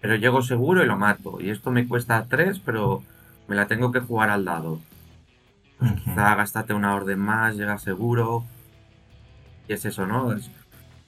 pero 0.00 0.16
llego 0.16 0.42
seguro 0.42 0.82
y 0.82 0.86
lo 0.86 0.96
mato. 0.98 1.38
Y 1.40 1.50
esto 1.50 1.70
me 1.70 1.86
cuesta 1.86 2.26
tres, 2.28 2.58
pero 2.58 3.02
me 3.48 3.54
la 3.56 3.66
tengo 3.66 3.92
que 3.92 4.00
jugar 4.00 4.30
al 4.30 4.44
dado. 4.44 4.80
Pues 5.78 5.92
quizá 6.02 6.34
gástate 6.34 6.74
una 6.74 6.94
orden 6.94 7.18
más, 7.20 7.56
llega 7.56 7.78
seguro. 7.78 8.44
Y 9.68 9.72
es 9.74 9.84
eso, 9.84 10.06
¿no? 10.06 10.32
Es- 10.32 10.50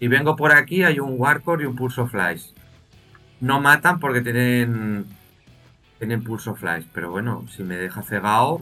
Y 0.00 0.08
vengo 0.08 0.36
por 0.36 0.52
aquí, 0.52 0.82
hay 0.84 1.00
un 1.00 1.14
Warcore 1.18 1.64
y 1.64 1.66
un 1.66 1.74
Pulso 1.76 2.06
Flies. 2.06 2.53
No 3.40 3.60
matan 3.60 4.00
porque 4.00 4.20
tienen. 4.20 5.06
Tienen 5.98 6.22
Pulso 6.24 6.54
Flies, 6.54 6.86
pero 6.92 7.10
bueno, 7.10 7.44
si 7.48 7.62
me 7.62 7.76
deja 7.76 8.02
cegado, 8.02 8.60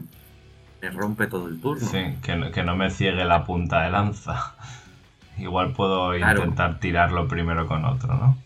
me 0.81 0.91
rompe 0.91 1.27
todo 1.27 1.49
el 1.49 1.61
turno. 1.61 1.87
Sí, 1.89 2.17
que 2.23 2.37
no, 2.37 2.51
que 2.53 2.63
no 2.63 2.77
me 2.77 2.91
ciegue 2.91 3.25
la 3.25 3.45
punta 3.45 3.83
de 3.83 3.91
lanza. 3.91 4.55
Igual 5.39 5.73
puedo 5.73 6.13
Claro. 6.17 6.41
intentar 6.41 6.79
tirarlo 6.79 7.27
primero 7.27 7.67
con 7.67 7.85
otro, 7.85 8.15
¿no? 8.15 8.37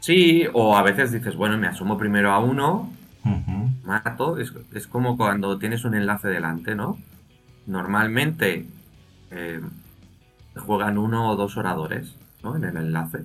Sí, 0.00 0.44
o 0.52 0.76
a 0.76 0.82
veces 0.82 1.12
dices, 1.12 1.34
bueno, 1.36 1.56
me 1.56 1.66
asomo 1.66 1.96
primero 1.96 2.30
a 2.32 2.38
uno, 2.38 2.92
mato. 3.84 4.38
Es, 4.38 4.52
es 4.74 4.86
como 4.86 5.16
cuando 5.16 5.58
tienes 5.58 5.84
un 5.84 5.94
enlace 5.94 6.28
delante, 6.28 6.74
¿no? 6.74 6.98
Normalmente 7.66 8.66
eh, 9.30 9.60
juegan 10.56 10.98
uno 10.98 11.30
o 11.30 11.36
dos 11.36 11.56
oradores, 11.56 12.16
¿no? 12.42 12.56
En 12.56 12.64
el 12.64 12.76
enlace. 12.76 13.24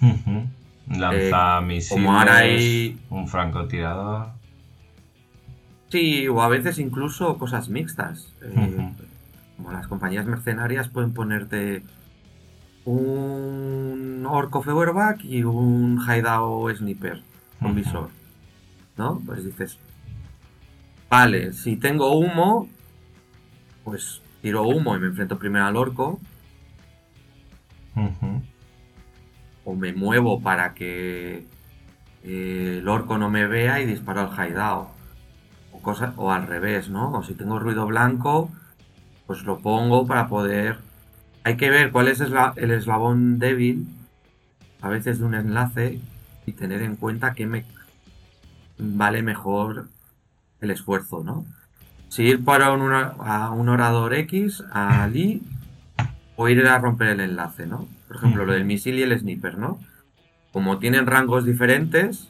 Misiles, 0.00 1.90
Eh, 1.90 1.94
como 1.94 2.12
ahora 2.18 2.36
hay- 2.36 2.98
un 3.10 3.26
francotirador. 3.28 4.28
Sí, 5.90 6.26
o 6.28 6.42
a 6.42 6.48
veces 6.48 6.78
incluso 6.78 7.38
cosas 7.38 7.68
mixtas. 7.68 8.32
Eh. 8.42 8.92
Como 9.56 9.72
las 9.72 9.86
compañías 9.86 10.26
mercenarias 10.26 10.88
pueden 10.88 11.12
ponerte 11.12 11.82
un 12.84 14.24
orco 14.28 14.62
fewerback 14.62 15.24
y 15.24 15.42
un 15.44 15.98
hideout 16.00 16.76
sniper 16.76 17.22
con 17.60 17.74
visor. 17.74 18.10
¿No? 18.96 19.20
Pues 19.26 19.44
dices, 19.44 19.78
vale, 21.10 21.52
si 21.52 21.76
tengo 21.76 22.16
humo, 22.16 22.68
pues 23.84 24.22
tiro 24.42 24.62
humo 24.62 24.96
y 24.96 25.00
me 25.00 25.06
enfrento 25.08 25.38
primero 25.38 25.64
al 25.66 25.76
orco. 25.76 26.20
O 29.66 29.74
me 29.74 29.92
muevo 29.92 30.40
para 30.40 30.72
que 30.72 31.44
eh, 32.24 32.78
el 32.80 32.88
orco 32.88 33.18
no 33.18 33.28
me 33.28 33.46
vea 33.46 33.80
y 33.82 33.86
disparo 33.86 34.20
al 34.32 34.32
hideout. 34.50 34.88
O, 35.72 35.82
cosa- 35.82 36.14
o 36.16 36.32
al 36.32 36.46
revés, 36.46 36.88
¿no? 36.88 37.12
O 37.12 37.22
si 37.22 37.34
tengo 37.34 37.58
ruido 37.58 37.84
blanco, 37.86 38.50
pues 39.26 39.42
lo 39.42 39.58
pongo 39.58 40.06
para 40.06 40.28
poder... 40.28 40.78
Hay 41.44 41.56
que 41.56 41.68
ver 41.68 41.92
cuál 41.92 42.08
es 42.08 42.20
el 42.20 42.70
eslabón 42.70 43.38
débil, 43.38 43.86
a 44.80 44.88
veces 44.88 45.18
de 45.18 45.24
un 45.26 45.34
enlace, 45.34 46.00
y 46.46 46.52
tener 46.52 46.80
en 46.82 46.96
cuenta 46.96 47.34
que 47.34 47.46
me 47.46 47.64
vale 48.78 49.22
mejor 49.22 49.88
el 50.60 50.70
esfuerzo, 50.70 51.22
¿no? 51.24 51.44
Si 52.08 52.22
ir 52.22 52.44
para 52.44 52.72
un, 52.72 52.82
un 52.82 53.68
orador 53.68 54.14
X, 54.14 54.64
a 54.72 55.06
Lee, 55.08 55.42
o 56.36 56.48
ir 56.48 56.66
a 56.66 56.78
romper 56.78 57.08
el 57.08 57.20
enlace, 57.20 57.66
¿no? 57.66 57.88
Por 58.08 58.16
ejemplo, 58.16 58.44
lo 58.46 58.52
del 58.52 58.64
misil 58.64 58.98
y 58.98 59.02
el 59.02 59.18
sniper, 59.18 59.58
¿no? 59.58 59.78
Como 60.52 60.78
tienen 60.78 61.06
rangos 61.06 61.44
diferentes, 61.44 62.28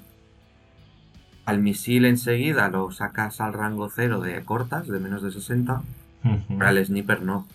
al 1.45 1.61
misil 1.61 2.05
enseguida 2.07 2.69
lo 2.69 2.91
sacas 2.91 3.41
al 3.41 3.53
rango 3.53 3.89
cero 3.89 4.21
de 4.21 4.43
cortas, 4.43 4.89
de 4.89 4.99
menos 4.99 5.23
de 5.23 5.31
60, 5.31 5.83
Ujú. 6.25 6.41
pero 6.59 6.67
al 6.67 6.85
sniper 6.85 7.23
no. 7.23 7.47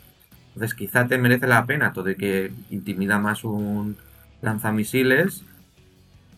Entonces 0.54 0.74
quizá 0.76 1.08
te 1.08 1.18
merece 1.18 1.48
la 1.48 1.66
pena, 1.66 1.94
todo 1.94 2.10
y 2.10 2.16
que 2.16 2.52
intimida 2.70 3.20
más 3.20 3.44
un 3.44 3.98
lanzamisiles, 4.42 5.44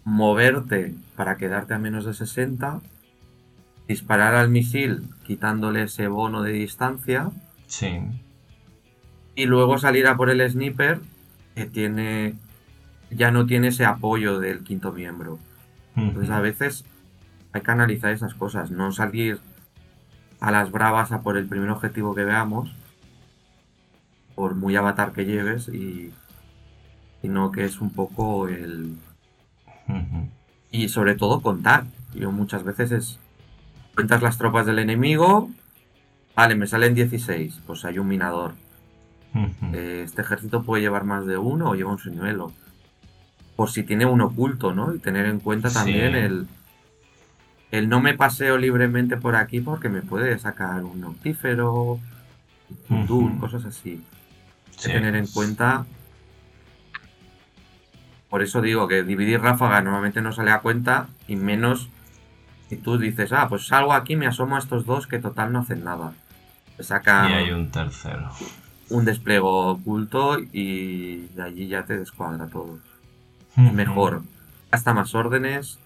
moverte 0.03 0.93
para 1.15 1.37
quedarte 1.37 1.73
a 1.73 1.79
menos 1.79 2.05
de 2.05 2.13
60, 2.13 2.81
disparar 3.87 4.35
al 4.35 4.49
misil 4.49 5.03
quitándole 5.25 5.83
ese 5.83 6.07
bono 6.07 6.41
de 6.41 6.53
distancia, 6.53 7.29
Sí. 7.67 7.99
y 9.35 9.45
luego 9.45 9.77
salir 9.77 10.07
a 10.07 10.15
por 10.17 10.29
el 10.29 10.47
sniper 10.49 10.99
que 11.55 11.65
tiene 11.65 12.35
ya 13.09 13.31
no 13.31 13.45
tiene 13.45 13.67
ese 13.67 13.85
apoyo 13.85 14.39
del 14.39 14.63
quinto 14.63 14.91
miembro. 14.91 15.39
Entonces 15.95 16.31
a 16.31 16.39
veces 16.39 16.85
hay 17.51 17.61
que 17.61 17.71
analizar 17.71 18.11
esas 18.11 18.33
cosas, 18.33 18.71
no 18.71 18.91
salir 18.91 19.39
a 20.39 20.51
las 20.51 20.71
bravas 20.71 21.11
a 21.11 21.21
por 21.21 21.37
el 21.37 21.47
primer 21.47 21.69
objetivo 21.69 22.15
que 22.15 22.23
veamos, 22.23 22.75
por 24.35 24.55
muy 24.55 24.75
avatar 24.75 25.13
que 25.13 25.25
lleves, 25.25 25.69
y 25.69 26.11
sino 27.21 27.51
que 27.51 27.63
es 27.63 27.79
un 27.79 27.91
poco 27.91 28.47
el... 28.49 28.97
Y 30.71 30.89
sobre 30.89 31.15
todo 31.15 31.41
contar. 31.41 31.85
Yo 32.13 32.31
muchas 32.31 32.63
veces 32.63 32.91
es... 32.91 33.19
Cuentas 33.95 34.21
las 34.21 34.37
tropas 34.37 34.65
del 34.65 34.79
enemigo, 34.79 35.51
vale, 36.35 36.55
me 36.55 36.65
salen 36.65 36.95
16, 36.95 37.61
pues 37.67 37.85
hay 37.85 37.99
un 37.99 38.07
minador. 38.07 38.55
Eh, 39.73 40.01
este 40.05 40.21
ejército 40.21 40.63
puede 40.63 40.81
llevar 40.83 41.03
más 41.05 41.25
de 41.25 41.37
uno 41.37 41.69
o 41.69 41.75
lleva 41.75 41.91
un 41.91 41.99
señuelo. 41.99 42.51
Por 43.55 43.69
si 43.69 43.83
tiene 43.83 44.05
un 44.05 44.21
oculto, 44.21 44.73
¿no? 44.73 44.93
Y 44.93 44.99
tener 44.99 45.25
en 45.25 45.39
cuenta 45.39 45.69
Sí. 45.69 45.75
también 45.75 46.15
el, 46.15 46.47
el 47.71 47.89
no 47.89 47.99
me 47.99 48.13
paseo 48.15 48.57
libremente 48.57 49.17
por 49.17 49.35
aquí 49.35 49.59
porque 49.59 49.89
me 49.89 50.01
puede 50.01 50.37
sacar 50.39 50.83
un 50.83 51.01
noctífero, 51.01 51.99
un 52.89 53.07
dun, 53.07 53.39
cosas 53.39 53.65
así. 53.65 54.03
Hay 54.79 54.83
que 54.85 54.89
tener 54.89 55.15
en 55.15 55.27
cuenta. 55.27 55.85
Por 58.29 58.41
eso 58.41 58.61
digo 58.61 58.87
que 58.87 59.03
dividir 59.03 59.41
ráfaga 59.41 59.81
normalmente 59.81 60.21
no 60.21 60.31
sale 60.33 60.51
a 60.51 60.59
cuenta 60.61 61.07
y 61.27 61.35
menos 61.35 61.89
si 62.69 62.77
tú 62.77 62.97
dices, 62.97 63.31
ah, 63.31 63.47
pues 63.47 63.67
salgo 63.67 63.93
aquí, 63.93 64.15
me 64.15 64.25
asomo 64.25 64.55
a 64.55 64.59
estos 64.59 64.85
dos 64.85 65.05
que 65.05 65.19
total 65.19 65.51
no 65.53 65.59
hacen 65.59 65.83
nada. 65.83 66.13
Saca 66.79 67.29
Y 67.29 67.33
hay 67.33 67.51
un 67.51 67.69
tercero. 67.69 68.31
Un 68.93 69.05
despliego 69.05 69.71
oculto 69.71 70.37
y 70.39 71.27
de 71.35 71.41
allí 71.41 71.67
ya 71.67 71.83
te 71.85 71.97
descuadra 71.97 72.47
todo. 72.47 72.79
Mejor, 73.55 74.21
hasta 74.71 74.93
más 74.93 75.15
órdenes, 75.15 75.79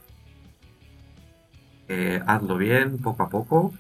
eh, 1.88 2.22
hazlo 2.28 2.58
bien, 2.58 2.97
poco 2.97 3.24
a 3.24 3.30
poco. 3.30 3.74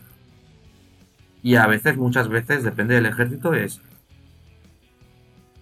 Y 1.43 1.55
a 1.55 1.67
veces, 1.67 1.97
muchas 1.97 2.29
veces, 2.29 2.63
depende 2.63 2.95
del 2.95 3.05
ejército, 3.05 3.53
es 3.53 3.81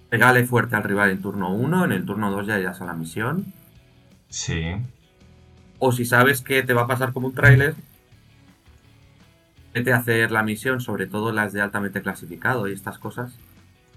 pegale 0.10 0.46
fuerte 0.46 0.76
al 0.76 0.84
rival 0.84 1.10
en 1.10 1.22
turno 1.22 1.54
1, 1.54 1.86
en 1.86 1.92
el 1.92 2.06
turno 2.06 2.32
2 2.32 2.48
ya 2.48 2.60
irás 2.60 2.82
a 2.82 2.86
la 2.86 2.94
misión. 2.94 3.52
Sí. 4.30 4.76
O 5.80 5.92
si 5.92 6.06
sabes 6.06 6.42
que 6.42 6.62
te 6.62 6.74
va 6.74 6.84
a 6.84 6.88
pasar 6.88 7.14
como 7.14 7.28
un 7.28 7.34
tráiler, 7.34 7.76
vete 9.74 9.92
a 9.92 9.98
hacer 9.98 10.32
la 10.32 10.44
misión, 10.44 10.82
sobre 10.82 11.08
todo 11.08 11.32
las 11.32 11.52
de 11.52 11.62
altamente 11.62 12.02
clasificado 12.02 12.68
y 12.68 12.74
estas 12.74 13.00
cosas. 13.00 13.38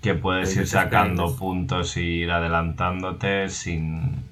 Que 0.03 0.14
puedes 0.14 0.57
ir 0.57 0.66
sacando 0.66 1.34
puntos 1.36 1.96
y 1.96 2.03
ir 2.03 2.30
adelantándote 2.30 3.49
sin... 3.49 4.24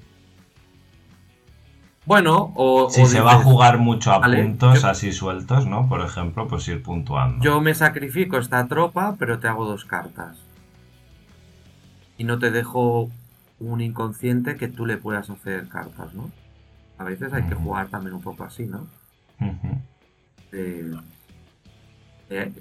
Bueno, 2.05 2.53
o... 2.55 2.89
Si 2.89 3.01
o 3.01 3.05
se 3.05 3.19
va 3.19 3.33
a 3.33 3.43
jugar 3.43 3.79
mucho 3.79 4.13
a 4.13 4.19
vale, 4.19 4.41
puntos 4.41 4.81
yo- 4.83 4.87
así 4.87 5.11
sueltos, 5.11 5.67
¿no? 5.67 5.89
Por 5.89 5.99
ejemplo, 6.01 6.47
pues 6.47 6.65
ir 6.69 6.81
puntuando. 6.81 7.43
Yo 7.43 7.59
me 7.59 7.73
sacrifico 7.75 8.37
esta 8.37 8.65
tropa, 8.67 9.17
pero 9.19 9.39
te 9.39 9.49
hago 9.49 9.65
dos 9.65 9.83
cartas. 9.83 10.37
Y 12.17 12.23
no 12.23 12.39
te 12.39 12.49
dejo 12.49 13.11
un 13.59 13.81
inconsciente 13.81 14.55
que 14.55 14.69
tú 14.69 14.85
le 14.85 14.97
puedas 14.97 15.29
hacer 15.29 15.67
cartas, 15.67 16.13
¿no? 16.13 16.31
A 16.97 17.03
veces 17.03 17.33
hay 17.33 17.43
que 17.43 17.55
jugar 17.55 17.89
también 17.89 18.13
un 18.15 18.21
poco 18.21 18.45
así, 18.45 18.65
¿no? 18.65 18.87
Ujú. 19.41 19.81
De, 20.51 20.97
de 22.29 22.51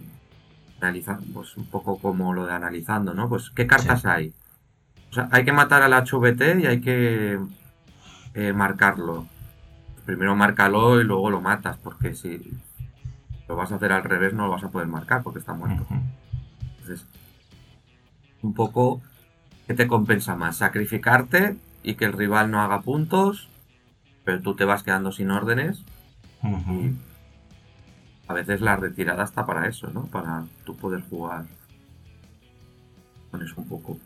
analizar, 0.81 1.19
pues 1.33 1.57
un 1.57 1.67
poco 1.67 1.99
como 1.99 2.33
lo 2.35 2.47
de 2.47 2.53
analizando, 2.53 3.15
¿no? 3.15 3.29
Pues 3.29 3.51
qué 3.51 3.67
cartas 3.67 4.03
Sí. 4.03 4.09
hay. 4.09 4.35
O 5.11 5.15
sea, 5.15 5.29
hay 5.33 5.45
que 5.45 5.53
matar 5.53 5.83
al 5.83 5.93
HVT 5.95 6.61
y 6.61 6.67
hay 6.67 6.81
que 6.81 7.39
eh, 8.35 8.53
marcarlo. 8.53 9.27
Primero 10.05 10.37
márcalo 10.37 11.01
y 11.01 11.05
luego 11.05 11.31
lo 11.31 11.41
matas, 11.41 11.79
porque 11.79 12.15
si 12.15 12.53
lo 13.49 13.57
vas 13.57 13.73
a 13.73 13.77
hacer 13.77 13.93
al 13.93 14.05
revés 14.05 14.35
no 14.35 14.45
lo 14.47 14.53
vas 14.53 14.65
a 14.65 14.69
poder 14.71 14.89
marcar 14.89 15.23
porque 15.23 15.39
está 15.39 15.55
muerto. 15.55 15.87
Entonces, 16.81 17.07
un 18.43 18.55
poco, 18.55 19.01
¿qué 19.67 19.75
te 19.75 19.87
compensa 19.89 20.37
más? 20.37 20.59
Sacrificarte 20.59 21.57
y 21.83 21.95
que 21.95 22.05
el 22.05 22.13
rival 22.13 22.51
no 22.51 22.61
haga 22.61 22.83
puntos, 22.83 23.49
pero 24.25 24.41
tú 24.43 24.55
te 24.55 24.65
vas 24.65 24.83
quedando 24.83 25.13
sin 25.13 25.31
órdenes. 25.31 25.83
Y 26.43 26.97
a 28.29 28.35
veces 28.35 28.61
la 28.61 28.77
retirada 28.77 29.25
está 29.25 29.47
para 29.47 29.69
eso, 29.69 29.89
¿no? 29.93 30.07
Para 30.07 30.45
tú 30.65 30.77
poder 30.77 31.03
jugar 31.09 31.45
con 33.31 33.43
eso 33.43 33.55
un 33.59 33.69
poco. 33.69 33.99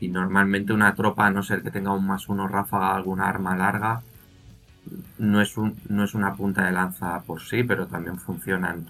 Y 0.00 0.08
normalmente 0.08 0.72
una 0.72 0.94
tropa, 0.94 1.26
a 1.26 1.30
no 1.30 1.42
ser 1.42 1.62
que 1.62 1.70
tenga 1.70 1.92
un 1.92 2.06
más 2.06 2.28
uno 2.28 2.48
ráfaga, 2.48 2.94
alguna 2.94 3.28
arma 3.28 3.56
larga, 3.56 4.02
no 5.18 5.40
es, 5.40 5.56
un, 5.56 5.76
no 5.88 6.04
es 6.04 6.14
una 6.14 6.34
punta 6.34 6.64
de 6.64 6.72
lanza 6.72 7.22
por 7.22 7.40
sí, 7.40 7.62
pero 7.62 7.86
también 7.86 8.18
funcionan 8.18 8.86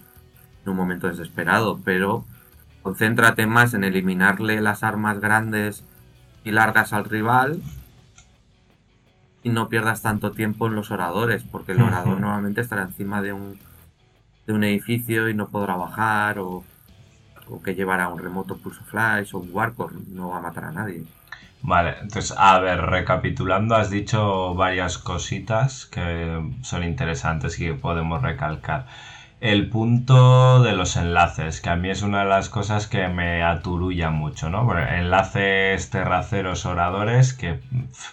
en 0.63 0.69
un 0.69 0.75
momento 0.75 1.07
desesperado. 1.07 1.79
Pero 1.85 2.25
concéntrate 2.81 3.45
más 3.45 3.73
en 3.73 3.83
eliminarle 3.83 4.59
las 4.59 4.83
armas 4.83 5.19
grandes 5.19 5.85
y 6.43 6.51
largas 6.51 6.91
al 6.91 7.05
rival 7.05 7.61
y 9.43 9.49
no 9.49 9.69
pierdas 9.69 10.01
tanto 10.01 10.31
tiempo 10.31 10.67
en 10.67 10.75
los 10.75 10.91
oradores, 10.91 11.43
porque 11.43 11.73
el 11.73 11.81
orador 11.81 12.19
normalmente 12.19 12.61
estará 12.61 12.83
encima 12.83 13.21
de 13.21 13.33
un, 13.33 13.59
de 14.47 14.53
un 14.53 14.63
edificio 14.63 15.29
y 15.29 15.33
no 15.33 15.49
podrá 15.49 15.75
bajar, 15.75 16.39
o, 16.39 16.63
o 17.49 17.61
que 17.61 17.75
llevará 17.75 18.07
un 18.07 18.19
remoto 18.19 18.57
pulso 18.57 18.83
flash 18.85 19.33
o 19.33 19.39
un 19.39 19.49
warcore, 19.51 19.95
no 20.09 20.29
va 20.29 20.37
a 20.37 20.41
matar 20.41 20.65
a 20.65 20.71
nadie. 20.71 21.03
Vale, 21.61 21.95
entonces, 22.01 22.35
a 22.37 22.59
ver, 22.59 22.81
recapitulando, 22.81 23.75
has 23.75 23.89
dicho 23.89 24.53
varias 24.53 24.97
cositas 24.97 25.85
que 25.85 26.53
son 26.61 26.83
interesantes 26.83 27.57
y 27.59 27.67
que 27.67 27.73
podemos 27.73 28.21
recalcar. 28.21 28.85
El 29.43 29.69
punto 29.69 30.63
de 30.63 30.73
los 30.73 30.95
enlaces, 30.95 31.61
que 31.61 31.69
a 31.69 31.75
mí 31.75 31.89
es 31.91 32.01
una 32.01 32.19
de 32.23 32.29
las 32.29 32.49
cosas 32.49 32.87
que 32.87 33.09
me 33.09 33.43
aturulla 33.43 34.09
mucho, 34.09 34.49
¿no? 34.49 34.65
Enlaces 34.79 35.89
terraceros 35.91 36.65
oradores 36.65 37.33
que 37.33 37.59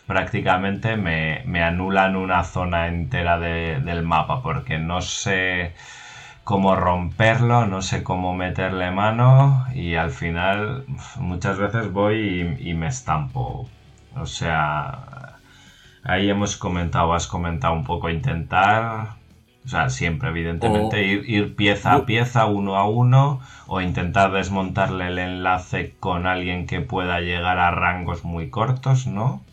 prácticamente 0.06 0.96
me, 0.96 1.42
me 1.46 1.62
anulan 1.62 2.16
una 2.16 2.44
zona 2.44 2.88
entera 2.88 3.38
de- 3.38 3.80
del 3.80 4.02
mapa, 4.02 4.42
porque 4.42 4.78
no 4.78 5.00
sé 5.02 5.74
cómo 6.44 6.76
romperlo, 6.76 7.66
no 7.66 7.80
sé 7.82 8.02
cómo 8.02 8.34
meterle 8.34 8.90
mano 8.90 9.66
y 9.74 9.94
al 9.94 10.10
final 10.10 10.84
muchas 11.16 11.58
veces 11.58 11.92
voy 11.92 12.56
y 12.58 12.74
me 12.74 12.88
estampo. 12.88 13.70
O 14.16 14.26
sea, 14.26 15.40
ahí 16.02 16.28
hemos 16.30 16.56
comentado, 16.56 17.14
has 17.14 17.26
comentado 17.28 17.74
un 17.74 17.84
poco 17.84 18.10
intentar, 18.10 19.19
o 19.64 19.68
sea, 19.68 19.90
siempre 19.90 20.30
evidentemente 20.30 20.96
O- 20.96 21.00
ir, 21.04 21.28
ir 21.28 21.54
pieza 21.54 21.92
a 21.94 22.06
pieza, 22.06 22.46
uno 22.46 22.76
a 22.76 22.88
uno, 22.88 23.40
o 23.66 23.80
intentar 23.80 24.32
desmontarle 24.32 25.08
el 25.08 25.18
enlace 25.18 25.94
con 26.00 26.26
alguien 26.26 26.66
que 26.66 26.80
pueda 26.80 27.20
llegar 27.20 27.58
a 27.58 27.70
rangos 27.70 28.24
muy 28.24 28.48
cortos, 28.50 29.06
¿no? 29.06 29.44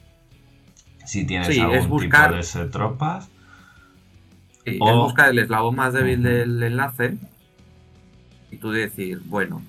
Si 1.05 1.25
tienes 1.25 1.47
Sí, 1.49 1.59
es 1.59 1.83
algún 1.83 1.89
buscar- 1.89 2.23
tipo 2.29 2.35
de 2.35 2.39
ese 2.41 2.65
tropas. 2.65 3.29
Sí, 4.65 4.77
O- 4.81 4.89
es 4.89 4.95
buscar 4.95 5.29
el 5.29 5.39
eslabón 5.39 5.75
más 5.75 5.93
débil 5.93 6.23
del 6.23 6.61
enlace 6.63 7.17
y 8.51 8.57
tú 8.57 8.71
decir, 8.71 9.21
bueno, 9.25 9.61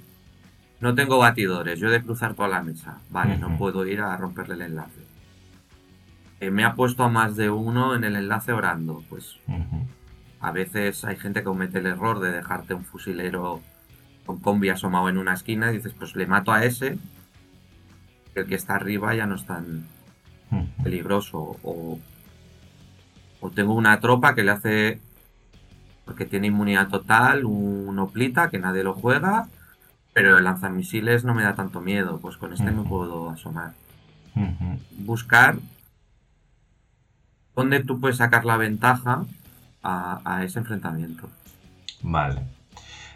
no 0.80 0.94
tengo 0.94 1.18
batidores, 1.18 1.78
yo 1.80 1.88
he 1.88 1.90
de 1.92 2.02
cruzar 2.02 2.34
toda 2.34 2.48
la 2.48 2.62
mesa. 2.62 2.98
Vale, 3.10 3.36
no 3.38 3.56
puedo 3.58 3.84
ir 3.86 4.00
a 4.00 4.16
romperle 4.16 4.54
el 4.54 4.62
enlace. 4.62 5.00
Eh, 6.40 6.50
me 6.52 6.64
ha 6.64 6.74
puesto 6.74 7.02
a 7.02 7.08
más 7.08 7.34
de 7.36 7.50
uno 7.50 7.96
en 7.96 8.04
el 8.04 8.14
enlace 8.16 8.52
orando. 8.52 9.02
Pues. 9.10 9.36
A 10.40 10.52
veces 10.52 11.04
hay 11.04 11.16
gente 11.16 11.40
que 11.40 11.44
comete 11.44 11.78
el 11.78 11.86
error 11.86 12.20
de 12.20 12.30
dejarte 12.32 12.74
un 12.74 12.84
fusilero 12.84 13.60
con 14.24 14.38
combi 14.40 14.68
asomado 14.68 15.08
en 15.08 15.18
una 15.18 15.34
esquina 15.34 15.70
y 15.70 15.76
dices, 15.76 15.94
pues 15.98 16.14
le 16.14 16.26
mato 16.26 16.52
a 16.52 16.64
ese, 16.64 16.98
el 18.34 18.46
que 18.46 18.54
está 18.54 18.76
arriba 18.76 19.14
ya 19.14 19.26
no 19.26 19.34
es 19.34 19.46
tan 19.46 19.86
Ujú. 20.50 20.82
peligroso. 20.84 21.56
O, 21.62 21.98
o 23.40 23.50
tengo 23.50 23.74
una 23.74 23.98
tropa 24.00 24.34
que 24.34 24.44
le 24.44 24.50
hace, 24.50 25.00
porque 26.04 26.24
tiene 26.24 26.48
inmunidad 26.48 26.88
total, 26.88 27.44
un 27.44 27.98
oplita 27.98 28.50
que 28.50 28.58
nadie 28.58 28.84
lo 28.84 28.94
juega, 28.94 29.48
pero 30.12 30.38
el 30.38 30.44
lanzamisiles 30.44 31.24
no 31.24 31.34
me 31.34 31.42
da 31.42 31.54
tanto 31.54 31.80
miedo, 31.80 32.18
pues 32.20 32.36
con 32.36 32.52
este 32.52 32.70
me 32.70 32.80
Ujú. 32.80 32.88
puedo 32.88 33.30
asomar. 33.30 33.74
Ujú. 34.36 34.78
Buscar 34.98 35.56
dónde 37.56 37.82
tú 37.82 37.98
puedes 37.98 38.18
sacar 38.18 38.44
la 38.44 38.56
ventaja 38.56 39.24
a, 39.82 40.40
ese 40.44 40.58
enfrentamiento. 40.58 41.28
Vale. 42.02 42.42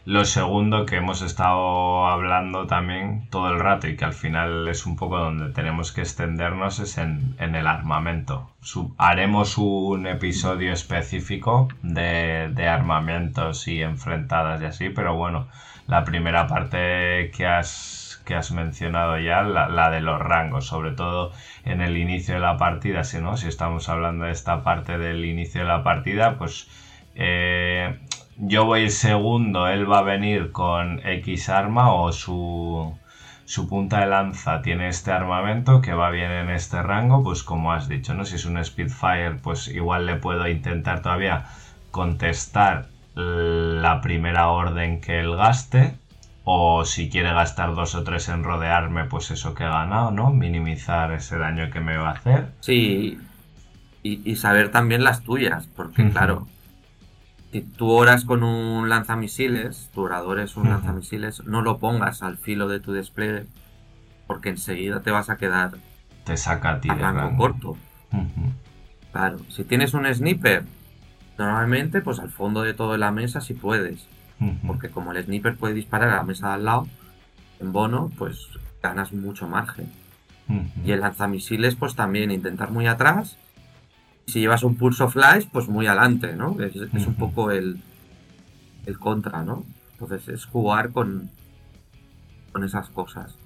Lo 0.04 0.24
segundo 0.24 0.84
que 0.84 0.96
hemos 0.96 1.22
estado 1.22 2.08
hablando 2.08 2.66
también 2.66 3.28
todo 3.30 3.50
el 3.50 3.60
rato 3.60 3.86
y 3.86 3.96
que 3.96 4.04
al 4.04 4.14
final 4.14 4.66
es 4.66 4.84
un 4.84 4.96
poco 4.96 5.16
donde 5.16 5.52
tenemos 5.52 5.92
que 5.92 6.00
extendernos 6.00 6.80
es 6.80 6.98
en, 6.98 7.36
el 7.38 7.66
armamento. 7.68 8.50
Haremos 8.98 9.58
un 9.58 10.08
episodio 10.08 10.72
específico 10.72 11.68
de, 11.82 12.50
de 12.52 12.66
armamentos 12.66 13.68
y 13.68 13.80
enfrentadas 13.80 14.60
y 14.60 14.64
así, 14.64 14.88
pero 14.88 15.14
bueno, 15.14 15.46
la 15.86 16.04
primera 16.04 16.46
parte 16.46 17.30
que 17.36 17.46
has, 17.46 18.01
que 18.24 18.34
has 18.34 18.52
mencionado 18.52 19.18
ya, 19.18 19.42
la, 19.42 19.90
de 19.90 20.00
los 20.00 20.18
rangos, 20.20 20.66
sobre 20.66 20.92
todo 20.92 21.32
en 21.64 21.80
el 21.80 21.96
inicio 21.96 22.34
de 22.34 22.40
la 22.40 22.56
partida, 22.56 23.04
si 23.04 23.20
no, 23.20 23.36
si 23.36 23.48
estamos 23.48 23.88
hablando 23.88 24.24
de 24.24 24.32
esta 24.32 24.62
parte 24.62 24.98
del 24.98 25.24
inicio 25.24 25.62
de 25.62 25.68
la 25.68 25.82
partida, 25.82 26.38
pues 26.38 26.68
eh, 27.14 27.98
yo 28.36 28.64
voy 28.64 28.90
segundo, 28.90 29.68
él 29.68 29.90
va 29.90 29.98
a 29.98 30.02
venir 30.02 30.52
con 30.52 31.00
X 31.04 31.48
arma 31.48 31.92
o 31.92 32.12
su, 32.12 32.96
su 33.44 33.68
punta 33.68 34.00
de 34.00 34.06
lanza 34.06 34.62
tiene 34.62 34.88
este 34.88 35.12
armamento 35.12 35.80
que 35.80 35.92
va 35.92 36.10
bien 36.10 36.30
en 36.30 36.50
este 36.50 36.82
rango, 36.82 37.22
pues 37.22 37.42
como 37.42 37.72
has 37.72 37.88
dicho, 37.88 38.14
¿no? 38.14 38.24
Si 38.24 38.36
es 38.36 38.46
un 38.46 38.62
Spitfire, 38.64 39.36
pues 39.42 39.68
igual 39.68 40.06
le 40.06 40.16
puedo 40.16 40.48
intentar 40.48 41.02
todavía 41.02 41.44
contestar 41.90 42.86
la 43.14 44.00
primera 44.00 44.48
orden 44.48 45.00
que 45.00 45.20
él 45.20 45.36
gaste. 45.36 45.94
O 46.44 46.84
si 46.84 47.08
quiere 47.08 47.32
gastar 47.32 47.74
dos 47.74 47.94
o 47.94 48.02
tres 48.04 48.28
en 48.28 48.42
rodearme, 48.44 49.04
pues 49.04 49.30
eso 49.30 49.54
que 49.54 49.64
he 49.64 49.68
ganado, 49.68 50.10
¿no? 50.10 50.30
Minimizar 50.32 51.12
ese 51.12 51.38
daño 51.38 51.70
que 51.70 51.80
me 51.80 51.96
va 51.96 52.10
a 52.10 52.12
hacer. 52.12 52.52
Sí, 52.60 53.18
y, 54.02 54.30
y 54.30 54.36
saber 54.36 54.70
también 54.70 55.04
las 55.04 55.22
tuyas, 55.22 55.68
porque 55.68 56.08
claro, 56.08 56.48
si 57.52 57.62
tú 57.62 57.90
oras 57.90 58.24
con 58.24 58.42
un 58.42 58.88
lanzamisiles, 58.88 59.90
tu 59.94 60.02
orador 60.02 60.40
es 60.40 60.56
un 60.56 60.68
lanzamisiles, 60.70 61.44
no 61.44 61.62
lo 61.62 61.78
pongas 61.78 62.22
al 62.22 62.38
filo 62.38 62.66
de 62.68 62.80
tu 62.80 62.92
despliegue, 62.92 63.46
porque 64.26 64.48
enseguida 64.50 65.02
te 65.02 65.10
vas 65.10 65.30
a 65.30 65.36
quedar 65.36 65.72
Te 66.24 66.36
saca 66.36 66.70
a 66.72 66.80
ti 66.80 66.88
a 66.88 66.94
de 66.94 67.02
rango 67.02 67.20
rango. 67.20 67.36
corto. 67.36 67.76
Claro, 69.12 69.38
si 69.48 69.64
tienes 69.64 69.94
un 69.94 70.12
sniper, 70.12 70.64
normalmente 71.38 72.00
pues 72.00 72.18
al 72.18 72.30
fondo 72.30 72.62
de 72.62 72.74
toda 72.74 72.96
la 72.98 73.12
mesa 73.12 73.40
si 73.40 73.54
puedes, 73.54 74.08
Porque 74.66 74.90
como 74.90 75.12
el 75.12 75.24
sniper 75.24 75.56
puede 75.56 75.74
disparar 75.74 76.10
a 76.10 76.16
la 76.16 76.22
mesa 76.22 76.48
de 76.48 76.54
al 76.54 76.64
lado, 76.64 76.88
en 77.60 77.72
bono 77.72 78.10
pues 78.18 78.48
ganas 78.82 79.12
mucho 79.12 79.48
margen. 79.48 79.90
Y 80.84 80.92
el 80.92 81.00
lanzamisiles, 81.00 81.76
pues 81.76 81.94
también 81.94 82.30
intentar 82.30 82.70
muy 82.70 82.86
atrás. 82.86 83.38
Si 84.26 84.40
llevas 84.40 84.62
un 84.64 84.76
pulso 84.76 85.08
flash, 85.08 85.46
pues 85.50 85.68
muy 85.68 85.86
adelante, 85.86 86.34
¿no? 86.34 86.60
Es, 86.60 86.76
es 86.76 87.06
un 87.06 87.14
poco 87.14 87.50
el, 87.50 87.80
el 88.84 88.98
contra, 88.98 89.44
¿no? 89.44 89.64
Entonces 89.92 90.28
es 90.28 90.44
jugar 90.44 90.90
con, 90.90 91.30
con 92.52 92.64
esas 92.64 92.90
cosas. 92.90 93.38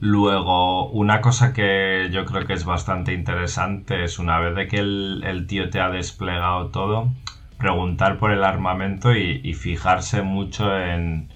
Luego, 0.00 0.90
una 0.90 1.20
cosa 1.20 1.52
que 1.52 2.08
yo 2.12 2.24
creo 2.24 2.46
que 2.46 2.52
es 2.52 2.64
bastante 2.64 3.12
interesante 3.12 4.04
es 4.04 4.18
una 4.18 4.38
vez 4.38 4.54
de 4.54 4.68
que 4.68 4.78
el, 4.78 5.22
el 5.24 5.46
tío 5.46 5.70
te 5.70 5.80
ha 5.80 5.90
desplegado 5.90 6.68
todo, 6.68 7.12
preguntar 7.58 8.18
por 8.18 8.30
el 8.30 8.44
armamento 8.44 9.14
y, 9.14 9.52
fijarse 9.54 10.22
mucho 10.22 10.78
en 10.78 11.28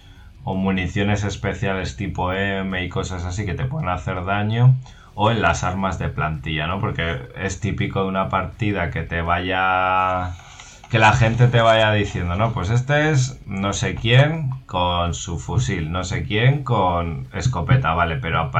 o 0.44 0.54
municiones 0.54 1.22
especiales 1.22 1.96
tipo 1.96 2.32
M 2.32 2.82
y 2.82 2.88
cosas 2.88 3.24
así 3.24 3.44
que 3.44 3.54
te 3.54 3.64
pueden 3.64 3.88
hacer 3.88 4.24
daño 4.24 4.74
o 5.14 5.30
en 5.30 5.42
las 5.42 5.62
armas 5.62 5.98
de 5.98 6.08
plantilla, 6.08 6.66
¿no? 6.66 6.80
Porque 6.80 7.18
es 7.36 7.60
típico 7.60 8.02
de 8.02 8.08
una 8.08 8.28
partida 8.28 8.90
que 8.90 9.02
te 9.02 9.22
vaya 9.22 10.32
que 10.92 10.98
la 10.98 11.12
gente 11.14 11.48
te 11.48 11.62
vaya 11.62 11.90
diciendo, 11.90 12.34
no, 12.36 12.52
pues 12.52 12.68
este 12.68 13.10
es 13.10 13.40
no 13.46 13.72
sé 13.72 13.94
quién 13.94 14.50
con 14.66 15.14
su 15.14 15.38
fusil, 15.38 15.90
no 15.90 16.04
sé 16.04 16.22
quién 16.22 16.64
con 16.64 17.28
escopeta, 17.32 17.94
vale, 17.94 18.16
pero 18.16 18.50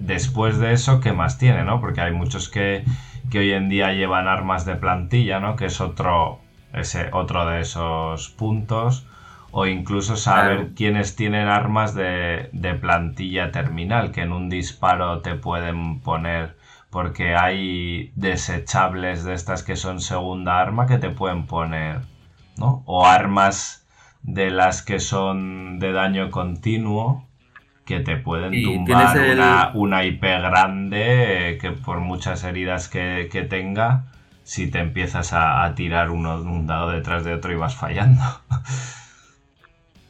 después 0.00 0.58
de 0.58 0.74
eso, 0.74 1.00
¿qué 1.00 1.14
más 1.14 1.38
tiene, 1.38 1.64
no? 1.64 1.80
Porque 1.80 2.02
hay 2.02 2.12
muchos 2.12 2.50
que, 2.50 2.84
que 3.30 3.38
hoy 3.38 3.52
en 3.52 3.70
día 3.70 3.94
llevan 3.94 4.28
armas 4.28 4.66
de 4.66 4.76
plantilla, 4.76 5.40
¿no? 5.40 5.56
Que 5.56 5.64
es 5.64 5.80
otro, 5.80 6.40
ese, 6.72 7.10
otro 7.12 7.46
de 7.46 7.60
esos 7.60 8.28
puntos. 8.30 9.06
O 9.50 9.66
incluso 9.66 10.16
saber 10.16 10.56
Claro. 10.56 10.70
quiénes 10.76 11.16
tienen 11.16 11.48
armas 11.48 11.94
de, 11.94 12.50
de 12.52 12.74
plantilla 12.74 13.50
terminal, 13.50 14.12
que 14.12 14.22
en 14.22 14.32
un 14.32 14.48
disparo 14.50 15.20
te 15.22 15.34
pueden 15.36 16.00
poner 16.00 16.56
porque 16.90 17.34
hay 17.36 18.12
desechables 18.14 19.24
de 19.24 19.34
estas 19.34 19.62
que 19.62 19.76
son 19.76 20.00
segunda 20.00 20.60
arma 20.60 20.86
que 20.86 20.98
te 20.98 21.10
pueden 21.10 21.46
poner, 21.46 22.00
¿no? 22.56 22.82
O 22.86 23.06
armas 23.06 23.86
de 24.22 24.50
las 24.50 24.82
que 24.82 24.98
son 25.00 25.78
de 25.78 25.92
daño 25.92 26.30
continuo 26.30 27.24
que 27.84 28.00
te 28.00 28.16
pueden 28.16 28.52
Y 28.54 28.62
tumbar 28.62 29.16
el- 29.18 29.32
una, 29.32 29.70
una 29.74 30.04
IP 30.04 30.20
grande 30.22 31.50
eh, 31.52 31.58
que 31.58 31.72
por 31.72 32.00
muchas 32.00 32.44
heridas 32.44 32.88
que, 32.88 33.28
que 33.32 33.42
tenga, 33.42 34.04
si 34.54 34.70
te 34.70 34.78
empiezas 34.80 35.32
a, 35.32 35.64
a 35.64 35.74
tirar 35.74 36.10
uno, 36.10 36.36
un 36.42 36.66
dado 36.66 36.90
detrás 36.90 37.24
de 37.24 37.34
otro 37.34 37.52
y 37.52 37.56
vas 37.56 37.76
fallando. 37.76 38.22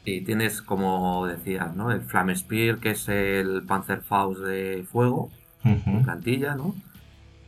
Y 0.03 0.23
tienes, 0.23 0.61
como 0.61 1.27
decías, 1.27 1.75
¿no? 1.75 1.91
El 1.91 2.03
Flame 2.03 2.35
Spear, 2.35 2.79
que 2.79 2.91
es 2.91 3.07
el 3.09 3.65
Panzerfaust 3.65 4.41
de 4.41 4.85
fuego, 4.89 5.33
Ujú, 5.65 5.95
plantilla, 6.01 6.55
¿no? 6.55 6.81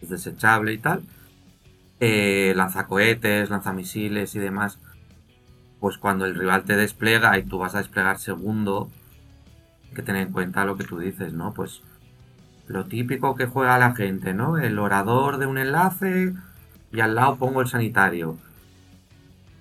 Es 0.02 0.10
desechable 0.10 0.74
y 0.74 0.80
tal. 0.82 1.08
Eh, 2.00 2.54
lanzacohetes, 2.56 3.50
lanzamisiles 3.52 4.36
y 4.36 4.40
demás. 4.40 4.82
Pues 5.80 5.98
cuando 5.98 6.26
el 6.26 6.36
rival 6.36 6.64
te 6.66 6.78
despliega 6.78 7.38
y 7.38 7.46
tú 7.46 7.58
vas 7.60 7.76
a 7.76 7.80
desplegar 7.80 8.20
segundo, 8.20 8.94
hay 9.90 9.96
que 9.96 10.04
tener 10.04 10.28
en 10.28 10.34
cuenta 10.34 10.66
lo 10.66 10.78
que 10.78 10.86
tú 10.86 11.00
dices, 11.00 11.34
¿no? 11.34 11.54
Pues 11.54 11.84
lo 12.68 12.88
típico 12.88 13.36
que 13.36 13.48
juega 13.48 13.80
la 13.80 13.96
gente, 13.96 14.34
¿no? 14.34 14.58
El 14.60 14.80
orador 14.80 15.38
de 15.40 15.48
un 15.48 15.58
enlace 15.60 16.34
y 16.92 17.00
al 17.00 17.16
lado 17.16 17.36
pongo 17.38 17.62
el 17.62 17.68
sanitario. 17.68 18.38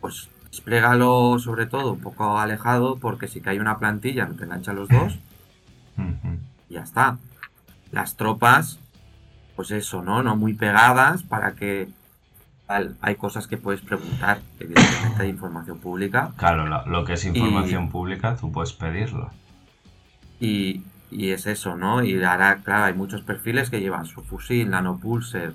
Pues 0.01 0.29
desplégalo 0.51 1.39
sobre 1.39 1.67
todo 1.67 1.93
un 1.93 2.01
poco 2.01 2.39
alejado 2.39 2.97
porque 2.99 3.29
si 3.29 3.41
cae 3.41 3.61
una 3.61 3.79
plantilla 3.79 4.27
no 4.27 4.35
te 4.35 4.45
engancha 4.45 4.73
los 4.73 4.89
dos 4.89 5.19
y 6.69 6.75
ya 6.75 6.83
está. 6.83 7.19
Las 7.93 8.17
tropas, 8.17 8.79
pues 9.57 9.71
eso, 9.71 10.03
¿no? 10.03 10.23
No 10.23 10.37
muy 10.37 10.55
pegadas 10.55 11.23
para 11.23 11.53
que 11.55 11.89
tal, 12.67 12.97
hay 13.01 13.17
cosas 13.17 13.47
que 13.47 13.57
puedes 13.59 13.81
preguntar, 13.81 14.41
evidentemente 14.61 15.23
hay 15.23 15.29
información 15.29 15.79
pública 15.81 16.31
Claro, 16.37 16.67
lo, 16.67 16.87
lo 16.87 17.05
que 17.05 17.15
es 17.15 17.25
información 17.25 17.91
pública, 17.91 18.37
tú 18.37 18.51
puedes 18.53 18.73
pedirlo. 18.73 19.31
y, 20.41 20.83
y 21.11 21.31
es 21.31 21.47
eso, 21.47 21.77
¿no? 21.77 22.05
Y 22.05 22.23
ahora, 22.23 22.61
claro, 22.65 22.85
hay 22.85 22.95
muchos 22.95 23.23
perfiles 23.23 23.69
que 23.71 23.81
llevan 23.81 24.07
su 24.07 24.23
fusil, 24.23 24.71
nanopulser, 24.71 25.55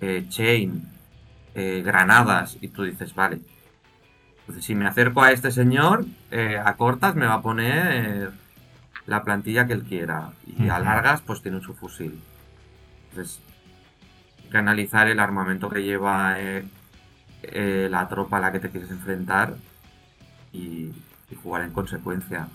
eh, 0.00 0.26
chain, 0.28 0.88
eh, 1.60 1.82
granadas 1.82 2.56
y 2.60 2.68
tú 2.68 2.82
dices, 2.84 3.14
vale. 3.14 3.40
Entonces, 4.40 4.64
si 4.64 4.74
me 4.74 4.86
acerco 4.86 5.22
a 5.22 5.30
este 5.32 5.50
señor, 5.50 6.04
eh, 6.30 6.58
a 6.62 6.74
cortas 6.76 7.14
me 7.14 7.26
va 7.26 7.34
a 7.34 7.42
poner 7.42 8.30
la 9.06 9.22
plantilla 9.22 9.66
que 9.66 9.72
él 9.74 9.84
quiera. 9.84 10.32
Y 10.46 10.68
a 10.68 10.78
largas, 10.78 11.20
pues 11.20 11.42
tiene 11.42 11.60
su 11.60 11.74
fusil. 11.74 12.20
Entonces, 13.10 13.40
hay 14.44 14.50
que 14.50 14.58
analizar 14.58 15.08
el 15.08 15.20
armamento 15.20 15.68
que 15.68 15.82
lleva 15.82 16.40
eh, 16.40 16.64
eh, 17.42 17.88
la 17.90 18.08
tropa 18.08 18.38
a 18.38 18.40
la 18.40 18.52
que 18.52 18.60
te 18.60 18.70
quieres 18.70 18.90
enfrentar 18.90 19.54
y, 20.52 20.92
y 21.30 21.34
jugar 21.42 21.62
en 21.62 21.72
consecuencia. 21.72 22.48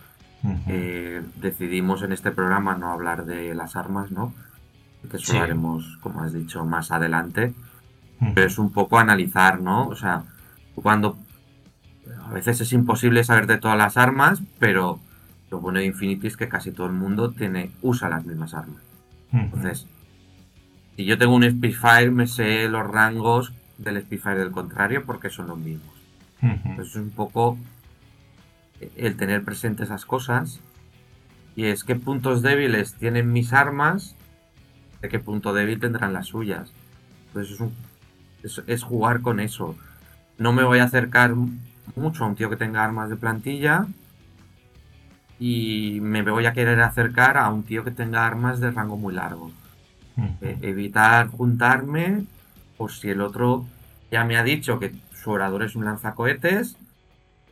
Eh, 0.67 1.23
decidimos 1.37 2.03
en 2.03 2.11
este 2.11 2.29
programa 2.31 2.75
no 2.75 2.91
hablar 2.91 3.25
de 3.25 3.55
las 3.55 3.75
armas, 3.75 4.11
¿no? 4.11 4.31
Que 5.09 5.17
eso 5.17 5.31
Sí. 5.31 5.37
lo 5.37 5.43
haremos, 5.43 5.97
como 6.01 6.21
has 6.21 6.33
dicho, 6.33 6.63
más 6.65 6.91
adelante. 6.91 7.53
Pero 8.33 8.47
es 8.47 8.57
un 8.57 8.71
poco 8.71 8.97
analizar, 8.97 9.59
¿no? 9.61 9.87
O 9.87 9.95
sea, 9.95 10.23
cuando 10.75 11.17
a 12.25 12.31
veces 12.33 12.59
es 12.61 12.71
imposible 12.73 13.23
saber 13.23 13.47
de 13.47 13.57
todas 13.57 13.77
las 13.77 13.97
armas, 13.97 14.41
pero 14.59 14.99
lo 15.51 15.59
bueno 15.59 15.79
de 15.79 15.85
Infinity 15.85 16.27
es 16.27 16.37
que 16.37 16.47
casi 16.49 16.71
todo 16.71 16.87
el 16.87 16.93
mundo 16.93 17.31
tiene, 17.31 17.71
usa 17.81 18.09
las 18.09 18.25
mismas 18.25 18.53
armas. 18.53 18.81
Entonces, 19.45 19.87
si 20.95 21.05
yo 21.05 21.17
tengo 21.17 21.35
un 21.35 21.43
Spitfire, 21.49 22.11
me 22.11 22.27
sé 22.27 22.67
los 22.69 22.87
rangos 22.87 23.53
del 23.77 24.01
Spitfire 24.01 24.37
del 24.39 24.51
contrario 24.51 25.05
porque 25.05 25.29
son 25.29 25.47
los 25.47 25.57
mismos. 25.57 25.93
Pues 26.75 26.89
es 26.89 26.95
un 26.95 27.09
poco 27.11 27.57
el 28.95 29.15
tener 29.17 29.43
presente 29.43 29.83
esas 29.83 30.05
cosas. 30.05 30.59
Y 31.55 31.65
es 31.65 31.83
qué 31.83 31.95
puntos 31.95 32.41
débiles 32.41 32.95
tienen 32.95 33.31
mis 33.31 33.53
armas, 33.53 34.15
de 35.01 35.07
qué 35.09 35.19
punto 35.19 35.53
débil 35.53 35.79
tendrán 35.79 36.11
las 36.13 36.27
suyas. 36.27 36.71
Entonces 37.27 37.53
es, 37.53 37.59
un- 37.61 37.73
es- 38.45 38.63
es 38.67 38.83
jugar 38.83 39.21
con 39.21 39.39
eso. 39.39 39.75
No 40.37 40.53
me 40.53 40.63
voy 40.63 40.79
a 40.79 40.85
acercar 40.85 41.33
mucho 41.95 42.23
a 42.23 42.27
un 42.27 42.35
tío 42.35 42.49
que 42.49 42.55
tenga 42.57 42.83
armas 42.83 43.09
de 43.09 43.15
plantilla. 43.17 43.85
Y 45.39 45.99
me 46.01 46.21
voy 46.21 46.45
a 46.45 46.53
querer 46.53 46.79
acercar 46.81 47.37
a 47.37 47.49
un 47.49 47.63
tío 47.63 47.83
que 47.83 47.91
tenga 47.91 48.25
armas 48.25 48.59
de 48.59 48.71
rango 48.71 48.97
muy 48.97 49.13
largo. 49.13 49.51
Eh, 50.41 50.57
evitar 50.61 51.27
juntarme 51.27 52.25
por 52.77 52.91
si 52.91 53.09
el 53.09 53.19
otro 53.21 53.65
ya 54.11 54.23
me 54.23 54.37
ha 54.37 54.43
dicho 54.43 54.79
que 54.79 54.95
su 55.13 55.31
orador 55.31 55.63
es 55.63 55.75
un 55.75 55.83
lanzacohetes, 55.85 56.77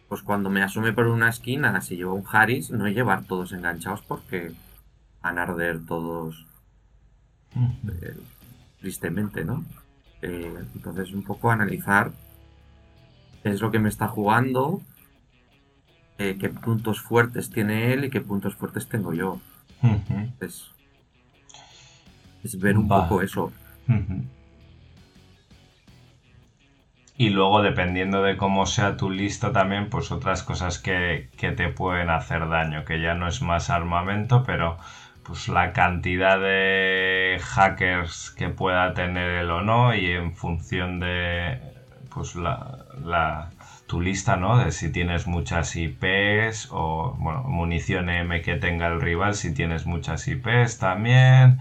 pues 0.07 0.21
cuando 0.21 0.49
me 0.49 0.61
asome 0.63 0.93
por 0.93 1.07
una 1.07 1.27
esquina, 1.29 1.81
si 1.81 1.97
llevo 1.97 2.13
un 2.13 2.23
Harris, 2.31 2.69
no 2.71 2.87
llevar 2.87 3.23
todos 3.25 3.51
enganchados 3.51 4.01
porque 4.01 4.53
van 5.21 5.39
a 5.39 5.43
arder 5.43 5.81
todos 5.85 6.45
eh, 8.01 8.15
tristemente, 8.79 9.43
¿no? 9.43 9.65
Eh, 10.26 10.65
entonces 10.74 11.13
un 11.13 11.24
poco 11.24 11.51
analizar 11.51 12.13
qué 13.43 13.49
es 13.49 13.59
lo 13.59 13.71
que 13.71 13.80
me 13.80 13.89
está 13.89 14.07
jugando, 14.07 14.82
eh, 16.17 16.38
qué 16.39 16.47
puntos 16.47 17.01
fuertes 17.01 17.49
tiene 17.49 17.91
él 17.91 18.05
y 18.05 18.09
qué 18.09 18.21
puntos 18.21 18.55
fuertes 18.55 18.88
tengo 18.88 19.13
yo. 19.13 19.41
Es, 20.39 20.71
es 22.41 22.57
ver 22.57 22.78
un 22.78 22.88
poco 22.88 23.21
eso. 23.21 23.51
Y 27.17 27.30
luego, 27.30 27.61
dependiendo 27.61 28.24
de 28.24 28.38
cómo 28.38 28.65
sea 28.65 28.95
tu 28.95 29.09
lista 29.09 29.51
también, 29.51 29.89
pues 29.89 30.09
otras 30.11 30.41
cosas 30.41 30.80
que, 30.80 31.30
que 31.38 31.51
te 31.51 31.67
pueden 31.67 32.09
hacer 32.09 32.47
daño, 32.47 32.86
que 32.86 33.01
ya 33.01 33.13
no 33.13 33.28
es 33.28 33.41
más 33.41 33.69
armamento, 33.69 34.43
pero 34.45 34.78
pues 35.24 35.47
la 35.47 35.74
cantidad 35.74 36.39
de 36.39 37.39
hackers 37.41 38.32
que 38.32 38.49
pueda 38.49 38.93
tener 38.93 39.30
él 39.30 39.49
o 39.51 39.61
no, 39.61 39.95
y 39.95 40.11
en 40.11 40.34
función 40.34 40.99
de 40.99 41.59
pues 42.13 42.36
la, 42.36 43.49
tu 43.88 44.01
lista, 44.01 44.38
¿no? 44.38 44.57
De 44.57 44.71
si 44.71 44.91
tienes 44.91 45.28
muchas 45.28 45.76
IPs 45.76 46.69
o 46.71 47.15
bueno, 47.17 47.43
munición 47.43 48.09
M 48.09 48.41
que 48.41 48.55
tenga 48.55 48.88
el 48.88 49.01
rival, 49.01 49.36
si 49.36 49.53
tienes 49.53 49.86
muchas 49.86 50.28
IPs 50.28 50.78
también. 50.78 51.59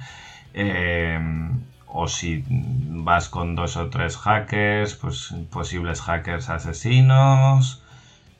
Em, 0.55 1.61
o 1.87 2.09
si 2.09 2.45
vas 2.49 3.29
con 3.29 3.55
dos 3.55 3.77
o 3.77 3.91
tres 3.91 4.17
hackers, 4.17 4.95
pues 4.95 5.35
posibles 5.51 6.01
hackers 6.01 6.49
asesinos, 6.49 7.83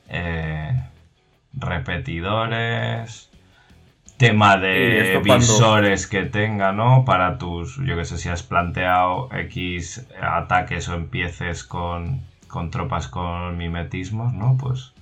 eh, 0.09 0.81
repetidores, 1.53 3.29
tema 4.17 4.57
de 4.57 5.21
cuando- 5.25 5.35
visores 5.45 6.07
que 6.07 6.23
tenga, 6.23 6.71
¿no? 6.71 7.03
Para 7.05 7.37
tus, 7.37 7.77
yo 7.85 7.95
que 7.97 8.05
sé, 8.05 8.17
si 8.17 8.29
has 8.29 8.43
planteado 8.43 9.29
X 9.33 10.07
ataques 10.21 10.87
o 10.89 10.93
empieces 10.93 11.63
con, 11.63 12.21
con 12.47 12.69
tropas 12.71 13.07
con 13.07 13.57
mimetismos, 13.57 14.33
¿no? 14.33 14.57
Pues 14.57 14.93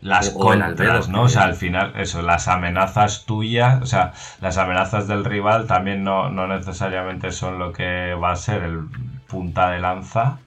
las 0.00 0.34
O- 0.34 0.38
contras, 0.38 1.08
¿no? 1.08 1.22
O 1.22 1.28
sea, 1.28 1.42
al 1.44 1.54
final, 1.54 1.92
eso, 1.96 2.22
las 2.22 2.48
amenazas 2.48 3.24
tuyas, 3.26 3.82
o 3.82 3.86
sea, 3.86 4.12
las 4.40 4.56
amenazas 4.58 5.08
del 5.08 5.24
rival 5.24 5.66
también 5.66 6.04
no, 6.04 6.28
no 6.30 6.46
necesariamente 6.46 7.32
son 7.32 7.58
lo 7.58 7.72
que 7.72 8.14
va 8.14 8.32
a 8.32 8.36
ser 8.36 8.62
el 8.62 8.80
punta 9.26 9.70
de 9.70 9.80
lanza, 9.80 10.38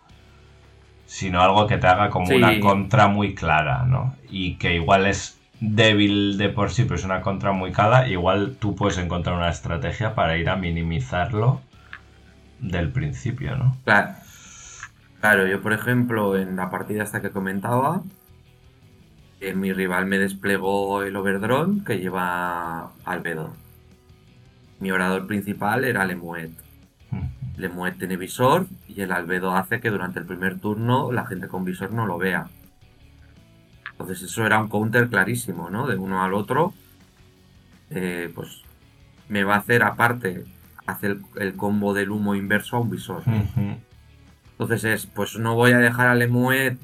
sino 1.07 1.41
algo 1.41 1.65
que 1.67 1.77
te 1.77 1.87
haga 1.87 2.09
como 2.09 2.27
Sí. 2.27 2.35
una 2.35 2.59
contra 2.59 3.07
muy 3.07 3.33
clara, 3.33 3.83
¿no? 3.85 4.15
Y 4.29 4.55
que 4.55 4.75
igual 4.75 5.07
es 5.07 5.38
débil 5.59 6.37
de 6.37 6.49
por 6.49 6.71
sí, 6.71 6.83
pero 6.83 6.95
es 6.95 7.05
una 7.05 7.21
contra 7.21 7.51
muy 7.51 7.71
clara, 7.71 8.07
igual 8.07 8.55
tú 8.59 8.75
puedes 8.75 8.97
encontrar 8.97 9.35
una 9.35 9.49
estrategia 9.49 10.15
para 10.15 10.37
ir 10.37 10.49
a 10.49 10.55
minimizarlo 10.55 11.61
del 12.59 12.91
principio, 12.91 13.55
¿no? 13.55 13.77
Claro. 13.83 14.13
Claro, 15.19 15.47
yo 15.47 15.61
por 15.61 15.73
ejemplo, 15.73 16.37
en 16.37 16.55
la 16.55 16.69
partida 16.69 17.03
esta 17.03 17.21
que 17.21 17.31
comentaba, 17.31 18.03
eh, 19.41 19.53
mi 19.53 19.73
rival 19.73 20.05
me 20.05 20.17
desplegó 20.17 21.03
el 21.03 21.15
Overdrone 21.15 21.83
que 21.83 21.99
lleva 21.99 22.91
Albedo. 23.03 23.53
Mi 24.79 24.91
orador 24.91 25.27
principal 25.27 25.83
era 25.83 26.05
Lemuet. 26.05 26.51
Lemuet 27.57 27.97
tiene 27.97 28.15
visor 28.15 28.67
y 28.87 29.01
el 29.01 29.11
Albedo 29.11 29.53
hace 29.55 29.81
que 29.81 29.89
durante 29.89 30.19
el 30.19 30.25
primer 30.25 30.59
turno 30.59 31.11
la 31.11 31.25
gente 31.25 31.49
con 31.49 31.65
visor 31.65 31.91
no 31.91 32.05
lo 32.05 32.17
vea. 32.17 32.47
Entonces 33.99 34.23
eso 34.23 34.45
era 34.45 34.61
un 34.61 34.69
counter 34.69 35.09
clarísimo, 35.09 35.69
¿no? 35.69 35.85
De 35.85 35.97
uno 35.97 36.23
al 36.23 36.33
otro. 36.33 36.73
Eh, 37.89 38.31
pues 38.33 38.61
me 39.27 39.43
va 39.43 39.55
a 39.55 39.59
hacer 39.59 39.83
aparte, 39.83 40.45
hacer 40.85 41.11
el, 41.11 41.21
el 41.35 41.55
combo 41.55 41.93
del 41.93 42.11
humo 42.11 42.33
inverso 42.33 42.77
a 42.77 42.79
un 42.79 42.89
visor. 42.89 43.23
Ujú. 43.27 43.77
Entonces 44.51 44.83
es, 44.85 45.05
pues 45.05 45.37
no 45.37 45.55
voy 45.55 45.73
a 45.73 45.79
dejar 45.79 46.07
a 46.07 46.15
Lemuet 46.15 46.77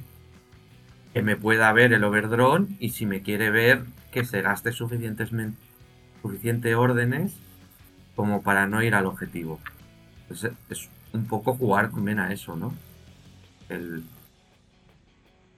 que 1.13 1.21
me 1.21 1.37
pueda 1.37 1.71
ver 1.71 1.93
el 1.93 2.03
overdrone 2.03 2.67
y 2.79 2.89
si 2.89 3.05
me 3.05 3.21
quiere 3.21 3.49
ver 3.49 3.85
que 4.11 4.25
se 4.25 4.41
gaste 4.41 4.73
suficientes 4.73 5.31
suficiente 6.21 6.75
órdenes 6.75 7.33
como 8.15 8.41
para 8.41 8.67
no 8.67 8.83
ir 8.83 8.95
al 8.95 9.05
objetivo. 9.05 9.59
Entonces 10.23 10.51
es 10.69 10.89
un 11.13 11.25
poco 11.27 11.53
jugar 11.55 11.91
también 11.91 12.19
a 12.19 12.33
eso, 12.33 12.55
¿no? 12.55 12.73
El 13.69 14.03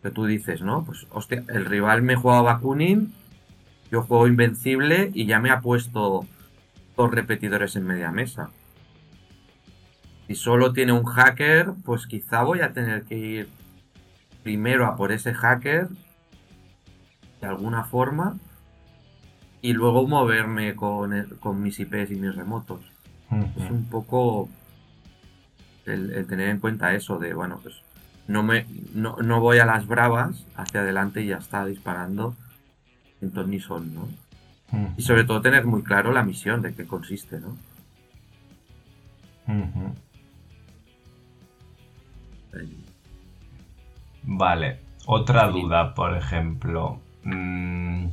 que 0.02 0.12
tú 0.12 0.26
dices, 0.26 0.62
¿no? 0.62 0.84
Pues 0.86 1.08
hostia, 1.12 1.44
el 1.50 1.66
rival 1.66 2.02
me 2.02 2.16
juega 2.16 2.42
Bakunin, 2.42 3.14
yo 3.92 4.04
juego 4.04 4.28
Invencible 4.28 5.12
y 5.14 5.26
ya 5.26 5.40
me 5.40 5.50
ha 5.50 5.62
puesto 5.62 6.26
dos 6.96 7.12
repetidores 7.12 7.76
en 7.76 7.86
media 7.86 8.12
mesa. 8.12 8.50
Si 10.28 10.36
solo 10.36 10.74
tiene 10.74 10.92
un 10.92 11.06
hacker, 11.06 11.72
pues 11.86 12.06
quizá 12.06 12.44
voy 12.44 12.62
a 12.62 12.74
tener 12.74 13.04
que 13.04 13.18
ir 13.18 13.50
primero 14.44 14.86
a 14.86 14.96
por 14.96 15.12
ese 15.12 15.34
hacker 15.34 15.88
de 17.42 17.48
alguna 17.48 17.84
forma 17.86 18.38
y 19.62 19.74
luego 19.74 20.08
moverme 20.08 20.76
con, 20.76 21.14
el- 21.14 21.38
con 21.40 21.62
mis 21.62 21.80
IPs 21.80 22.12
y 22.12 22.16
mis 22.16 22.36
remotos. 22.36 22.82
Es 23.66 23.72
un 23.72 23.86
poco 23.86 24.50
el, 25.86 26.12
el 26.12 26.28
tener 26.28 26.50
en 26.50 26.60
cuenta 26.60 26.94
eso 26.94 27.18
de, 27.20 27.34
bueno, 27.34 27.60
pues 27.62 27.76
no, 28.28 28.44
me, 28.44 28.66
no, 28.94 29.18
no 29.18 29.40
voy 29.40 29.60
a 29.60 29.66
las 29.66 29.88
bravas 29.88 30.46
hacia 30.56 30.82
adelante 30.82 31.22
y 31.22 31.28
ya 31.28 31.38
está 31.38 31.66
disparando 31.66 32.36
en 33.22 33.32
ton 33.32 33.50
ni 33.50 33.60
son, 33.60 33.94
¿no? 33.94 34.08
Y 34.98 35.02
sobre 35.02 35.24
todo 35.24 35.42
tener 35.42 35.66
muy 35.66 35.82
claro 35.82 36.12
la 36.12 36.24
misión 36.24 36.62
de 36.62 36.74
qué 36.74 36.86
consiste, 36.86 37.40
¿no? 37.40 37.56
Vale, 44.24 44.80
otra 45.06 45.48
duda, 45.48 45.94
por 45.94 46.18
ejemplo. 46.18 47.00
Mm, 47.24 48.08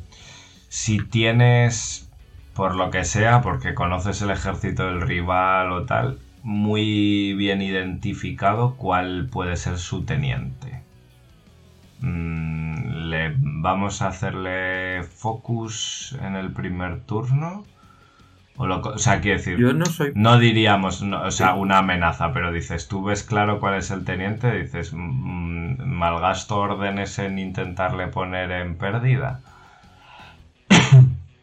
si 0.69 0.99
tienes, 1.05 2.09
por 2.55 2.77
lo 2.77 2.91
que 2.91 3.05
sea, 3.05 3.43
porque 3.43 3.75
conoces 3.75 4.23
el 4.23 4.31
ejército 4.31 4.87
del 4.87 5.01
rival 5.01 5.73
o 5.73 5.85
tal, 5.87 6.21
muy 6.45 7.33
bien 7.33 7.63
identificado 7.63 8.77
cuál 8.77 9.29
puede 9.33 9.57
ser 9.57 9.79
su 9.79 10.05
teniente. 10.05 10.83
Mm, 12.01 13.09
le, 13.09 13.35
¿Vamos 13.39 14.03
a 14.03 14.09
hacerle 14.09 15.03
focus 15.05 16.17
en 16.23 16.37
el 16.37 16.53
primer 16.53 17.01
turno? 17.01 17.65
O, 18.57 18.67
lo 18.67 18.81
o 18.81 18.99
sea, 18.99 19.21
quiero 19.21 19.39
decir, 19.39 19.57
Yo 19.59 19.73
no 19.73 19.87
soy 19.87 20.13
no 20.15 20.39
diríamos, 20.39 21.03
no, 21.03 21.23
o 21.23 21.31
sea, 21.31 21.55
una 21.55 21.79
amenaza, 21.79 22.33
pero 22.33 22.53
dices, 22.53 22.89
tú 22.89 23.03
ves 23.03 23.25
claro 23.25 23.59
cuál 23.59 23.77
es 23.79 23.91
el 23.91 24.05
teniente, 24.05 24.53
dices, 24.53 24.93
mm, 24.93 25.83
malgasto 25.83 26.59
órdenes 26.59 27.19
en 27.19 27.39
intentarle 27.39 28.07
poner 28.09 28.53
en 28.53 28.77
pérdida. 28.77 29.41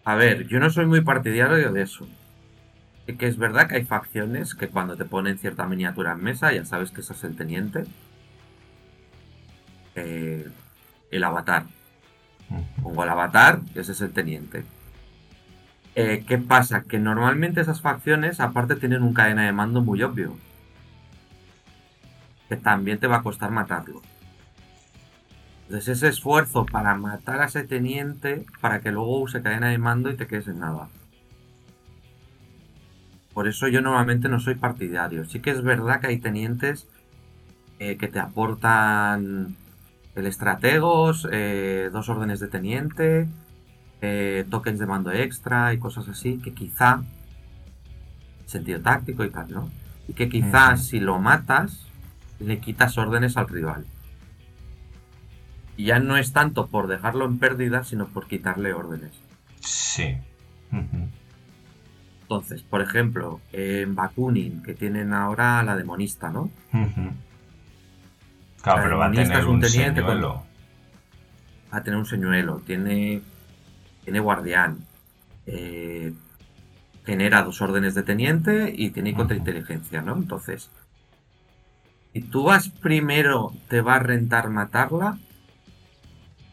A 0.05 0.15
ver, 0.15 0.47
yo 0.47 0.59
no 0.59 0.69
soy 0.69 0.85
muy 0.85 1.01
partidario 1.01 1.71
de 1.71 1.81
eso. 1.81 2.07
Que 3.05 3.27
es 3.27 3.37
verdad 3.37 3.67
que 3.67 3.75
hay 3.75 3.85
facciones 3.85 4.55
que 4.55 4.69
cuando 4.69 4.95
te 4.95 5.05
ponen 5.05 5.37
cierta 5.37 5.65
miniatura 5.65 6.13
en 6.13 6.23
mesa 6.23 6.53
ya 6.53 6.63
sabes 6.65 6.91
que 6.91 7.01
ese 7.01 7.13
es 7.13 7.23
el 7.23 7.35
teniente. 7.35 7.85
Eh, 9.95 10.49
el 11.11 11.23
avatar. 11.23 11.65
Pongo 12.81 13.03
el 13.03 13.09
avatar, 13.09 13.59
ese 13.75 13.91
es 13.91 14.01
el 14.01 14.11
teniente. 14.11 14.65
Eh, 15.95 16.23
¿Qué 16.25 16.37
pasa? 16.37 16.83
Que 16.83 16.99
normalmente 16.99 17.61
esas 17.61 17.81
facciones 17.81 18.39
aparte 18.39 18.75
tienen 18.75 19.03
un 19.03 19.13
cadena 19.13 19.45
de 19.45 19.51
mando 19.51 19.81
muy 19.81 20.01
obvio. 20.03 20.37
Que 22.47 22.55
también 22.55 22.99
te 22.99 23.07
va 23.07 23.17
a 23.17 23.23
costar 23.23 23.51
matarlo. 23.51 24.01
Entonces 25.65 25.97
ese 25.97 26.09
esfuerzo 26.09 26.65
para 26.65 26.95
matar 26.95 27.41
a 27.41 27.45
ese 27.45 27.63
teniente 27.63 28.45
para 28.59 28.81
que 28.81 28.91
luego 28.91 29.21
use 29.21 29.41
cadena 29.41 29.69
de 29.69 29.77
mando 29.77 30.09
y 30.09 30.17
te 30.17 30.27
quedes 30.27 30.47
en 30.47 30.59
nada. 30.59 30.89
Por 33.33 33.47
eso 33.47 33.67
yo 33.67 33.81
normalmente 33.81 34.29
no 34.29 34.39
soy 34.39 34.55
partidario. 34.55 35.25
Sí 35.25 35.39
que 35.39 35.51
es 35.51 35.61
verdad 35.61 36.01
que 36.01 36.07
hay 36.07 36.19
tenientes 36.19 36.87
eh, 37.79 37.97
que 37.97 38.07
te 38.07 38.19
aportan 38.19 39.55
el 40.15 40.27
estrategos, 40.27 41.27
eh, 41.31 41.89
dos 41.91 42.09
órdenes 42.09 42.39
de 42.39 42.47
teniente, 42.47 43.27
eh, 44.01 44.45
tokens 44.49 44.79
de 44.79 44.85
mando 44.85 45.11
extra 45.11 45.73
y 45.73 45.79
cosas 45.79 46.09
así 46.09 46.39
que 46.39 46.53
quizá 46.53 47.03
sentido 48.45 48.81
táctico 48.81 49.23
y 49.23 49.29
tal, 49.29 49.51
¿no? 49.51 49.71
Y 50.07 50.13
que 50.13 50.27
quizá 50.27 50.75
si 50.75 50.99
lo 50.99 51.19
matas 51.19 51.87
le 52.39 52.59
quitas 52.59 52.97
órdenes 52.97 53.37
al 53.37 53.47
rival. 53.47 53.85
Y 55.77 55.85
ya 55.85 55.99
no 55.99 56.17
es 56.17 56.33
tanto 56.33 56.67
por 56.67 56.87
dejarlo 56.87 57.25
en 57.25 57.39
pérdida, 57.39 57.83
sino 57.83 58.07
por 58.07 58.27
quitarle 58.27 58.73
órdenes. 58.73 59.13
Sí. 59.61 60.17
Entonces, 62.31 62.61
por 62.61 62.81
ejemplo, 62.81 63.41
en 63.51 63.93
Bakunin, 63.93 64.63
que 64.63 64.73
tienen 64.73 65.13
ahora 65.13 65.61
la 65.63 65.75
demonista, 65.75 66.29
¿no? 66.31 66.43
Ujú. 66.71 67.11
Claro, 68.63 68.77
La 68.77 68.83
pero 68.83 68.97
va 68.97 69.05
a 69.07 69.09
demonista 69.11 69.33
tener 69.33 69.43
es 69.43 69.45
un 69.49 69.55
un 69.55 69.61
teniente 69.61 70.01
con-. 70.01 70.21
Va 70.23 71.77
a 71.77 71.83
tener 71.83 71.99
un 71.99 72.05
señuelo, 72.05 72.61
tiene, 72.65 73.21
tiene 74.05 74.19
guardián, 74.21 74.77
eh, 75.45 76.13
genera 77.05 77.43
dos 77.43 77.61
órdenes 77.61 77.95
de 77.95 78.03
teniente 78.03 78.73
y 78.73 78.91
tiene 78.91 79.09
Ujú. 79.09 79.17
contrainteligencia, 79.17 80.01
¿no? 80.01 80.15
Entonces, 80.15 80.69
si 82.13 82.21
tú 82.21 82.45
vas 82.45 82.69
primero, 82.69 83.51
te 83.67 83.81
va 83.81 83.95
a 83.95 83.99
rentar 83.99 84.49
matarla. 84.49 85.17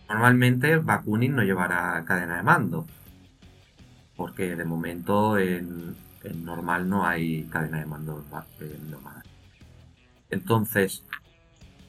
Normalmente 0.09 0.79
Bakunin 0.79 1.37
no 1.37 1.45
llevará 1.45 2.03
cadena 2.05 2.39
de 2.39 2.43
mando. 2.43 2.85
Porque 4.19 4.55
de 4.55 4.65
momento 4.67 5.39
en, 5.39 5.97
en 6.25 6.45
normal 6.45 6.91
no 6.91 7.07
hay 7.07 7.45
cadena 7.45 7.79
de 7.79 7.87
mando 7.87 8.23
normal. 8.91 9.23
Entonces, 10.29 11.05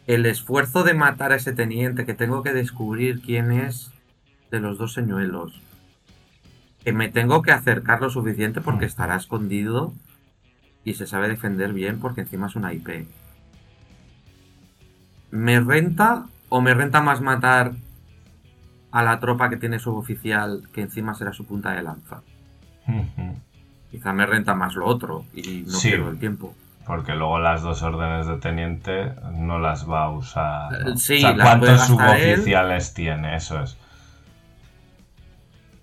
el 0.08 0.26
esfuerzo 0.26 0.84
de 0.84 0.94
matar 0.94 1.32
a 1.32 1.36
ese 1.36 1.54
teniente, 1.54 2.06
que 2.06 2.14
tengo 2.14 2.44
que 2.44 2.54
descubrir 2.54 3.22
quién 3.22 3.52
es 3.52 3.92
de 4.52 4.60
los 4.60 4.78
dos 4.78 4.94
señuelos, 4.94 5.60
que 6.84 6.94
me 6.94 7.10
tengo 7.10 7.42
que 7.42 7.52
acercar 7.52 8.00
lo 8.00 8.10
suficiente 8.12 8.62
porque 8.62 8.86
Mm. 8.86 8.90
estará 8.90 9.16
escondido 9.16 9.94
y 10.86 10.94
se 10.94 11.08
sabe 11.08 11.30
defender 11.30 11.74
bien 11.74 12.00
porque 12.00 12.22
encima 12.22 12.46
es 12.46 12.56
una 12.56 12.74
IP. 12.74 13.08
¿Me 15.32 15.60
renta 15.60 16.28
o 16.48 16.62
me 16.62 16.76
renta 16.76 17.02
más 17.02 17.22
matar 17.22 17.74
a 18.92 19.04
la 19.04 19.20
tropa 19.20 19.50
que 19.50 19.58
tiene 19.58 19.80
suboficial 19.80 20.64
que 20.74 20.82
encima 20.82 21.14
será 21.14 21.34
su 21.34 21.46
punta 21.46 21.72
de 21.74 21.84
lanza? 21.84 22.22
Quizá 23.92 24.14
me 24.14 24.26
renta 24.26 24.56
más 24.56 24.76
lo 24.76 24.86
otro 24.86 25.26
y 25.34 25.64
no 25.68 25.72
Sí. 25.74 25.90
pierdo 25.90 26.10
el 26.10 26.20
tiempo. 26.20 26.56
Porque 26.86 27.14
luego 27.14 27.38
las 27.40 27.62
dos 27.62 27.84
órdenes 27.84 28.26
de 28.26 28.38
teniente 28.38 29.14
no 29.34 29.60
las 29.60 29.88
va 29.88 30.06
a 30.06 30.10
usar. 30.10 30.72
¿no? 30.72 30.94
Eh, 30.94 30.98
sí, 30.98 31.18
o 31.18 31.20
sea, 31.20 31.36
¿cuántos 31.36 31.70
él. 31.70 31.78
suboficiales 31.80 32.94
tiene? 32.96 33.36
Eso 33.36 33.62
es. 33.62 33.78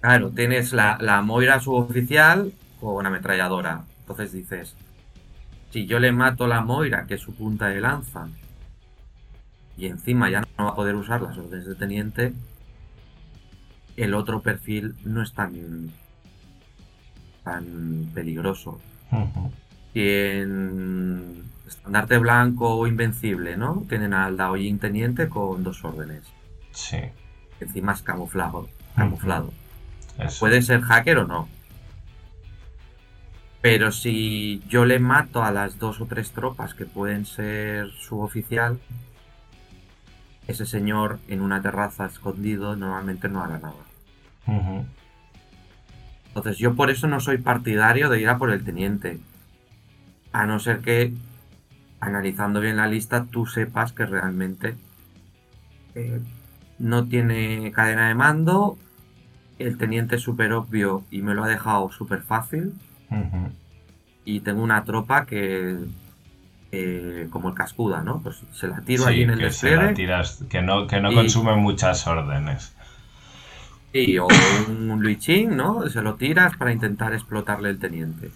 Claro, 0.01 0.31
tienes 0.31 0.73
la, 0.73 0.99
la 1.01 1.23
Moira 1.23 1.61
suboficial 1.61 2.53
con 2.81 2.95
una 2.97 3.09
ametralladora. 3.09 3.83
Entonces 4.01 4.33
dices, 4.33 4.77
si 5.71 5.87
yo 5.87 5.99
le 5.99 6.13
mato 6.13 6.47
la 6.47 6.61
Moira, 6.61 7.07
que 7.07 7.15
es 7.15 7.21
su 7.21 7.35
punta 7.35 7.69
de 7.69 7.81
lanza, 7.81 8.29
y 9.77 9.87
encima 9.87 10.31
ya 10.31 10.41
no 10.41 10.65
va 10.65 10.71
a 10.71 10.75
poder 10.75 10.95
usar 10.95 11.23
las 11.23 11.37
órdenes 11.39 11.67
de 11.67 11.75
teniente, 11.75 12.33
el 13.97 14.15
otro 14.15 14.43
perfil 14.43 14.95
no 15.05 15.23
es 15.23 15.33
tan, 15.33 15.91
tan 17.45 18.11
peligroso. 18.15 18.81
Y 19.95 20.09
en 20.09 21.45
estandarte 21.67 22.19
blanco 22.19 22.77
o 22.77 22.87
invencible, 22.87 23.57
¿no? 23.57 23.85
Tienen 23.89 24.13
al 24.13 24.37
Daoyin 24.37 24.79
teniente 24.79 25.29
con 25.29 25.63
dos 25.63 25.85
órdenes. 25.85 26.23
Sí. 26.73 26.99
Encima 27.61 27.93
es 27.93 28.03
camuflado. 28.03 28.69
camuflado. 28.95 29.53
Puede 30.39 30.63
ser 30.63 30.83
hacker 30.83 31.19
o 31.19 31.27
no. 31.27 31.49
Pero 33.63 33.91
si 33.91 34.63
yo 34.69 34.85
le 34.85 34.99
mato 34.99 35.43
a 35.43 35.51
las 35.51 35.79
dos 35.79 36.01
o 36.01 36.07
tres 36.07 36.31
tropas 36.31 36.75
que 36.75 36.85
pueden 36.85 37.25
ser 37.27 37.91
suboficial, 37.91 38.79
ese 40.47 40.67
señor 40.67 41.19
en 41.27 41.41
una 41.41 41.61
terraza 41.61 42.07
escondido 42.07 42.77
normalmente 42.77 43.29
no 43.29 43.43
hará 43.43 43.59
nada. 43.59 43.75
Entonces 46.29 46.59
yo 46.59 46.75
por 46.75 46.91
eso 46.91 47.07
no 47.09 47.21
soy 47.21 47.39
partidario 47.39 48.09
de 48.09 48.21
ir 48.21 48.29
a 48.29 48.39
por 48.39 48.51
el 48.51 48.65
teniente. 48.65 49.19
A 50.33 50.47
no 50.47 50.59
ser 50.61 50.81
que, 50.81 51.15
analizando 52.01 52.61
bien 52.61 52.77
la 52.77 52.87
lista, 52.87 53.25
tú 53.25 53.47
sepas 53.47 53.93
que 53.93 54.05
realmente 54.07 54.75
eh, 55.95 56.21
no 56.79 57.07
tiene 57.07 57.73
cadena 57.73 58.09
de 58.09 58.15
mando, 58.15 58.77
el 59.59 59.79
teniente 59.79 60.17
es 60.17 60.23
súper 60.23 60.53
obvio 60.53 61.05
y 61.11 61.23
me 61.23 61.33
lo 61.35 61.45
ha 61.45 61.49
dejado 61.49 61.91
súper 61.91 62.21
fácil, 62.23 62.75
y 64.27 64.41
tengo 64.41 64.63
una 64.63 64.85
tropa 64.85 65.25
que, 65.25 65.79
eh, 66.73 67.29
como 67.31 67.49
el 67.49 67.55
cascuda, 67.55 68.03
¿no? 68.03 68.21
Pues 68.21 68.43
se 68.53 68.69
la 68.69 68.81
tiro 68.83 69.05
Sí, 69.05 69.09
allí 69.09 69.23
en 69.23 69.31
el 69.31 69.39
que 69.39 69.51
se 69.51 69.71
la 69.71 69.85
despliegue 69.85 69.95
tiras, 69.95 70.45
que 70.51 70.61
no, 70.61 70.87
que 70.87 71.01
no 71.01 71.11
Y- 71.13 71.15
consume 71.15 71.57
muchas 71.57 72.07
órdenes. 72.07 72.76
O 74.19 74.29
un 74.69 75.03
Luichín, 75.03 75.57
¿no? 75.57 75.89
Se 75.89 76.03
lo 76.03 76.17
tiras 76.17 76.57
para 76.57 76.73
intentar 76.73 77.15
explotarle 77.15 77.71
el 77.71 77.79
teniente. 77.79 78.31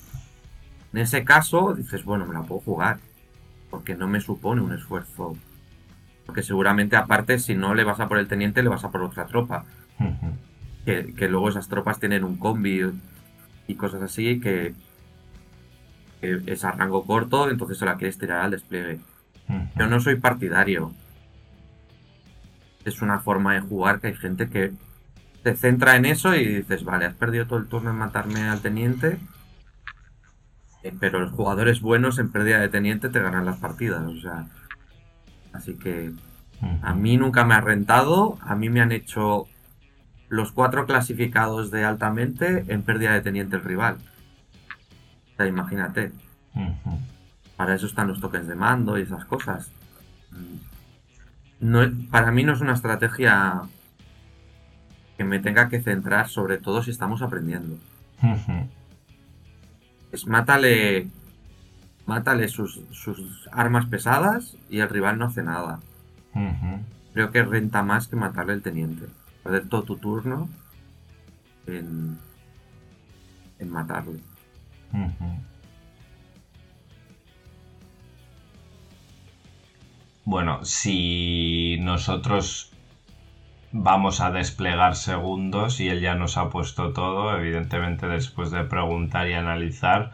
En 0.93 1.01
ese 1.01 1.25
caso, 1.25 1.75
dices, 1.75 2.05
bueno, 2.05 2.27
me 2.27 2.35
la 2.35 2.43
puedo 2.43 2.61
jugar. 2.61 2.99
Porque 3.71 3.95
no 3.95 4.09
me 4.09 4.21
supone 4.21 4.63
un 4.63 4.73
esfuerzo. 4.73 5.37
Porque 6.27 6.43
seguramente, 6.43 6.97
aparte, 6.97 7.39
si 7.39 7.55
no 7.55 7.75
le 7.75 7.85
vas 7.85 8.01
a 8.01 8.09
por 8.09 8.19
el 8.19 8.27
teniente, 8.27 8.63
le 8.63 8.69
vas 8.69 8.85
a 8.85 8.91
por 8.91 9.03
otra 9.03 9.27
tropa. 9.27 9.65
Que, 10.85 11.15
que 11.15 11.29
luego 11.29 11.51
esas 11.51 11.69
tropas 11.69 12.01
tienen 12.01 12.25
un 12.25 12.37
combi 12.37 12.83
y 13.69 13.75
cosas 13.75 14.03
así 14.03 14.41
que, 14.41 14.75
que 16.21 16.43
es 16.47 16.65
a 16.65 16.73
rango 16.73 17.05
corto, 17.05 17.51
entonces 17.51 17.79
se 17.79 17.85
la 17.85 17.97
quieres 17.97 18.19
tirar 18.19 18.41
al 18.41 18.51
despliegue. 18.51 19.01
Yo 19.77 19.87
no 19.87 20.01
soy 20.01 20.17
partidario. 20.17 20.93
Es 22.85 23.03
una 23.03 23.21
forma 23.21 23.55
de 23.55 23.61
jugar 23.61 24.01
que 24.01 24.09
hay 24.09 24.15
gente 24.15 24.49
que 24.49 24.73
se 25.43 25.57
centra 25.57 25.97
en 25.97 26.05
eso 26.05 26.35
y 26.35 26.47
dices, 26.47 26.85
vale, 26.85 27.07
has 27.07 27.15
perdido 27.15 27.47
todo 27.47 27.59
el 27.59 27.67
turno 27.67 27.91
en 27.91 27.97
matarme 27.97 28.43
al 28.49 28.61
teniente, 28.61 29.19
eh, 30.83 30.95
pero 30.99 31.21
los 31.21 31.33
jugadores 31.33 31.81
buenos 31.81 32.19
en 32.19 32.31
pérdida 32.31 32.61
de 32.61 32.69
teniente 32.69 33.09
te 33.09 33.21
ganan 33.21 33.47
las 33.47 33.59
partidas, 33.59 34.03
o 34.03 34.21
sea. 34.21 34.47
Así 35.53 35.75
que 35.75 36.13
a 36.83 36.95
mí 36.95 37.17
nunca 37.17 37.45
me 37.45 37.55
ha 37.55 37.61
rentado, 37.61 38.39
a 38.43 38.55
mí 38.55 38.69
me 38.69 38.81
han 38.81 38.93
hecho 38.93 39.47
los 40.29 40.53
cuatro 40.53 40.87
clasificados 40.87 41.71
de 41.71 41.85
altamente 41.85 42.65
en 42.69 42.83
pérdida 42.83 43.15
de 43.15 43.21
teniente 43.21 43.57
el 43.57 43.65
rival. 43.65 43.97
O 45.33 45.37
sea, 45.37 45.47
imagínate. 45.47 46.13
Para 47.57 47.75
eso 47.75 47.87
están 47.87 48.09
los 48.09 48.21
tokens 48.21 48.47
de 48.47 48.55
mando 48.55 48.99
y 48.99 49.03
esas 49.03 49.25
cosas. 49.25 49.73
No, 51.59 51.81
para 52.11 52.31
mí 52.31 52.45
no 52.45 52.53
es 52.53 52.61
una 52.61 52.75
estrategia 52.75 53.63
que 55.21 55.25
me 55.25 55.39
tenga 55.39 55.69
que 55.69 55.83
centrar, 55.83 56.31
sobre 56.31 56.57
todo 56.57 56.83
si 56.83 56.91
estamos 56.91 57.21
aprendiendo. 57.21 57.77
Es 60.13 60.27
mátale, 60.27 61.09
mátale 62.07 62.49
sus, 62.49 62.81
sus 62.91 63.47
armas 63.53 63.85
pesadas 63.85 64.57
y 64.71 64.79
el 64.79 64.89
rival 64.89 65.19
no 65.19 65.27
hace 65.27 65.43
nada. 65.43 65.81
Creo 67.13 67.31
que 67.33 67.43
renta 67.43 67.83
más 67.83 68.09
que 68.09 68.17
matarle 68.17 68.55
el 68.55 68.63
teniente. 68.63 69.09
Perder 69.43 69.69
todo 69.69 69.83
tu 69.83 69.99
turno 69.99 70.49
en, 71.67 72.17
en 73.59 73.71
matarle. 73.71 74.21
Bueno, 80.25 80.65
si 80.65 81.77
nosotros 81.79 82.70
vamos 83.73 84.21
a 84.21 84.31
desplegar 84.31 84.97
segundos 84.97 85.81
y 85.81 85.89
él 85.89 86.01
ya 86.01 86.15
nos 86.15 86.37
ha 86.37 86.51
puesto 86.51 86.93
todo, 86.93 87.37
evidentemente 87.37 88.07
después 88.07 88.51
de 88.51 88.65
preguntar 88.65 89.29
y 89.29 89.35
analizar, 89.35 90.13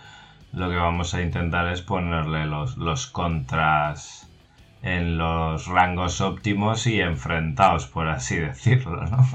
lo 0.52 0.68
que 0.68 0.76
vamos 0.76 1.14
a 1.14 1.22
intentar 1.22 1.68
es 1.68 1.82
ponerle 1.82 2.46
los, 2.46 2.76
los 2.76 3.06
contras 3.06 4.30
en 4.82 5.18
los 5.18 5.66
rangos 5.66 6.20
óptimos 6.20 6.86
y 6.86 7.00
enfrentados, 7.00 7.86
por 7.86 8.08
así 8.08 8.36
decirlo, 8.36 9.04
¿no? 9.06 9.26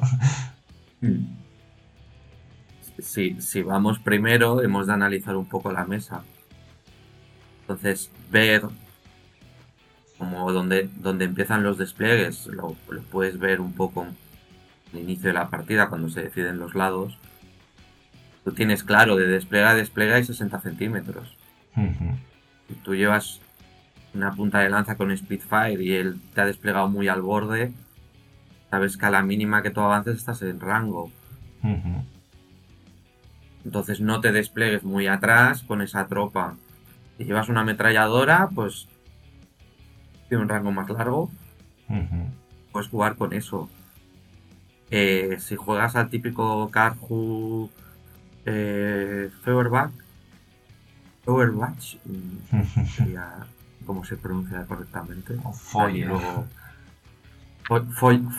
Si, 2.99 3.41
si 3.41 3.61
vamos 3.63 3.99
primero, 3.99 4.61
hemos 4.61 4.87
de 4.87 4.93
analizar 4.93 5.35
un 5.35 5.47
poco 5.47 5.71
la 5.71 5.85
mesa. 5.85 6.23
Entonces, 7.61 8.11
ver 8.29 8.63
como 10.21 10.51
donde, 10.51 10.87
donde 10.97 11.25
empiezan 11.25 11.63
los 11.63 11.79
despliegues, 11.79 12.45
lo, 12.45 12.75
lo 12.89 13.01
puedes 13.01 13.39
ver 13.39 13.59
un 13.59 13.73
poco 13.73 14.05
al 14.93 14.99
inicio 14.99 15.29
de 15.29 15.33
la 15.33 15.49
partida, 15.49 15.89
cuando 15.89 16.09
se 16.09 16.21
deciden 16.21 16.59
los 16.59 16.75
lados. 16.75 17.17
Tú 18.43 18.51
tienes 18.51 18.83
claro, 18.83 19.15
de 19.15 19.25
despliega 19.25 19.71
a 19.71 19.75
despliega 19.75 20.17
hay 20.17 20.23
60 20.23 20.61
centímetros. 20.61 21.35
Si 22.67 22.75
tú 22.83 22.93
llevas 22.93 23.41
una 24.13 24.31
punta 24.35 24.59
de 24.59 24.69
lanza 24.69 24.95
con 24.95 25.15
Spitfire 25.17 25.83
y 25.83 25.93
él 25.93 26.21
te 26.35 26.41
ha 26.41 26.45
desplegado 26.45 26.87
muy 26.87 27.07
al 27.07 27.23
borde, 27.23 27.73
sabes 28.69 28.97
que 28.97 29.05
a 29.07 29.09
la 29.09 29.23
mínima 29.23 29.63
que 29.63 29.71
tú 29.71 29.79
avances 29.81 30.17
estás 30.17 30.43
en 30.43 30.59
rango. 30.59 31.11
Entonces 33.65 34.01
no 34.01 34.21
te 34.21 34.31
despliegues 34.31 34.83
muy 34.83 35.07
atrás 35.07 35.63
con 35.63 35.81
esa 35.81 36.05
tropa. 36.05 36.57
Si 37.17 37.23
llevas 37.23 37.49
una 37.49 37.61
ametralladora, 37.61 38.49
pues 38.53 38.87
tiene 40.31 40.43
un 40.43 40.49
rango 40.49 40.71
más 40.71 40.89
largo, 40.89 41.29
puedes 42.71 42.87
jugar 42.89 43.17
con 43.17 43.33
eso. 43.33 43.69
Eh, 44.89 45.35
si 45.41 45.57
juegas 45.57 45.97
al 45.97 46.07
típico 46.09 46.69
Carhu 46.71 47.69
eh, 48.45 49.29
Feuerbach, 49.43 49.91
Feuerbach, 51.25 51.97
mm, 52.05 52.85
sería 52.95 53.29
cómo 53.85 54.05
se 54.05 54.15
pronuncia 54.15 54.63
correctamente. 54.65 55.35
O 55.43 55.51
Feuer. 55.51 55.95
Y 55.97 56.03
luego- 56.05 56.47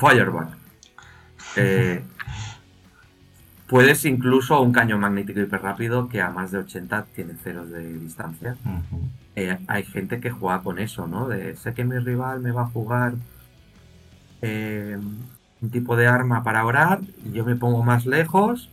Feuerbach. 0.01 0.48
Eh, 1.56 2.02
puedes 3.69 4.06
incluso 4.06 4.62
un 4.62 4.73
cañón 4.73 5.01
magnético 5.01 5.40
hiper 5.40 5.60
rápido 5.60 6.09
que 6.09 6.23
a 6.23 6.31
más 6.31 6.52
de 6.52 6.59
80 6.59 7.05
tiene 7.14 7.35
ceros 7.35 7.69
de 7.69 7.98
distancia. 7.98 8.56
Eh, 9.36 9.59
hay 9.66 9.84
gente 9.84 10.20
que 10.20 10.30
juega 10.30 10.62
con 10.62 10.78
eso, 10.78 11.06
¿no? 11.06 11.28
De 11.28 11.56
sé 11.56 11.74
que 11.74 11.84
mi 11.84 11.98
rival 11.98 12.40
me 12.40 12.52
va 12.52 12.62
a 12.62 12.68
jugar 12.68 13.14
eh, 14.40 14.98
un 15.60 15.70
tipo 15.70 15.96
de 15.96 16.06
arma 16.06 16.42
para 16.42 16.64
orar, 16.64 17.00
yo 17.32 17.44
me 17.44 17.56
pongo 17.56 17.82
más 17.84 18.06
lejos, 18.06 18.68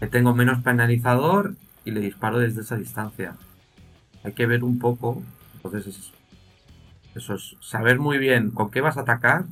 le 0.00 0.06
tengo 0.08 0.34
menos 0.34 0.62
penalizador 0.62 1.54
y 1.84 1.90
le 1.90 2.00
disparo 2.00 2.38
desde 2.38 2.60
esa 2.62 2.76
distancia. 2.76 3.36
Hay 4.24 4.32
que 4.32 4.46
ver 4.46 4.64
un 4.64 4.78
poco, 4.80 5.22
entonces 5.56 5.86
es- 5.88 6.12
eso 7.14 7.34
es 7.34 7.56
saber 7.60 7.98
muy 7.98 8.18
bien 8.18 8.50
con 8.50 8.70
qué 8.70 8.80
vas 8.80 8.96
a 8.98 9.02
atacar, 9.02 9.46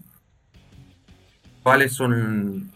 cuáles 1.63 1.93
son 1.95 2.71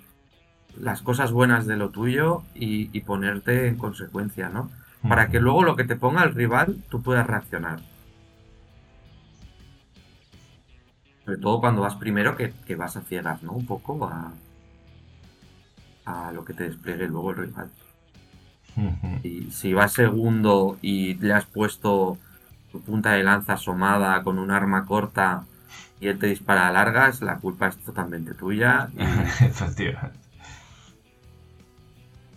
las 0.80 1.02
cosas 1.02 1.32
buenas 1.32 1.66
de 1.66 1.76
lo 1.76 1.90
tuyo 1.90 2.42
y 2.54 3.00
ponerte 3.02 3.68
en 3.68 3.76
consecuencia, 3.76 4.48
¿no? 4.50 4.70
Para 5.08 5.28
que 5.28 5.40
luego 5.40 5.64
lo 5.64 5.76
que 5.76 5.84
te 5.84 5.96
ponga 5.96 6.22
el 6.24 6.34
rival 6.34 6.84
tú 6.88 7.02
puedas 7.02 7.26
reaccionar. 7.26 7.80
Sobre 11.24 11.38
todo 11.38 11.60
cuando 11.60 11.82
vas 11.82 11.96
primero 11.96 12.36
que, 12.36 12.54
que 12.66 12.74
vas 12.74 12.96
a 12.96 13.02
ciegas, 13.02 13.42
¿no? 13.42 13.52
Un 13.52 13.66
poco 13.66 14.06
a, 14.06 14.32
a 16.06 16.32
lo 16.32 16.44
que 16.44 16.54
te 16.54 16.64
despliegue 16.64 17.06
luego 17.08 17.30
el 17.30 17.36
rival. 17.36 17.70
Y 19.22 19.50
si 19.50 19.72
vas 19.74 19.92
segundo 19.92 20.78
y 20.82 21.14
le 21.14 21.32
has 21.34 21.46
puesto 21.46 22.18
tu 22.70 22.82
punta 22.82 23.12
de 23.12 23.24
lanza 23.24 23.54
asomada 23.54 24.22
con 24.22 24.38
un 24.38 24.50
arma 24.50 24.84
corta 24.86 25.44
y 26.00 26.08
él 26.08 26.18
te 26.18 26.26
dispara 26.28 26.68
a 26.68 26.72
largas, 26.72 27.22
la 27.22 27.38
culpa 27.38 27.68
es 27.68 27.78
totalmente 27.78 28.34
tuya 28.34 28.88
Efectivamente. 29.40 30.25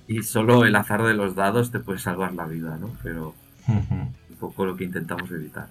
Y 0.10 0.24
solo 0.24 0.66
el 0.66 0.76
azar 0.76 1.04
de 1.04 1.14
los 1.14 1.36
dados 1.36 1.70
te 1.70 1.80
puede 1.80 2.00
salvar 2.00 2.34
la 2.34 2.48
vida, 2.48 2.78
¿no? 2.82 2.90
Pero 3.04 3.36
un 3.68 4.36
poco 4.40 4.66
lo 4.66 4.76
que 4.76 4.84
intentamos 4.86 5.30
evitar. 5.30 5.68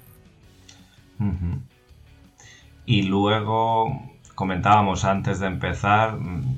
Y 2.86 3.02
luego 3.02 4.00
comentábamos 4.36 5.04
antes 5.04 5.40
de 5.40 5.48
empezar 5.48 6.20
mm, 6.20 6.56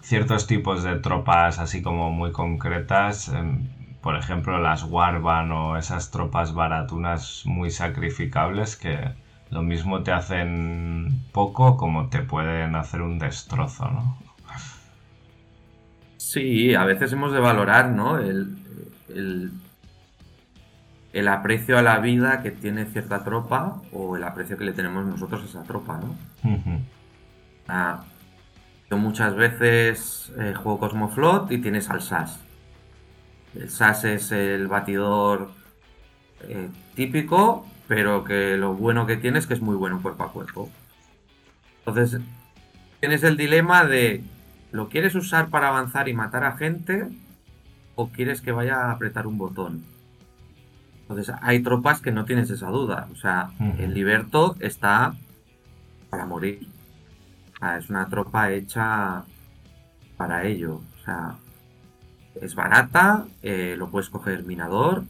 ciertos 0.00 0.48
tipos 0.48 0.82
de 0.82 0.96
tropas 0.96 1.60
así 1.60 1.80
como 1.80 2.10
muy 2.10 2.32
concretas, 2.32 3.28
em, 3.28 3.68
por 4.00 4.16
ejemplo 4.16 4.58
las 4.58 4.82
Warban 4.82 5.52
o 5.52 5.76
esas 5.76 6.10
tropas 6.10 6.54
baratunas 6.54 7.42
muy 7.44 7.70
sacrificables 7.70 8.76
que 8.76 9.12
lo 9.50 9.62
mismo 9.62 10.02
te 10.02 10.10
hacen 10.10 11.22
poco 11.30 11.76
como 11.76 12.08
te 12.08 12.22
pueden 12.22 12.74
hacer 12.74 13.00
un 13.00 13.20
destrozo, 13.20 13.88
¿no? 13.92 14.25
Sí, 16.16 16.74
a 16.74 16.84
veces 16.84 17.12
hemos 17.12 17.32
de 17.32 17.40
valorar, 17.40 17.90
¿no? 17.90 18.18
El, 18.18 18.56
el, 19.08 19.50
el 21.12 21.28
aprecio 21.28 21.78
a 21.78 21.82
la 21.82 21.98
vida 21.98 22.42
que 22.42 22.50
tiene 22.50 22.84
cierta 22.86 23.24
tropa 23.24 23.80
o 23.92 24.16
el 24.16 24.24
aprecio 24.24 24.56
que 24.56 24.64
le 24.64 24.72
tenemos 24.72 25.04
nosotros 25.06 25.42
a 25.42 25.46
esa 25.46 25.62
tropa, 25.62 25.98
¿no? 25.98 26.16
Ujú. 26.50 26.80
Ah, 27.68 28.04
yo 28.90 28.98
muchas 28.98 29.34
veces 29.34 30.32
eh, 30.38 30.54
juego 30.54 30.78
Cosmoflot 30.78 31.50
y 31.50 31.58
tienes 31.58 31.90
al 31.90 32.02
SAS. 32.02 32.40
El 33.54 33.70
SAS 33.70 34.04
es 34.04 34.32
el 34.32 34.68
batidor 34.68 35.50
eh, 36.42 36.68
típico, 36.94 37.66
pero 37.88 38.24
que 38.24 38.56
lo 38.56 38.74
bueno 38.74 39.06
que 39.06 39.16
tiene 39.16 39.38
es 39.38 39.46
que 39.46 39.54
es 39.54 39.60
muy 39.60 39.74
bueno 39.76 40.02
cuerpo 40.02 40.24
a 40.24 40.32
cuerpo. 40.32 40.70
Entonces, 41.84 42.20
tienes 43.00 43.22
el 43.22 43.36
dilema 43.36 43.84
de 43.84 44.22
¿lo 44.76 44.88
quieres 44.88 45.14
usar 45.14 45.48
para 45.48 45.68
avanzar 45.68 46.08
y 46.08 46.14
matar 46.14 46.44
a 46.44 46.56
gente? 46.56 47.08
¿O 47.94 48.08
quieres 48.10 48.40
que 48.42 48.52
vaya 48.52 48.76
a 48.76 48.92
apretar 48.92 49.26
un 49.26 49.38
botón? 49.38 49.84
Entonces, 51.02 51.34
hay 51.40 51.62
tropas 51.62 52.00
que 52.00 52.12
no 52.12 52.24
tienes 52.24 52.50
esa 52.50 52.68
duda. 52.68 53.08
O 53.12 53.16
sea, 53.16 53.50
el 53.78 53.94
Liberto 53.94 54.56
está 54.60 55.14
para 56.10 56.26
morir. 56.26 56.68
Ah, 57.60 57.78
es 57.78 57.88
una 57.88 58.06
tropa 58.08 58.52
hecha 58.52 59.24
para 60.16 60.44
ello. 60.44 60.82
O 61.00 61.04
sea, 61.04 61.36
es 62.40 62.54
barata, 62.54 63.24
eh, 63.42 63.76
lo 63.78 63.88
puedes 63.88 64.10
coger 64.10 64.44
minador, 64.44 65.04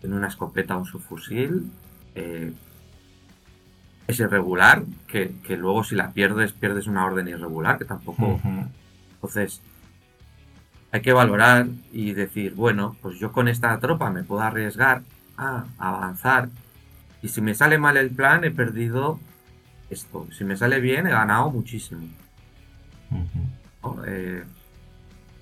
tiene 0.00 0.14
una 0.16 0.28
escopeta 0.28 0.76
o 0.76 0.80
un 0.80 0.86
subfusil. 0.86 1.70
eh, 2.14 2.52
es 4.06 4.20
irregular, 4.20 4.82
que, 5.08 5.34
que 5.42 5.56
luego 5.56 5.82
si 5.82 5.94
la 5.94 6.10
pierdes, 6.12 6.52
pierdes 6.52 6.86
una 6.86 7.06
orden 7.06 7.26
irregular, 7.26 7.78
que 7.78 7.86
tampoco. 7.86 8.38
Entonces, 9.24 9.62
hay 10.92 11.00
que 11.00 11.14
valorar 11.14 11.66
y 11.92 12.12
decir, 12.12 12.54
bueno, 12.54 12.94
pues 13.00 13.18
yo 13.18 13.32
con 13.32 13.48
esta 13.48 13.78
tropa 13.80 14.10
me 14.10 14.22
puedo 14.22 14.42
arriesgar 14.42 15.02
a 15.38 15.64
avanzar. 15.78 16.50
Y 17.22 17.28
si 17.28 17.40
me 17.40 17.54
sale 17.54 17.78
mal 17.78 17.96
el 17.96 18.10
plan, 18.10 18.44
he 18.44 18.50
perdido 18.50 19.18
esto. 19.88 20.28
Si 20.30 20.44
me 20.44 20.58
sale 20.58 20.80
bien, 20.80 21.06
he 21.06 21.10
ganado 21.10 21.50
muchísimo. 21.50 22.06
¿no? 23.82 24.04
Eh, 24.06 24.44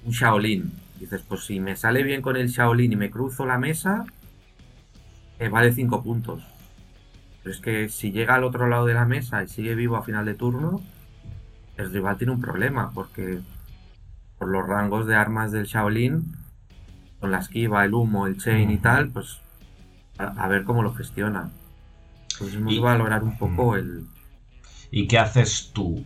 un 0.04 0.12
Shaolin. 0.12 0.72
Dices, 1.00 1.22
pues 1.28 1.44
si 1.44 1.58
me 1.58 1.74
sale 1.74 2.04
bien 2.04 2.22
con 2.22 2.36
el 2.36 2.48
Shaolin 2.48 2.92
y 2.92 2.96
me 2.96 3.10
cruzo 3.10 3.46
la 3.46 3.58
mesa, 3.58 4.04
eh, 5.40 5.48
vale 5.48 5.72
5 5.72 6.04
puntos. 6.04 6.46
Pero 7.42 7.52
es 7.52 7.60
que 7.60 7.88
si 7.88 8.12
llega 8.12 8.36
al 8.36 8.44
otro 8.44 8.68
lado 8.68 8.86
de 8.86 8.94
la 8.94 9.06
mesa 9.06 9.42
y 9.42 9.48
sigue 9.48 9.74
vivo 9.74 9.96
a 9.96 10.04
final 10.04 10.24
de 10.24 10.34
turno, 10.34 10.80
el 11.76 11.92
rival 11.92 12.16
tiene 12.16 12.32
un 12.32 12.40
problema, 12.40 12.90
porque 12.92 13.40
por 14.42 14.50
los 14.50 14.66
rangos 14.66 15.06
de 15.06 15.14
armas 15.14 15.52
del 15.52 15.66
Shaolin, 15.66 16.34
con 17.20 17.30
la 17.30 17.38
esquiva, 17.38 17.84
el 17.84 17.94
humo, 17.94 18.26
el 18.26 18.38
chain 18.38 18.72
y 18.72 18.78
tal, 18.78 19.10
pues 19.12 19.38
a, 20.18 20.24
a 20.44 20.48
ver 20.48 20.64
cómo 20.64 20.82
lo 20.82 20.94
gestiona. 20.94 21.52
Pues 22.38 22.54
hemos 22.54 22.74
Y- 22.74 22.80
valorar 22.80 23.22
un 23.22 23.38
poco 23.38 23.76
el... 23.76 24.08
¿Y 24.92 25.08
qué 25.08 25.18
haces 25.18 25.72
tú 25.72 26.04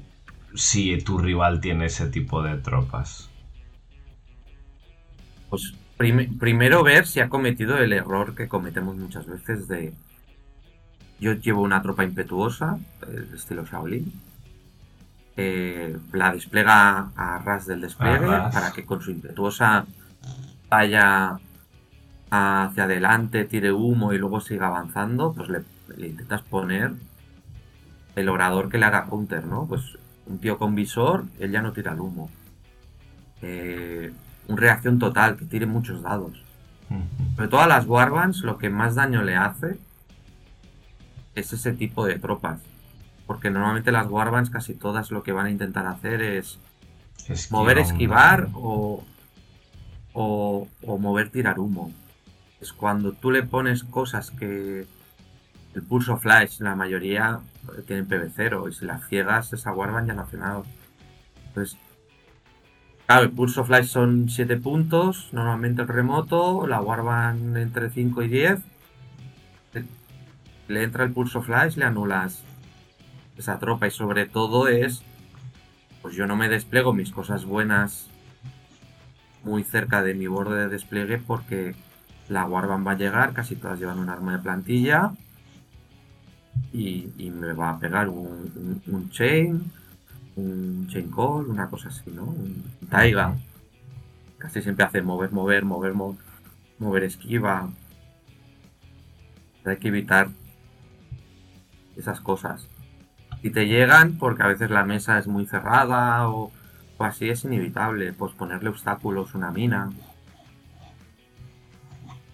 si 0.54 0.96
tu 0.98 1.18
rival 1.18 1.60
tiene 1.60 1.86
ese 1.86 2.08
tipo 2.08 2.42
de 2.42 2.56
tropas? 2.56 3.28
Pues 5.50 5.74
prim- 5.96 6.38
primero 6.38 6.84
ver 6.84 7.06
si 7.06 7.18
ha 7.20 7.28
cometido 7.28 7.78
el 7.78 7.92
error 7.92 8.34
que 8.36 8.48
cometemos 8.48 8.96
muchas 8.96 9.26
veces 9.26 9.66
de... 9.66 9.92
Yo 11.18 11.32
llevo 11.34 11.62
una 11.62 11.82
tropa 11.82 12.04
impetuosa, 12.04 12.78
el 13.06 13.34
estilo 13.34 13.64
Shaolin. 13.66 14.12
Eh, 15.36 15.96
la 16.12 16.32
despliega 16.32 17.10
a 17.14 17.38
ras 17.38 17.66
del 17.66 17.82
despliegue 17.82 18.34
A 18.34 18.50
para 18.50 18.72
que 18.72 18.84
con 18.84 19.02
su 19.02 19.10
impetuosa 19.10 19.86
vaya 20.68 21.38
hacia 22.30 22.84
adelante, 22.84 23.44
tire 23.44 23.72
humo 23.72 24.12
y 24.12 24.18
luego 24.18 24.40
siga 24.40 24.66
avanzando, 24.66 25.32
pues 25.32 25.48
le, 25.48 25.62
le 25.96 26.08
intentas 26.08 26.42
poner 26.42 26.92
el 28.16 28.28
orador 28.28 28.68
que 28.68 28.78
le 28.78 28.86
haga 28.86 29.04
counter, 29.04 29.44
¿no? 29.44 29.66
Pues 29.66 29.98
un 30.26 30.38
tío 30.38 30.58
con 30.58 30.74
visor, 30.74 31.24
él 31.38 31.52
ya 31.52 31.62
no 31.62 31.72
tira 31.72 31.92
el 31.92 32.00
humo. 32.00 32.30
Eh, 33.42 34.12
un 34.48 34.56
reacción 34.56 34.98
total, 34.98 35.36
que 35.36 35.44
tire 35.44 35.66
muchos 35.66 36.02
dados. 36.02 36.42
Ujú. 36.90 37.02
Pero 37.36 37.48
todas 37.48 37.68
las 37.68 37.86
Warbands 37.86 38.40
lo 38.42 38.58
que 38.58 38.70
más 38.70 38.94
daño 38.94 39.22
le 39.22 39.36
hace 39.36 39.78
es 41.34 41.52
ese 41.52 41.72
tipo 41.72 42.06
de 42.06 42.18
tropas. 42.18 42.60
Porque 43.27 43.51
normalmente 43.51 43.93
las 43.93 44.09
Warbands 44.09 44.51
casi 44.51 44.74
todas 44.74 45.11
lo 45.11 45.23
que 45.23 45.32
van 45.32 45.47
a 45.47 45.51
intentar 45.51 45.86
hacer 45.86 46.23
es 46.23 46.59
mover, 47.51 47.78
esquivar 47.78 48.48
o, 48.55 49.05
o, 50.12 50.69
o 50.82 50.98
mover, 50.98 51.31
tirar 51.31 51.59
humo. 51.59 51.93
Es 52.61 52.73
cuando 52.73 53.12
tú 53.12 53.31
le 53.31 53.43
pones 53.43 53.85
cosas 53.85 54.31
que 54.31 54.86
el 55.74 55.82
pulso 55.82 56.16
flash, 56.16 56.61
la 56.61 56.74
mayoría 56.74 57.40
eh, 57.77 57.82
tienen 57.86 58.09
PV0 58.09 58.70
y 58.70 58.73
si 58.73 58.86
las 58.86 59.07
ciegas 59.09 59.53
esa 59.53 59.73
Warband 59.73 60.09
ya 60.09 60.15
no 60.15 60.23
hace 60.23 60.39
nada. 60.39 60.62
Entonces, 61.48 61.78
claro, 63.07 63.24
el 63.24 63.31
pulso 63.31 63.65
flash 63.65 63.86
son 63.86 64.31
7 64.31 64.57
puntos, 64.57 65.28
normalmente 65.32 65.82
el 65.82 65.89
remoto, 65.89 66.66
la 66.66 66.81
Warband 66.81 67.57
entre 67.59 67.90
5 67.90 68.23
y 68.23 68.28
10. 68.28 68.61
Le 70.69 70.82
entra 70.82 71.05
el 71.05 71.12
pulso 71.12 71.43
flash, 71.43 71.77
le 71.77 71.85
anulas 71.85 72.43
esa 73.38 73.58
tropa 73.58 73.86
y 73.86 73.90
sobre 73.90 74.26
todo 74.26 74.68
es 74.68 75.02
pues 76.02 76.14
yo 76.14 76.26
no 76.26 76.36
me 76.36 76.48
despliego 76.48 76.92
mis 76.92 77.10
cosas 77.12 77.44
buenas 77.44 78.08
muy 79.44 79.64
cerca 79.64 80.02
de 80.02 80.12
mi 80.14 80.26
borde 80.26 80.58
de 80.60 80.68
despliegue 80.68 81.16
porque 81.18 81.74
la 82.28 82.44
Warband 82.44 82.86
va 82.86 82.92
a 82.92 82.96
llegar, 82.98 83.32
casi 83.32 83.56
todas 83.56 83.78
llevan 83.78 83.98
un 83.98 84.08
arma 84.10 84.32
de 84.36 84.42
plantilla 84.42 85.12
y, 86.72 87.10
y 87.18 87.30
me 87.30 87.52
va 87.52 87.70
a 87.70 87.78
pegar 87.78 88.08
un, 88.08 88.26
un- 88.26 88.82
un 88.94 89.10
chain, 89.10 89.62
un 90.36 90.86
chain 90.88 91.10
call, 91.10 91.46
una 91.48 91.68
cosa 91.70 91.88
así, 91.88 92.10
¿no? 92.12 92.24
Un 92.24 92.64
taiga. 92.90 93.36
Casi 94.38 94.62
siempre 94.62 94.84
hace 94.84 95.02
mover, 95.02 95.30
mover, 95.32 95.64
mover, 95.64 95.94
mover, 95.94 96.18
mover 96.78 97.04
esquiva. 97.04 97.68
Hay 99.64 99.76
que 99.78 99.88
evitar 99.88 100.28
esas 101.96 102.20
cosas. 102.20 102.68
Si 103.47 103.52
te 103.52 103.68
llegan, 103.68 104.18
porque 104.18 104.43
a 104.43 104.48
veces 104.48 104.70
la 104.70 104.85
mesa 104.85 105.20
es 105.20 105.28
muy 105.28 105.47
cerrada 105.47 106.28
o, 106.28 106.51
o 106.98 107.05
así, 107.05 107.28
es 107.28 107.44
inevitable. 107.44 108.12
Pues 108.12 108.32
ponerle 108.32 108.70
obstáculos, 108.70 109.36
una 109.36 109.52
mina. 109.52 109.93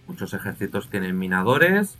Muchos 0.08 0.32
ejércitos 0.32 0.88
tienen 0.88 1.18
minadores, 1.18 1.98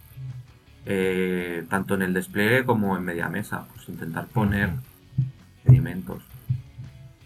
eh, 0.87 1.67
tanto 1.69 1.95
en 1.95 2.01
el 2.01 2.15
despliegue 2.15 2.65
como 2.65 2.97
en 2.97 3.05
media 3.05 3.29
mesa. 3.29 3.67
Pues 3.75 3.87
intentar 3.91 4.29
poner 4.29 4.71
sedimentos. 5.63 6.25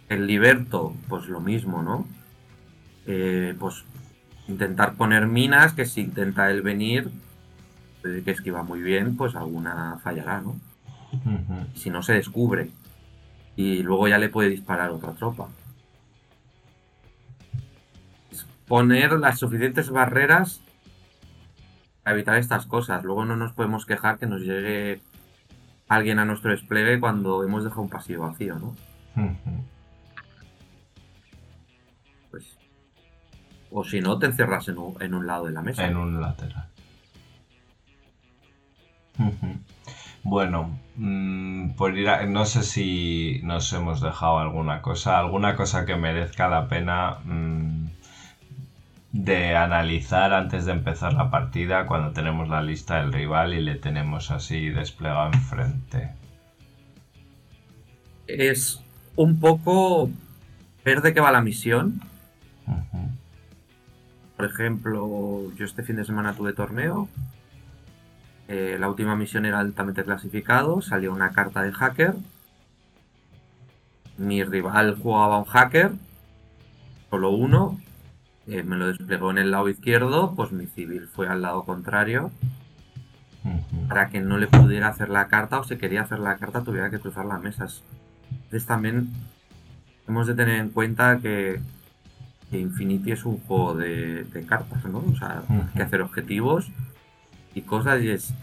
El 0.08 0.26
liberto, 0.26 0.92
pues 1.06 1.28
lo 1.28 1.38
mismo, 1.38 1.84
¿no? 1.84 2.04
Eh, 3.06 3.54
pues 3.60 3.84
intentar 4.48 4.96
poner 4.96 5.28
minas 5.28 5.72
que 5.72 5.86
si 5.86 6.00
intenta 6.00 6.50
él 6.50 6.62
venir, 6.62 7.12
eh, 8.02 8.22
que 8.24 8.32
esquiva 8.32 8.64
muy 8.64 8.82
bien, 8.82 9.16
pues 9.16 9.36
alguna 9.36 10.00
fallará, 10.02 10.40
¿no? 10.40 10.56
Si 11.74 11.90
no 11.90 12.02
se 12.02 12.14
descubre. 12.14 12.70
Y 13.56 13.82
luego 13.82 14.08
ya 14.08 14.18
le 14.18 14.28
puede 14.28 14.50
disparar 14.50 14.90
otra 14.90 15.12
tropa. 15.12 15.48
Es 18.30 18.46
poner 18.66 19.12
las 19.12 19.38
suficientes 19.38 19.90
barreras 19.90 20.60
para 22.02 22.14
evitar 22.14 22.36
estas 22.36 22.66
cosas. 22.66 23.02
Luego 23.02 23.24
no 23.24 23.36
nos 23.36 23.52
podemos 23.52 23.86
quejar 23.86 24.18
que 24.18 24.26
nos 24.26 24.42
llegue 24.42 25.00
alguien 25.88 26.18
a 26.18 26.24
nuestro 26.24 26.50
despliegue 26.50 27.00
cuando 27.00 27.42
hemos 27.44 27.64
dejado 27.64 27.82
un 27.82 27.88
pasillo 27.88 28.20
vacío, 28.20 28.58
¿no? 28.58 28.74
Pues, 32.30 32.58
o 33.70 33.84
si 33.84 34.00
no, 34.00 34.18
te 34.18 34.26
encierras 34.26 34.68
en 34.68 34.78
un, 34.78 35.00
en 35.00 35.14
un 35.14 35.26
lado 35.26 35.46
de 35.46 35.52
la 35.52 35.62
mesa. 35.62 35.86
En 35.86 35.96
un 35.96 36.20
lateral. 36.20 36.68
Ujú. 39.18 39.58
Bueno, 40.28 40.76
mm, 40.96 41.70
por 41.76 41.96
ir 41.96 42.08
a- 42.08 42.26
no 42.26 42.46
sé 42.46 42.64
si 42.64 43.40
nos 43.44 43.72
hemos 43.72 44.00
dejado 44.00 44.38
alguna 44.40 44.82
cosa, 44.82 45.20
alguna 45.20 45.54
cosa 45.54 45.86
que 45.86 45.94
merezca 45.94 46.48
la 46.48 46.66
pena 46.66 47.18
mm, 47.24 47.86
de 49.12 49.56
analizar 49.56 50.32
antes 50.34 50.64
de 50.66 50.72
empezar 50.72 51.12
la 51.14 51.30
partida 51.30 51.86
cuando 51.86 52.10
tenemos 52.10 52.48
la 52.48 52.60
lista 52.60 52.96
del 53.00 53.12
rival 53.12 53.54
y 53.54 53.60
le 53.60 53.76
tenemos 53.76 54.32
así 54.32 54.68
desplegado 54.68 55.28
enfrente. 55.32 56.10
Es 58.26 58.82
un 59.14 59.38
poco 59.38 60.10
ver 60.84 61.02
de 61.02 61.14
qué 61.14 61.20
va 61.20 61.30
la 61.30 61.40
misión. 61.40 62.00
Por 64.36 64.44
ejemplo, 64.46 65.52
yo 65.56 65.64
este 65.64 65.84
fin 65.84 65.94
de 65.94 66.04
semana 66.04 66.34
tuve 66.34 66.52
torneo. 66.52 67.08
Eh, 68.48 68.76
la 68.78 68.88
última 68.88 69.16
misión 69.16 69.44
era 69.44 69.58
altamente 69.58 70.04
clasificado. 70.04 70.80
Salió 70.80 71.12
una 71.12 71.32
carta 71.32 71.62
de 71.62 71.72
hacker. 71.72 72.14
Mi 74.18 74.44
rival 74.44 74.96
jugaba 74.96 75.38
un 75.38 75.44
hacker. 75.44 75.92
Solo 77.10 77.30
uno. 77.30 77.80
Eh, 78.46 78.62
me 78.62 78.76
lo 78.76 78.86
desplegó 78.86 79.30
en 79.30 79.38
el 79.38 79.50
lado 79.50 79.68
izquierdo. 79.68 80.34
Pues 80.34 80.52
mi 80.52 80.66
civil 80.66 81.08
fue 81.08 81.28
al 81.28 81.42
lado 81.42 81.64
contrario. 81.64 82.30
Para 83.88 84.08
que 84.08 84.20
no 84.20 84.38
le 84.38 84.48
pudiera 84.48 84.88
hacer 84.88 85.08
la 85.08 85.28
carta 85.28 85.60
o 85.60 85.64
si 85.64 85.76
quería 85.76 86.02
hacer 86.02 86.18
la 86.18 86.36
carta 86.36 86.64
tuviera 86.64 86.90
que 86.90 86.98
cruzar 86.98 87.26
las 87.26 87.40
mesas. 87.40 87.84
Entonces 88.32 88.66
también 88.66 89.12
hemos 90.08 90.26
de 90.26 90.34
tener 90.34 90.58
en 90.58 90.70
cuenta 90.70 91.18
que, 91.18 91.60
que 92.50 92.58
Infinity 92.58 93.12
es 93.12 93.24
un 93.24 93.38
juego 93.38 93.74
de, 93.74 94.24
de 94.24 94.46
cartas, 94.46 94.84
¿no? 94.86 94.98
O 94.98 95.16
sea, 95.16 95.44
hay 95.48 95.76
que 95.76 95.82
hacer 95.82 96.02
objetivos 96.02 96.72
y 97.56 97.62
cosas 97.62 98.02
y 98.02 98.10
es... 98.10 98.34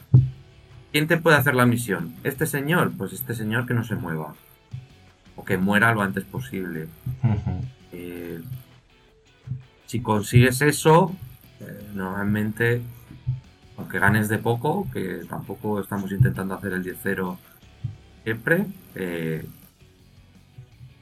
¿Quién 0.92 1.08
te 1.08 1.18
puede 1.18 1.38
hacer 1.38 1.56
la 1.56 1.66
misión? 1.66 2.16
¿Este 2.24 2.46
señor? 2.46 2.92
Pues 2.98 3.14
este 3.14 3.36
señor 3.36 3.66
que 3.68 3.74
no 3.74 3.84
se 3.84 3.96
mueva. 3.96 4.34
O 5.36 5.46
que 5.46 5.58
muera 5.58 5.94
lo 5.94 6.02
antes 6.02 6.24
posible. 6.24 6.88
Eh, 7.92 8.42
si 9.86 10.02
consigues 10.02 10.62
eso, 10.62 11.16
eh, 11.60 11.92
normalmente, 11.94 12.82
aunque 13.78 14.00
ganes 14.00 14.30
de 14.30 14.40
poco, 14.40 14.88
que 14.92 15.22
tampoco 15.30 15.80
estamos 15.80 16.12
intentando 16.12 16.56
hacer 16.56 16.74
el 16.74 16.84
10-0 16.84 17.38
siempre, 18.24 18.66
eh, 18.96 19.46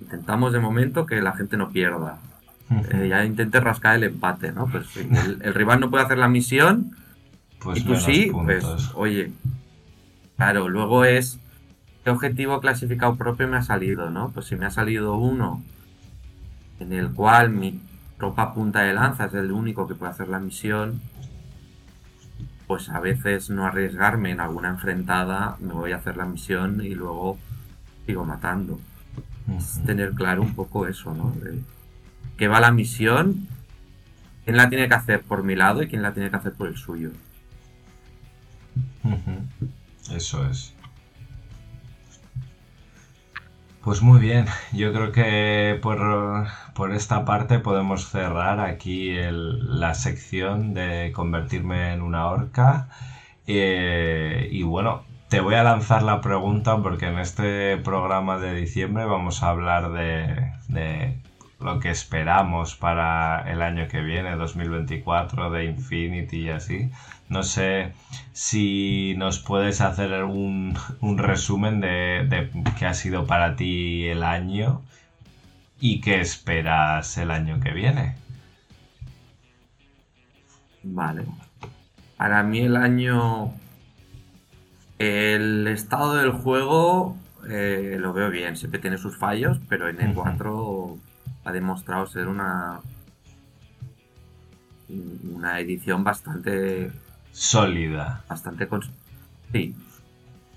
intentamos 0.01 0.51
de 0.51 0.59
momento 0.59 1.05
que 1.05 1.21
la 1.21 1.33
gente 1.33 1.55
no 1.55 1.71
pierda. 1.71 2.19
Ya 3.09 3.25
intente 3.25 3.59
rascar 3.59 3.97
el 3.97 4.03
empate, 4.03 4.53
¿no? 4.53 4.67
Pues 4.67 4.85
el 4.95 5.53
rival 5.53 5.81
no 5.81 5.89
puede 5.89 6.05
hacer 6.05 6.17
la 6.17 6.29
misión 6.29 6.95
Pues 7.63 7.79
y 7.79 7.83
tú 7.83 7.89
menos 7.89 8.03
sí, 8.03 8.27
puntos. 8.31 8.63
pues 8.63 8.91
oye, 8.95 9.31
claro, 10.35 10.67
luego 10.69 11.05
es 11.05 11.39
qué 12.03 12.09
objetivo 12.09 12.59
clasificado 12.59 13.15
propio 13.15 13.47
me 13.47 13.57
ha 13.57 13.61
salido, 13.61 14.09
¿no? 14.09 14.31
Pues 14.31 14.47
si 14.47 14.55
me 14.55 14.65
ha 14.65 14.71
salido 14.71 15.15
uno 15.15 15.63
en 16.79 16.93
el 16.93 17.11
cual 17.11 17.51
mi 17.51 17.79
tropa 18.17 18.53
punta 18.53 18.81
de 18.81 18.93
lanza 18.93 19.25
es 19.25 19.33
el 19.35 19.51
único 19.51 19.88
que 19.88 19.95
puede 19.95 20.11
hacer 20.11 20.27
la 20.27 20.39
misión, 20.39 21.01
pues 22.67 22.89
a 22.89 22.99
veces 22.99 23.49
no 23.49 23.65
arriesgarme 23.65 24.31
en 24.31 24.39
alguna 24.39 24.69
enfrentada, 24.69 25.57
me 25.59 25.73
voy 25.73 25.91
a 25.91 25.97
hacer 25.97 26.17
la 26.17 26.25
misión 26.25 26.81
y 26.83 26.95
luego 26.95 27.38
sigo 28.05 28.25
matando. 28.25 28.79
Es 29.57 29.83
tener 29.85 30.13
claro 30.13 30.41
un 30.41 30.55
poco 30.55 30.88
eso, 30.88 31.13
¿no? 31.13 31.31
De 31.41 31.61
que 32.38 32.47
va 32.47 32.59
la 32.59 32.71
misión, 32.71 33.47
quién 34.45 34.57
la 34.57 34.69
tiene 34.69 34.88
que 34.88 34.95
hacer 34.95 35.21
por 35.21 35.43
mi 35.43 35.55
lado 35.55 35.83
y 35.83 35.88
quién 35.88 36.01
la 36.01 36.13
tiene 36.13 36.29
que 36.29 36.38
hacer 36.38 36.53
por 36.53 36.67
el 36.67 36.77
suyo. 36.77 37.11
Eso 40.11 40.45
es. 40.49 40.73
Pues 43.84 44.03
muy 44.03 44.19
bien, 44.19 44.45
yo 44.73 44.93
creo 44.93 45.11
que 45.11 45.80
por, 45.81 46.93
esta 46.93 47.26
parte 47.26 47.57
podemos 47.60 48.10
cerrar 48.10 48.60
aquí 48.60 49.15
la 49.22 49.95
sección 49.95 50.76
de 50.76 51.11
convertirme 51.15 51.93
en 51.93 52.02
una 52.03 52.27
orca. 52.27 52.89
Eh, 53.48 54.49
y 54.52 54.64
bueno, 54.64 55.03
te 55.30 55.39
voy 55.41 55.56
a 55.56 55.64
lanzar 55.64 56.03
la 56.03 56.22
pregunta 56.22 56.77
porque 56.84 57.07
en 57.07 57.18
este 57.19 57.77
programa 57.77 58.38
de 58.38 58.53
diciembre 58.53 59.06
vamos 59.06 59.41
a 59.41 59.49
hablar 59.49 59.91
de 59.91 61.20
lo 61.63 61.79
que 61.79 61.89
esperamos 61.89 62.75
para 62.75 63.51
el 63.51 63.61
año 63.61 63.88
que 63.88 64.01
viene, 64.01 64.35
2024, 64.35 65.51
de 65.51 65.65
Infinity 65.65 66.41
y 66.43 66.49
así. 66.49 66.91
No 67.29 67.43
sé 67.43 67.93
si 68.33 69.15
nos 69.17 69.39
puedes 69.39 69.81
hacer 69.81 70.23
un, 70.23 70.75
resumen 71.17 71.79
de, 71.79 72.25
de 72.27 72.49
qué 72.77 72.85
ha 72.85 72.93
sido 72.93 73.25
para 73.25 73.55
ti 73.55 74.05
el 74.05 74.23
año 74.23 74.81
y 75.79 76.01
qué 76.01 76.21
esperas 76.21 77.17
el 77.17 77.31
año 77.31 77.59
que 77.59 77.71
viene. 77.71 78.15
Vale. 80.83 81.25
Para 82.17 82.43
mí 82.43 82.59
el 82.59 82.75
año... 82.75 83.53
El 84.99 85.67
estado 85.67 86.13
del 86.17 86.29
juego 86.29 87.17
eh, 87.49 87.97
lo 87.99 88.13
veo 88.13 88.29
bien. 88.29 88.55
Siempre 88.55 88.79
tiene 88.79 88.99
sus 88.99 89.17
fallos, 89.17 89.59
pero 89.67 89.89
en 89.89 89.99
el 89.99 90.13
4 90.13 90.97
ha 91.43 91.51
demostrado 91.51 92.07
ser 92.07 92.27
una... 92.27 92.80
Una 94.89 95.59
edición 95.59 96.03
bastante 96.03 96.91
sólida. 97.31 98.23
Bastante 98.27 98.68
Sí. 99.51 99.76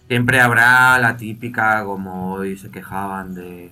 Siempre 0.08 0.40
habrá 0.40 0.98
la 0.98 1.16
típica, 1.16 1.84
como 1.84 2.34
hoy 2.34 2.56
se 2.56 2.70
quejaban 2.70 3.34
de. 3.34 3.70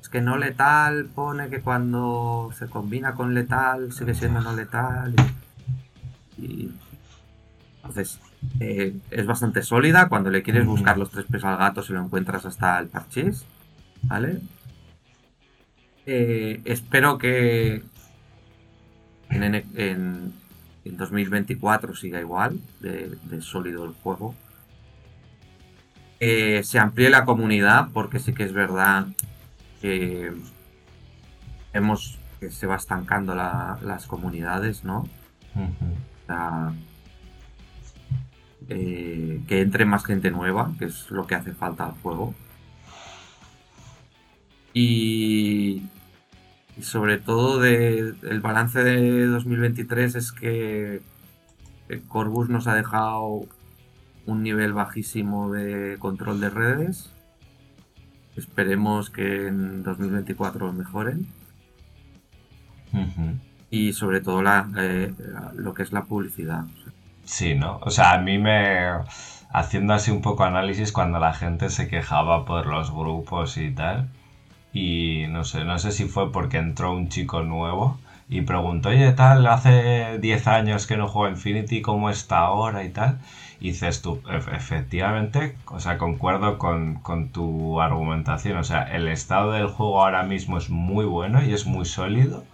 Es 0.00 0.08
que 0.08 0.20
no 0.20 0.36
letal 0.36 1.06
pone 1.06 1.48
que 1.48 1.60
cuando 1.60 2.50
se 2.56 2.68
combina 2.68 3.14
con 3.14 3.34
letal 3.34 3.92
sigue 3.92 4.14
siendo 4.14 4.40
no 4.40 4.54
letal. 4.54 5.14
Y. 6.38 6.70
Entonces, 7.76 8.20
eh, 8.60 8.96
es 9.10 9.26
bastante 9.26 9.62
sólida. 9.62 10.08
Cuando 10.08 10.30
le 10.30 10.42
quieres 10.42 10.66
buscar 10.66 10.96
los 10.98 11.10
tres 11.10 11.24
pesos 11.24 11.46
al 11.46 11.56
gato, 11.56 11.82
se 11.82 11.92
lo 11.92 12.00
encuentras 12.00 12.46
hasta 12.46 12.78
el 12.78 12.86
parchís. 12.88 13.44
¿Vale? 14.02 14.40
Eh, 16.06 16.60
espero 16.64 17.18
que 17.18 17.82
en, 19.30 20.32
en 20.84 20.96
2024 20.96 21.94
siga 21.94 22.20
igual 22.20 22.60
de, 22.80 23.42
sólido 23.42 23.84
el 23.84 23.92
juego. 23.92 24.34
Eh, 26.20 26.62
se 26.64 26.78
amplíe 26.78 27.10
la 27.10 27.24
comunidad 27.24 27.88
porque 27.92 28.18
sí 28.18 28.34
que 28.34 28.44
es 28.44 28.52
verdad 28.52 29.06
que 29.80 30.32
vemos 31.72 32.18
que 32.38 32.50
se 32.50 32.66
va 32.66 32.76
estancando 32.76 33.34
las 33.34 34.06
comunidades, 34.06 34.84
¿no? 34.84 35.08
Eh, 38.68 39.40
que 39.48 39.60
entre 39.62 39.84
más 39.84 40.04
gente 40.04 40.30
nueva, 40.30 40.72
que 40.78 40.84
es 40.86 41.10
lo 41.10 41.26
que 41.26 41.34
hace 41.34 41.52
falta 41.52 41.86
al 41.86 41.92
juego. 42.02 42.34
Y, 44.72 45.82
y 46.76 46.82
sobre 46.82 47.18
todo 47.18 47.60
de, 47.60 48.14
el 48.22 48.40
balance 48.40 48.82
de 48.82 49.26
2023 49.26 50.14
es 50.14 50.32
que 50.32 51.02
Corbus 52.08 52.48
nos 52.48 52.66
ha 52.66 52.74
dejado 52.74 53.46
un 54.26 54.42
nivel 54.42 54.72
bajísimo 54.72 55.50
de 55.50 55.96
control 55.98 56.40
de 56.40 56.50
redes. 56.50 57.12
Esperemos 58.36 59.10
que 59.10 59.48
en 59.48 59.82
2024 59.82 60.72
mejoren. 60.72 61.26
Y 63.70 63.92
sobre 63.92 64.20
todo 64.20 64.40
eh, 64.40 64.44
la, 64.44 65.52
lo 65.54 65.74
que 65.74 65.82
es 65.82 65.92
la 65.92 66.04
publicidad. 66.04 66.64
Sí, 67.24 67.54
¿no? 67.54 67.78
O 67.82 67.90
sea, 67.90 68.12
a 68.14 68.20
mí 68.20 68.38
me... 68.38 68.88
Haciendo 69.52 69.94
así 69.94 70.12
un 70.12 70.22
poco 70.22 70.44
análisis 70.44 70.92
cuando 70.92 71.18
la 71.18 71.34
gente 71.34 71.70
se 71.70 71.88
quejaba 71.88 72.44
por 72.44 72.66
los 72.66 72.92
grupos 72.92 73.56
y 73.56 73.72
tal 73.72 74.08
y 74.72 75.24
no 75.28 75.44
sé, 75.44 75.64
no 75.64 75.78
sé 75.78 75.92
si 75.92 76.06
fue 76.06 76.32
porque 76.32 76.58
entró 76.58 76.92
un 76.92 77.08
chico 77.08 77.42
nuevo 77.42 77.98
y 78.28 78.42
preguntó, 78.42 78.90
oye, 78.90 79.10
tal, 79.12 79.46
hace 79.48 80.18
10 80.20 80.46
años 80.46 80.86
que 80.86 80.96
no 80.96 81.08
juego 81.08 81.28
Infinity, 81.28 81.82
¿cómo 81.82 82.10
está 82.10 82.38
ahora 82.38 82.84
y 82.84 82.90
tal? 82.90 83.18
Y 83.60 83.70
dices 83.70 84.02
tú, 84.02 84.22
efectivamente, 84.30 85.56
o 85.66 85.80
sea, 85.80 85.98
concuerdo 85.98 86.56
con, 86.56 86.94
con, 86.94 87.30
tu 87.30 87.80
argumentación, 87.80 88.56
o 88.58 88.64
sea, 88.64 88.82
el 88.84 89.08
estado 89.08 89.52
del 89.52 89.66
juego 89.66 90.02
ahora 90.02 90.22
mismo 90.22 90.58
es 90.58 90.70
muy 90.70 91.04
bueno 91.04 91.44
y 91.44 91.52
es 91.52 91.66
muy 91.66 91.84
sólido, 91.84 92.44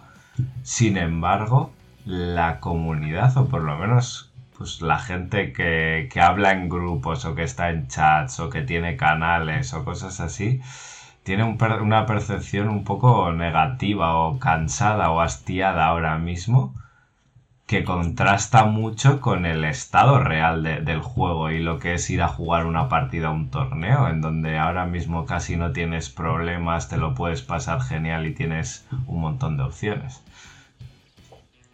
sin 0.63 0.97
embargo, 0.97 1.71
la 2.05 2.59
comunidad, 2.59 3.37
o 3.37 3.47
por 3.47 3.61
lo 3.61 3.77
menos 3.77 4.31
pues 4.57 4.81
la 4.81 4.97
gente 4.97 5.53
que, 5.53 6.09
que 6.11 6.19
habla 6.19 6.51
en 6.51 6.67
grupos 6.67 7.25
o 7.25 7.35
que 7.35 7.43
está 7.43 7.69
en 7.69 7.87
chats 7.87 8.39
o 8.39 8.49
que 8.49 8.63
tiene 8.63 8.97
canales 8.97 9.73
o 9.75 9.85
cosas 9.85 10.19
así, 10.19 10.61
tiene 11.27 11.43
una 11.43 12.05
percepción 12.05 12.69
un 12.69 12.85
poco 12.85 13.33
negativa 13.33 14.15
o 14.15 14.39
cansada 14.39 15.11
o 15.11 15.19
hastiada 15.19 15.85
ahora 15.85 16.17
mismo 16.17 16.73
que 17.65 17.83
contrasta 17.83 18.63
mucho 18.63 19.19
con 19.19 19.45
el 19.45 19.65
estado 19.65 20.23
real 20.23 20.63
del 20.63 21.01
juego 21.01 21.51
y 21.51 21.61
lo 21.61 21.79
que 21.79 21.95
es 21.95 22.09
ir 22.09 22.21
a 22.21 22.29
jugar 22.29 22.65
una 22.65 22.87
partida 22.87 23.27
a 23.27 23.31
un 23.31 23.49
torneo, 23.49 24.07
en 24.07 24.21
donde 24.21 24.57
ahora 24.57 24.85
mismo 24.85 25.25
casi 25.25 25.57
no 25.57 25.73
tienes 25.73 26.09
problemas, 26.09 26.87
te 26.87 26.95
lo 26.95 27.13
puedes 27.13 27.41
pasar 27.41 27.81
genial 27.81 28.25
y 28.25 28.33
tienes 28.33 28.87
un 29.05 29.19
montón 29.19 29.57
de 29.57 29.63
opciones. 29.63 30.23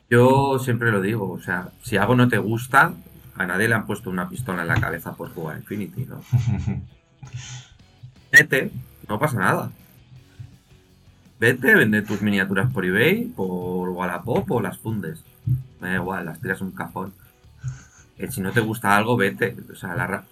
Yo 0.09 0.57
siempre 0.57 0.91
lo 0.91 0.99
digo, 0.99 1.29
o 1.31 1.39
sea, 1.39 1.69
si 1.83 1.97
algo 1.97 2.15
no 2.15 2.27
te 2.27 2.39
gusta, 2.39 2.93
a 3.35 3.45
nadie 3.45 3.67
le 3.67 3.75
han 3.75 3.85
puesto 3.85 4.09
una 4.09 4.27
pistola 4.27 4.63
en 4.63 4.69
la 4.69 4.81
cabeza 4.81 5.13
por 5.13 5.31
jugar 5.31 5.57
Infinity, 5.57 6.05
¿no? 6.05 6.23
Vete, 8.31 8.71
no 9.07 9.19
pasa 9.19 9.39
nada. 9.39 9.71
Vete, 11.39 11.75
vende 11.75 12.01
tus 12.01 12.21
miniaturas 12.21 12.71
por 12.71 12.85
eBay, 12.85 13.25
por 13.25 13.89
Wallapop 13.89 14.49
o 14.51 14.61
las 14.61 14.77
fundes. 14.77 15.23
Me 15.81 15.89
da 15.89 15.95
igual, 15.95 16.25
las 16.25 16.39
tiras 16.39 16.61
un 16.61 16.71
cajón. 16.71 17.13
Si 18.29 18.41
no 18.41 18.51
te 18.51 18.61
gusta 18.61 18.95
algo, 18.95 19.17
vete. 19.17 19.55
O 19.71 19.75
sea, 19.75 19.95
la 19.95 20.23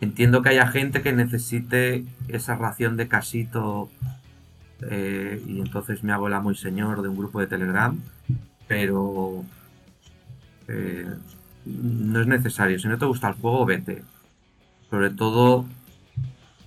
Entiendo 0.00 0.42
que 0.42 0.48
haya 0.48 0.66
gente 0.66 1.00
que 1.00 1.12
necesite 1.12 2.04
esa 2.26 2.56
ración 2.56 2.96
de 2.96 3.06
casito 3.06 3.88
eh, 4.90 5.40
y 5.46 5.60
entonces 5.60 6.02
me 6.02 6.12
hago 6.12 6.26
el 6.26 6.34
amo 6.34 6.50
y 6.50 6.56
señor 6.56 7.02
de 7.02 7.08
un 7.08 7.16
grupo 7.16 7.38
de 7.38 7.46
Telegram, 7.46 7.96
pero 8.66 9.44
eh, 10.66 11.06
no 11.64 12.20
es 12.20 12.26
necesario. 12.26 12.80
Si 12.80 12.88
no 12.88 12.98
te 12.98 13.06
gusta 13.06 13.28
el 13.28 13.34
juego, 13.34 13.64
vete. 13.64 14.02
Sobre 14.90 15.10
todo 15.10 15.66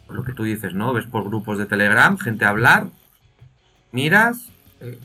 lo 0.09 0.23
que 0.23 0.33
tú 0.33 0.43
dices, 0.43 0.73
¿no? 0.73 0.93
Ves 0.93 1.05
por 1.05 1.23
grupos 1.25 1.57
de 1.57 1.65
Telegram, 1.65 2.17
gente 2.17 2.45
a 2.45 2.49
hablar, 2.49 2.87
miras, 3.91 4.49
eh, 4.79 4.99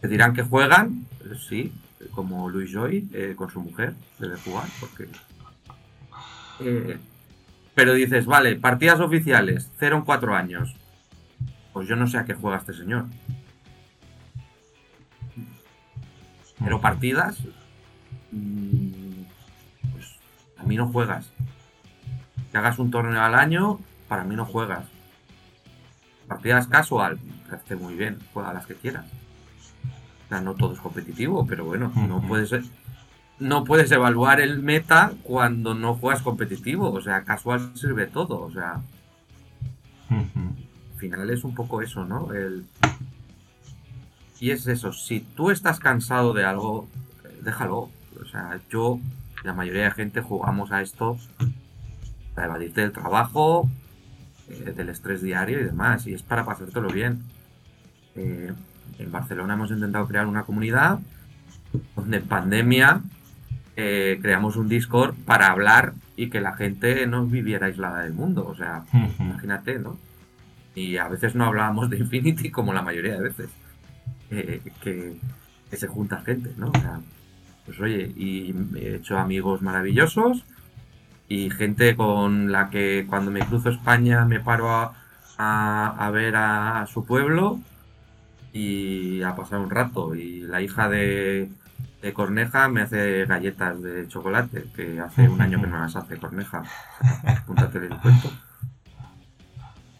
te 0.00 0.08
dirán 0.08 0.34
que 0.34 0.42
juegan, 0.42 1.06
eh, 1.24 1.34
sí, 1.48 1.72
como 2.12 2.48
Luis 2.48 2.70
Joy 2.70 3.08
eh, 3.12 3.34
con 3.36 3.50
su 3.50 3.60
mujer, 3.60 3.94
debe 4.18 4.36
jugar, 4.38 4.68
porque... 4.78 5.08
pero 7.74 7.94
dices, 7.94 8.26
vale, 8.26 8.56
partidas 8.56 9.00
oficiales, 9.00 9.70
0 9.78 9.96
en 9.96 10.02
4 10.04 10.34
años. 10.34 10.76
Pues 11.72 11.88
yo 11.88 11.96
no 11.96 12.06
sé 12.06 12.18
a 12.18 12.24
qué 12.24 12.34
juega 12.34 12.58
este 12.58 12.72
señor. 12.72 13.06
Pero 16.62 16.80
partidas, 16.80 17.40
mm, 18.30 19.24
pues 19.92 20.16
a 20.56 20.62
mí 20.62 20.76
no 20.76 20.86
juegas. 20.88 21.30
Que 22.52 22.58
hagas 22.58 22.78
un 22.78 22.92
torneo 22.92 23.20
al 23.20 23.34
año, 23.34 23.80
para 24.08 24.24
mí 24.24 24.36
no 24.36 24.44
juegas. 24.44 24.86
Partidas 26.28 26.66
casual, 26.68 27.18
hace 27.50 27.76
muy 27.76 27.94
bien, 27.94 28.18
juega 28.32 28.52
las 28.52 28.66
que 28.66 28.74
quieras. 28.74 29.06
O 30.26 30.28
sea, 30.28 30.40
no 30.40 30.54
todo 30.54 30.74
es 30.74 30.80
competitivo, 30.80 31.46
pero 31.46 31.64
bueno, 31.64 31.92
no 31.94 32.22
puedes 32.22 32.52
no 33.38 33.64
puedes 33.64 33.90
evaluar 33.90 34.40
el 34.40 34.60
meta 34.60 35.12
cuando 35.22 35.74
no 35.74 35.94
juegas 35.94 36.22
competitivo. 36.22 36.90
O 36.92 37.00
sea, 37.00 37.24
casual 37.24 37.72
sirve 37.74 38.06
todo. 38.06 38.40
O 38.40 38.50
sea, 38.52 38.80
al 40.10 40.98
final 40.98 41.30
es 41.30 41.44
un 41.44 41.54
poco 41.54 41.82
eso, 41.82 42.04
¿no? 42.04 42.32
El... 42.32 42.64
Y 44.40 44.50
es 44.50 44.66
eso, 44.66 44.92
si 44.92 45.20
tú 45.20 45.50
estás 45.50 45.80
cansado 45.80 46.32
de 46.32 46.44
algo, 46.44 46.88
déjalo. 47.42 47.90
O 48.20 48.26
sea, 48.30 48.60
yo, 48.70 48.98
la 49.42 49.52
mayoría 49.52 49.84
de 49.84 49.90
gente 49.90 50.20
jugamos 50.20 50.70
a 50.72 50.82
esto 50.82 51.18
para 52.34 52.48
evadirte 52.48 52.80
del 52.80 52.92
trabajo, 52.92 53.68
eh, 54.48 54.72
del 54.76 54.88
estrés 54.88 55.22
diario 55.22 55.60
y 55.60 55.64
demás, 55.64 56.06
y 56.06 56.14
es 56.14 56.22
para 56.22 56.44
pasártelo 56.44 56.88
bien. 56.88 57.22
Eh, 58.16 58.52
en 58.98 59.12
Barcelona 59.12 59.54
hemos 59.54 59.70
intentado 59.70 60.06
crear 60.06 60.26
una 60.26 60.44
comunidad 60.44 61.00
donde 61.96 62.18
en 62.18 62.26
pandemia 62.28 63.00
eh, 63.76 64.18
creamos 64.22 64.56
un 64.56 64.68
Discord 64.68 65.14
para 65.24 65.50
hablar 65.50 65.94
y 66.16 66.30
que 66.30 66.40
la 66.40 66.54
gente 66.54 67.06
no 67.08 67.26
viviera 67.26 67.66
aislada 67.66 68.02
del 68.02 68.12
mundo. 68.12 68.46
O 68.46 68.54
sea, 68.54 68.84
imagínate, 69.18 69.78
¿no? 69.78 69.98
Y 70.76 70.96
a 70.96 71.08
veces 71.08 71.34
no 71.34 71.44
hablábamos 71.46 71.90
de 71.90 71.98
Infinity 71.98 72.50
como 72.50 72.72
la 72.72 72.82
mayoría 72.82 73.14
de 73.14 73.22
veces. 73.22 73.50
eh, 74.30 74.60
que, 74.82 75.16
que 75.70 75.76
se 75.76 75.86
junta 75.88 76.20
gente, 76.22 76.52
¿no? 76.56 76.68
O 76.68 76.80
sea, 76.80 77.00
pues 77.66 77.80
oye, 77.80 78.12
y 78.16 78.54
he 78.76 78.96
hecho 78.96 79.18
amigos 79.18 79.62
maravillosos 79.62 80.44
y 81.28 81.50
gente 81.50 81.96
con 81.96 82.52
la 82.52 82.70
que 82.70 83.06
cuando 83.08 83.30
me 83.30 83.40
cruzo 83.40 83.70
España 83.70 84.24
me 84.24 84.40
paro 84.40 84.70
a, 84.70 84.92
a- 85.38 86.06
a 86.06 86.10
ver 86.10 86.36
a, 86.36 86.82
a 86.82 86.86
su 86.86 87.04
pueblo 87.04 87.60
y 88.52 89.22
a 89.22 89.34
pasar 89.34 89.58
un 89.60 89.70
rato. 89.70 90.14
Y 90.14 90.40
la 90.42 90.60
hija 90.62 90.88
de, 90.88 91.50
de 92.02 92.12
Corneja 92.12 92.68
me 92.68 92.82
hace 92.82 93.24
galletas 93.26 93.82
de 93.82 94.06
chocolate, 94.08 94.66
que 94.76 95.00
hace 95.00 95.28
un 95.28 95.40
año 95.40 95.60
que 95.60 95.66
no 95.66 95.78
las 95.78 95.96
hace 95.96 96.18
Corneja. 96.18 96.62
Apúntate 97.26 97.78
el 97.78 97.96
cuento. 97.98 98.30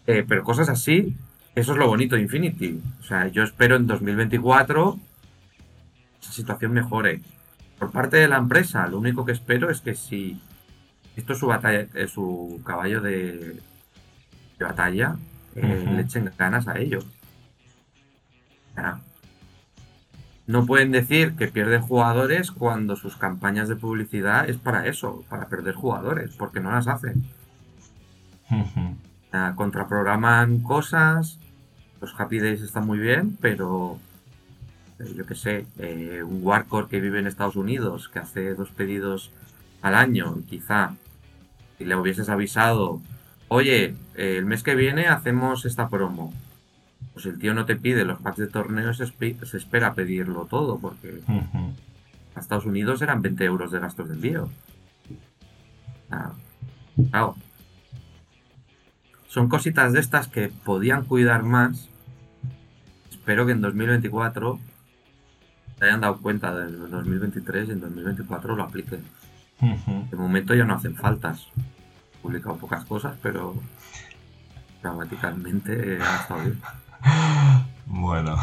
Eh, 0.07 0.23
pero 0.27 0.43
cosas 0.43 0.69
así, 0.69 1.15
eso 1.55 1.71
es 1.71 1.77
lo 1.77 1.87
bonito 1.87 2.15
de 2.15 2.21
Infinity. 2.21 2.81
O 2.99 3.03
sea, 3.03 3.27
yo 3.27 3.43
espero 3.43 3.75
en 3.75 3.87
2024 3.87 4.99
esa 6.21 6.31
situación 6.31 6.73
mejore. 6.73 7.21
Por 7.79 7.91
parte 7.91 8.17
de 8.17 8.27
la 8.27 8.37
empresa, 8.37 8.87
lo 8.87 8.99
único 8.99 9.25
que 9.25 9.31
espero 9.31 9.69
es 9.69 9.81
que 9.81 9.95
si 9.95 10.39
esto 11.15 11.33
es 11.33 11.39
su 11.39 11.47
batalla, 11.47 11.87
es 11.93 12.11
su 12.11 12.61
caballo 12.65 13.01
de, 13.01 13.61
de 14.59 14.65
batalla, 14.65 15.15
eh, 15.55 15.85
le 15.95 16.01
echen 16.01 16.31
ganas 16.37 16.67
a 16.67 16.77
ellos. 16.79 17.05
No 20.47 20.65
pueden 20.65 20.91
decir 20.91 21.35
que 21.35 21.47
pierden 21.47 21.81
jugadores 21.81 22.51
cuando 22.51 22.95
sus 22.95 23.15
campañas 23.15 23.67
de 23.67 23.75
publicidad 23.75 24.47
es 24.47 24.57
para 24.57 24.85
eso, 24.85 25.23
para 25.29 25.47
perder 25.47 25.73
jugadores, 25.73 26.35
porque 26.35 26.59
no 26.59 26.71
las 26.71 26.87
hacen. 26.87 27.23
Contraprograman 29.55 30.59
cosas, 30.59 31.39
los 31.99 32.13
Happy 32.19 32.39
Days 32.39 32.61
están 32.61 32.85
muy 32.85 32.99
bien, 32.99 33.37
pero 33.41 33.97
eh, 34.99 35.13
yo 35.15 35.25
qué 35.25 35.35
sé, 35.35 35.65
eh, 35.79 36.21
un 36.23 36.41
Warcore 36.43 36.87
que 36.87 37.01
vive 37.01 37.19
en 37.19 37.27
Estados 37.27 37.55
Unidos, 37.55 38.07
que 38.07 38.19
hace 38.19 38.53
dos 38.53 38.69
pedidos 38.69 39.31
al 39.81 39.95
año, 39.95 40.35
y 40.39 40.43
quizá 40.43 40.93
si 41.77 41.85
le 41.85 41.95
hubieses 41.95 42.29
avisado, 42.29 43.01
oye, 43.47 43.95
eh, 44.15 44.37
el 44.37 44.45
mes 44.45 44.63
que 44.63 44.75
viene 44.75 45.07
hacemos 45.07 45.65
esta 45.65 45.89
promo. 45.89 46.33
Pues 47.13 47.25
el 47.25 47.39
tío 47.39 47.53
no 47.53 47.65
te 47.65 47.75
pide 47.75 48.03
los 48.03 48.19
packs 48.19 48.37
de 48.37 48.47
torneos, 48.47 48.97
se, 48.97 49.05
se 49.05 49.57
espera 49.57 49.93
pedirlo 49.93 50.45
todo, 50.45 50.79
porque 50.79 51.21
a 52.35 52.39
Estados 52.39 52.65
Unidos 52.65 53.01
eran 53.01 53.21
20 53.21 53.43
euros 53.45 53.71
de 53.71 53.79
gastos 53.79 54.09
de 54.09 54.15
envío. 54.15 54.49
Ah, 56.09 56.33
claro. 57.09 57.35
Son 59.27 59.49
cositas 59.49 59.93
de 59.93 59.99
estas 59.99 60.27
que 60.27 60.49
podían 60.49 61.05
cuidar 61.05 61.43
más. 61.43 61.89
Espero 63.09 63.45
que 63.45 63.53
en 63.53 63.61
2024 63.61 64.59
se 65.77 65.85
hayan 65.85 66.01
dado 66.01 66.21
cuenta 66.21 66.55
del 66.55 66.89
2023 66.89 67.69
y 67.69 67.71
en 67.71 67.81
2024 67.81 68.55
lo 68.55 68.63
apliquen. 68.63 69.03
De 69.59 70.17
momento 70.17 70.53
ya 70.53 70.65
no 70.65 70.75
hacen 70.75 70.95
faltas. 70.95 71.47
He 72.13 72.21
publicado 72.21 72.57
pocas 72.57 72.85
cosas, 72.85 73.15
pero 73.21 73.55
gramaticalmente 74.81 75.99
ha 76.01 76.21
estado 76.21 76.41
bien. 76.41 76.61
Bueno, 77.87 78.35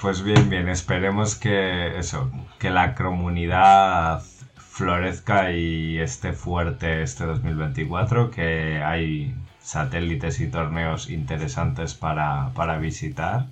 pues 0.00 0.22
bien, 0.22 0.48
bien, 0.48 0.68
esperemos 0.68 1.34
que 1.36 1.98
eso, 1.98 2.30
que 2.58 2.70
la 2.70 2.94
comunidad 2.94 4.22
florezca 4.56 5.52
y 5.52 5.98
esté 5.98 6.32
fuerte 6.32 7.02
este 7.02 7.24
2024, 7.26 8.30
que 8.30 8.82
hay 8.82 9.34
satélites 9.60 10.40
y 10.40 10.48
torneos 10.48 11.10
interesantes 11.10 11.94
para, 11.94 12.50
para 12.54 12.78
visitar 12.78 13.46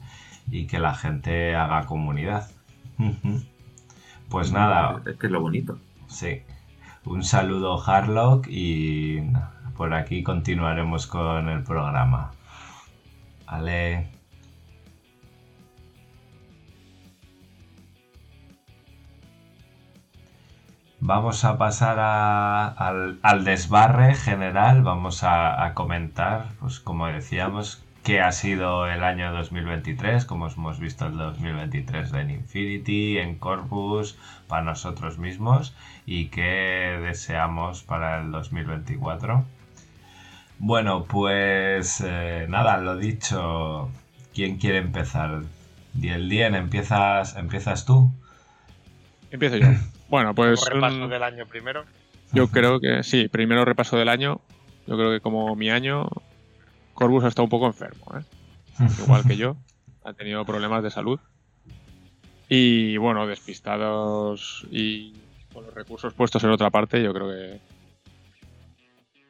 y 0.51 0.67
que 0.67 0.79
la 0.79 0.95
gente 0.95 1.55
haga 1.55 1.87
comunidad. 1.87 2.51
Pues 4.29 4.53
nada, 4.53 5.01
Es 5.07 5.17
que 5.17 5.27
es 5.27 5.33
lo 5.33 5.41
bonito. 5.41 5.79
Sí. 6.09 6.43
Un 7.05 7.25
saludo 7.25 7.83
Harlock 7.85 8.47
y 8.49 9.21
por 9.77 9.93
aquí 9.93 10.23
continuaremos 10.23 11.07
con 11.09 11.49
el 11.49 11.65
programa. 11.65 12.31
Ale. 13.47 14.09
Vamos 21.01 21.45
a 21.45 21.59
pasar 21.59 21.99
al, 21.99 23.19
al 23.23 23.45
desbarre 23.45 24.15
general. 24.15 24.83
Vamos 24.83 25.25
a 25.25 25.73
comentar, 25.75 26.47
pues 26.61 26.79
como 26.79 27.09
decíamos, 27.09 27.85
qué 28.03 28.21
ha 28.21 28.33
sido 28.33 28.87
el 28.89 29.05
año 29.05 29.33
2023, 29.33 30.25
como 30.25 30.49
hemos 30.49 30.81
visto 30.81 31.07
el 31.07 31.17
2023 31.17 32.13
en 32.15 32.31
Infinity, 32.31 33.19
en 33.19 33.37
Corpus, 33.39 34.19
para 34.49 34.63
nosotros 34.63 35.19
mismos 35.19 35.75
y 36.05 36.27
qué 36.27 36.99
deseamos 37.01 37.83
para 37.83 38.21
el 38.21 38.33
2024. 38.33 39.45
Bueno, 40.59 41.05
pues 41.05 42.03
eh, 42.05 42.47
nada, 42.49 42.79
lo 42.79 42.97
dicho, 42.97 43.91
¿quién 44.35 44.59
quiere 44.59 44.79
empezar? 44.79 45.43
Diel 45.95 46.29
Dien, 46.29 46.55
¿empiezas, 46.55 47.37
¿empiezas 47.37 47.85
tú? 47.85 48.11
Empiezo 49.31 49.57
yo. 49.57 49.69
Bueno, 50.09 50.35
pues 50.35 50.61
Un 50.67 50.75
repaso 50.75 51.07
mm, 51.07 51.09
del 51.09 51.23
año 51.23 51.47
primero. 51.47 51.87
yo 52.33 52.49
creo 52.49 52.81
que 52.81 53.03
sí, 53.03 53.29
primero 53.29 53.65
repaso 53.65 53.97
del 53.97 54.11
año. 54.11 54.43
Yo 54.87 54.99
creo 54.99 55.11
que 55.11 55.21
como 55.21 55.57
mi 55.57 55.71
año, 55.71 56.07
Corbus 56.95 57.25
ha 57.25 57.29
estado 57.29 57.45
un 57.45 57.51
poco 57.51 57.67
enfermo, 57.67 58.05
¿eh? 58.17 58.23
igual 59.05 59.25
que 59.27 59.37
yo. 59.37 59.57
Ha 60.05 60.13
tenido 60.13 60.45
problemas 60.45 60.83
de 60.83 60.91
salud. 60.91 61.19
Y 62.49 62.97
bueno, 62.99 63.27
despistados 63.27 64.67
y 64.71 65.15
con 65.53 65.65
los 65.65 65.75
recursos 65.75 66.13
puestos 66.15 66.43
en 66.45 66.51
otra 66.51 66.71
parte, 66.71 67.03
yo 67.03 67.13
creo 67.15 67.29
que 67.29 67.61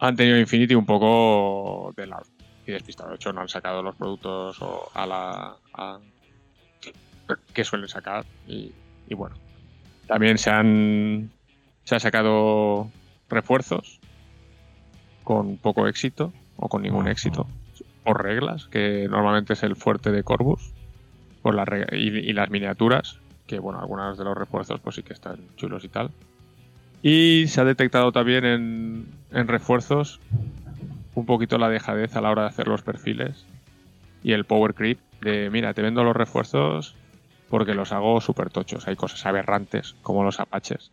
han 0.00 0.16
tenido 0.16 0.38
Infinity 0.38 0.74
un 0.74 0.86
poco 0.86 1.92
de 1.96 2.06
lado. 2.06 2.24
Y 2.66 2.72
despistado. 2.72 3.10
De 3.10 3.16
hecho, 3.16 3.32
no 3.32 3.40
han 3.40 3.48
sacado 3.48 3.82
los 3.82 3.94
productos 3.96 4.58
a 4.94 5.06
la. 5.06 5.56
a- 5.74 5.98
que 7.54 7.64
suelen 7.64 7.88
sacar. 7.88 8.24
Y, 8.46 8.72
y 9.08 9.14
bueno. 9.14 9.36
También 10.06 10.38
se 10.38 10.50
han. 10.50 11.30
Se 11.84 11.94
han 11.96 12.00
sacado 12.00 12.88
refuerzos 13.28 14.00
con 15.24 15.56
poco 15.56 15.86
éxito 15.88 16.32
o 16.62 16.68
con 16.68 16.82
ningún 16.82 17.08
éxito 17.08 17.46
por 18.04 18.22
reglas, 18.22 18.66
que 18.66 19.06
normalmente 19.10 19.52
es 19.52 19.62
el 19.62 19.76
fuerte 19.76 20.10
de 20.10 20.22
Corvus, 20.22 20.72
por 21.42 21.54
las 21.54 21.66
reg- 21.68 21.92
y, 21.92 22.18
y 22.18 22.32
las 22.32 22.50
miniaturas, 22.50 23.18
que 23.46 23.58
bueno, 23.58 23.80
algunos 23.80 24.16
de 24.16 24.24
los 24.24 24.36
refuerzos 24.36 24.80
pues 24.80 24.96
sí 24.96 25.02
que 25.02 25.12
están 25.12 25.38
chulos 25.56 25.84
y 25.84 25.88
tal. 25.88 26.10
Y 27.02 27.46
se 27.48 27.60
ha 27.60 27.64
detectado 27.64 28.12
también 28.12 28.44
en, 28.44 29.06
en 29.32 29.48
refuerzos 29.48 30.20
un 31.14 31.26
poquito 31.26 31.58
la 31.58 31.68
dejadez 31.68 32.14
a 32.16 32.20
la 32.20 32.30
hora 32.30 32.42
de 32.42 32.48
hacer 32.48 32.68
los 32.68 32.82
perfiles 32.82 33.44
y 34.22 34.32
el 34.32 34.44
power 34.44 34.74
creep 34.74 34.98
de, 35.20 35.50
mira, 35.50 35.74
te 35.74 35.82
vendo 35.82 36.04
los 36.04 36.14
refuerzos 36.16 36.94
porque 37.50 37.74
los 37.74 37.92
hago 37.92 38.20
súper 38.20 38.50
tochos. 38.50 38.86
Hay 38.88 38.96
cosas 38.96 39.26
aberrantes, 39.26 39.94
como 40.02 40.24
los 40.24 40.40
apaches. 40.40 40.90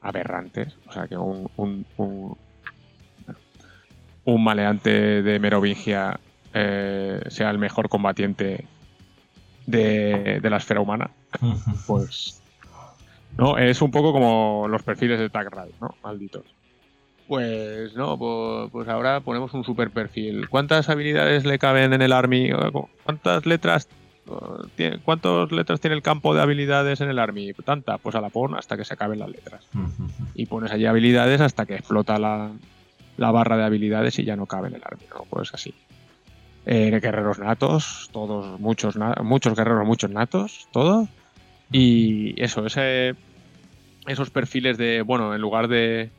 Aberrantes. 0.00 0.76
O 0.86 0.92
sea 0.92 1.06
que 1.08 1.16
un, 1.16 1.50
un, 1.56 1.84
un, 1.96 2.36
un 4.26 4.44
maleante 4.44 5.22
de 5.22 5.38
Merovingia 5.38 6.20
eh, 6.52 7.20
sea 7.28 7.50
el 7.50 7.58
mejor 7.58 7.88
combatiente 7.88 8.66
de, 9.66 10.40
de 10.40 10.50
la 10.50 10.58
esfera 10.58 10.80
humana, 10.80 11.10
pues. 11.86 12.42
No, 13.38 13.58
es 13.58 13.82
un 13.82 13.90
poco 13.90 14.12
como 14.12 14.66
los 14.68 14.82
perfiles 14.82 15.18
de 15.18 15.28
Tag 15.28 15.50
Raid, 15.50 15.72
¿no? 15.80 15.94
Malditos. 16.02 16.44
Pues 17.28 17.94
no, 17.94 18.18
pues, 18.18 18.70
pues 18.70 18.88
ahora 18.88 19.20
ponemos 19.20 19.52
un 19.52 19.64
super 19.64 19.90
perfil. 19.90 20.48
¿Cuántas 20.48 20.88
habilidades 20.88 21.44
le 21.44 21.58
caben 21.58 21.92
en 21.92 22.02
el 22.02 22.12
Army? 22.12 22.50
¿Cuántas 23.04 23.44
letras 23.46 23.88
uh, 24.28 24.66
tiene, 24.76 25.00
¿Cuántas 25.00 25.50
letras 25.52 25.80
tiene 25.80 25.96
el 25.96 26.02
campo 26.02 26.34
de 26.34 26.40
habilidades 26.40 27.00
en 27.00 27.10
el 27.10 27.18
Army? 27.18 27.52
Tanta, 27.64 27.98
pues 27.98 28.14
a 28.14 28.20
la 28.20 28.30
pon 28.30 28.54
hasta 28.54 28.76
que 28.76 28.84
se 28.84 28.94
acaben 28.94 29.18
las 29.18 29.30
letras. 29.30 29.66
Y 30.34 30.46
pones 30.46 30.70
allí 30.70 30.86
habilidades 30.86 31.40
hasta 31.40 31.66
que 31.66 31.74
explota 31.74 32.18
la, 32.18 32.50
la 33.16 33.30
barra 33.30 33.56
de 33.56 33.64
habilidades 33.64 34.18
y 34.18 34.24
ya 34.24 34.36
no 34.36 34.46
cabe 34.46 34.68
en 34.68 34.74
el 34.74 34.82
¿no? 35.10 35.24
Pues 35.28 35.54
así. 35.54 35.74
Eh, 36.64 36.98
guerreros 37.00 37.38
natos, 37.38 38.10
todos, 38.12 38.58
muchos, 38.58 38.96
muchos 39.22 39.54
guerreros, 39.56 39.86
muchos 39.86 40.10
natos, 40.10 40.68
todo. 40.72 41.08
Y 41.70 42.40
eso, 42.42 42.66
ese, 42.66 43.14
esos 44.06 44.30
perfiles 44.30 44.76
de, 44.76 45.02
bueno, 45.02 45.34
en 45.34 45.40
lugar 45.40 45.68
de 45.68 46.10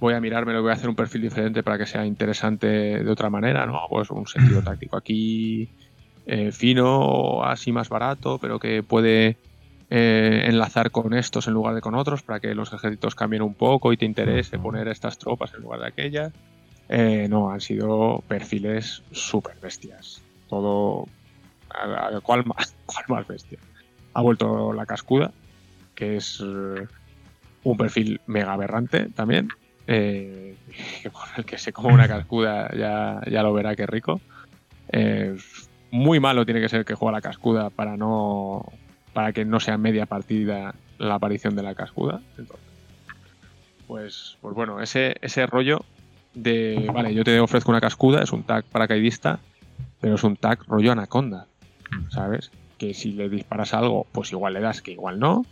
voy 0.00 0.14
a 0.14 0.20
mirármelo, 0.20 0.62
voy 0.62 0.70
a 0.70 0.74
hacer 0.74 0.88
un 0.88 0.94
perfil 0.94 1.22
diferente 1.22 1.62
para 1.62 1.76
que 1.78 1.86
sea 1.86 2.06
interesante 2.06 2.66
de 2.66 3.10
otra 3.10 3.30
manera, 3.30 3.66
¿no? 3.66 3.80
Pues 3.88 4.10
un 4.10 4.26
sentido 4.26 4.62
táctico 4.62 4.96
aquí 4.96 5.68
eh, 6.26 6.52
fino, 6.52 7.42
así 7.42 7.72
más 7.72 7.88
barato, 7.88 8.38
pero 8.38 8.58
que 8.58 8.82
puede 8.82 9.36
eh, 9.90 10.42
enlazar 10.46 10.90
con 10.90 11.14
estos 11.14 11.46
en 11.46 11.54
lugar 11.54 11.74
de 11.74 11.80
con 11.80 11.94
otros 11.94 12.22
para 12.22 12.40
que 12.40 12.54
los 12.54 12.72
ejércitos 12.72 13.14
cambien 13.14 13.42
un 13.42 13.54
poco 13.54 13.92
y 13.92 13.96
te 13.96 14.04
interese 14.04 14.58
poner 14.58 14.88
estas 14.88 15.18
tropas 15.18 15.54
en 15.54 15.62
lugar 15.62 15.80
de 15.80 15.86
aquellas. 15.86 16.32
Eh, 16.88 17.26
no, 17.28 17.50
han 17.50 17.60
sido 17.60 18.22
perfiles 18.28 19.02
súper 19.12 19.58
bestias. 19.60 20.22
Todo. 20.48 21.06
¿Cuál 22.22 22.46
más? 22.46 22.74
¿Cuál 22.86 23.04
más 23.08 23.26
bestia? 23.26 23.58
Ha 24.14 24.22
vuelto 24.22 24.72
la 24.72 24.86
cascuda, 24.86 25.32
que 25.94 26.16
es 26.16 26.42
eh, 26.42 26.86
un 27.64 27.76
perfil 27.76 28.20
mega 28.26 28.52
aberrante 28.52 29.08
también. 29.14 29.48
eh, 29.86 30.56
que 31.02 31.10
el 31.36 31.44
que 31.44 31.58
se 31.58 31.72
come 31.72 31.92
una 31.92 32.08
cascuda 32.08 32.70
ya, 32.76 33.20
ya 33.30 33.42
lo 33.42 33.52
verá 33.52 33.76
qué 33.76 33.86
rico. 33.86 34.20
Eh, 34.90 35.36
muy 35.90 36.20
malo 36.20 36.44
tiene 36.44 36.60
que 36.60 36.68
ser 36.68 36.84
que 36.84 36.94
juega 36.94 37.12
la 37.12 37.22
cascuda 37.22 37.70
para 37.70 37.96
no 37.96 38.64
para 39.18 39.32
que 39.32 39.44
no 39.44 39.58
sea 39.58 39.76
media 39.78 40.06
partida 40.06 40.76
la 40.96 41.16
aparición 41.16 41.56
de 41.56 41.64
la 41.64 41.74
cascuda. 41.74 42.20
Pues, 43.88 44.36
pues 44.40 44.54
bueno, 44.54 44.80
ese, 44.80 45.16
ese 45.20 45.44
rollo 45.44 45.84
de, 46.34 46.88
vale, 46.94 47.12
yo 47.12 47.24
te 47.24 47.40
ofrezco 47.40 47.72
una 47.72 47.80
cascuda, 47.80 48.22
es 48.22 48.30
un 48.30 48.44
tag 48.44 48.64
paracaidista, 48.66 49.40
pero 50.00 50.14
es 50.14 50.22
un 50.22 50.36
tag 50.36 50.62
rollo 50.68 50.92
anaconda, 50.92 51.48
¿sabes? 52.10 52.52
Que 52.78 52.94
si 52.94 53.10
le 53.10 53.28
disparas 53.28 53.74
algo, 53.74 54.06
pues 54.12 54.30
igual 54.30 54.54
le 54.54 54.60
das, 54.60 54.82
que 54.82 54.92
igual 54.92 55.18
no, 55.18 55.44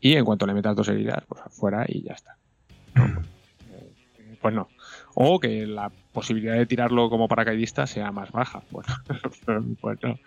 y 0.00 0.16
en 0.16 0.24
cuanto 0.24 0.44
le 0.44 0.54
metas 0.54 0.74
dos 0.74 0.88
heridas, 0.88 1.22
pues 1.28 1.40
afuera 1.42 1.84
y 1.86 2.02
ya 2.02 2.14
está. 2.14 2.36
Pues 4.42 4.52
no. 4.52 4.68
O 5.14 5.38
que 5.38 5.64
la 5.64 5.92
posibilidad 6.12 6.54
de 6.54 6.66
tirarlo 6.66 7.08
como 7.08 7.28
paracaidista 7.28 7.86
sea 7.86 8.10
más 8.10 8.32
baja. 8.32 8.64
Bueno, 8.72 8.88
pues 9.80 10.02
no. 10.02 10.18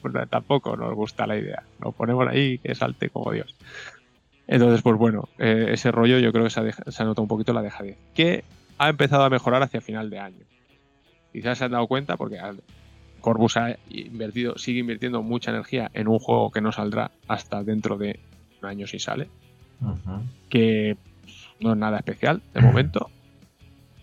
Pues 0.00 0.14
tampoco 0.28 0.76
nos 0.76 0.94
gusta 0.94 1.26
la 1.26 1.36
idea. 1.36 1.62
Lo 1.80 1.92
ponemos 1.92 2.26
ahí 2.28 2.58
que 2.58 2.74
salte 2.74 3.10
como 3.10 3.32
Dios. 3.32 3.54
Entonces, 4.46 4.82
pues 4.82 4.96
bueno, 4.96 5.28
eh, 5.38 5.68
ese 5.72 5.90
rollo 5.92 6.18
yo 6.18 6.32
creo 6.32 6.44
que 6.44 6.50
se 6.50 6.60
ha, 6.60 6.64
deja- 6.64 6.82
se 6.90 7.02
ha 7.02 7.06
notado 7.06 7.22
un 7.22 7.28
poquito 7.28 7.52
la 7.52 7.62
dejadez. 7.62 7.96
Que 8.14 8.44
ha 8.78 8.88
empezado 8.88 9.22
a 9.24 9.30
mejorar 9.30 9.62
hacia 9.62 9.80
final 9.80 10.10
de 10.10 10.18
año. 10.18 10.44
Quizás 11.32 11.58
se 11.58 11.64
han 11.64 11.70
dado 11.72 11.86
cuenta 11.86 12.16
porque 12.16 12.38
Corvus 13.20 13.56
ha 13.56 13.76
invertido, 13.88 14.58
sigue 14.58 14.80
invirtiendo 14.80 15.22
mucha 15.22 15.50
energía 15.52 15.90
en 15.94 16.08
un 16.08 16.18
juego 16.18 16.50
que 16.50 16.60
no 16.60 16.72
saldrá 16.72 17.12
hasta 17.28 17.62
dentro 17.62 17.96
de 17.96 18.18
un 18.60 18.68
año 18.68 18.86
si 18.86 18.98
sale 18.98 19.28
que 20.48 20.96
no 21.60 21.72
es 21.72 21.78
nada 21.78 21.98
especial 21.98 22.42
de 22.52 22.60
momento. 22.60 23.10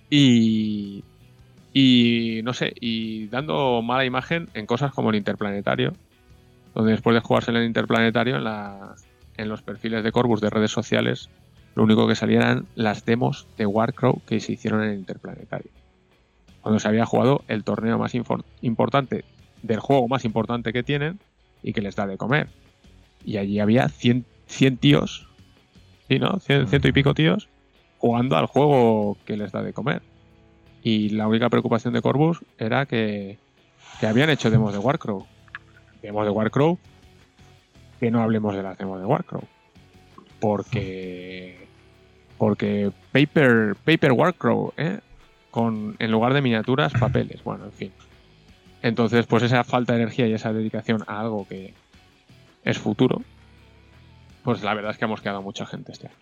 Y, 0.10 1.04
y 1.80 2.42
no 2.44 2.54
sé, 2.54 2.74
y 2.80 3.28
dando 3.28 3.82
mala 3.82 4.06
imagen 4.06 4.50
en 4.54 4.66
cosas 4.66 4.92
como 4.94 5.10
el 5.12 5.16
interplanetario, 5.16 5.94
donde 6.76 6.92
después 6.92 7.14
de 7.14 7.22
jugarse 7.22 7.52
en 7.52 7.58
el 7.58 7.66
interplanetario, 7.66 8.38
en, 8.38 8.44
la, 8.44 8.96
en 9.38 9.50
los 9.50 9.62
perfiles 9.62 10.04
de 10.04 10.12
Corvus 10.12 10.42
de 10.42 10.50
redes 10.50 10.72
sociales, 10.72 11.30
lo 11.76 11.84
único 11.84 12.08
que 12.08 12.16
salían 12.16 12.42
eran 12.42 12.66
las 12.76 13.06
demos 13.06 13.48
de 13.58 13.66
Warcrow 13.66 14.22
que 14.28 14.40
se 14.40 14.54
hicieron 14.54 14.84
en 14.84 14.90
el 14.92 15.00
interplanetario. 15.00 15.72
Cuando 16.62 16.80
se 16.80 16.88
había 16.88 17.06
jugado 17.06 17.44
el 17.48 17.64
torneo 17.64 17.98
más 17.98 18.14
importante 18.62 19.24
del 19.62 19.80
juego 19.80 20.08
más 20.08 20.26
importante 20.26 20.74
que 20.74 20.84
tienen 20.84 21.20
y 21.64 21.74
que 21.74 21.82
les 21.82 21.96
da 21.96 22.06
de 22.08 22.18
comer. 22.18 22.48
Y 23.26 23.38
allí 23.38 23.60
había 23.60 23.88
100, 23.90 24.26
100 24.48 24.78
tíos 24.78 25.26
Sí, 26.08 26.18
¿no? 26.18 26.40
Cien- 26.40 26.66
ciento 26.68 26.88
y 26.88 26.92
pico 26.92 27.14
tíos 27.14 27.48
jugando 28.00 28.36
al 28.38 28.48
juego 28.48 29.16
que 29.26 29.38
les 29.38 29.52
da 29.52 29.62
de 29.62 29.74
comer. 29.74 30.02
Y 30.82 31.10
la 31.10 31.28
única 31.28 31.50
preocupación 31.50 31.94
de 31.94 32.02
Corvus 32.02 32.40
era 32.58 32.86
que, 32.86 33.38
que 34.00 34.08
habían 34.08 34.30
hecho 34.30 34.50
demos 34.50 34.74
de 34.74 34.80
Warcrow. 34.80 35.26
Demos 36.02 36.26
de 36.26 36.32
Warcrow, 36.32 36.78
que 38.00 38.12
no 38.12 38.22
hablemos 38.22 38.56
de 38.56 38.64
las 38.64 38.78
demos 38.78 39.00
de 39.00 39.06
Warcrow. 39.06 39.44
Porque. 40.40 41.68
Porque 42.38 42.92
Paper, 43.12 43.76
paper 43.84 44.12
Warcrow, 44.14 44.74
¿eh? 44.78 45.00
Con, 45.52 45.98
en 46.00 46.12
lugar 46.12 46.34
de 46.34 46.42
miniaturas, 46.42 46.94
papeles. 46.94 47.44
Bueno, 47.44 47.66
en 47.66 47.72
fin. 47.74 47.92
Entonces, 48.82 49.26
pues 49.26 49.44
esa 49.44 49.64
falta 49.64 49.94
de 49.94 50.04
energía 50.04 50.28
y 50.28 50.34
esa 50.34 50.54
dedicación 50.54 51.04
a 51.08 51.20
algo 51.20 51.46
que 51.48 51.74
es 52.64 52.78
futuro, 52.78 53.22
pues 54.44 54.64
la 54.64 54.74
verdad 54.74 54.92
es 54.92 54.98
que 54.98 55.06
hemos 55.06 55.22
quedado 55.22 55.42
mucha 55.42 55.66
gente 55.66 55.92
este 55.92 56.08
año. 56.08 56.16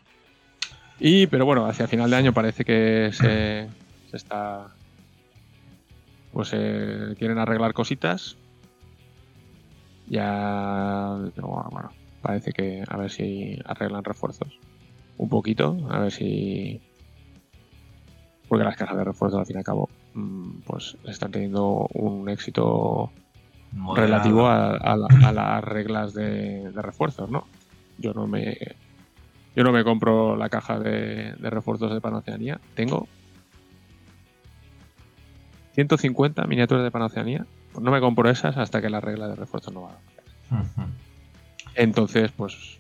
Y, 1.00 1.28
pero 1.28 1.46
bueno, 1.46 1.68
hacia 1.68 1.88
final 1.88 2.10
de 2.10 2.16
año 2.16 2.34
parece 2.34 2.66
que 2.66 3.12
se, 3.14 3.68
se 4.10 4.18
está. 4.18 4.68
Pues 6.34 6.52
eh, 6.54 7.16
quieren 7.18 7.38
arreglar 7.40 7.74
cositas. 7.74 8.36
Ya. 10.10 11.18
bueno, 11.38 11.92
parece 12.22 12.52
que 12.52 12.84
a 12.88 12.98
ver 12.98 13.12
si 13.12 13.60
arreglan 13.66 14.04
refuerzos. 14.04 14.58
Un 15.18 15.30
poquito, 15.30 15.78
a 15.90 16.00
ver 16.00 16.12
si. 16.12 16.80
Porque 18.48 18.64
las 18.64 18.78
cajas 18.78 18.98
de 18.98 19.04
refuerzos 19.04 19.40
al 19.40 19.46
fin 19.46 19.58
y 19.58 19.60
al 19.60 19.66
cabo, 19.66 19.90
mm, 20.14 20.60
pues 20.66 20.98
están 21.06 21.32
teniendo 21.32 21.88
un 21.94 22.30
éxito 22.30 23.12
Moderado. 23.74 24.06
relativo 24.08 24.48
a, 24.48 24.70
a 24.72 24.96
la- 24.96 25.08
a 25.28 25.32
las 25.34 25.64
reglas 25.64 26.14
de, 26.14 26.72
de 26.72 26.82
refuerzos, 26.82 27.30
¿no? 27.30 27.46
Yo 27.98 28.14
no 28.14 28.28
me 28.28 28.56
yo 29.56 29.64
no 29.64 29.72
me 29.72 29.84
compro 29.84 30.36
la 30.38 30.50
caja 30.50 30.80
de, 30.80 31.34
de 31.34 31.50
refuerzos 31.50 31.92
de 31.92 32.00
Panoceanía. 32.00 32.62
Tengo 32.76 33.08
150 35.78 36.44
miniaturas 36.48 36.84
de 36.84 36.90
Panoceanía. 36.90 37.46
Pues 37.72 37.84
no 37.84 37.92
me 37.92 38.00
compro 38.00 38.28
esas 38.32 38.58
hasta 38.58 38.82
que 38.82 38.90
la 38.90 39.00
regla 39.00 39.28
de 39.28 39.36
refuerzos 39.36 39.72
no 39.72 39.84
va. 39.84 39.98
Ujú. 40.50 40.88
Entonces, 41.76 42.32
pues 42.36 42.78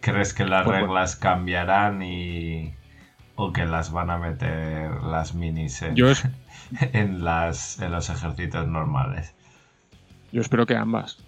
¿Crees 0.00 0.34
que 0.34 0.44
las 0.44 0.64
Pues 0.64 0.74
bueno. 0.80 0.86
reglas 0.88 1.14
cambiarán 1.16 2.02
y. 2.02 2.74
o 3.36 3.52
que 3.52 3.64
las 3.66 3.92
van 3.92 4.10
a 4.10 4.18
meter 4.18 4.90
las 5.04 5.34
minis 5.34 5.80
en, 5.82 5.94
yo, 5.94 6.10
es- 6.10 6.24
en, 6.92 7.24
las, 7.24 7.78
en 7.80 7.92
los 7.92 8.10
ejércitos 8.10 8.66
normales? 8.66 9.32
yo 10.32 10.40
espero 10.40 10.66
que 10.66 10.74
ambas. 10.76 11.18
Yo 11.18 11.24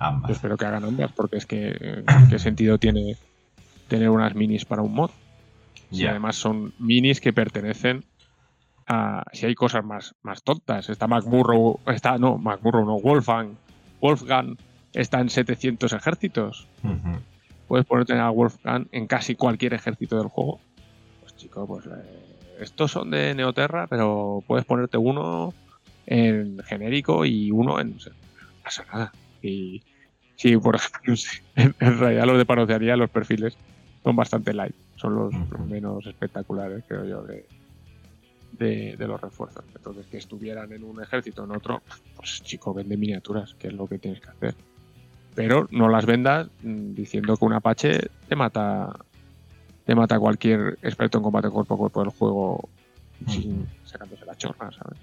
Ambas. 0.00 0.30
espero 0.32 0.56
que 0.56 0.66
hagan 0.66 0.84
ambas 0.84 1.12
porque 1.12 1.36
es 1.36 1.46
que 1.46 1.76
eh, 1.80 2.04
qué 2.28 2.38
sentido 2.40 2.78
tiene 2.78 3.16
tener 3.86 4.10
unas 4.10 4.34
minis 4.34 4.64
para 4.64 4.82
un 4.82 4.92
mod. 4.94 5.10
Si 5.92 5.98
Ya. 5.98 6.10
además 6.10 6.34
son 6.36 6.74
minis 6.80 7.20
que 7.20 7.32
pertenecen 7.32 8.04
a. 8.88 9.24
Si 9.32 9.46
hay 9.46 9.54
cosas 9.54 9.84
más, 9.84 10.14
más 10.22 10.42
tontas. 10.42 10.88
Está 10.88 11.06
McMurrow. 11.06 11.80
Está, 11.86 12.18
no, 12.18 12.38
McMurrow, 12.38 12.84
no. 12.84 12.98
Wolfgang. 12.98 13.56
Wolfgang 14.00 14.56
está 14.92 15.20
en 15.20 15.28
700 15.28 15.92
ejércitos. 15.92 16.66
Puedes 17.66 17.86
ponerte 17.86 18.14
a 18.14 18.30
Wolfgang 18.30 18.86
en 18.92 19.06
casi 19.06 19.34
cualquier 19.34 19.74
ejército 19.74 20.18
del 20.18 20.28
juego. 20.28 20.60
Pues 21.20 21.36
chico, 21.36 21.66
pues. 21.66 21.86
eh, 21.86 22.60
estos 22.60 22.90
son 22.90 23.10
de 23.10 23.34
Neoterra, 23.34 23.86
pero 23.86 24.42
puedes 24.46 24.64
ponerte 24.64 24.96
uno 24.98 25.52
en 26.06 26.58
genérico 26.64 27.24
y 27.24 27.50
uno 27.50 27.80
en. 27.80 27.96
No 27.96 28.62
pasa 28.62 28.84
nada. 28.92 29.12
Y. 29.42 29.82
Sí, 30.36 30.56
por 30.56 30.76
ejemplo, 30.76 31.14
en, 31.56 31.74
en 31.80 31.98
realidad 31.98 32.26
los 32.26 32.38
de 32.38 32.46
Panoceanía, 32.46 32.96
los 32.96 33.10
perfiles 33.10 33.56
son 34.04 34.16
bastante 34.16 34.54
light. 34.54 34.74
Son 34.96 35.14
los, 35.14 35.34
los 35.34 35.66
menos 35.66 36.06
espectaculares, 36.06 36.84
creo 36.88 37.04
yo, 37.04 37.22
de, 37.22 37.46
de, 38.52 38.96
de 38.96 39.06
los 39.06 39.20
refuerzos. 39.20 39.64
Entonces, 39.74 40.06
que 40.06 40.16
estuvieran 40.18 40.72
en 40.72 40.84
un 40.84 41.02
ejército 41.02 41.42
o 41.42 41.44
en 41.44 41.52
otro, 41.56 41.82
pues 42.16 42.40
chico, 42.44 42.72
vende 42.74 42.96
miniaturas, 42.96 43.54
que 43.54 43.68
es 43.68 43.74
lo 43.74 43.86
que 43.86 43.98
tienes 43.98 44.20
que 44.20 44.30
hacer. 44.30 44.54
Pero 45.34 45.68
no 45.70 45.88
las 45.88 46.06
vendas 46.06 46.48
mm, 46.62 46.94
diciendo 46.94 47.36
que 47.36 47.44
un 47.44 47.52
Apache 47.52 47.98
te 48.28 48.36
mata 48.36 48.94
te 49.84 49.94
mata 49.94 50.18
cualquier 50.18 50.78
experto 50.82 51.18
en 51.18 51.24
combate 51.24 51.48
cuerpo 51.48 51.74
a 51.74 51.78
cuerpo 51.78 52.00
del 52.00 52.10
juego 52.10 52.68
sin 53.26 53.66
sacándose 53.84 54.24
la 54.26 54.36
chorra, 54.36 54.70
¿sabes? 54.70 54.98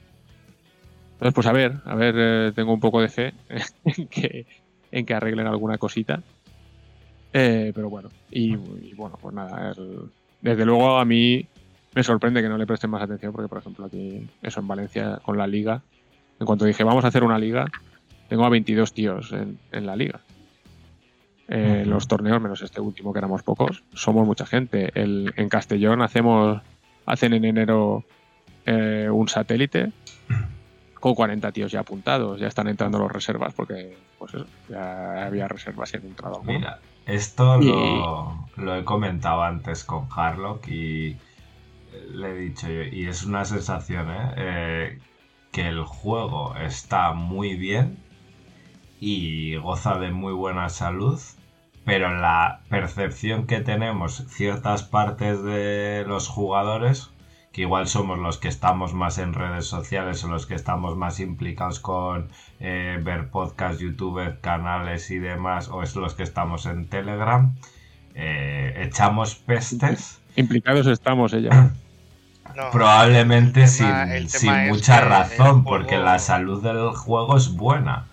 Entonces, 1.13 1.33
pues 1.33 1.47
a 1.47 1.53
ver, 1.53 1.73
a 1.85 1.95
ver, 1.95 2.15
eh, 2.17 2.51
tengo 2.55 2.73
un 2.73 2.79
poco 2.79 3.01
de 3.01 3.07
fe 3.09 3.33
en 3.85 4.07
que, 4.07 4.45
en 4.91 5.05
que 5.05 5.13
arreglen 5.13 5.47
alguna 5.47 5.77
cosita. 5.77 6.21
Eh, 7.33 7.71
pero 7.73 7.89
bueno, 7.89 8.09
y, 8.29 8.53
y 8.53 8.93
bueno, 8.93 9.17
pues 9.21 9.33
nada, 9.33 9.71
el- 9.71 10.11
desde 10.41 10.65
luego 10.65 10.97
a 10.97 11.05
mí 11.05 11.47
me 11.95 12.03
sorprende 12.03 12.41
que 12.41 12.49
no 12.49 12.57
le 12.57 12.67
presten 12.67 12.89
más 12.91 13.01
atención 13.01 13.31
porque, 13.31 13.47
por 13.47 13.57
ejemplo, 13.57 13.85
aquí, 13.85 14.27
eso 14.43 14.59
en 14.59 14.67
Valencia, 14.67 15.19
con 15.23 15.37
la 15.37 15.47
liga, 15.47 15.81
en 16.39 16.45
cuanto 16.45 16.65
dije 16.65 16.83
vamos 16.83 17.05
a 17.05 17.07
hacer 17.07 17.23
una 17.23 17.39
liga, 17.39 17.65
tengo 18.27 18.45
a 18.45 18.49
22 18.49 18.93
tíos 18.93 19.31
en, 19.31 19.57
en 19.71 19.85
la 19.85 19.95
liga. 19.95 20.19
Eh. 21.47 21.83
Los 21.85 22.07
torneos, 22.07 22.41
menos 22.41 22.61
este 22.61 22.81
último 22.81 23.13
que 23.13 23.19
éramos 23.19 23.43
pocos, 23.43 23.83
somos 23.93 24.25
mucha 24.25 24.45
gente. 24.45 24.91
El, 24.99 25.31
en 25.37 25.47
Castellón 25.47 26.01
hacemos, 26.01 26.61
hacen 27.05 27.33
en 27.33 27.45
enero 27.45 28.03
eh, 28.65 29.07
un 29.11 29.27
satélite 29.27 29.91
con 30.99 31.13
40 31.13 31.51
tíos 31.51 31.71
ya 31.71 31.81
apuntados, 31.81 32.39
ya 32.39 32.47
están 32.47 32.67
entrando 32.67 32.97
los 32.97 33.11
reservas 33.11 33.53
porque 33.53 33.95
pues 34.17 34.33
eso, 34.33 34.47
ya 34.69 35.27
había 35.27 35.47
reservas 35.47 35.93
y 35.93 35.97
han 35.97 36.03
entrado 36.07 36.37
algunos. 36.37 36.59
Mira, 36.61 36.79
esto 37.05 37.61
Y- 37.61 37.67
lo, 37.67 38.47
lo 38.57 38.75
he 38.75 38.83
comentado 38.83 39.43
antes 39.43 39.83
con 39.83 40.07
Harlock 40.15 40.67
y 40.67 41.15
le 42.11 42.31
he 42.31 42.35
dicho 42.35 42.67
yo, 42.67 42.83
y 42.83 43.07
es 43.07 43.23
una 43.25 43.45
sensación, 43.45 44.09
¿eh? 44.11 44.33
Eh, 44.37 44.99
que 45.51 45.67
el 45.67 45.83
juego 45.83 46.55
está 46.57 47.13
muy 47.13 47.55
bien 47.55 47.97
y 48.99 49.55
goza 49.55 49.97
de 49.99 50.11
muy 50.11 50.33
buena 50.33 50.69
salud, 50.69 51.19
pero 51.85 52.13
la 52.19 52.61
percepción 52.69 53.47
que 53.47 53.61
tenemos 53.61 54.25
ciertas 54.27 54.83
partes 54.83 55.43
de 55.43 56.03
los 56.07 56.27
jugadores 56.27 57.11
que 57.55 57.61
igual 57.61 57.87
somos 57.87 58.19
los 58.19 58.37
que 58.37 58.49
estamos 58.49 58.93
más 58.93 59.17
en 59.17 59.33
redes 59.33 59.65
sociales 59.65 60.21
o 60.25 60.27
los 60.27 60.45
que 60.45 60.55
estamos 60.55 60.97
más 60.97 61.21
implicados 61.21 61.79
con 61.79 62.27
eh, 62.59 62.99
ver 63.01 63.29
podcast, 63.29 63.79
youtubers, 63.79 64.39
canales 64.39 65.09
y 65.09 65.19
demás, 65.19 65.69
o 65.69 65.81
es 65.81 65.95
los 65.95 66.15
que 66.15 66.23
estamos 66.23 66.65
en 66.65 66.89
Telegram, 66.89 67.55
eh, 68.13 68.73
echamos 68.85 69.35
pestes. 69.35 70.21
Implicados 70.35 70.85
estamos 70.87 71.31
ella. 71.31 71.71
No, 72.55 72.71
Probablemente 72.71 73.67
sin, 73.67 73.85
tema- 73.87 74.27
sin 74.27 74.67
mucha 74.69 75.01
razón, 75.01 75.63
porque 75.63 75.97
la 75.97 76.19
salud 76.19 76.63
del 76.63 76.89
juego 76.95 77.37
es 77.37 77.49
buena. 77.53 78.05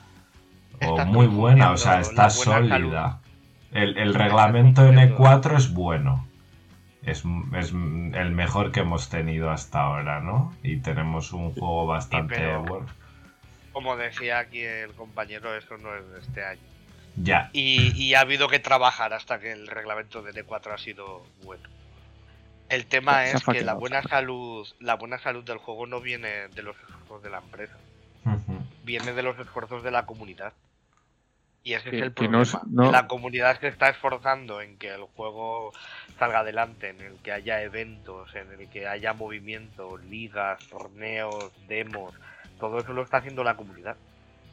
O 0.84 1.04
muy 1.04 1.26
buena, 1.28 1.70
o 1.70 1.76
sea, 1.76 2.00
está 2.00 2.28
sólida. 2.30 3.20
El, 3.70 3.96
el 3.96 4.14
reglamento 4.14 4.82
confundiendo. 4.82 5.16
N4 5.18 5.56
es 5.56 5.72
bueno. 5.72 6.26
Es, 7.04 7.22
es 7.56 7.70
el 7.72 8.30
mejor 8.32 8.70
que 8.72 8.80
hemos 8.80 9.08
tenido 9.08 9.50
hasta 9.50 9.80
ahora, 9.80 10.20
¿no? 10.20 10.54
Y 10.62 10.78
tenemos 10.78 11.32
un 11.32 11.52
juego 11.54 11.86
bastante 11.86 12.34
pero- 12.36 12.62
bueno. 12.64 12.86
Como 13.72 13.96
decía 13.96 14.38
aquí 14.40 14.60
el 14.60 14.92
compañero, 14.92 15.56
eso 15.56 15.78
no 15.78 15.94
es 15.96 16.06
de 16.12 16.18
este 16.20 16.44
año. 16.44 16.60
Ya, 17.16 17.48
Y, 17.54 17.92
y 17.96 18.14
ha 18.14 18.20
habido 18.20 18.48
que 18.48 18.58
trabajar 18.58 19.14
hasta 19.14 19.38
que 19.38 19.52
el 19.52 19.66
reglamento 19.66 20.22
de 20.22 20.32
D4 20.32 20.74
ha 20.74 20.78
sido 20.78 21.24
bueno. 21.44 21.62
El 22.72 22.86
tema 22.86 23.26
es 23.26 23.44
que 23.44 23.60
la 23.62 23.74
buena 23.74 24.02
salud, 24.02 24.66
la 24.80 24.94
buena 24.96 25.18
salud 25.18 25.44
del 25.44 25.58
juego 25.58 25.86
no 25.86 26.00
viene 26.00 26.48
de 26.48 26.62
los 26.62 26.74
esfuerzos 26.80 27.22
de 27.22 27.28
la 27.30 27.38
empresa, 27.38 27.76
viene 28.82 29.12
de 29.12 29.22
los 29.22 29.38
esfuerzos 29.38 29.82
de 29.82 29.90
la 29.90 30.06
comunidad. 30.06 30.54
Y 31.64 31.74
ese 31.74 31.90
Que- 31.90 31.96
es 31.98 32.02
el 32.02 32.08
no 32.08 32.14
problema. 32.14 32.62
no- 32.66 32.90
La 32.90 33.06
comunidad 33.06 33.60
se 33.60 33.68
está 33.68 33.88
esforzando 33.90 34.60
en 34.62 34.78
que 34.78 34.88
el 34.88 35.02
juego 35.02 35.72
salga 36.18 36.40
adelante, 36.40 36.88
en 36.88 37.00
el 37.02 37.16
que 37.18 37.30
haya 37.30 37.62
eventos, 37.62 38.34
en 38.34 38.50
el 38.58 38.68
que 38.68 38.88
haya 38.88 39.12
movimiento, 39.12 39.96
ligas, 39.98 40.66
torneos, 40.68 41.52
demos. 41.68 42.14
Todo 42.58 42.78
eso 42.80 42.92
lo 42.94 43.02
está 43.02 43.18
haciendo 43.18 43.44
la 43.44 43.54
comunidad. 43.54 43.96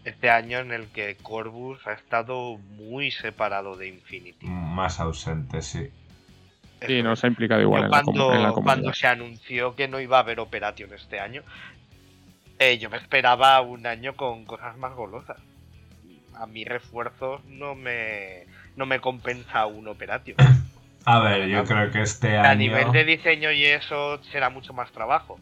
Este 0.04 0.30
año 0.30 0.60
en 0.60 0.72
el 0.72 0.88
que 0.90 1.16
Corvus 1.18 1.86
ha 1.88 1.94
estado 1.94 2.58
muy 2.58 3.12
separado 3.12 3.76
de 3.76 3.88
Infinity. 3.88 4.46
más 4.46 5.00
ausente, 5.00 5.62
sí. 5.62 5.90
Sí, 6.86 7.04
no 7.04 7.16
se 7.16 7.28
ha 7.28 7.30
implicado 7.30 7.62
igual 7.62 7.86
en 7.86 7.92
la, 7.92 8.04
cuando, 8.04 8.34
en 8.34 8.44
la 8.44 8.52
cuando 8.52 8.94
se 8.94 9.08
anunció 9.08 9.76
que 9.76 9.88
no 9.88 10.00
iba 10.00 10.18
a 10.18 10.22
haber 10.22 10.40
Operation 10.40 10.94
este 10.94 11.20
año, 11.20 11.44
eh, 12.58 12.78
yo 12.78 12.90
me 12.90 12.98
esperaba 12.98 13.60
un 13.62 13.86
año 13.86 14.16
con 14.16 14.46
cosas 14.46 14.78
más 14.78 14.94
golosas. 14.94 15.38
A 16.36 16.48
mí 16.48 16.64
refuerzos 16.64 17.44
no 17.46 17.76
me, 17.76 18.46
no 18.76 18.86
me 18.86 19.00
compensa 19.00 19.66
un 19.66 19.88
Operation. 19.88 20.38
A 21.06 21.20
ver, 21.20 21.48
yo 21.48 21.64
creo 21.64 21.92
que 21.92 22.02
este 22.02 22.38
A 22.38 22.52
año... 22.52 22.60
nivel 22.60 22.92
de 22.92 23.06
diseño 23.06 23.52
y 23.52 23.66
eso 23.66 24.22
será 24.32 24.50
mucho 24.50 24.74
más 24.74 24.92
trabajo, 24.92 25.40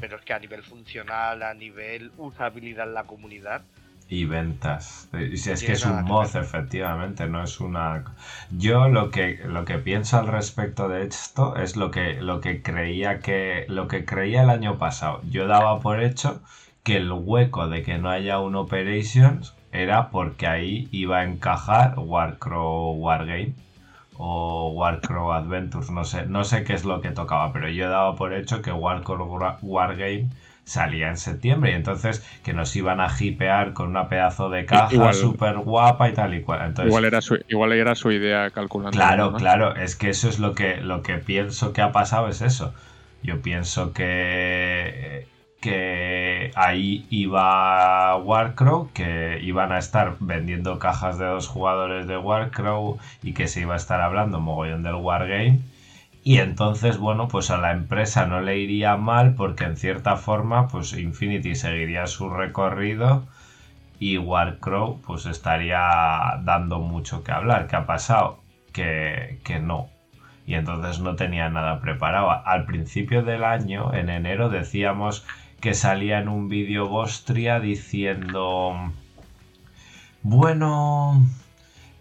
pero 0.00 0.16
es 0.16 0.22
que 0.24 0.32
a 0.32 0.38
nivel 0.38 0.62
funcional, 0.62 1.42
a 1.42 1.54
nivel 1.54 2.10
usabilidad 2.16 2.86
en 2.88 2.94
la 2.94 3.04
comunidad, 3.04 3.62
Y 4.08 4.26
ventas. 4.26 5.08
Y 5.12 5.36
si 5.38 5.50
es 5.50 5.62
que 5.62 5.72
es 5.72 5.84
un 5.86 6.04
mod, 6.04 6.32
ver. 6.34 6.42
efectivamente, 6.42 7.26
no 7.26 7.42
es 7.42 7.58
una. 7.60 8.04
Yo 8.50 8.88
lo 8.88 9.10
que, 9.10 9.40
lo 9.46 9.64
que 9.64 9.78
pienso 9.78 10.18
al 10.18 10.26
respecto 10.26 10.88
de 10.88 11.04
esto 11.06 11.56
es 11.56 11.76
lo 11.76 11.90
que, 11.90 12.20
lo 12.20 12.40
que 12.40 12.62
creía 12.62 13.20
que. 13.20 13.64
lo 13.68 13.88
que 13.88 14.04
creía 14.04 14.42
el 14.42 14.50
año 14.50 14.78
pasado. 14.78 15.20
Yo 15.30 15.46
daba 15.46 15.80
por 15.80 16.02
hecho 16.02 16.42
que 16.82 16.98
el 16.98 17.10
hueco 17.12 17.68
de 17.68 17.82
que 17.82 17.98
no 17.98 18.10
haya 18.10 18.38
un 18.40 18.56
Operations 18.56 19.54
era 19.72 20.10
porque 20.10 20.46
ahí 20.46 20.88
iba 20.92 21.18
a 21.20 21.24
encajar 21.24 21.94
Warcrow 21.98 22.92
Wargame 22.94 23.54
o 24.16 24.70
Warcrow 24.72 25.32
Adventures, 25.32 25.90
no 25.90 26.04
sé, 26.04 26.26
no 26.26 26.44
sé 26.44 26.62
qué 26.62 26.74
es 26.74 26.84
lo 26.84 27.00
que 27.00 27.10
tocaba, 27.10 27.52
pero 27.52 27.68
yo 27.68 27.88
daba 27.90 28.14
por 28.14 28.32
hecho 28.34 28.62
que 28.62 28.70
Warcrow 28.70 29.26
War- 29.26 29.58
Wargame 29.62 30.28
salía 30.64 31.08
en 31.08 31.16
septiembre 31.16 31.72
y 31.72 31.74
entonces 31.74 32.24
que 32.42 32.52
nos 32.52 32.74
iban 32.74 33.00
a 33.00 33.08
hipear 33.18 33.72
con 33.74 33.88
una 33.88 34.08
pedazo 34.08 34.48
de 34.50 34.64
caja 34.64 35.12
súper 35.12 35.58
guapa 35.58 36.08
y 36.08 36.12
tal 36.12 36.34
y 36.34 36.42
cual. 36.42 36.62
Entonces, 36.66 36.90
Igual 36.90 37.04
era 37.04 37.20
su, 37.20 37.38
igual 37.48 37.72
era 37.72 37.94
su 37.94 38.10
idea 38.10 38.50
calculando. 38.50 38.96
Claro, 38.96 39.30
¿no? 39.30 39.36
claro, 39.36 39.76
es 39.76 39.96
que 39.96 40.10
eso 40.10 40.28
es 40.28 40.38
lo 40.38 40.54
que, 40.54 40.78
lo 40.78 41.02
que 41.02 41.18
pienso 41.18 41.72
que 41.72 41.82
ha 41.82 41.92
pasado, 41.92 42.28
es 42.28 42.40
eso. 42.40 42.74
Yo 43.22 43.40
pienso 43.40 43.92
que, 43.92 45.26
que 45.60 46.50
ahí 46.54 47.06
iba 47.10 48.16
Warcrow, 48.16 48.90
que 48.92 49.38
iban 49.42 49.72
a 49.72 49.78
estar 49.78 50.16
vendiendo 50.20 50.78
cajas 50.78 51.18
de 51.18 51.26
dos 51.26 51.48
jugadores 51.48 52.06
de 52.06 52.18
Warcrow 52.18 52.98
y 53.22 53.32
que 53.32 53.48
se 53.48 53.60
iba 53.62 53.74
a 53.74 53.78
estar 53.78 54.00
hablando 54.00 54.40
mogollón 54.40 54.82
del 54.82 54.96
Wargame. 54.96 55.60
Y 56.26 56.38
entonces, 56.38 56.96
bueno, 56.96 57.28
pues 57.28 57.50
a 57.50 57.58
la 57.58 57.72
empresa 57.72 58.24
no 58.24 58.40
le 58.40 58.58
iría 58.58 58.96
mal 58.96 59.34
porque 59.34 59.64
en 59.64 59.76
cierta 59.76 60.16
forma, 60.16 60.68
pues 60.68 60.94
Infinity 60.94 61.54
seguiría 61.54 62.06
su 62.06 62.30
recorrido 62.30 63.26
y 63.98 64.16
Warcrow 64.16 65.02
pues 65.02 65.26
estaría 65.26 65.78
dando 66.42 66.78
mucho 66.80 67.22
que 67.22 67.32
hablar. 67.32 67.66
¿Qué 67.66 67.76
ha 67.76 67.84
pasado? 67.84 68.38
Que, 68.72 69.38
que 69.44 69.60
no. 69.60 69.90
Y 70.46 70.54
entonces 70.54 70.98
no 70.98 71.14
tenía 71.14 71.50
nada 71.50 71.80
preparado. 71.80 72.30
Al 72.30 72.64
principio 72.64 73.22
del 73.22 73.44
año, 73.44 73.92
en 73.92 74.08
enero, 74.08 74.48
decíamos 74.48 75.26
que 75.60 75.74
salía 75.74 76.20
en 76.20 76.28
un 76.28 76.48
vídeo 76.48 76.88
Bostria 76.88 77.60
diciendo... 77.60 78.92
Bueno... 80.22 81.22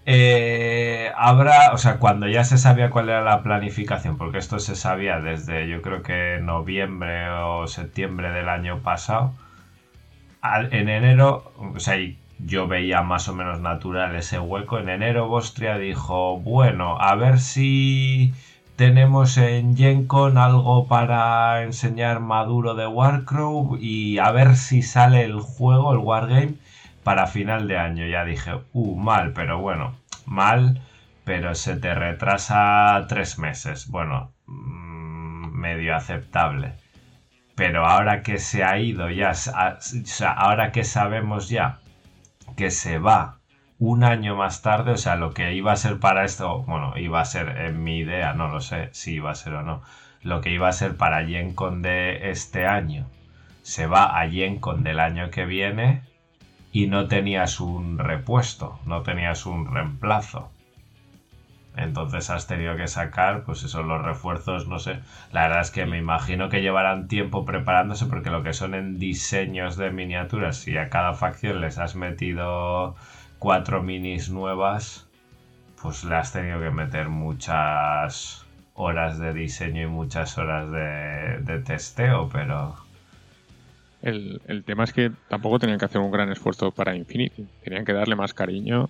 eh, 0.06 1.12
habrá, 1.16 1.74
o 1.74 1.78
sea, 1.78 1.98
cuando 2.00 2.28
ya 2.28 2.44
se 2.44 2.58
sabía 2.58 2.90
cuál 2.90 3.10
era 3.10 3.22
la 3.22 3.44
planificación, 3.44 4.18
porque 4.18 4.38
esto 4.38 4.60
se 4.60 4.76
sabía 4.76 5.20
desde 5.20 5.68
yo 5.68 5.82
creo 5.82 6.04
que 6.04 6.40
noviembre 6.42 7.30
o 7.30 7.68
septiembre 7.68 8.32
del 8.32 8.50
año 8.50 8.80
pasado, 8.80 9.34
en 10.72 10.90
enero, 10.90 11.54
o 11.76 11.80
sea, 11.80 11.96
yo 12.40 12.68
veía 12.68 13.02
más 13.02 13.30
o 13.30 13.36
menos 13.36 13.62
natural 13.62 14.16
ese 14.16 14.40
hueco. 14.40 14.78
En 14.80 14.90
enero 14.90 15.28
Bostria 15.28 15.78
dijo, 15.78 16.38
bueno, 16.40 16.98
a 17.00 17.16
ver 17.16 17.40
si 17.40 18.34
tenemos 18.76 19.38
en 19.38 19.78
GenCon 19.78 20.38
algo 20.38 20.88
para 20.88 21.64
enseñar 21.64 22.20
maduro 22.20 22.76
de 22.76 22.88
Warcrow 22.88 23.78
y 23.80 24.18
a 24.18 24.32
ver 24.32 24.56
si 24.56 24.82
sale 24.82 25.24
el 25.24 25.40
juego, 25.40 25.94
el 25.94 26.00
Wargame, 26.00 26.56
para 27.04 27.28
final 27.28 27.68
de 27.68 27.78
año. 27.78 28.06
Ya 28.08 28.26
dije, 28.26 28.52
uh, 28.74 28.96
mal, 28.96 29.34
pero 29.34 29.60
bueno, 29.60 29.96
mal, 30.26 30.82
pero 31.24 31.56
se 31.56 31.76
te 31.76 31.94
retrasa 31.94 33.06
tres 33.08 33.40
meses. 33.40 33.88
Bueno, 33.88 34.34
mm, 34.46 35.52
medio 35.52 35.96
aceptable. 35.96 36.74
Pero 37.56 37.86
ahora 37.86 38.24
que 38.24 38.40
se 38.40 38.64
ha 38.64 38.80
ido 38.80 39.10
ya, 39.10 39.32
o 39.32 39.82
sea, 40.06 40.32
ahora 40.32 40.72
que 40.72 40.84
sabemos 40.84 41.50
ya 41.50 41.80
que 42.58 42.72
se 42.72 42.98
va 43.00 43.40
un 43.80 44.04
año 44.04 44.36
más 44.36 44.62
tarde, 44.62 44.92
o 44.92 44.98
sea, 44.98 45.16
lo 45.16 45.34
que 45.34 45.54
iba 45.54 45.72
a 45.72 45.76
ser 45.76 46.00
para 46.00 46.24
esto, 46.26 46.64
bueno, 46.64 46.94
iba 46.98 47.22
a 47.22 47.26
ser 47.26 47.50
en 47.58 47.84
mi 47.84 48.00
idea, 48.00 48.34
no 48.34 48.48
lo 48.48 48.62
sé 48.62 48.90
si 48.94 49.16
iba 49.16 49.32
a 49.32 49.36
ser 49.36 49.56
o 49.56 49.64
no, 49.64 49.82
lo 50.22 50.42
que 50.42 50.52
iba 50.52 50.70
a 50.70 50.74
ser 50.74 50.96
para 50.96 51.26
GenCon 51.26 51.82
de 51.82 52.32
este 52.32 52.66
año, 52.66 53.08
se 53.62 53.88
va 53.88 54.20
a 54.20 54.30
GenCon 54.30 54.84
del 54.84 55.00
año 55.00 55.30
que 55.32 55.46
viene 55.46 56.04
y 56.74 56.88
no 56.88 57.08
tenías 57.08 57.60
un 57.60 58.00
repuesto, 58.00 58.80
no 58.86 59.04
tenías 59.04 59.46
un 59.46 59.72
reemplazo. 59.72 60.50
Entonces 61.76 62.30
has 62.32 62.48
tenido 62.48 62.76
que 62.76 62.88
sacar, 62.88 63.44
pues 63.44 63.64
eso, 63.64 63.84
los 63.84 64.02
refuerzos, 64.02 64.68
no 64.68 64.80
sé. 64.80 65.00
La 65.32 65.44
verdad 65.44 65.62
es 65.62 65.72
que 65.72 65.86
me 65.86 66.00
imagino 66.00 66.50
que 66.50 66.62
llevarán 66.62 67.08
tiempo 67.08 67.46
preparándose 67.46 68.08
porque 68.08 68.32
lo 68.32 68.44
que 68.44 68.54
son 68.54 68.74
en 68.74 69.00
diseños 69.00 69.78
de 69.78 69.92
miniaturas, 69.92 70.58
si 70.58 70.76
a 70.78 70.90
cada 70.90 71.14
facción 71.14 71.62
les 71.62 71.78
has 71.78 71.96
metido 71.96 72.96
cuatro 73.38 73.84
minis 73.84 74.32
nuevas, 74.32 75.08
pues 75.82 76.04
le 76.04 76.16
has 76.16 76.34
tenido 76.34 76.60
que 76.60 76.72
meter 76.72 77.10
muchas 77.10 78.48
horas 78.74 79.20
de 79.20 79.34
diseño 79.34 79.84
y 79.84 79.88
muchas 79.88 80.38
horas 80.40 80.72
de, 80.72 81.40
de 81.42 81.60
testeo, 81.60 82.30
pero... 82.30 82.83
El, 84.04 84.42
el 84.48 84.64
tema 84.64 84.84
es 84.84 84.94
que 84.94 85.12
tampoco 85.30 85.58
tenían 85.60 85.80
que 85.80 85.86
hacer 85.86 86.00
un 86.02 86.12
gran 86.12 86.32
esfuerzo 86.32 86.70
para 86.72 86.96
Infinity. 86.96 87.48
Tenían 87.64 87.86
que 87.86 87.94
darle 87.94 88.16
más 88.16 88.34
cariño 88.36 88.90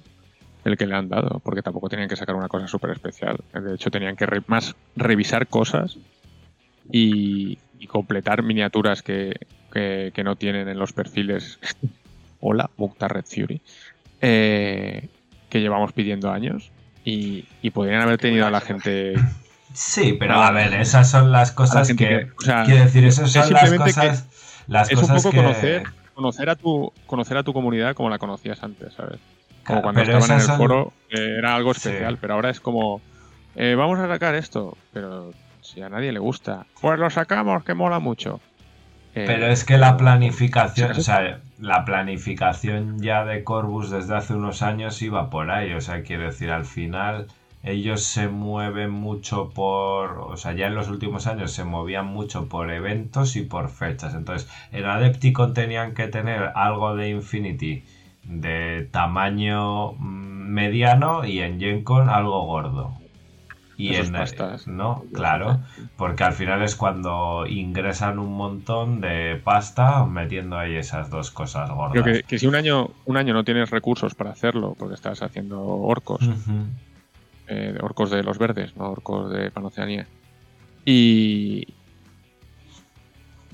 el 0.65 0.75
que 0.77 0.87
le 0.87 0.95
han 0.95 1.07
dado, 1.07 1.39
porque 1.43 1.61
tampoco 1.61 1.87
tenían 1.87 2.09
que 2.09 2.15
sacar 2.15 2.35
una 2.35 2.47
cosa 2.49 2.67
súper 2.67 2.89
especial. 2.91 3.37
De 3.53 3.75
hecho, 3.75 3.91
tenían 3.91 4.15
que 4.15 4.25
re- 4.25 4.41
más 4.47 4.75
revisar 4.95 5.47
cosas 5.47 5.97
y, 6.91 7.57
y 7.79 7.87
completar 7.87 8.43
miniaturas 8.43 9.01
que, 9.01 9.33
que- 9.71 10.11
que 10.13 10.23
no 10.23 10.35
tienen 10.35 10.67
en 10.67 10.79
los 10.79 10.93
perfiles. 10.93 11.59
Hola, 12.39 12.69
Mukta 12.77 13.07
Red 13.07 13.25
Fury. 13.25 13.61
eh, 14.21 15.09
que 15.49 15.61
llevamos 15.61 15.93
pidiendo 15.93 16.31
años. 16.31 16.71
Y, 17.05 17.45
y 17.61 17.69
podrían 17.71 18.01
haber 18.01 18.17
tenido 18.17 18.47
a 18.47 18.51
la 18.51 18.61
gente. 18.61 19.13
Sí, 19.73 20.15
pero 20.17 20.35
a 20.35 20.51
ver, 20.51 20.73
esas 20.75 21.09
son 21.11 21.31
las 21.31 21.51
cosas 21.51 21.89
que... 21.89 21.95
que- 21.95 22.27
o 22.37 22.41
sea, 22.41 22.63
quiero 22.63 22.83
decir, 22.85 23.03
esas 23.05 23.35
es 23.35 23.43
son 23.45 23.53
las 23.53 23.73
cosas... 23.73 24.27
Las 24.67 24.91
es 24.91 24.97
un 25.01 25.07
poco 25.15 25.31
que... 25.31 25.37
conocer, 25.37 25.83
conocer 26.13 26.49
a 26.49 26.55
tu 26.55 26.91
conocer 27.05 27.37
a 27.37 27.43
tu 27.43 27.53
comunidad 27.53 27.95
como 27.95 28.09
la 28.09 28.17
conocías 28.19 28.61
antes, 28.63 28.93
¿sabes? 28.93 29.19
Como 29.65 29.81
Claro, 29.81 29.81
cuando 29.81 30.01
estaban 30.01 30.29
en 30.31 30.35
el 30.35 30.41
son- 30.41 30.57
foro 30.57 30.93
eh, 31.09 31.35
era 31.37 31.55
algo 31.55 31.73
Sí. 31.73 31.87
especial, 31.89 32.17
pero 32.19 32.33
ahora 32.35 32.49
es 32.49 32.59
como 32.59 33.01
eh, 33.55 33.75
vamos 33.75 33.99
a 33.99 34.07
sacar 34.07 34.35
esto, 34.35 34.77
pero 34.93 35.31
Si 35.61 35.81
a 35.81 35.87
nadie 35.87 36.11
le 36.11 36.19
gusta. 36.19 36.65
Pues 36.81 36.99
lo 36.99 37.09
sacamos, 37.09 37.63
que 37.63 37.73
mola 37.73 37.99
mucho. 37.99 38.41
Eh, 39.15 39.23
Pero 39.25 39.47
es 39.47 39.63
que 39.63 39.77
la 39.77 39.95
planificación, 39.95 40.91
o 40.91 40.95
sea, 40.95 41.39
la 41.59 41.85
planificación 41.85 42.99
ya 43.01 43.23
de 43.23 43.43
Corbus 43.45 43.89
desde 43.89 44.15
hace 44.15 44.33
unos 44.33 44.61
años 44.61 45.01
iba 45.01 45.29
por 45.29 45.51
ahí. 45.51 45.71
O 45.73 45.79
sea, 45.81 46.03
quiero 46.03 46.23
decir, 46.25 46.51
al 46.51 46.65
final 46.65 47.27
ellos 47.63 48.03
se 48.03 48.27
mueven 48.27 48.91
mucho 48.91 49.49
por, 49.49 50.19
o 50.19 50.37
sea, 50.37 50.53
ya 50.53 50.67
en 50.67 50.75
los 50.75 50.89
últimos 50.89 51.27
años 51.27 51.51
se 51.53 51.63
movían 51.63 52.05
mucho 52.07 52.49
por 52.49 52.69
eventos 52.71 53.35
y 53.35 53.41
por 53.43 53.69
fechas. 53.69 54.13
Entonces, 54.13 54.49
en 54.71 54.85
Adepticon 54.85 55.53
tenían 55.53 55.93
que 55.93 56.07
tener 56.07 56.51
algo 56.55 56.95
de 56.95 57.09
Infinity 57.09 57.85
de 58.23 58.87
tamaño 58.91 59.93
mm, 59.93 60.53
mediano 60.53 61.25
y 61.25 61.39
en 61.39 61.59
GenCon 61.59 62.09
algo 62.09 62.45
gordo. 62.45 62.99
Y 63.75 63.89
Esos 63.91 64.07
en 64.07 64.13
pastas. 64.13 64.67
no, 64.67 65.05
claro, 65.13 65.61
porque 65.97 66.23
al 66.23 66.33
final 66.33 66.61
es 66.61 66.75
cuando 66.75 67.47
ingresan 67.47 68.19
un 68.19 68.33
montón 68.37 69.01
de 69.01 69.41
pasta 69.43 70.05
metiendo 70.05 70.57
ahí 70.57 70.75
esas 70.75 71.09
dos 71.09 71.31
cosas 71.31 71.71
gordas. 71.71 72.03
Creo 72.03 72.15
que, 72.15 72.23
que 72.23 72.39
si 72.39 72.45
un 72.45 72.55
año, 72.55 72.89
un 73.05 73.17
año 73.17 73.33
no 73.33 73.43
tienes 73.43 73.71
recursos 73.71 74.13
para 74.15 74.31
hacerlo, 74.31 74.75
porque 74.77 74.95
estás 74.95 75.21
haciendo 75.23 75.61
orcos, 75.63 76.21
Ujú. 76.27 76.65
Eh, 77.53 77.77
orcos 77.81 78.09
de 78.11 78.23
los 78.23 78.37
verdes, 78.37 78.75
no 78.75 78.89
orcos 78.89 79.31
de 79.31 79.51
Panoceanía. 79.51 80.07
Y. 80.85 81.67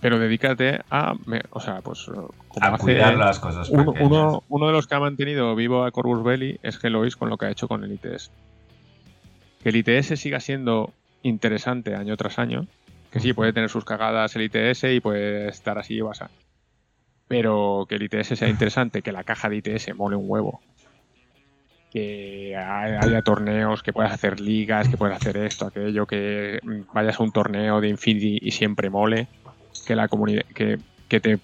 Pero 0.01 0.17
dedícate 0.17 0.79
a. 0.89 1.13
me- 1.25 1.41
o 1.51 1.59
sea, 1.59 1.81
pues. 1.81 2.07
eh, 2.07 2.11
Como 2.47 2.65
A 2.65 2.69
hace 2.75 2.83
cuidar 2.83 3.15
las 3.17 3.39
cosas 3.39 3.69
uno, 3.69 3.91
pequeñas. 3.93 4.09
uno, 4.11 4.43
uno 4.49 4.67
de 4.67 4.73
los 4.73 4.87
que 4.87 4.95
ha 4.95 4.99
mantenido 4.99 5.55
vivo 5.55 5.83
a 5.83 5.91
Corvus 5.91 6.23
Belli 6.23 6.59
es 6.63 6.81
Helois 6.83 7.15
con 7.15 7.29
lo 7.29 7.37
que 7.37 7.45
ha 7.47 7.51
hecho 7.51 7.67
con 7.67 7.83
el 7.83 7.91
ITS. 7.91 8.31
Que 9.61 9.69
el 9.69 9.75
ITS 9.75 10.17
siga 10.19 10.39
siendo 10.39 10.93
interesante 11.21 11.95
año 11.95 12.15
tras 12.15 12.39
año. 12.39 12.65
Que 13.11 13.19
sí, 13.19 13.33
puede 13.33 13.53
tener 13.53 13.69
sus 13.69 13.83
cagadas 13.85 14.35
el 14.35 14.43
ITS 14.43 14.83
y 14.85 14.99
puede 15.01 15.49
estar 15.49 15.77
así 15.79 15.95
y 15.95 16.01
basa. 16.01 16.29
Pero 17.27 17.85
que 17.89 17.95
el 17.95 18.03
ITS 18.03 18.37
sea 18.39 18.47
interesante, 18.49 19.01
que 19.01 19.11
la 19.11 19.23
caja 19.23 19.49
de 19.49 19.57
ITS 19.57 19.95
mole 19.95 20.15
un 20.15 20.25
huevo. 20.29 20.61
Que 21.91 22.55
haya 22.55 23.21
torneos, 23.23 23.81
que 23.81 23.91
puedas 23.93 24.13
hacer 24.13 24.39
ligas, 24.39 24.87
que 24.89 24.95
puedas 24.97 25.17
hacer 25.17 25.37
esto, 25.37 25.65
aquello, 25.65 26.05
que 26.05 26.59
vayas 26.93 27.19
a 27.19 27.23
un 27.23 27.31
torneo 27.31 27.81
de 27.81 27.89
Infinity 27.89 28.37
y 28.41 28.51
siempre 28.51 28.89
mole. 28.91 29.27
Que 29.87 29.95
la 29.95 30.07
comunidad. 30.07 30.43
Que, 30.53 30.77
que 31.07 31.19
te. 31.19 31.39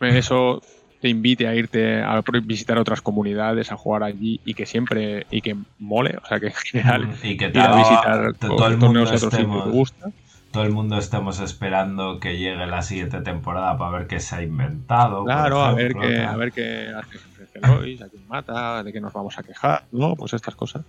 Eso 0.00 0.60
te 1.00 1.08
invite 1.08 1.46
a 1.48 1.54
irte 1.54 2.02
a 2.02 2.20
visitar 2.42 2.76
otras 2.76 3.00
comunidades, 3.00 3.72
a 3.72 3.76
jugar 3.76 4.02
allí 4.02 4.38
y 4.44 4.52
que 4.52 4.66
siempre. 4.66 5.26
y 5.30 5.40
que 5.40 5.56
mole. 5.78 6.18
O 6.22 6.26
sea 6.26 6.38
que 6.40 6.48
en 6.48 6.52
general. 6.52 7.08
y 7.22 7.38
que 7.38 7.46
Ir 7.46 7.58
a 7.58 7.76
visitar 7.76 8.34
to- 8.34 8.48
todo 8.56 8.66
el 8.66 8.76
mundo 8.76 9.02
estemos, 9.04 9.64
te 9.64 9.70
gusta. 9.70 10.10
todo 10.52 10.64
el 10.64 10.72
mundo 10.72 10.98
estemos 10.98 11.40
esperando 11.40 12.20
que 12.20 12.36
llegue 12.36 12.66
la 12.66 12.82
siguiente 12.82 13.20
temporada 13.22 13.78
para 13.78 13.98
ver 14.00 14.06
qué 14.08 14.20
se 14.20 14.36
ha 14.36 14.42
inventado. 14.42 15.24
Claro, 15.24 15.62
a 15.62 15.72
ver 15.72 15.94
qué, 15.94 16.18
a 16.22 16.36
ver 16.36 16.52
qué 16.52 16.88
hace 16.94 17.18
Celois, 17.52 18.00
a 18.02 18.08
quién 18.08 18.26
mata, 18.28 18.82
de 18.82 18.92
qué 18.92 19.00
nos 19.00 19.12
vamos 19.12 19.38
a 19.38 19.42
quejar, 19.42 19.84
¿no? 19.92 20.14
Pues 20.16 20.32
estas 20.34 20.54
cosas. 20.54 20.84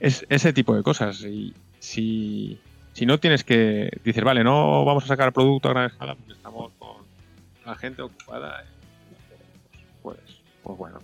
Es 0.00 0.24
ese 0.28 0.52
tipo 0.52 0.74
de 0.76 0.82
cosas. 0.82 1.20
Y 1.22 1.54
si, 1.78 2.58
si 2.92 3.04
no 3.06 3.18
tienes 3.18 3.44
que. 3.44 3.90
Dices, 4.04 4.22
vale, 4.24 4.44
no 4.44 4.84
vamos 4.84 5.04
a 5.04 5.08
sacar 5.08 5.32
producto 5.32 5.68
a 5.68 5.72
gran 5.72 5.86
escala 5.86 6.14
porque 6.14 6.32
estamos 6.32 6.70
con 6.78 6.98
la 7.66 7.74
gente 7.74 8.02
ocupada. 8.02 8.64
Pues, 10.02 10.18
pues 10.62 10.78
bueno. 10.78 10.98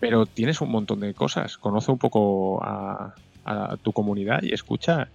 Pero 0.00 0.26
tienes 0.26 0.60
un 0.60 0.70
montón 0.70 1.00
de 1.00 1.14
cosas. 1.14 1.56
Conoce 1.58 1.90
un 1.90 1.98
poco 1.98 2.62
a, 2.62 3.14
a 3.44 3.76
tu 3.82 3.92
comunidad 3.92 4.42
y 4.42 4.52
escucha. 4.52 5.08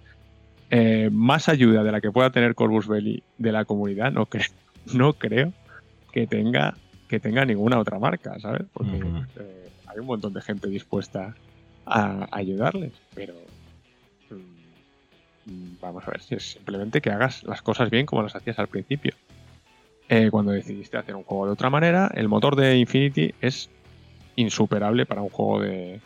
Eh, 0.72 1.10
más 1.12 1.48
ayuda 1.48 1.82
de 1.82 1.90
la 1.90 2.00
que 2.00 2.12
pueda 2.12 2.30
tener 2.30 2.54
Corvus 2.54 2.86
Belli 2.86 3.24
de 3.38 3.50
la 3.50 3.64
comunidad, 3.64 4.12
no, 4.12 4.26
cre- 4.26 4.52
no 4.94 5.14
creo 5.14 5.52
que 6.12 6.28
tenga 6.28 6.76
que 7.10 7.18
tenga 7.18 7.44
ninguna 7.44 7.76
otra 7.80 7.98
marca, 7.98 8.38
¿sabes? 8.38 8.62
Porque 8.72 9.02
eh, 9.36 9.68
hay 9.88 9.98
un 9.98 10.06
montón 10.06 10.32
de 10.32 10.40
gente 10.40 10.68
dispuesta 10.68 11.34
a 11.84 12.28
ayudarles, 12.30 12.92
pero 13.16 13.34
mm, 14.30 15.80
vamos 15.80 16.06
a 16.06 16.12
ver 16.12 16.20
si 16.20 16.36
es 16.36 16.52
simplemente 16.52 17.00
que 17.00 17.10
hagas 17.10 17.42
las 17.42 17.62
cosas 17.62 17.90
bien 17.90 18.06
como 18.06 18.22
las 18.22 18.36
hacías 18.36 18.60
al 18.60 18.68
principio. 18.68 19.12
Eh, 20.08 20.30
cuando 20.30 20.52
decidiste 20.52 20.98
hacer 20.98 21.16
un 21.16 21.24
juego 21.24 21.46
de 21.46 21.52
otra 21.52 21.68
manera, 21.68 22.12
el 22.14 22.28
motor 22.28 22.54
de 22.54 22.76
Infinity 22.76 23.34
es 23.40 23.70
insuperable 24.36 25.04
para 25.04 25.20
un 25.20 25.30
juego 25.30 25.62
de, 25.62 26.00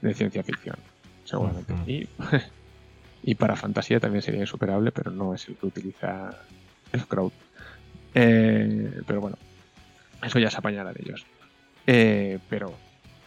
de 0.00 0.14
ciencia 0.14 0.42
ficción, 0.42 0.76
seguramente. 1.24 1.74
Y, 1.86 2.08
y 3.22 3.34
para 3.34 3.54
fantasía 3.54 4.00
también 4.00 4.22
sería 4.22 4.40
insuperable, 4.40 4.92
pero 4.92 5.10
no 5.10 5.34
es 5.34 5.46
el 5.46 5.56
que 5.56 5.66
utiliza 5.66 6.30
el 6.94 7.06
crowd. 7.06 7.32
Eh, 8.14 9.02
pero 9.06 9.20
bueno, 9.20 9.36
eso 10.22 10.38
ya 10.38 10.50
se 10.50 10.58
apañará 10.58 10.92
de 10.92 11.00
ellos. 11.04 11.26
Eh, 11.86 12.38
pero 12.48 12.72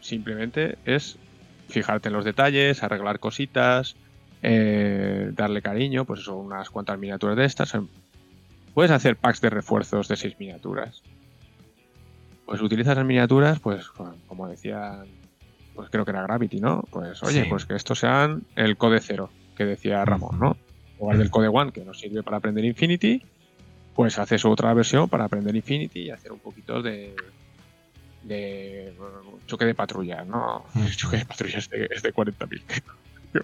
simplemente 0.01 0.77
es 0.85 1.17
fijarte 1.69 2.09
en 2.09 2.13
los 2.13 2.25
detalles, 2.25 2.83
arreglar 2.83 3.19
cositas, 3.19 3.95
eh, 4.43 5.29
darle 5.33 5.61
cariño, 5.61 6.05
pues 6.05 6.21
eso, 6.21 6.35
unas 6.37 6.69
cuantas 6.69 6.97
miniaturas 6.99 7.37
de 7.37 7.45
estas. 7.45 7.73
Puedes 8.73 8.91
hacer 8.91 9.15
packs 9.17 9.41
de 9.41 9.49
refuerzos 9.49 10.07
de 10.07 10.15
seis 10.15 10.35
miniaturas. 10.39 11.01
Pues 12.45 12.61
utilizas 12.61 12.97
las 12.97 13.05
miniaturas, 13.05 13.59
pues 13.59 13.87
co- 13.89 14.15
como 14.27 14.47
decía, 14.47 15.03
pues 15.75 15.89
creo 15.89 16.03
que 16.03 16.11
era 16.11 16.23
Gravity, 16.23 16.59
¿no? 16.59 16.83
Pues 16.91 17.21
oye, 17.23 17.43
Sí. 17.43 17.49
pues 17.49 17.65
que 17.65 17.75
estos 17.75 17.99
sean 17.99 18.43
el 18.55 18.77
code 18.77 18.99
cero, 18.99 19.29
que 19.55 19.65
decía 19.65 20.03
Ramón, 20.03 20.39
¿no? 20.39 20.57
En 20.93 20.99
lugar 20.99 21.17
del 21.17 21.29
code 21.31 21.47
one, 21.47 21.71
que 21.71 21.85
nos 21.85 21.99
sirve 21.99 22.23
para 22.23 22.37
aprender 22.37 22.65
Infinity, 22.65 23.23
pues 23.95 24.17
haces 24.19 24.43
otra 24.45 24.73
versión 24.73 25.09
para 25.09 25.25
aprender 25.25 25.55
Infinity 25.55 26.01
y 26.03 26.09
hacer 26.11 26.31
un 26.31 26.39
poquito 26.39 26.81
de, 26.81 27.15
de 28.23 28.93
bueno, 28.97 29.39
choque 29.47 29.65
de 29.65 29.73
patrullas, 29.75 30.25
¿no? 30.27 30.65
Mm. 30.73 30.85
Choque 30.95 31.17
de 31.17 31.25
patrullas 31.25 31.63
es 31.63 31.69
de, 31.69 31.87
es 31.91 32.01
de 32.01 32.13
40.000. 32.13 32.83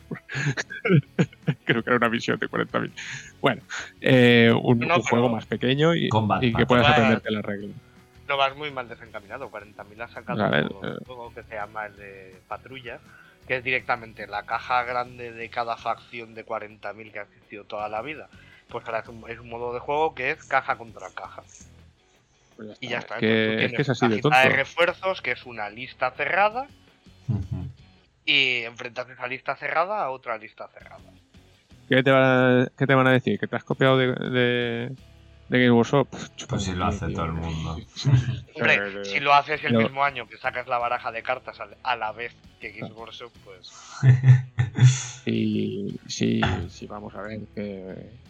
Creo 1.65 1.83
que 1.83 1.89
era 1.89 1.97
una 1.97 2.09
visión 2.09 2.39
de 2.39 2.49
40.000. 2.49 2.91
Bueno, 3.41 3.61
eh, 4.01 4.51
un, 4.53 4.79
No, 4.79 4.85
un 4.85 5.01
pero- 5.01 5.03
juego 5.03 5.29
más 5.29 5.45
pequeño 5.45 5.95
y, 5.95 6.09
Combat 6.09 6.43
y 6.43 6.53
que 6.53 6.65
puedas 6.65 6.83
Vaya. 6.85 6.95
aprenderte 6.95 7.31
las 7.31 7.45
reglas. 7.45 7.71
No 8.27 8.35
vas 8.37 8.55
muy 8.57 8.71
mal 8.71 8.89
desencaminado. 8.89 9.49
40.000 9.49 10.01
ha 10.01 10.07
sacado 10.09 10.43
A 10.43 10.49
ver, 10.49 10.65
un 10.65 10.85
eh. 10.85 10.95
juego 11.05 11.33
que 11.33 11.43
se 11.43 11.55
llama 11.55 11.85
el 11.85 11.95
de 11.95 12.35
Patrulla, 12.47 12.99
que 13.47 13.57
es 13.57 13.63
directamente 13.63 14.27
la 14.27 14.43
caja 14.45 14.83
grande 14.83 15.31
de 15.31 15.49
cada 15.49 15.77
facción 15.77 16.33
de 16.33 16.45
40.000 16.45 17.11
que 17.11 17.19
ha 17.19 17.23
existido 17.23 17.63
toda 17.63 17.87
la 17.87 18.01
vida. 18.01 18.27
Pues 18.69 18.85
ahora 18.85 18.99
es 18.99 19.07
un, 19.07 19.29
es 19.29 19.39
un 19.39 19.49
modo 19.49 19.73
de 19.73 19.79
juego 19.79 20.13
que 20.13 20.31
es 20.31 20.43
caja 20.43 20.77
contra 20.77 21.09
caja. 21.11 21.43
Pues 22.55 22.77
Y 22.79 22.89
ya 22.89 22.99
está. 22.99 23.17
Que, 23.17 23.53
es 23.53 23.57
que 23.59 23.65
es 23.65 23.71
tienes 23.71 23.89
así 23.89 24.07
de 24.07 24.21
tonto. 24.21 24.37
de 24.37 24.49
refuerzos, 24.49 25.21
que 25.21 25.31
es 25.31 25.45
una 25.45 25.69
lista 25.69 26.11
cerrada, 26.11 26.67
y 28.25 28.63
enfrentas 28.63 29.09
esa 29.09 29.27
lista 29.27 29.55
cerrada 29.55 30.03
a 30.03 30.09
otra 30.09 30.37
lista 30.37 30.67
cerrada. 30.67 31.03
¿Qué 31.87 32.03
te, 32.03 32.11
van 32.11 32.23
a, 32.23 32.67
qué 32.77 32.85
te 32.85 32.95
van 32.95 33.07
a 33.07 33.11
decir? 33.11 33.39
¿Que 33.39 33.47
te 33.47 33.55
has 33.55 33.63
copiado 33.63 33.97
de, 33.97 34.07
de, 34.07 34.91
de 35.47 35.59
Game 35.59 35.71
Workshop? 35.71 36.09
Pues 36.49 36.63
si 36.63 36.73
lo 36.73 36.85
hace 36.85 37.07
todo 37.13 37.25
el 37.25 37.31
mundo. 37.31 37.77
Hombre, 38.55 39.05
si 39.05 39.21
lo 39.21 39.33
haces 39.33 39.63
el 39.63 39.73
no. 39.73 39.79
mismo 39.79 40.03
año 40.03 40.27
que 40.27 40.37
sacas 40.37 40.67
la 40.67 40.77
baraja 40.77 41.13
de 41.13 41.23
cartas 41.23 41.57
a 41.81 41.95
la 41.95 42.11
vez 42.11 42.35
que 42.59 42.71
Games 42.71 42.93
Workshop, 42.93 43.31
pues 43.45 43.71
Y 45.25 45.99
sí, 46.07 46.41
sí, 46.69 46.87
vamos 46.87 47.13
a 47.15 47.21
ver 47.21 47.39
que... 47.53 48.26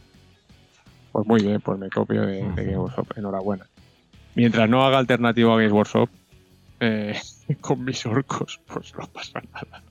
Pues 1.11 1.25
muy 1.27 1.41
bien, 1.41 1.59
pues 1.61 1.79
me 1.79 1.89
copio 1.89 2.21
de, 2.21 2.43
de 2.51 2.63
Game 2.65 2.77
Workshop, 2.77 3.07
enhorabuena. 3.17 3.65
Mientras 4.35 4.69
no 4.69 4.85
haga 4.85 4.99
alternativo 4.99 5.53
a 5.53 5.57
Games 5.57 5.71
Workshop, 5.71 6.09
eh, 6.79 7.19
con 7.61 7.83
mis 7.83 8.05
orcos, 8.05 8.59
pues 8.67 8.93
no 8.95 9.07
pasa 9.07 9.41
nada. 9.53 9.81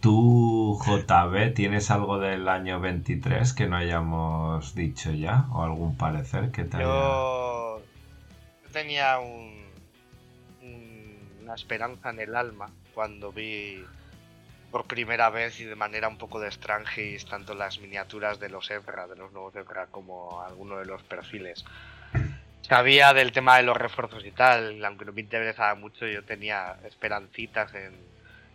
¿Tú, 0.00 0.78
JB, 0.84 1.54
tienes 1.54 1.90
algo 1.92 2.18
del 2.18 2.48
año 2.48 2.80
23 2.80 3.52
que 3.52 3.68
no 3.68 3.76
hayamos 3.76 4.74
dicho 4.74 5.12
ya? 5.12 5.46
¿O 5.52 5.62
algún 5.62 5.96
parecer 5.96 6.50
que 6.50 6.64
te 6.64 6.78
haya... 6.78 6.86
yo 6.86 7.80
tenía 8.72 9.20
un, 9.20 9.62
un- 10.62 11.18
una 11.44 11.54
esperanza 11.54 12.10
en 12.10 12.18
el 12.18 12.34
alma 12.34 12.68
cuando 12.94 13.30
vi 13.32 13.84
por 14.72 14.86
primera 14.86 15.30
vez 15.30 15.60
y 15.60 15.64
de 15.64 15.76
manera 15.76 16.08
un 16.08 16.18
poco 16.18 16.40
de 16.40 16.50
Strangis 16.50 17.26
tanto 17.26 17.54
las 17.54 17.78
miniaturas 17.78 18.40
de 18.40 18.48
los 18.48 18.68
Ezra, 18.70 19.06
de 19.06 19.14
los 19.14 19.30
nuevos 19.30 19.54
Ezra, 19.54 19.86
como 19.86 20.42
alguno 20.42 20.78
de 20.78 20.86
los 20.86 21.02
perfiles. 21.02 21.64
Sabía 22.62 23.12
del 23.12 23.32
tema 23.32 23.58
de 23.58 23.64
los 23.64 23.76
refuerzos 23.76 24.24
y 24.24 24.30
tal, 24.30 24.84
aunque 24.84 25.04
no 25.04 25.12
me 25.12 25.20
interesaba 25.20 25.74
mucho, 25.74 26.06
yo 26.06 26.24
tenía 26.24 26.76
esperancitas 26.84 27.74
en, 27.74 27.92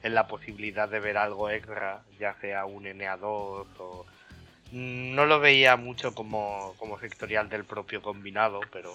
en 0.01 0.15
la 0.15 0.27
posibilidad 0.27 0.89
de 0.89 0.99
ver 0.99 1.17
algo 1.17 1.49
extra, 1.49 2.01
ya 2.19 2.33
sea 2.41 2.65
un 2.65 2.83
NA2 2.83 3.21
o... 3.79 4.05
No 4.73 5.25
lo 5.25 5.39
veía 5.39 5.77
mucho 5.77 6.13
como, 6.13 6.73
como 6.77 6.99
sectorial 6.99 7.47
del 7.47 7.63
propio 7.63 8.01
combinado, 8.01 8.59
pero 8.69 8.91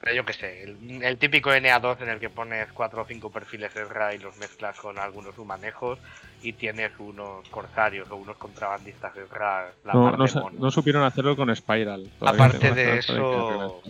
Pero 0.00 0.14
yo 0.14 0.24
qué 0.24 0.32
sé, 0.32 0.62
el, 0.62 1.02
el 1.02 1.18
típico 1.18 1.50
NA2 1.50 2.00
en 2.00 2.08
el 2.08 2.20
que 2.20 2.30
pones 2.30 2.72
cuatro 2.72 3.02
o 3.02 3.04
cinco 3.04 3.30
perfiles 3.30 3.74
Ezra 3.76 4.14
y 4.14 4.18
los 4.18 4.36
mezclas 4.38 4.76
con 4.76 4.98
algunos 4.98 5.36
humanejos 5.38 5.98
y 6.42 6.54
tienes 6.54 6.92
unos 6.98 7.46
corsarios 7.50 8.10
o 8.10 8.16
unos 8.16 8.38
contrabandistas 8.38 9.14
Ezra. 9.16 9.72
La 9.84 9.92
No, 9.94 10.16
no, 10.16 10.24
de 10.24 10.30
sa- 10.30 10.42
no 10.52 10.70
supieron 10.70 11.02
hacerlo 11.02 11.36
con 11.36 11.54
Spiral. 11.54 12.10
Aparte 12.20 12.72
de 12.72 12.98
eso, 12.98 13.82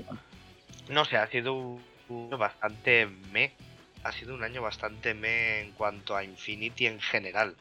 no 0.88 1.04
sé, 1.04 1.16
ha 1.16 1.26
sido 1.28 1.54
un 1.54 1.90
un 2.08 2.26
año 2.26 2.38
bastante 2.38 3.06
me. 3.32 3.52
Ha 4.02 4.10
sido 4.10 4.34
un 4.34 4.42
año 4.42 4.62
bastante 4.62 5.14
me 5.14 5.60
en 5.60 5.70
cuanto 5.72 6.16
a 6.16 6.24
Infinity 6.24 6.86
en 6.86 7.00
general. 7.00 7.54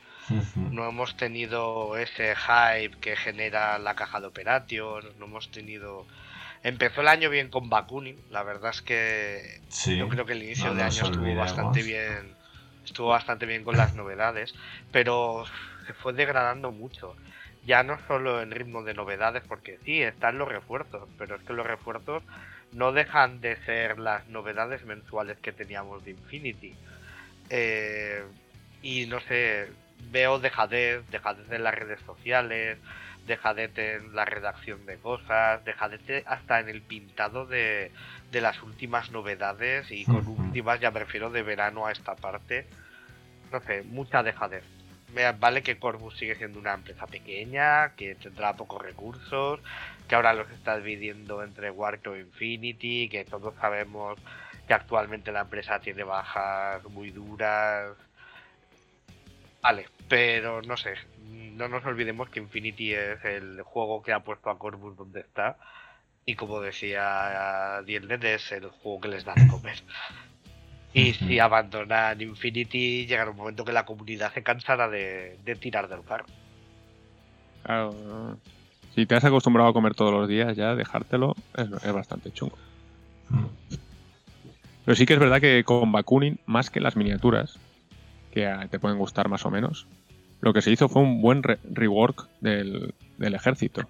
No 0.55 0.87
hemos 0.89 1.15
tenido 1.17 1.97
ese 1.97 2.35
hype 2.35 2.97
que 2.99 3.15
genera 3.15 3.77
la 3.77 3.93
caja 3.95 4.19
de 4.19 4.27
Operation, 4.27 5.03
no 5.19 5.25
hemos 5.25 5.51
tenido... 5.51 6.07
Empezó 6.63 7.01
el 7.01 7.07
año 7.07 7.29
bien 7.29 7.49
con 7.49 7.69
Bakunin, 7.69 8.21
la 8.29 8.43
verdad 8.43 8.71
es 8.71 8.81
que 8.81 9.61
Sí. 9.69 9.97
yo 9.97 10.09
creo 10.09 10.25
que 10.25 10.33
el 10.33 10.43
inicio 10.43 10.67
no 10.67 10.75
de 10.75 10.83
año 10.83 11.03
estuvo 11.03 11.35
bastante 11.35 11.83
bien, 11.83 12.35
estuvo 12.83 13.07
bastante 13.09 13.45
bien 13.45 13.63
con 13.63 13.77
las 13.77 13.95
novedades, 13.95 14.53
pero 14.91 15.45
se 15.87 15.93
fue 15.93 16.13
degradando 16.13 16.71
mucho. 16.71 17.15
Ya 17.65 17.83
no 17.83 17.97
solo 18.07 18.41
en 18.41 18.51
ritmo 18.51 18.83
de 18.83 18.93
novedades, 18.93 19.43
porque 19.47 19.79
sí, 19.85 20.01
están 20.01 20.37
los 20.37 20.47
refuerzos, 20.47 21.07
pero 21.17 21.35
es 21.35 21.41
que 21.43 21.53
los 21.53 21.65
refuerzos 21.65 22.23
no 22.71 22.91
dejan 22.91 23.41
de 23.41 23.57
ser 23.65 23.99
las 23.99 24.27
novedades 24.27 24.83
mensuales 24.85 25.37
que 25.39 25.51
teníamos 25.51 26.03
de 26.03 26.11
Infinity. 26.11 26.75
Eh, 27.49 28.23
y 28.81 29.05
no 29.07 29.19
sé, 29.21 29.67
veo 30.11 30.39
dejadez, 30.39 31.03
dejadez 31.09 31.51
en 31.51 31.63
las 31.63 31.75
redes 31.75 31.99
sociales, 32.05 32.77
dejadez 33.29 33.77
en 33.77 34.13
la 34.15 34.25
redacción 34.25 34.85
de 34.85 34.97
cosas, 34.97 35.63
dejadez 35.63 36.01
hasta 36.25 36.59
en 36.59 36.67
el 36.67 36.81
pintado 36.81 37.45
de, 37.45 37.91
de 38.31 38.41
las 38.41 38.61
últimas 38.63 39.11
novedades 39.11 39.89
y 39.91 40.03
con 40.03 40.27
últimas 40.27 40.79
ya 40.81 40.91
me 40.91 40.99
refiero 40.99 41.29
de 41.29 41.43
verano 41.43 41.85
a 41.85 41.91
esta 41.91 42.15
parte. 42.15 42.65
No 43.51 43.61
sé, 43.61 43.83
mucha 43.83 44.23
dejadez. 44.23 44.63
Vale 45.39 45.63
que 45.63 45.79
Corvus 45.79 46.17
sigue 46.17 46.35
siendo 46.35 46.59
una 46.59 46.73
empresa 46.73 47.07
pequeña, 47.07 47.95
que 47.95 48.15
tendrá 48.15 48.53
pocos 48.55 48.81
recursos, 48.81 49.59
que 50.07 50.15
ahora 50.15 50.33
los 50.33 50.49
está 50.51 50.77
dividiendo 50.77 51.43
entre 51.43 51.71
Warco 51.71 52.13
e 52.13 52.21
Infinity, 52.21 53.09
que 53.09 53.25
todos 53.25 53.55
sabemos 53.59 54.19
que 54.67 54.73
actualmente 54.73 55.31
la 55.31 55.41
empresa 55.41 55.79
tiene 55.79 56.03
bajas 56.03 56.83
muy 56.85 57.09
duras. 57.11 57.95
Vale, 59.61 59.87
pero 60.07 60.61
no 60.61 60.77
sé, 60.77 60.93
no 61.59 61.67
nos 61.67 61.85
olvidemos 61.85 62.29
que 62.29 62.39
Infinity 62.39 62.93
es 62.93 63.23
el 63.25 63.61
juego 63.63 64.01
que 64.01 64.13
ha 64.13 64.21
puesto 64.21 64.49
a 64.49 64.57
Corvus 64.57 64.95
donde 64.95 65.19
está. 65.19 65.57
Y 66.25 66.35
como 66.35 66.61
decía 66.61 67.81
Dielnet, 67.85 68.23
es 68.23 68.51
el 68.51 68.69
juego 68.69 69.01
que 69.01 69.07
les 69.09 69.25
da 69.25 69.33
de 69.35 69.47
comer. 69.47 69.77
Y 70.93 71.13
si 71.13 71.39
abandonan 71.39 72.21
Infinity, 72.21 73.05
llegará 73.05 73.31
un 73.31 73.37
momento 73.37 73.65
que 73.65 73.73
la 73.73 73.85
comunidad 73.85 74.33
se 74.33 74.41
cansará 74.41 74.89
de, 74.89 75.37
de 75.43 75.55
tirar 75.55 75.87
del 75.87 76.03
carro. 76.03 76.25
Claro, 77.63 78.37
si 78.95 79.05
te 79.05 79.15
has 79.15 79.23
acostumbrado 79.23 79.69
a 79.69 79.73
comer 79.73 79.93
todos 79.95 80.13
los 80.13 80.27
días, 80.27 80.55
ya 80.55 80.75
dejártelo 80.75 81.35
es, 81.55 81.67
es 81.83 81.93
bastante 81.93 82.31
chungo. 82.31 82.57
Mm. 83.29 83.45
Pero 84.85 84.95
sí 84.95 85.05
que 85.05 85.13
es 85.13 85.19
verdad 85.19 85.41
que 85.41 85.63
con 85.63 85.91
Bakunin, 85.91 86.39
más 86.45 86.69
que 86.69 86.79
las 86.79 86.95
miniaturas, 86.95 87.59
que 88.31 88.47
ah, 88.47 88.67
te 88.69 88.79
pueden 88.79 88.97
gustar 88.97 89.29
más 89.29 89.45
o 89.45 89.49
menos, 89.51 89.87
lo 90.41 90.53
que 90.53 90.61
se 90.61 90.71
hizo 90.71 90.87
fue 90.89 91.01
un 91.01 91.21
buen 91.21 91.43
re- 91.43 91.59
rework 91.69 92.27
del, 92.41 92.93
del 93.17 93.33
ejército. 93.35 93.81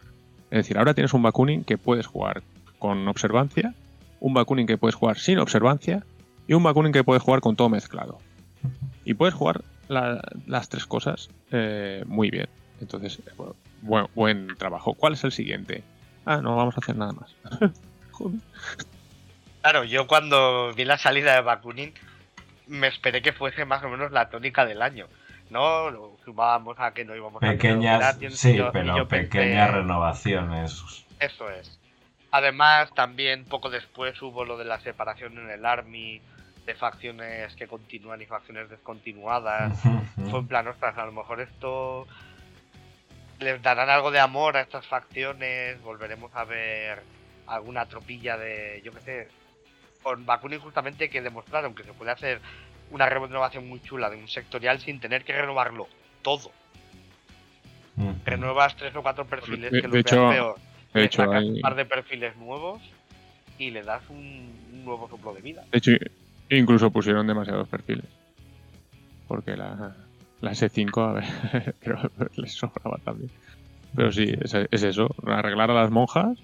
Es 0.52 0.58
decir, 0.60 0.78
ahora 0.78 0.94
tienes 0.94 1.14
un 1.14 1.22
Bakunin 1.22 1.64
que 1.64 1.78
puedes 1.78 2.08
jugar 2.08 2.42
con 2.80 3.08
observancia, 3.08 3.74
un 4.20 4.34
Bakunin 4.34 4.66
que 4.68 4.78
puedes 4.78 4.96
jugar 4.96 5.18
sin 5.20 5.38
observancia 5.40 6.04
y 6.48 6.54
un 6.54 6.64
Bakunin 6.64 6.92
que 6.92 7.04
puedes 7.04 7.22
jugar 7.22 7.42
con 7.42 7.56
todo 7.56 7.70
mezclado. 7.70 8.18
Y 9.06 9.14
puedes 9.14 9.36
jugar 9.36 9.62
la- 9.88 10.22
las 10.48 10.70
tres 10.70 10.86
cosas 10.86 11.30
eh, 11.52 12.04
muy 12.08 12.30
bien. 12.32 12.48
Entonces, 12.82 13.20
eh, 13.28 13.32
buen, 14.16 14.48
trabajo. 14.58 14.94
¿Cuál 14.94 15.14
es 15.14 15.24
el 15.24 15.32
siguiente? 15.32 15.84
Ah, 16.26 16.38
no 16.42 16.56
vamos 16.56 16.76
a 16.76 16.80
hacer 16.80 16.96
nada 16.96 17.12
más. 17.14 17.36
Claro, 19.62 19.84
yo 19.84 20.08
cuando 20.08 20.74
vi 20.74 20.86
la 20.86 20.98
salida 20.98 21.36
de 21.36 21.42
Bakunin, 21.42 21.94
me 22.70 22.88
esperé 22.88 23.22
que 23.22 23.34
fuese 23.34 23.66
más 23.66 23.84
o 23.84 23.90
menos 23.90 24.12
la 24.12 24.30
tónica 24.30 24.66
del 24.66 24.82
año. 24.82 25.08
No, 25.50 25.90
lo 25.90 26.16
sumábamos 26.24 26.80
a 26.80 26.94
que 26.94 27.04
no 27.04 27.16
íbamos 27.16 27.42
a 27.42 27.48
tener 27.48 27.58
Pequeñas, 27.58 28.18
sí, 28.38 28.56
yo- 28.56 28.72
pero 28.72 28.96
yo 28.98 29.08
pensé- 29.08 29.30
pequeñas 29.30 29.72
renovaciones. 29.72 31.06
Eso 31.20 31.50
es. 31.50 31.80
Además, 32.32 32.94
también 32.94 33.46
poco 33.46 33.70
después 33.72 34.22
hubo 34.22 34.46
lo 34.46 34.58
de 34.58 34.66
la 34.66 34.80
separación 34.80 35.38
en 35.40 35.50
el 35.50 35.66
Army, 35.66 36.22
de 36.68 36.76
facciones 36.76 37.56
que 37.56 37.68
continúan 37.68 38.22
y 38.22 38.28
facciones 38.28 38.70
descontinuadas. 38.70 39.82
Fue 40.30 40.40
en 40.40 40.48
plan, 40.48 40.68
ostras, 40.68 40.96
a 41.00 41.06
lo 41.06 41.12
mejor 41.12 41.42
esto 41.42 42.06
les 43.40 43.62
darán 43.64 43.90
algo 43.90 44.12
de 44.12 44.20
amor 44.20 44.58
a 44.58 44.62
estas 44.62 44.86
facciones, 44.86 45.82
volveremos 45.82 46.30
a 46.36 46.44
ver 46.44 47.02
alguna 47.48 47.86
tropilla 47.88 48.38
de, 48.38 48.82
yo 48.84 48.92
qué 48.94 49.00
sé, 49.02 49.28
con 50.04 50.26
Bakunin 50.26 50.60
justamente 50.60 51.10
que 51.10 51.22
demostraron 51.22 51.76
que 51.76 51.84
se 51.84 51.94
puede 51.94 52.12
hacer 52.12 52.40
una 52.92 53.08
renovación 53.08 53.68
muy 53.68 53.82
chula 53.82 54.10
de 54.10 54.18
un 54.18 54.28
sectorial 54.28 54.80
sin 54.80 55.00
tener 55.00 55.24
que 55.24 55.34
renovarlo 55.34 55.88
todo. 56.22 56.52
Renuevas 58.26 58.76
tres 58.78 58.96
o 58.96 59.02
cuatro 59.02 59.26
perfiles 59.26 59.72
De- 59.72 59.82
que 59.82 59.88
de 59.88 59.94
los 59.94 59.98
hecho, 59.98 60.30
peor, 60.30 60.56
De 60.94 61.04
hecho, 61.04 61.22
sacas 61.24 61.42
hay- 61.42 61.50
un 61.50 61.62
par 61.62 61.76
de 61.76 61.86
perfiles 61.86 62.36
nuevos 62.38 62.82
y 63.58 63.72
le 63.72 63.84
das 63.84 64.02
un, 64.10 64.18
un 64.74 64.86
nuevo 64.86 65.10
soplo 65.10 65.34
de 65.34 65.42
vida. 65.42 65.64
De 65.72 65.78
hecho, 65.80 65.92
incluso 66.50 66.92
pusieron 66.92 67.28
demasiados 67.28 67.68
perfiles. 67.68 68.06
Porque 69.28 69.56
la, 69.58 69.96
la 70.42 70.52
S5, 70.52 71.10
a 71.10 71.14
ver, 71.14 71.76
creo 71.82 71.98
que 72.02 72.42
les 72.42 72.54
sobraba 72.54 72.98
también. 73.04 73.30
Pero 73.96 74.12
sí, 74.12 74.34
es, 74.42 74.54
es 74.54 74.84
eso, 74.84 75.10
arreglar 75.28 75.70
a 75.72 75.74
las 75.74 75.92
monjas, 75.92 76.38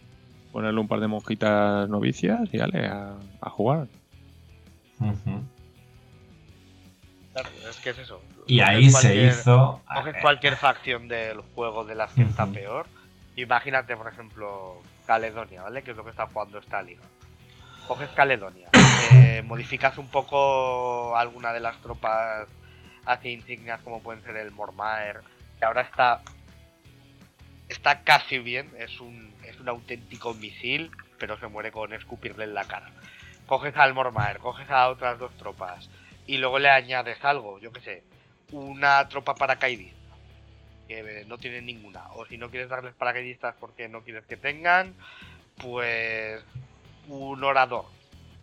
ponerle 0.55 0.79
un 0.79 0.87
par 0.87 1.01
de 1.01 1.07
monjitas 1.07 1.89
novicias 1.89 2.39
y 2.53 2.57
dale, 2.57 2.87
a, 2.87 3.17
a 3.41 3.49
jugar. 3.49 3.87
Claro, 7.33 7.49
es 7.69 7.75
que 7.81 7.89
es 7.89 7.97
eso. 7.97 8.21
Y 8.47 8.59
Coges 8.59 8.69
ahí 8.69 8.89
se 8.89 9.15
hizo. 9.17 9.81
Coges 9.93 10.15
cualquier 10.21 10.55
facción 10.55 11.09
del 11.09 11.41
juego 11.41 11.83
de 11.83 11.95
las 11.95 12.13
que 12.13 12.21
está 12.23 12.45
Ujú. 12.45 12.53
peor. 12.53 12.85
Imagínate, 13.35 13.97
por 13.97 14.07
ejemplo, 14.07 14.81
Caledonia, 15.05 15.63
¿vale? 15.63 15.81
Que 15.81 15.91
es 15.91 15.97
lo 15.97 16.05
que 16.05 16.11
está 16.11 16.27
jugando 16.27 16.59
esta 16.59 16.81
liga. 16.81 17.03
Coges 17.85 18.09
Caledonia, 18.11 18.69
eh, 19.11 19.43
modificas 19.45 19.97
un 19.97 20.07
poco 20.07 21.17
alguna 21.17 21.51
de 21.51 21.59
las 21.59 21.81
tropas 21.81 22.47
hacia 23.05 23.29
insignias 23.29 23.81
como 23.81 24.01
pueden 24.01 24.23
ser 24.23 24.37
el 24.37 24.51
Mormaer, 24.51 25.19
que 25.59 25.65
ahora 25.65 25.81
está 25.81 26.21
está 27.75 28.03
casi 28.03 28.39
bien, 28.39 28.71
es 28.79 28.99
un, 28.99 29.33
es 29.43 29.59
un 29.59 29.67
auténtico 29.69 30.33
misil, 30.33 30.91
pero 31.19 31.37
se 31.37 31.47
muere 31.47 31.71
con 31.71 31.93
escupirle 31.93 32.45
en 32.45 32.53
la 32.53 32.65
cara. 32.65 32.89
Coges 33.45 33.75
al 33.77 33.93
Mormaer, 33.93 34.39
coges 34.39 34.69
a 34.69 34.89
otras 34.89 35.19
dos 35.19 35.35
tropas 35.37 35.89
y 36.25 36.37
luego 36.37 36.57
le 36.57 36.69
añades 36.69 37.23
algo, 37.23 37.59
yo 37.59 37.71
qué 37.71 37.81
sé, 37.81 38.03
una 38.51 39.07
tropa 39.09 39.35
paracaidista, 39.35 40.15
que 40.87 40.99
eh, 40.99 41.25
no 41.27 41.37
tienen 41.37 41.65
ninguna, 41.65 42.11
o 42.13 42.25
si 42.25 42.37
no 42.37 42.49
quieres 42.49 42.69
darles 42.69 42.95
paracaidistas 42.95 43.55
porque 43.59 43.87
no 43.87 44.01
quieres 44.01 44.25
que 44.25 44.37
tengan, 44.37 44.95
pues 45.57 46.43
un 47.07 47.43
orador, 47.43 47.85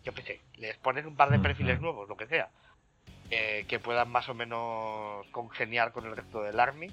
yo 0.04 0.12
qué 0.14 0.22
sé, 0.22 0.40
les 0.56 0.76
pones 0.76 1.06
un 1.06 1.16
par 1.16 1.30
de 1.30 1.38
perfiles 1.38 1.80
nuevos, 1.80 2.08
lo 2.08 2.16
que 2.16 2.26
sea, 2.26 2.50
eh, 3.30 3.64
que 3.66 3.78
puedan 3.80 4.10
más 4.10 4.28
o 4.28 4.34
menos 4.34 5.26
congeniar 5.32 5.90
con 5.90 6.06
el 6.06 6.14
resto 6.14 6.42
del 6.42 6.60
army. 6.60 6.90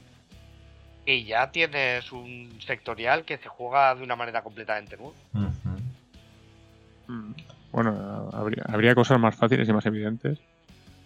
Y 1.09 1.23
ya 1.23 1.49
tienes 1.51 2.11
un 2.11 2.51
sectorial 2.61 3.25
que 3.25 3.39
se 3.39 3.49
juega 3.49 3.95
de 3.95 4.03
una 4.03 4.15
manera 4.15 4.43
completamente 4.43 4.95
nueva. 4.95 5.15
Mm. 7.07 7.33
Bueno, 7.71 8.29
habría, 8.31 8.63
habría 8.67 8.93
cosas 8.93 9.19
más 9.19 9.35
fáciles 9.35 9.67
y 9.67 9.73
más 9.73 9.87
evidentes, 9.87 10.37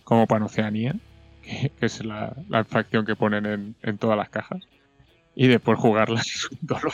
como 0.03 0.27
Panoceanía, 0.27 0.93
que, 1.41 1.71
que 1.79 1.85
es 1.85 2.03
la, 2.03 2.33
la 2.49 2.65
facción 2.65 3.05
que 3.05 3.15
ponen 3.15 3.45
en, 3.45 3.75
en 3.81 3.97
todas 3.97 4.17
las 4.17 4.29
cajas, 4.29 4.67
y 5.35 5.47
después 5.47 5.79
jugarlas 5.79 6.27
es 6.35 6.51
un 6.51 6.59
dolor. 6.61 6.93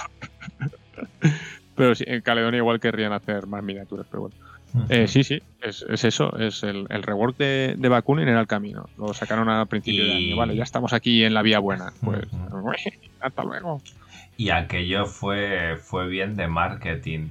pero 1.76 1.96
sí, 1.96 2.04
en 2.06 2.22
Caledonia 2.22 2.60
igual 2.60 2.80
querrían 2.80 3.14
hacer 3.14 3.48
más 3.48 3.64
miniaturas, 3.64 4.06
pero 4.08 4.22
bueno. 4.22 4.36
Eh, 4.90 5.08
sí, 5.08 5.24
sí, 5.24 5.42
es, 5.62 5.84
es 5.90 6.04
eso, 6.04 6.38
es 6.38 6.64
el, 6.64 6.86
el 6.90 7.04
rework 7.04 7.38
de, 7.38 7.76
de 7.78 7.90
Bakunin 7.90 8.28
era 8.28 8.40
el 8.42 8.48
camino. 8.48 8.90
Lo 8.98 9.14
sacaron 9.14 9.50
a 9.50 9.66
principio 9.66 10.06
de 10.06 10.14
año, 10.14 10.36
vale, 10.38 10.56
ya 10.56 10.64
estamos 10.64 10.94
aquí 10.94 11.24
en 11.24 11.34
la 11.34 11.42
vía 11.42 11.60
buena. 11.60 11.94
Pues, 12.02 12.28
hasta 13.20 13.44
luego. 13.44 13.82
Y 14.38 14.50
aquello 14.52 15.06
fue, 15.06 15.78
fue 15.82 16.08
bien 16.08 16.36
de 16.36 16.48
marketing. 16.48 17.30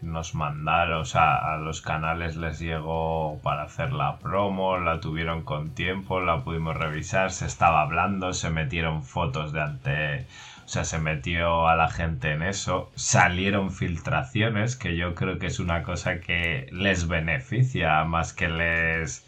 nos 0.00 0.34
mandaron, 0.34 1.00
o 1.00 1.04
sea, 1.04 1.36
a 1.54 1.56
los 1.58 1.80
canales 1.82 2.36
les 2.36 2.58
llegó 2.60 3.40
para 3.42 3.64
hacer 3.64 3.92
la 3.92 4.18
promo, 4.18 4.78
la 4.78 5.00
tuvieron 5.00 5.42
con 5.42 5.70
tiempo, 5.74 6.20
la 6.20 6.44
pudimos 6.44 6.76
revisar, 6.76 7.32
se 7.32 7.46
estaba 7.46 7.82
hablando, 7.82 8.32
se 8.34 8.50
metieron 8.50 9.02
fotos 9.02 9.52
de 9.52 9.60
ante, 9.62 10.26
o 10.66 10.68
sea, 10.68 10.84
se 10.84 10.98
metió 10.98 11.68
a 11.68 11.76
la 11.76 11.88
gente 11.88 12.32
en 12.32 12.42
eso, 12.42 12.90
salieron 12.96 13.70
filtraciones, 13.70 14.76
que 14.76 14.96
yo 14.96 15.14
creo 15.14 15.38
que 15.38 15.46
es 15.46 15.60
una 15.60 15.82
cosa 15.84 16.20
que 16.20 16.66
les 16.72 17.08
beneficia 17.08 18.04
más 18.04 18.32
que 18.32 18.48
les 18.48 19.24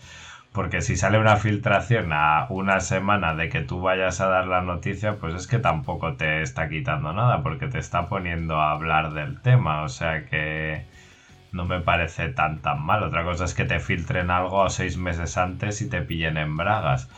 porque 0.53 0.81
si 0.83 0.97
sale 0.97 1.19
una 1.19 1.37
filtración 1.37 2.13
a 2.13 2.47
una 2.51 2.81
semana 2.81 3.35
de 3.35 3.49
que 3.49 3.61
tú 3.61 3.81
vayas 3.81 4.21
a 4.21 4.29
dar 4.29 4.47
la 4.49 4.61
noticia, 4.63 5.17
pues 5.17 5.35
es 5.35 5.47
que 5.47 5.59
tampoco 5.59 6.15
te 6.17 6.43
está 6.43 6.69
quitando 6.69 7.13
nada, 7.13 7.43
porque 7.43 7.69
te 7.69 7.79
está 7.79 8.09
poniendo 8.09 8.61
a 8.61 8.73
hablar 8.73 9.13
del 9.13 9.41
tema. 9.41 9.83
O 9.83 9.89
sea 9.89 10.27
que 10.27 10.85
no 11.53 11.65
me 11.65 11.81
parece 11.81 12.29
tan 12.31 12.59
tan 12.61 12.83
mal. 12.83 13.03
Otra 13.05 13.25
cosa 13.25 13.45
es 13.45 13.55
que 13.55 13.65
te 13.65 13.81
filtren 13.81 14.31
algo 14.31 14.69
seis 14.71 14.97
meses 14.97 15.37
antes 15.39 15.81
y 15.83 15.89
te 15.89 16.03
pillen 16.03 16.37
en 16.39 16.57
bragas. 16.57 17.09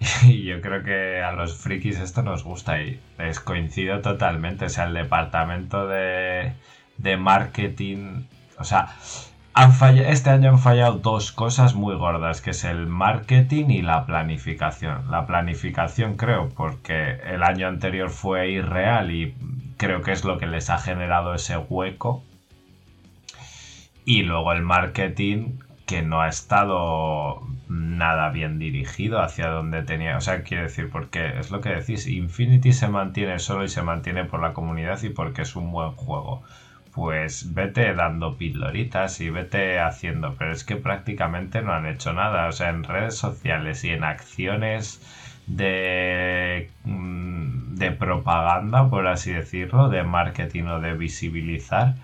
Y 0.24 0.44
yo 0.44 0.60
creo 0.60 0.82
que 0.82 1.22
a 1.22 1.32
los 1.32 1.56
frikis 1.56 1.98
esto 1.98 2.22
nos 2.22 2.44
gusta 2.44 2.80
y 2.80 3.00
les 3.18 3.40
coincido 3.40 4.00
totalmente. 4.00 4.66
O 4.66 4.68
sea, 4.68 4.84
el 4.84 4.94
departamento 4.94 5.86
de, 5.86 6.52
de 6.98 7.16
marketing. 7.16 8.24
O 8.58 8.64
sea, 8.64 8.94
este 10.06 10.30
año 10.30 10.50
han 10.50 10.58
fallado 10.58 10.98
dos 10.98 11.32
cosas 11.32 11.74
muy 11.74 11.94
gordas, 11.96 12.40
que 12.40 12.50
es 12.50 12.64
el 12.64 12.86
marketing 12.86 13.66
y 13.68 13.82
la 13.82 14.06
planificación. 14.06 15.10
La 15.10 15.26
planificación 15.26 16.16
creo 16.16 16.48
porque 16.50 17.20
el 17.26 17.42
año 17.42 17.68
anterior 17.68 18.10
fue 18.10 18.50
irreal 18.50 19.10
y 19.10 19.34
creo 19.76 20.02
que 20.02 20.12
es 20.12 20.24
lo 20.24 20.38
que 20.38 20.46
les 20.46 20.70
ha 20.70 20.78
generado 20.78 21.34
ese 21.34 21.56
hueco. 21.56 22.22
Y 24.04 24.22
luego 24.22 24.52
el 24.52 24.62
marketing 24.62 25.58
que 25.90 26.02
no 26.02 26.20
ha 26.22 26.28
estado 26.28 27.42
nada 27.68 28.30
bien 28.30 28.60
dirigido 28.60 29.20
hacia 29.20 29.48
donde 29.48 29.82
tenía. 29.82 30.16
O 30.16 30.20
sea, 30.20 30.44
quiero 30.44 30.62
decir, 30.62 30.88
porque 30.88 31.36
es 31.40 31.50
lo 31.50 31.60
que 31.60 31.70
decís, 31.70 32.06
Infinity 32.06 32.72
se 32.72 32.86
mantiene 32.86 33.40
solo 33.40 33.64
y 33.64 33.68
se 33.68 33.82
mantiene 33.82 34.24
por 34.24 34.40
la 34.40 34.52
comunidad 34.52 35.02
y 35.02 35.08
porque 35.08 35.42
es 35.42 35.56
un 35.56 35.72
buen 35.72 35.90
juego 35.90 36.44
pues 36.94 37.54
vete 37.54 37.94
dando 37.94 38.36
pildoritas 38.36 39.20
y 39.20 39.30
vete 39.30 39.78
haciendo, 39.80 40.34
pero 40.36 40.52
es 40.52 40.64
que 40.64 40.74
prácticamente 40.74 41.62
no 41.62 41.72
han 41.72 41.86
hecho 41.86 42.12
nada, 42.12 42.48
o 42.48 42.52
sea, 42.52 42.70
en 42.70 42.82
redes 42.82 43.16
sociales 43.16 43.84
y 43.84 43.90
en 43.90 44.02
acciones 44.02 45.00
de, 45.46 46.68
mm, 46.84 47.76
de 47.76 47.92
propaganda, 47.92 48.90
por 48.90 49.06
así 49.06 49.32
decirlo, 49.32 49.88
de 49.88 50.02
marketing 50.02 50.64
o 50.64 50.80
de 50.80 50.94
visibilizar, 50.94 51.94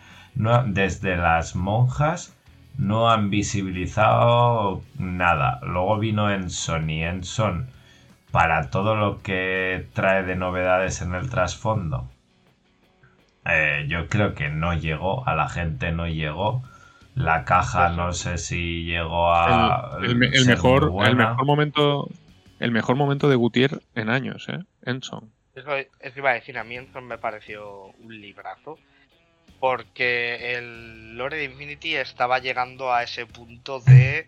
desde 0.66 1.16
las 1.16 1.56
monjas 1.56 2.35
no 2.78 3.10
han 3.10 3.30
visibilizado 3.30 4.82
nada. 4.98 5.60
Luego 5.62 5.98
vino 5.98 6.30
en 6.30 6.50
Sony, 6.50 7.04
en 7.04 7.24
Son, 7.24 7.68
para 8.30 8.70
todo 8.70 8.96
lo 8.96 9.22
que 9.22 9.86
trae 9.94 10.22
de 10.24 10.36
novedades 10.36 11.02
en 11.02 11.14
el 11.14 11.30
trasfondo 11.30 12.08
eh, 13.48 13.86
yo 13.88 14.08
creo 14.08 14.34
que 14.34 14.48
no 14.48 14.74
llegó, 14.74 15.26
a 15.26 15.34
la 15.34 15.48
gente 15.48 15.92
no 15.92 16.08
llegó. 16.08 16.62
La 17.14 17.44
caja 17.44 17.90
no 17.90 18.12
sé 18.12 18.38
si 18.38 18.84
llegó 18.84 19.32
a. 19.32 19.98
El, 20.02 20.16
mejor, 20.16 20.92
el 21.06 21.16
mejor 21.16 21.46
momento. 21.46 22.08
El 22.58 22.72
mejor 22.72 22.96
momento 22.96 23.28
de 23.28 23.36
Gutier 23.36 23.80
en 23.94 24.10
años, 24.10 24.48
¿eh? 24.48 24.58
Enson. 24.82 25.30
Eso, 25.54 25.76
eso 25.76 26.18
iba 26.18 26.30
a 26.30 26.34
decir, 26.34 26.58
a 26.58 26.64
mí 26.64 26.76
Enson 26.76 27.06
me 27.06 27.18
pareció 27.18 27.86
un 28.02 28.20
librazo. 28.20 28.78
Porque 29.60 30.54
el 30.56 31.16
Lore 31.16 31.38
de 31.38 31.44
Infinity 31.44 31.96
estaba 31.96 32.38
llegando 32.38 32.92
a 32.92 33.02
ese 33.02 33.26
punto 33.26 33.80
de 33.80 34.26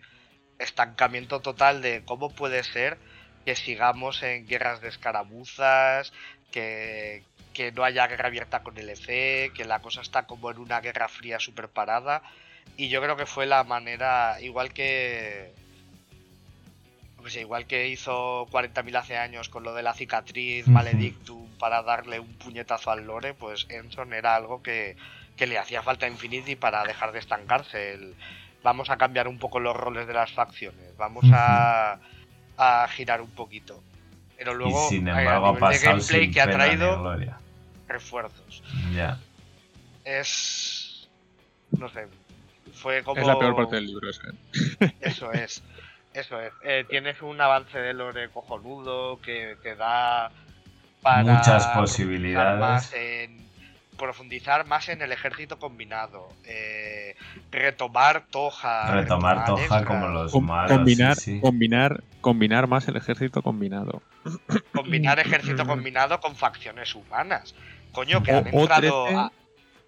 estancamiento 0.57 1.39
total 1.39 1.81
de 1.81 2.03
cómo 2.05 2.29
puede 2.29 2.63
ser 2.63 2.97
que 3.45 3.55
sigamos 3.55 4.21
en 4.23 4.45
guerras 4.47 4.81
de 4.81 4.89
escaramuzas, 4.89 6.11
que, 6.51 7.23
que 7.53 7.71
no 7.71 7.83
haya 7.83 8.07
guerra 8.07 8.27
abierta 8.27 8.63
con 8.63 8.77
el 8.77 8.89
EC, 8.89 9.53
que 9.53 9.65
la 9.65 9.79
cosa 9.79 10.01
está 10.01 10.25
como 10.27 10.51
en 10.51 10.57
una 10.57 10.81
guerra 10.81 11.07
fría 11.07 11.39
super 11.39 11.69
parada. 11.69 12.21
Y 12.77 12.89
yo 12.89 13.01
creo 13.01 13.15
que 13.17 13.25
fue 13.25 13.45
la 13.45 13.63
manera, 13.63 14.37
igual 14.41 14.73
que. 14.73 15.53
Pues 17.21 17.35
igual 17.35 17.65
que 17.65 17.87
hizo 17.89 18.47
40.000 18.47 18.97
hace 18.97 19.17
años 19.17 19.49
con 19.49 19.63
lo 19.63 19.73
de 19.73 19.83
la 19.83 19.93
cicatriz, 19.93 20.67
Maledictum, 20.67 21.49
para 21.59 21.83
darle 21.83 22.19
un 22.19 22.33
puñetazo 22.33 22.91
al 22.91 23.05
lore, 23.05 23.33
pues 23.33 23.65
Enson 23.69 24.13
era 24.13 24.35
algo 24.35 24.63
que, 24.63 24.95
que 25.35 25.45
le 25.45 25.57
hacía 25.57 25.81
falta 25.81 26.05
a 26.05 26.09
Infinity 26.09 26.55
para 26.55 26.83
dejar 26.85 27.11
de 27.11 27.19
estancarse. 27.19 27.99
vamos 28.63 28.89
a 28.89 28.97
cambiar 28.97 29.27
un 29.27 29.37
poco 29.37 29.59
los 29.59 29.75
roles 29.75 30.07
de 30.07 30.13
las 30.13 30.31
facciones, 30.31 30.95
vamos 30.97 31.25
a, 31.33 31.99
a 32.57 32.87
girar 32.89 33.21
un 33.21 33.31
poquito. 33.31 33.83
Pero 34.37 34.53
luego, 34.53 34.87
y 34.87 34.89
sin 34.89 35.07
embargo, 35.07 35.47
ha 35.47 35.57
pasado 35.57 35.97
gameplay 35.97 36.31
que 36.31 36.41
ha 36.41 36.49
traído, 36.49 37.17
refuerzos. 37.89 38.63
Ya. 38.95 39.19
Es. 40.05 41.09
No 41.77 41.89
sé. 41.89 42.07
Fue 42.73 43.03
como. 43.03 43.19
Es 43.19 43.27
la 43.27 43.37
peor 43.37 43.55
parte 43.57 43.75
del 43.75 43.87
libro, 43.87 44.09
¿eh? 44.09 44.93
Eso 45.01 45.33
es. 45.33 45.61
Eso 46.13 46.41
es. 46.41 46.51
Eh, 46.63 46.85
tienes 46.89 47.21
un 47.21 47.39
avance 47.39 47.77
de 47.77 47.93
lore 47.93 48.29
cojonudo 48.29 49.19
que 49.21 49.57
te 49.61 49.75
da. 49.75 50.31
Para 51.01 51.23
Muchas 51.23 51.67
posibilidades. 51.67 52.59
Más 52.59 52.93
en, 52.93 53.39
profundizar 53.99 54.65
más 54.65 54.89
en 54.89 55.01
el 55.01 55.11
ejército 55.11 55.59
combinado. 55.59 56.29
Eh, 56.45 57.15
retomar 57.51 58.25
Toja. 58.31 58.91
Retomar, 58.91 59.45
Toja 59.45 59.85
como 59.85 60.07
los 60.07 60.33
malos. 60.41 60.71
Combinar, 60.71 61.17
combinar, 61.41 62.03
combinar 62.21 62.67
más 62.67 62.87
el 62.87 62.95
ejército 62.95 63.43
combinado. 63.43 64.01
Combinar 64.73 65.19
ejército 65.19 65.67
combinado 65.67 66.19
con 66.19 66.35
facciones 66.35 66.95
humanas. 66.95 67.53
Coño, 67.91 68.23
que 68.23 68.31
han 68.31 68.47
entrado. 68.47 69.31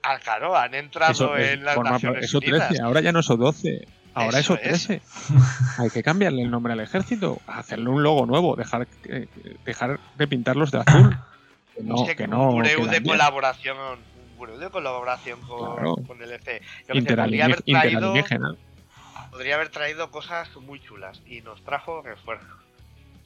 A, 0.04 0.18
claro, 0.18 0.58
han 0.58 0.74
entrado 0.74 1.38
en 1.38 1.64
las 1.64 1.78
Naciones 1.78 2.26
eso 2.26 2.40
13, 2.40 2.82
ahora 2.82 3.02
ya 3.02 3.12
no 3.12 3.22
son 3.22 3.40
12. 3.40 3.88
Ahora 4.14 4.40
eso, 4.40 4.58
13. 4.58 5.02
Hay 5.78 5.90
que 5.90 6.04
cambiarle 6.04 6.42
el 6.42 6.52
nombre 6.52 6.74
al 6.74 6.82
ejército, 6.82 7.42
hacerle 7.48 7.90
un 7.90 8.04
logo 8.04 8.26
nuevo, 8.26 8.56
dejar, 8.56 8.88
eh, 9.06 9.28
dejar 9.66 10.00
de 10.18 10.28
pintarlos 10.28 10.72
de 10.72 10.80
azul. 10.80 11.18
Que 11.74 11.84
no, 11.84 12.06
que 12.06 12.28
no, 12.28 12.50
un 12.50 12.56
bureu 12.58 12.86
de 12.86 13.02
colaboración, 13.02 13.78
un 13.80 14.38
bureu 14.38 14.58
de 14.58 14.70
colaboración 14.70 15.40
con, 15.40 16.04
con 16.04 16.22
el 16.22 16.34
EC. 16.34 16.62
podría 16.86 17.46
haber 17.46 17.62
traído, 17.62 18.14
podría 19.32 19.56
haber 19.56 19.70
traído 19.70 20.12
cosas 20.12 20.54
muy 20.58 20.82
chulas 20.82 21.22
y 21.26 21.40
nos 21.42 21.64
trajo 21.64 22.02
refuerzos. 22.02 22.50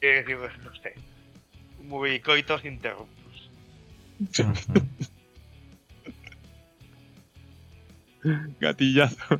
No 0.00 0.74
sé, 0.80 0.94
muy 1.82 2.20
coitos 2.20 2.64
interruptos. 2.64 3.50
Gatillazo. 8.60 9.36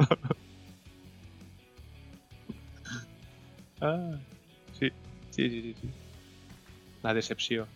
Ah, 3.81 4.19
sí, 4.73 4.91
sí, 5.31 5.51
sí, 5.51 5.75
sí, 5.81 5.89
La 7.03 7.15
decepción. 7.15 7.67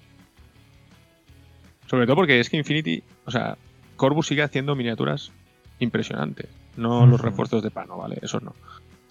Sobre 1.86 2.06
todo 2.06 2.16
porque 2.16 2.38
es 2.38 2.48
que 2.48 2.56
Infinity, 2.56 3.02
o 3.24 3.30
sea, 3.30 3.58
Corvus 3.96 4.28
sigue 4.28 4.42
haciendo 4.42 4.76
miniaturas 4.76 5.32
impresionantes. 5.80 6.48
No 6.76 7.06
los 7.06 7.20
refuerzos 7.20 7.62
de 7.62 7.70
Pano, 7.70 7.96
¿vale? 7.96 8.18
Eso 8.22 8.40
no. 8.40 8.54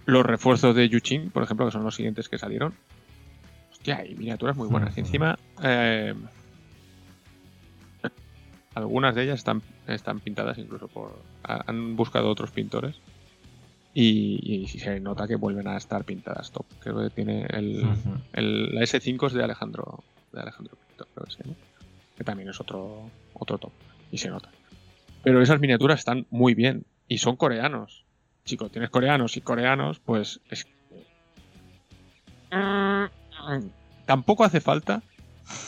Los 0.06 0.26
refuerzos 0.26 0.76
de 0.76 0.88
Yuchin, 0.88 1.30
por 1.30 1.44
ejemplo, 1.44 1.66
que 1.66 1.72
son 1.72 1.84
los 1.84 1.96
siguientes 1.96 2.30
que 2.30 2.38
salieron. 2.38 2.74
Hostia, 3.72 3.98
hay 3.98 4.16
miniaturas 4.16 4.56
muy 4.56 4.68
buenas. 4.68 4.96
Y 4.98 5.02
encima, 5.02 5.38
eh, 5.62 6.14
algunas 8.76 9.14
de 9.14 9.24
ellas 9.24 9.40
están, 9.40 9.62
están 9.88 10.20
pintadas 10.20 10.58
incluso 10.58 10.88
por. 10.88 11.20
Han 11.44 11.96
buscado 11.96 12.30
otros 12.30 12.52
pintores. 12.52 12.96
Y, 13.94 14.68
se 14.68 15.00
nota 15.00 15.28
que 15.28 15.36
vuelven 15.36 15.68
a 15.68 15.78
estar 15.78 16.04
pintadas 16.04 16.52
top. 16.52 16.66
Creo 16.80 17.02
que 17.04 17.10
tiene 17.10 17.46
el, 17.50 17.82
la 18.76 18.82
S5 18.82 19.28
es 19.28 19.34
de 19.34 19.44
Alejandro. 19.44 20.04
De 20.32 20.42
Alejandro 20.42 20.78
Pintor, 20.88 21.08
creo 21.16 21.26
que, 21.26 21.56
que 22.18 22.24
también 22.24 22.50
es 22.50 22.60
otro, 22.62 23.10
otro 23.34 23.58
top. 23.58 23.72
Y 24.12 24.18
se 24.18 24.30
nota. 24.30 24.50
Pero 25.24 25.42
esas 25.42 25.60
miniaturas 25.60 26.00
están 26.00 26.28
muy 26.30 26.54
bien. 26.54 26.86
Y 27.08 27.18
son 27.18 27.36
coreanos. 27.36 28.06
Chicos, 28.46 28.72
tienes 28.72 28.90
coreanos 28.90 29.36
y 29.38 29.42
coreanos, 29.42 30.00
pues 30.00 30.40
es. 30.50 30.68
Tampoco 34.06 34.44
hace 34.44 34.60
falta 34.60 35.04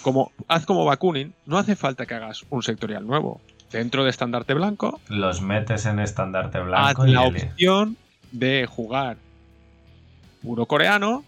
como, 0.01 0.31
haz 0.47 0.65
como 0.65 0.85
Bakunin, 0.85 1.33
no 1.45 1.57
hace 1.57 1.75
falta 1.75 2.05
que 2.05 2.13
hagas 2.13 2.45
un 2.49 2.63
sectorial 2.63 3.05
nuevo. 3.05 3.41
Dentro 3.71 4.03
de 4.03 4.09
estandarte 4.09 4.53
blanco. 4.53 4.99
Los 5.07 5.41
metes 5.41 5.85
en 5.85 5.99
estandarte 5.99 6.59
blanco. 6.59 7.03
Haz 7.03 7.09
la 7.09 7.21
opción 7.21 7.97
de 8.31 8.65
jugar 8.65 9.17
puro 10.41 10.65
coreano, 10.65 11.23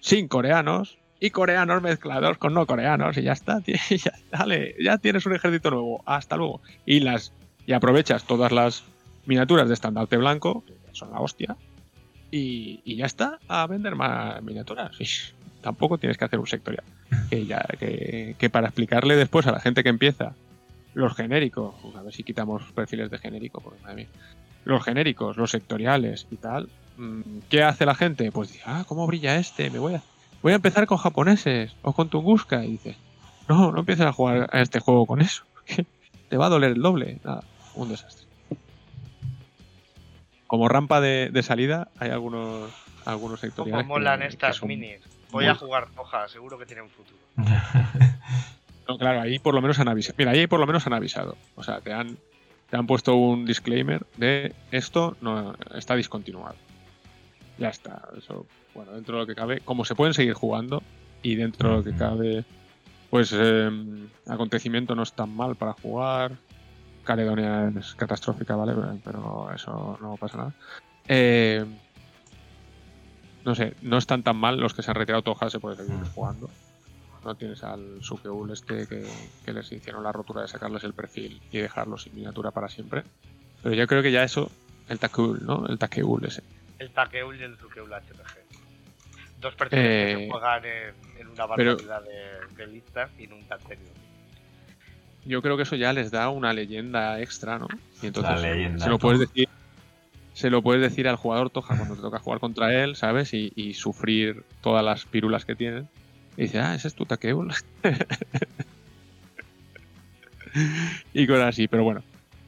sin 0.00 0.28
coreanos, 0.28 0.98
y 1.20 1.30
coreanos 1.30 1.82
mezclados 1.82 2.38
con 2.38 2.54
no 2.54 2.66
coreanos, 2.66 3.16
y 3.18 3.22
ya 3.22 3.32
está. 3.32 3.62
Ya, 3.90 4.12
dale, 4.30 4.74
ya 4.82 4.98
tienes 4.98 5.26
un 5.26 5.34
ejército 5.34 5.70
nuevo. 5.70 6.02
Hasta 6.06 6.36
luego. 6.36 6.60
Y 6.86 7.00
las. 7.00 7.32
Y 7.66 7.72
aprovechas 7.72 8.24
todas 8.24 8.52
las 8.52 8.84
miniaturas 9.26 9.68
de 9.68 9.74
estandarte 9.74 10.16
blanco, 10.16 10.64
que 10.66 10.74
son 10.92 11.10
la 11.12 11.20
hostia, 11.20 11.56
y, 12.30 12.80
y 12.84 12.96
ya 12.96 13.06
está, 13.06 13.38
a 13.48 13.66
vender 13.66 13.94
más 13.94 14.42
miniaturas. 14.42 14.96
Tampoco 15.60 15.98
tienes 15.98 16.16
que 16.16 16.24
hacer 16.24 16.38
un 16.38 16.46
sectorial. 16.46 16.84
Ya, 17.30 17.64
que, 17.78 18.34
que 18.38 18.50
para 18.50 18.68
explicarle 18.68 19.14
después 19.14 19.46
a 19.46 19.52
la 19.52 19.60
gente 19.60 19.82
que 19.82 19.88
empieza 19.88 20.34
los 20.94 21.14
genéricos, 21.14 21.74
pues 21.82 21.94
a 21.96 22.02
ver 22.02 22.12
si 22.12 22.24
quitamos 22.24 22.62
perfiles 22.72 23.10
de 23.10 23.18
genérico, 23.18 23.60
porque 23.60 23.80
madre 23.82 23.96
mía, 23.96 24.08
los 24.64 24.84
genéricos, 24.84 25.36
los 25.36 25.50
sectoriales 25.50 26.26
y 26.30 26.36
tal, 26.36 26.68
mm, 26.96 27.20
¿qué 27.48 27.62
hace 27.62 27.86
la 27.86 27.94
gente? 27.94 28.30
Pues 28.32 28.52
dice, 28.52 28.62
ah, 28.66 28.84
¿cómo 28.86 29.06
brilla 29.06 29.36
este? 29.36 29.70
Me 29.70 29.78
voy 29.78 29.94
a, 29.94 30.02
voy 30.42 30.52
a 30.52 30.56
empezar 30.56 30.86
con 30.86 30.98
japoneses 30.98 31.74
o 31.82 31.92
con 31.92 32.08
Tunguska. 32.08 32.64
Y 32.64 32.72
dice, 32.72 32.96
no, 33.48 33.72
no 33.72 33.80
empieces 33.80 34.06
a 34.06 34.12
jugar 34.12 34.48
a 34.52 34.60
este 34.60 34.80
juego 34.80 35.06
con 35.06 35.20
eso, 35.20 35.44
porque 35.54 35.86
te 36.28 36.36
va 36.36 36.46
a 36.46 36.50
doler 36.50 36.72
el 36.72 36.82
doble. 36.82 37.18
Nada, 37.24 37.42
un 37.74 37.88
desastre. 37.88 38.26
Como 40.46 40.68
rampa 40.68 41.00
de, 41.00 41.30
de 41.32 41.42
salida, 41.42 41.88
hay 41.98 42.10
algunos, 42.10 42.70
algunos 43.04 43.40
sectoriales. 43.40 43.84
¿Cómo 43.84 43.94
molan 43.98 44.20
que- 44.20 44.26
estas 44.26 44.62
minis? 44.64 44.98
Voy 45.30 45.44
muy- 45.44 45.50
a 45.52 45.54
jugar 45.54 45.86
hoja, 45.96 46.26
seguro 46.28 46.58
que 46.58 46.66
tienen 46.66 46.88
futuro. 46.88 47.18
No, 48.88 48.98
claro, 48.98 49.20
ahí 49.20 49.38
por 49.38 49.54
lo 49.54 49.62
menos 49.62 49.78
han 49.78 49.86
avisado. 49.86 50.16
Mira, 50.18 50.32
ahí 50.32 50.48
por 50.48 50.58
lo 50.58 50.66
menos 50.66 50.84
han 50.84 50.92
avisado. 50.94 51.36
O 51.54 51.62
sea, 51.62 51.80
te 51.80 51.92
han, 51.92 52.18
te 52.70 52.76
han 52.76 52.86
puesto 52.86 53.16
un 53.16 53.44
disclaimer 53.44 54.06
de 54.16 54.54
esto 54.70 55.16
no 55.20 55.54
está 55.74 55.96
discontinuado. 55.96 56.54
Ya 57.58 57.68
está. 57.68 58.08
Eso, 58.16 58.46
bueno, 58.74 58.92
dentro 58.92 59.16
de 59.16 59.20
lo 59.22 59.26
que 59.26 59.34
cabe, 59.34 59.60
como 59.60 59.84
se 59.84 59.94
pueden 59.94 60.14
seguir 60.14 60.34
jugando 60.34 60.82
y 61.22 61.34
dentro 61.34 61.70
de 61.70 61.76
lo 61.76 61.84
que 61.84 61.94
cabe, 61.94 62.44
pues 63.10 63.34
eh, 63.36 63.70
acontecimiento 64.28 64.94
no 64.94 65.02
es 65.02 65.12
tan 65.12 65.34
mal 65.34 65.56
para 65.56 65.72
jugar. 65.74 66.32
Caledonia 67.04 67.72
es 67.78 67.94
catastrófica, 67.96 68.54
¿vale? 68.54 68.72
Pero 69.04 69.50
eso 69.54 69.98
no 70.00 70.16
pasa 70.16 70.36
nada. 70.38 70.52
Eh, 71.08 71.64
no 73.44 73.54
sé, 73.54 73.74
no 73.82 73.98
están 73.98 74.22
tan 74.22 74.36
mal 74.36 74.60
los 74.60 74.74
que 74.74 74.82
se 74.82 74.90
han 74.90 74.94
retirado 74.94 75.22
Toja, 75.22 75.50
se 75.50 75.58
puede 75.58 75.76
seguir 75.76 75.94
jugando. 76.14 76.48
No 77.24 77.34
tienes 77.34 77.62
al 77.64 78.02
Sukeul 78.02 78.50
este 78.50 78.86
que, 78.86 79.06
que 79.44 79.52
les 79.52 79.70
hicieron 79.72 80.02
la 80.02 80.12
rotura 80.12 80.42
de 80.42 80.48
sacarles 80.48 80.84
el 80.84 80.94
perfil 80.94 81.40
y 81.52 81.58
dejarlos 81.58 82.04
sin 82.04 82.14
miniatura 82.14 82.50
para 82.50 82.68
siempre. 82.68 83.02
Pero 83.62 83.74
yo 83.74 83.86
creo 83.86 84.02
que 84.02 84.10
ya 84.12 84.24
eso, 84.24 84.50
el 84.88 84.98
Takeul, 84.98 85.44
¿no? 85.44 85.66
El 85.66 85.78
Takeul 85.78 86.24
ese. 86.24 86.42
El 86.78 86.90
Takeul 86.90 87.38
y 87.38 87.42
el 87.42 87.56
Zukeul 87.58 87.90
HPG. 87.92 89.38
Dos 89.40 89.54
perfiles 89.54 89.84
que 89.84 90.12
Eh, 90.12 90.16
se 90.24 90.30
juegan 90.30 90.64
en, 90.64 90.94
en 91.20 91.28
una 91.28 91.46
pero- 91.56 91.76
barbaridad 91.76 92.02
de, 92.04 92.54
de 92.56 92.66
listas 92.72 93.10
y 93.18 93.26
nunca 93.26 93.56
han 93.56 93.60
tenido. 93.62 93.90
Yo 95.26 95.42
creo 95.42 95.56
que 95.58 95.64
eso 95.64 95.76
ya 95.76 95.92
les 95.92 96.10
da 96.10 96.30
una 96.30 96.54
leyenda 96.54 97.20
extra, 97.20 97.58
¿no? 97.58 97.68
Y 98.02 98.06
entonces 98.06 98.40
La 98.40 98.48
leyenda 98.50 98.82
se 98.84 98.90
lo 98.90 98.98
puedes 98.98 99.20
decir. 99.20 99.48
Se 100.32 100.48
lo 100.48 100.62
puedes 100.62 100.80
decir 100.80 101.06
al 101.08 101.16
jugador 101.16 101.50
Toja 101.50 101.76
cuando 101.76 101.96
te 101.96 102.00
toca 102.00 102.18
jugar 102.18 102.40
contra 102.40 102.72
él, 102.82 102.96
¿sabes? 102.96 103.34
Y, 103.34 103.52
y 103.56 103.74
sufrir 103.74 104.42
todas 104.62 104.82
las 104.82 105.04
pírulas 105.04 105.44
que 105.44 105.54
tienen. 105.54 105.88
Y 106.36 106.42
dice, 106.42 106.58
ah, 106.60 106.74
ese 106.74 106.88
es 106.88 106.94
tu 106.94 107.04
Takeul. 107.06 107.52
y 111.14 111.26
cosas 111.26 111.48
así, 111.48 111.68
pero 111.68 111.84
bueno. 111.84 112.02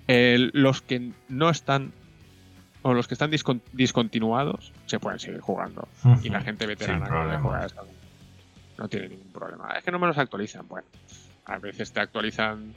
Eh, 0.09 0.51
los 0.53 0.83
que 0.83 1.13
no 1.29 1.51
están. 1.51 1.93
O 2.83 2.95
los 2.95 3.07
que 3.07 3.15
están 3.15 3.31
discon- 3.31 3.61
discontinuados 3.73 4.73
se 4.87 4.99
pueden 4.99 5.21
seguir 5.21 5.41
jugando. 5.41 5.87
Y 6.25 6.31
la 6.31 6.41
gente 6.41 6.67
veterana 6.67 7.05
que 7.05 7.37
juega 7.43 7.67
no 8.79 8.89
tiene 8.89 9.09
ningún 9.11 9.31
problema. 9.33 9.71
Es 9.79 9.85
que 9.85 9.93
no 9.93 10.01
me 10.01 10.09
los 10.09 10.19
actualizan. 10.19 10.67
Bueno, 10.67 10.89
a 11.45 11.59
veces 11.59 11.93
te 11.93 12.01
actualizan 12.01 12.75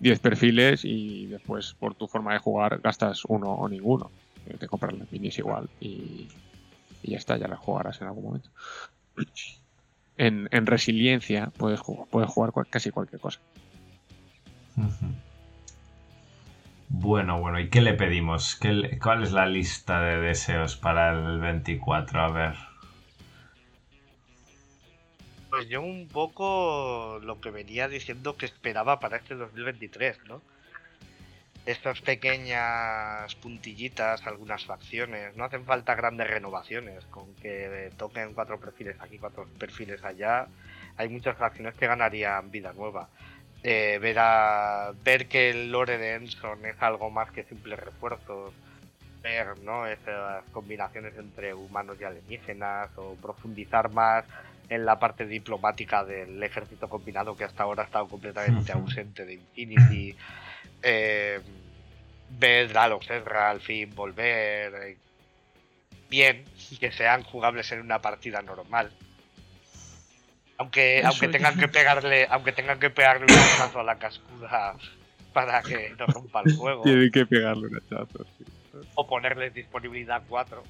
10 0.00 0.20
perfiles 0.20 0.84
y 0.84 1.26
después 1.26 1.74
por 1.78 1.94
tu 1.94 2.06
forma 2.08 2.32
de 2.32 2.38
jugar 2.38 2.80
gastas 2.80 3.24
uno 3.26 3.50
o 3.52 3.68
ninguno. 3.68 4.10
Eh, 4.46 4.56
Te 4.58 4.66
compras 4.68 4.94
las 4.94 5.12
minis 5.12 5.38
igual 5.38 5.68
y, 5.80 6.28
y 7.02 7.10
ya 7.10 7.18
está, 7.18 7.36
ya 7.36 7.46
las 7.46 7.58
jugarás 7.58 8.00
en 8.00 8.06
algún 8.06 8.24
momento. 8.24 8.48
En, 10.18 10.48
en 10.52 10.66
resiliencia 10.66 11.50
puedes 11.56 11.80
jugar, 11.80 12.06
puedes 12.10 12.28
jugar 12.30 12.52
cual- 12.52 12.66
casi 12.68 12.90
cualquier 12.90 13.20
cosa. 13.20 13.40
Bueno, 16.88 17.40
bueno, 17.40 17.58
¿y 17.58 17.68
qué 17.70 17.80
le 17.80 17.94
pedimos? 17.94 18.54
¿Qué 18.56 18.72
le- 18.72 18.98
¿Cuál 18.98 19.22
es 19.22 19.32
la 19.32 19.46
lista 19.46 20.00
de 20.02 20.20
deseos 20.20 20.76
para 20.76 21.12
el 21.12 21.40
24? 21.40 22.20
A 22.20 22.30
ver. 22.30 22.54
Pues 25.50 25.68
yo 25.68 25.82
un 25.82 26.08
poco 26.08 27.18
lo 27.22 27.40
que 27.40 27.50
venía 27.50 27.88
diciendo 27.88 28.36
que 28.36 28.46
esperaba 28.46 29.00
para 29.00 29.16
este 29.18 29.34
2023, 29.34 30.18
¿no? 30.28 30.42
Estas 31.64 32.00
pequeñas 32.00 33.34
puntillitas, 33.36 34.26
algunas 34.26 34.64
facciones, 34.64 35.36
no 35.36 35.44
hacen 35.44 35.64
falta 35.64 35.94
grandes 35.94 36.28
renovaciones, 36.28 37.04
con 37.06 37.34
que 37.36 37.90
toquen 37.96 38.34
cuatro 38.34 38.58
perfiles 38.58 38.96
aquí, 39.00 39.18
cuatro 39.18 39.46
perfiles 39.58 40.02
allá, 40.02 40.48
hay 40.96 41.08
muchas 41.08 41.36
facciones 41.36 41.74
que 41.74 41.86
ganarían 41.86 42.50
vida 42.50 42.72
nueva. 42.72 43.08
Eh, 43.62 43.98
ver, 44.02 44.16
a- 44.18 44.92
ver 45.04 45.28
que 45.28 45.50
el 45.50 45.70
lore 45.70 45.98
de 45.98 46.14
Enson 46.14 46.66
es 46.66 46.82
algo 46.82 47.10
más 47.10 47.30
que 47.30 47.44
simples 47.44 47.78
refuerzos, 47.78 48.52
ver 49.22 49.56
¿no? 49.60 49.86
esas 49.86 50.44
combinaciones 50.52 51.16
entre 51.16 51.54
humanos 51.54 51.96
y 52.00 52.04
alienígenas, 52.04 52.90
o 52.96 53.14
profundizar 53.14 53.88
más 53.92 54.24
en 54.68 54.84
la 54.84 54.98
parte 54.98 55.26
diplomática 55.26 56.04
del 56.04 56.42
ejército 56.42 56.88
combinado 56.88 57.36
que 57.36 57.44
hasta 57.44 57.62
ahora 57.62 57.82
ha 57.82 57.86
estado 57.86 58.08
completamente 58.08 58.72
ausente 58.72 59.24
de 59.24 59.34
Infinity. 59.34 60.16
Eh, 60.82 61.40
ver 62.38 62.70
Ezra 62.70 63.50
al 63.50 63.60
fin 63.60 63.94
volver 63.94 64.74
eh, 64.74 64.96
bien, 66.08 66.44
que 66.80 66.90
sean 66.92 67.22
jugables 67.22 67.70
en 67.72 67.80
una 67.80 68.00
partida 68.00 68.42
normal. 68.42 68.90
Aunque, 70.58 70.98
Eso 71.00 71.08
aunque 71.08 71.28
tengan 71.28 71.58
que 71.58 71.68
pegarle, 71.68 72.26
aunque 72.30 72.52
tengan 72.52 72.78
que 72.78 72.90
pegarle 72.90 73.24
un 73.24 73.30
hachazo 73.38 73.80
a 73.80 73.84
la 73.84 73.98
cascuda 73.98 74.76
para 75.32 75.62
que 75.62 75.90
no 75.98 76.06
rompa 76.06 76.42
el 76.44 76.56
juego. 76.56 76.82
Tienen 76.82 77.10
que 77.10 77.26
pegarle 77.26 77.68
un 77.68 77.76
hachazo. 77.76 78.24
sí. 78.38 78.44
O 78.94 79.06
ponerles 79.06 79.52
disponibilidad 79.54 80.22
4. 80.28 80.62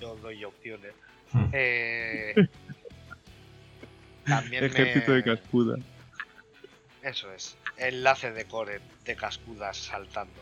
Yo 0.00 0.16
doy 0.16 0.44
opciones. 0.44 0.92
Mm. 1.32 1.44
Eh, 1.52 2.34
también 4.26 4.64
Ejército 4.64 5.10
me- 5.12 5.16
de 5.18 5.22
cascuda. 5.24 5.76
Eso 7.02 7.32
es. 7.32 7.56
Enlace 7.76 8.32
de 8.32 8.44
core 8.46 8.80
de 9.04 9.16
cascudas 9.16 9.76
saltando. 9.76 10.40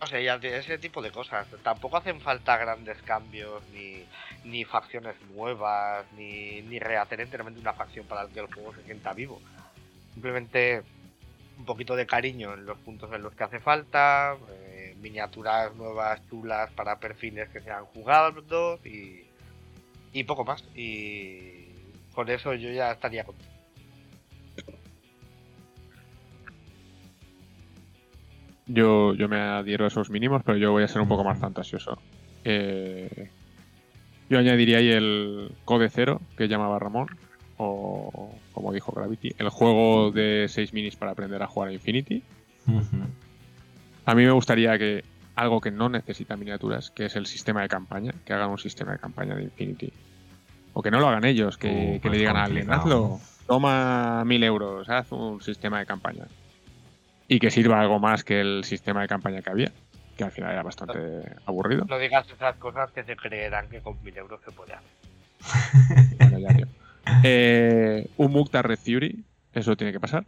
No 0.00 0.06
sé, 0.06 0.24
ya 0.24 0.36
ese 0.36 0.78
tipo 0.78 1.02
de 1.02 1.10
cosas. 1.10 1.46
Tampoco 1.62 1.98
hacen 1.98 2.20
falta 2.22 2.56
grandes 2.56 3.02
cambios, 3.02 3.62
ni, 3.74 4.04
ni 4.44 4.64
facciones 4.64 5.14
nuevas, 5.34 6.06
ni, 6.16 6.62
ni 6.62 6.78
rehacer 6.78 7.20
enteramente 7.20 7.60
una 7.60 7.74
facción 7.74 8.06
para 8.06 8.26
que 8.26 8.40
el 8.40 8.46
juego 8.46 8.74
se 8.74 8.82
sienta 8.84 9.12
vivo. 9.12 9.42
Simplemente 10.14 10.82
un 11.58 11.66
poquito 11.66 11.94
de 11.96 12.06
cariño 12.06 12.54
en 12.54 12.64
los 12.64 12.78
puntos 12.78 13.12
en 13.12 13.22
los 13.22 13.34
que 13.34 13.44
hace 13.44 13.60
falta, 13.60 14.38
eh, 14.50 14.96
miniaturas 15.02 15.74
nuevas, 15.76 16.26
chulas 16.30 16.70
para 16.70 16.98
perfiles 16.98 17.50
que 17.50 17.60
sean 17.60 17.84
jugables 17.84 18.44
y, 18.86 19.26
y 20.14 20.24
poco 20.24 20.44
más. 20.44 20.64
Y 20.74 21.66
con 22.14 22.30
eso 22.30 22.54
yo 22.54 22.70
ya 22.70 22.92
estaría 22.92 23.24
contento. 23.24 23.49
Yo, 28.72 29.14
yo 29.14 29.28
me 29.28 29.40
adhiero 29.40 29.84
a 29.84 29.88
esos 29.88 30.10
mínimos, 30.10 30.42
pero 30.44 30.56
yo 30.56 30.70
voy 30.72 30.84
a 30.84 30.88
ser 30.88 31.02
un 31.02 31.08
poco 31.08 31.24
más 31.24 31.38
fantasioso. 31.38 31.98
Eh, 32.44 33.30
yo 34.28 34.38
añadiría 34.38 34.78
ahí 34.78 34.90
el 34.90 35.52
Code 35.64 35.88
Cero, 35.90 36.20
que 36.36 36.46
llamaba 36.46 36.78
Ramón, 36.78 37.08
o 37.56 38.32
como 38.52 38.72
dijo 38.72 38.92
Gravity, 38.92 39.34
el 39.38 39.48
juego 39.48 40.12
de 40.12 40.46
6 40.48 40.72
minis 40.72 40.96
para 40.96 41.12
aprender 41.12 41.42
a 41.42 41.46
jugar 41.46 41.70
a 41.70 41.72
Infinity. 41.72 42.22
A 44.06 44.14
mí 44.14 44.24
me 44.24 44.30
gustaría 44.30 44.78
que 44.78 45.04
algo 45.34 45.60
que 45.60 45.70
no 45.70 45.88
necesita 45.88 46.36
miniaturas, 46.36 46.90
que 46.90 47.06
es 47.06 47.16
el 47.16 47.26
sistema 47.26 47.62
de 47.62 47.68
campaña, 47.68 48.12
que 48.24 48.32
hagan 48.32 48.50
un 48.50 48.58
sistema 48.58 48.92
de 48.92 48.98
campaña 48.98 49.34
de 49.34 49.44
Infinity. 49.44 49.92
O 50.72 50.82
que 50.82 50.90
no 50.90 51.00
lo 51.00 51.08
hagan 51.08 51.24
ellos, 51.24 51.58
que, 51.58 51.68
Uh, 51.68 51.92
que 51.94 52.00
pues 52.02 52.12
le 52.12 52.18
digan 52.18 52.36
a 52.36 52.44
alguien, 52.44 52.72
hazlo, 52.72 53.20
toma 53.46 54.24
mil 54.24 54.44
euros, 54.44 54.88
haz 54.88 55.10
un 55.10 55.40
sistema 55.42 55.80
de 55.80 55.86
campaña. 55.86 56.24
Y 57.32 57.38
que 57.38 57.50
sirva 57.50 57.80
algo 57.80 58.00
más 58.00 58.24
que 58.24 58.40
el 58.40 58.64
sistema 58.64 59.02
de 59.02 59.08
campaña 59.08 59.40
que 59.40 59.50
había, 59.50 59.70
que 60.16 60.24
al 60.24 60.32
final 60.32 60.50
era 60.52 60.62
bastante 60.64 60.98
aburrido. 61.46 61.84
No 61.88 61.96
digas 61.98 62.26
esas 62.28 62.56
cosas 62.56 62.90
que 62.90 63.04
se 63.04 63.14
creerán 63.16 63.68
que 63.68 63.80
con 63.80 64.02
mil 64.02 64.16
euros 64.16 64.40
se 64.44 64.50
puede 64.50 64.72
hacer. 64.74 66.16
Bueno, 66.18 66.38
ya, 66.40 66.48
tío. 66.56 66.66
Eh, 67.22 68.08
un 68.16 68.32
Mukta 68.32 68.62
Red 68.62 68.78
Fury, 68.78 69.24
eso 69.54 69.76
tiene 69.76 69.92
que 69.92 70.00
pasar. 70.00 70.24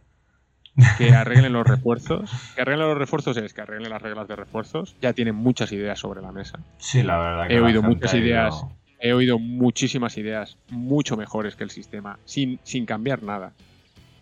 Que 0.97 1.11
arreglen 1.13 1.51
los 1.53 1.67
refuerzos. 1.67 2.31
Que 2.55 2.61
arreglen 2.61 2.87
los 2.87 2.97
refuerzos 2.97 3.35
es 3.37 3.53
que 3.53 3.61
arreglen 3.61 3.89
las 3.91 4.01
reglas 4.01 4.27
de 4.27 4.35
refuerzos. 4.37 4.95
Ya 5.01 5.11
tienen 5.13 5.35
muchas 5.35 5.71
ideas 5.73 5.99
sobre 5.99 6.21
la 6.21 6.31
mesa. 6.31 6.57
Sí, 6.77 7.03
la 7.03 7.17
verdad 7.19 7.47
que 7.47 7.55
He 7.55 7.59
oído 7.59 7.83
muchas 7.83 8.13
ido- 8.13 8.23
ideas. 8.25 8.65
He 8.99 9.11
oído 9.13 9.37
muchísimas 9.37 10.17
ideas 10.17 10.57
mucho 10.69 11.17
mejores 11.17 11.57
que 11.57 11.65
el 11.65 11.69
sistema, 11.69 12.17
sin, 12.25 12.59
sin 12.63 12.85
cambiar 12.85 13.21
nada. 13.21 13.51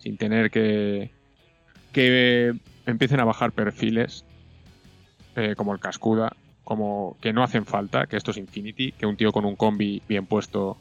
Sin 0.00 0.16
tener 0.18 0.50
que, 0.50 1.10
que 1.92 2.54
empiecen 2.86 3.20
a 3.20 3.24
bajar 3.24 3.52
perfiles 3.52 4.24
eh, 5.36 5.54
como 5.56 5.72
el 5.72 5.80
Cascuda, 5.80 6.32
como 6.64 7.16
que 7.20 7.32
no 7.32 7.42
hacen 7.42 7.66
falta, 7.66 8.06
que 8.06 8.16
esto 8.16 8.30
es 8.30 8.36
Infinity, 8.36 8.92
que 8.92 9.06
un 9.06 9.16
tío 9.16 9.32
con 9.32 9.44
un 9.44 9.56
combi 9.56 10.02
bien 10.08 10.26
puesto 10.26 10.76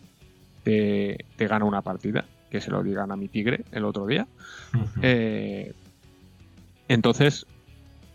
te, 0.64 1.26
te 1.36 1.48
gana 1.48 1.66
una 1.66 1.82
partida, 1.82 2.26
que 2.50 2.62
se 2.62 2.72
lo 2.72 2.84
digan 2.84 3.12
a 3.12 3.16
mi 3.16 3.28
tigre 3.28 3.64
el 3.72 3.86
otro 3.86 4.06
día. 4.06 4.28
Eh, 5.02 5.74
entonces, 6.88 7.46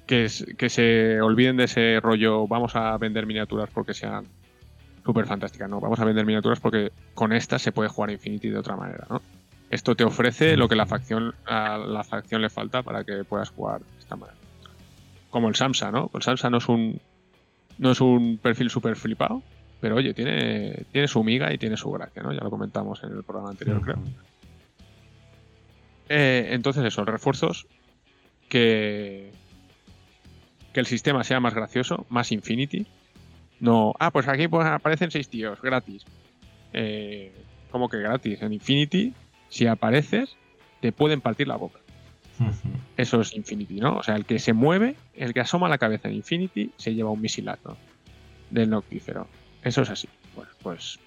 que, 0.07 0.29
que 0.57 0.69
se 0.69 1.21
olviden 1.21 1.57
de 1.57 1.65
ese 1.65 2.01
rollo, 2.01 2.47
vamos 2.47 2.77
a 2.77 2.97
vender 2.99 3.27
miniaturas 3.27 3.71
porque 3.71 3.95
sean 3.95 4.27
súper 5.05 5.27
fantásticas, 5.27 5.71
no, 5.71 5.81
vamos 5.81 6.01
a 6.01 6.05
vender 6.05 6.27
miniaturas 6.27 6.61
porque 6.61 6.93
con 7.15 7.33
estas 7.33 7.63
se 7.63 7.73
puede 7.73 7.89
jugar 7.89 8.11
Infinity 8.11 8.51
de 8.51 8.59
otra 8.59 8.77
manera, 8.77 9.07
¿no? 9.09 9.23
Esto 9.71 9.97
te 9.97 10.05
ofrece 10.05 10.57
lo 10.57 10.69
que 10.69 10.77
la 10.77 10.87
facción, 10.87 11.35
a 11.45 11.77
la 11.77 12.05
facción 12.05 12.41
le 12.41 12.51
falta 12.51 12.83
para 12.83 13.05
que 13.05 13.25
puedas 13.25 13.51
jugar 13.51 13.81
de 13.81 13.99
esta 13.99 14.17
manera. 14.17 14.39
Como 15.31 15.49
el 15.49 15.57
Samsa, 15.57 15.91
¿no? 15.91 16.11
El 16.15 16.23
Samsa 16.23 16.51
no 16.51 16.59
es 16.59 16.69
un, 16.69 17.01
no 17.79 17.91
es 17.91 18.01
un 18.01 18.39
perfil 18.39 18.71
súper 18.71 18.97
flipado, 18.97 19.43
pero 19.81 19.97
oye, 19.97 20.15
tiene, 20.15 20.85
tiene 20.93 21.09
su 21.09 21.23
miga 21.25 21.53
y 21.53 21.59
tiene 21.59 21.77
su 21.77 21.91
gracia, 21.91 22.23
¿no? 22.23 22.33
Ya 22.33 22.41
lo 22.41 22.51
comentamos 22.51 23.03
en 23.03 23.13
el 23.13 23.25
programa 23.25 23.51
anterior, 23.51 23.81
creo. 23.83 23.99
Eh, 26.09 26.49
entonces, 26.53 26.85
eso, 26.85 27.05
refuerzos 27.05 27.67
que, 28.49 29.33
que 30.73 30.81
el 30.81 30.87
sistema 30.87 31.25
sea 31.25 31.41
más 31.41 31.55
gracioso, 31.55 32.07
más 32.09 32.31
Infinity. 32.31 32.87
No, 33.59 33.95
ah, 33.99 34.11
pues 34.11 34.29
aquí 34.29 34.49
pues, 34.49 34.67
aparecen 34.67 35.11
seis 35.11 35.29
tíos, 35.29 35.61
gratis. 35.61 36.05
Eh, 36.73 37.33
¿Cómo 37.71 37.89
que 37.89 37.99
gratis? 37.99 38.41
En 38.43 38.53
Infinity, 38.53 39.13
si 39.49 39.67
apareces, 39.67 40.37
te 40.81 40.93
pueden 40.93 41.21
partir 41.21 41.49
la 41.49 41.57
boca. 41.57 41.79
Eso 42.97 43.21
es 43.21 43.35
Infinity, 43.35 43.81
¿no? 43.81 43.97
O 43.97 44.03
sea, 44.03 44.17
el 44.17 44.27
que 44.27 44.39
se 44.39 44.53
mueve, 44.53 44.97
el 45.15 45.33
que 45.33 45.41
asoma 45.41 45.69
la 45.69 45.79
cabeza 45.79 46.09
en 46.09 46.15
Infinity, 46.15 46.71
se 46.77 46.95
lleva 46.95 47.11
un 47.11 47.21
misilazo 47.21 47.77
del 48.51 48.71
noctífero. 48.71 49.27
Eso 49.63 49.83
es 49.83 49.91
así. 49.91 50.09
Bueno, 50.35 50.51
pues 50.63 50.99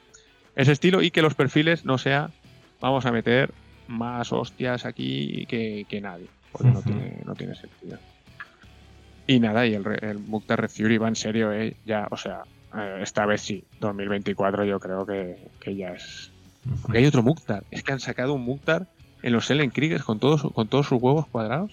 ese 0.55 0.71
estilo 0.71 1.01
y 1.01 1.11
que 1.11 1.21
los 1.21 1.35
perfiles 1.35 1.85
no 1.85 1.97
sea, 1.97 2.31
vamos 2.81 3.05
a 3.05 3.11
meter 3.11 3.51
más 3.87 4.33
hostias 4.33 4.85
aquí 4.85 5.45
que, 5.47 5.85
que 5.87 6.01
nadie, 6.01 6.27
porque 6.51 6.69
no, 6.69 6.81
tiene, 6.81 7.21
no 7.25 7.35
tiene 7.35 7.55
sentido. 7.55 7.97
Y 9.27 9.39
nada, 9.39 9.65
y 9.67 9.75
el, 9.75 9.85
el 10.01 10.19
Mukhtar 10.19 10.61
Red 10.61 10.69
Fury 10.69 10.97
va 10.97 11.07
en 11.07 11.15
serio, 11.15 11.53
¿eh? 11.53 11.75
Ya, 11.85 12.07
o 12.09 12.17
sea, 12.17 12.43
eh, 12.75 12.99
esta 13.01 13.25
vez 13.25 13.41
sí, 13.41 13.63
2024 13.79 14.65
yo 14.65 14.79
creo 14.79 15.05
que, 15.05 15.37
que 15.59 15.75
ya 15.75 15.89
es. 15.89 16.31
Porque 16.81 16.99
hay 16.99 17.05
otro 17.05 17.23
Mukhtar. 17.23 17.63
Es 17.71 17.83
que 17.83 17.93
han 17.93 17.99
sacado 17.99 18.33
un 18.33 18.43
Mukhtar 18.43 18.87
en 19.21 19.33
los 19.33 19.49
Ellen 19.49 19.71
Kriegers 19.71 20.03
con 20.03 20.19
todos, 20.19 20.41
con 20.53 20.67
todos 20.67 20.87
sus 20.87 21.01
huevos 21.01 21.27
cuadrados. 21.27 21.71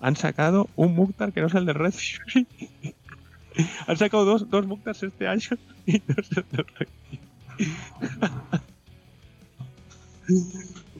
Han 0.00 0.16
sacado 0.16 0.68
un 0.76 0.94
Mukhtar 0.94 1.32
que 1.32 1.40
no 1.40 1.48
es 1.48 1.54
el 1.54 1.66
de 1.66 1.72
Red 1.72 1.94
han 3.86 3.96
sacado 3.96 4.24
dos, 4.24 4.48
dos 4.50 4.66
Mukhtars 4.66 5.02
este 5.02 5.26
año 5.26 5.50
y 5.86 6.02
no 6.06 6.14
es 6.16 6.30
el 6.30 6.44
de 6.50 6.64
Red 6.78 6.88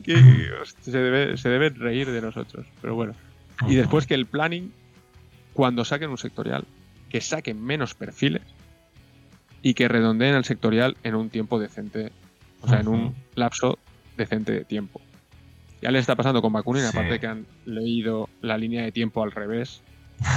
se, 0.81 0.99
debe, 0.99 1.37
se 1.37 1.49
deben 1.49 1.77
reír 1.77 2.11
de 2.11 2.21
nosotros. 2.21 2.67
Pero 2.81 2.95
bueno. 2.95 3.15
Y 3.69 3.75
después 3.75 4.07
que 4.07 4.15
el 4.15 4.27
planning, 4.27 4.73
cuando 5.53 5.85
saquen 5.85 6.11
un 6.11 6.19
sectorial, 6.19 6.65
que 7.11 7.21
saquen 7.21 7.63
menos 7.63 7.95
perfiles 7.95 8.43
y 9.63 9.75
que 9.75 9.89
redondeen 9.89 10.35
el 10.35 10.45
sectorial 10.45 10.97
en 11.03 11.15
un 11.15 11.31
tiempo 11.31 11.59
decente, 11.59 12.11
o 12.63 12.69
sea, 12.69 12.81
en 12.81 12.89
un 12.89 13.15
lapso 13.35 13.79
decente 14.17 14.53
de 14.53 14.65
tiempo. 14.65 15.01
Ya 15.81 15.91
les 15.93 16.01
está 16.01 16.17
pasando 16.17 16.43
con 16.43 16.53
Bakunin, 16.53 16.83
Sí. 16.83 16.89
aparte 16.89 17.21
que 17.21 17.27
han 17.29 17.47
leído 17.65 18.29
la 18.43 18.59
línea 18.59 18.83
de 18.83 18.91
tiempo 18.93 19.23
al 19.23 19.31
revés, 19.33 19.81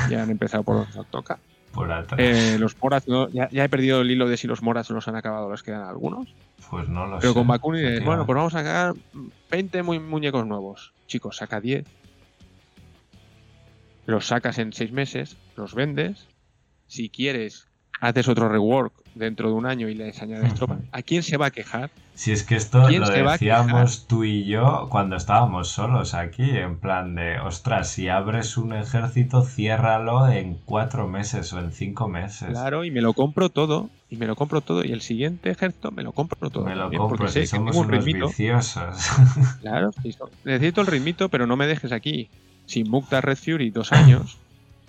ya 0.09 0.21
han 0.23 0.29
empezado 0.29 0.63
por 0.63 0.75
donde 0.77 1.09
toca. 1.09 1.39
Por 1.73 1.91
atrás. 1.91 2.19
Eh, 2.21 2.57
los 2.59 2.77
Moras, 2.81 3.07
no- 3.07 3.29
ya, 3.29 3.49
ya 3.49 3.63
he 3.63 3.69
perdido 3.69 4.01
el 4.01 4.11
hilo 4.11 4.27
de 4.27 4.35
si 4.37 4.45
los 4.45 4.61
Moras 4.61 4.89
los 4.89 5.07
han 5.07 5.15
acabado 5.15 5.47
o 5.47 5.51
les 5.51 5.63
quedan 5.63 5.81
algunos. 5.87 6.27
pues 6.69 6.87
no 6.87 7.07
lo 7.07 7.17
Pero 7.19 7.33
sé. 7.33 7.39
con 7.39 7.47
Bakunin 7.47 7.83
es, 7.85 8.05
bueno, 8.05 8.25
pues 8.27 8.35
vamos 8.35 8.53
a 8.53 8.59
sacar 8.59 8.93
20 9.49 9.81
mu- 9.83 9.99
muñecos 9.99 10.45
nuevos. 10.45 10.93
Chicos, 11.07 11.37
saca 11.37 11.59
10. 11.59 11.85
Los 14.05 14.27
sacas 14.27 14.57
en 14.59 14.73
6 14.73 14.91
meses, 14.91 15.37
los 15.55 15.73
vendes. 15.73 16.27
Si 16.87 17.09
quieres, 17.09 17.67
haces 18.01 18.27
otro 18.27 18.49
rework 18.49 18.93
dentro 19.13 19.49
de 19.49 19.55
un 19.55 19.65
año 19.65 19.87
y 19.87 19.95
les 19.95 20.21
añades 20.21 20.47
Ujú. 20.47 20.55
tropas. 20.55 20.79
¿A 20.91 21.01
quién 21.01 21.23
se 21.23 21.37
va 21.37 21.47
a 21.47 21.51
quejar? 21.51 21.91
Si 22.13 22.31
es 22.31 22.43
que 22.43 22.55
esto 22.55 22.83
¿Quién 22.87 23.01
lo 23.01 23.09
decíamos 23.09 24.05
tú 24.07 24.25
y 24.25 24.45
yo 24.45 24.87
cuando 24.91 25.15
estábamos 25.15 25.69
solos 25.69 26.13
aquí, 26.13 26.43
en 26.57 26.77
plan 26.79 27.15
de, 27.15 27.39
ostras, 27.39 27.89
si 27.89 28.09
abres 28.09 28.57
un 28.57 28.73
ejército, 28.73 29.43
ciérralo 29.43 30.27
en 30.27 30.55
cuatro 30.65 31.07
meses 31.07 31.53
o 31.53 31.59
en 31.59 31.71
cinco 31.71 32.09
meses. 32.09 32.49
Claro, 32.49 32.83
y 32.83 32.91
me 32.91 33.01
lo 33.01 33.13
compro 33.13 33.49
todo. 33.49 33.89
Y 34.09 34.17
me 34.17 34.27
lo 34.27 34.35
compro 34.35 34.61
todo. 34.61 34.83
Y 34.83 34.91
el 34.91 35.01
siguiente 35.01 35.49
ejército 35.49 35.91
me 35.91 36.03
lo 36.03 36.11
compro 36.11 36.49
todo. 36.49 36.65
Me 36.65 36.75
lo 36.75 36.81
también, 36.81 36.99
compro, 37.01 37.17
porque 37.17 37.31
sé 37.31 37.33
si 37.33 37.39
que 37.41 37.47
somos 37.47 37.71
tengo 37.71 37.81
un 37.85 37.87
unos 37.87 38.05
ritmito. 38.05 38.27
viciosos. 38.27 39.09
Claro, 39.59 39.91
necesito 40.43 40.81
el 40.81 40.87
ritmito, 40.87 41.29
pero 41.29 41.45
no 41.47 41.55
me 41.55 41.67
dejes 41.67 41.91
aquí 41.91 42.31
sin 42.65 42.89
Mukta 42.89 43.21
Red 43.21 43.37
Fury 43.37 43.69
dos 43.69 43.91
años, 43.91 44.41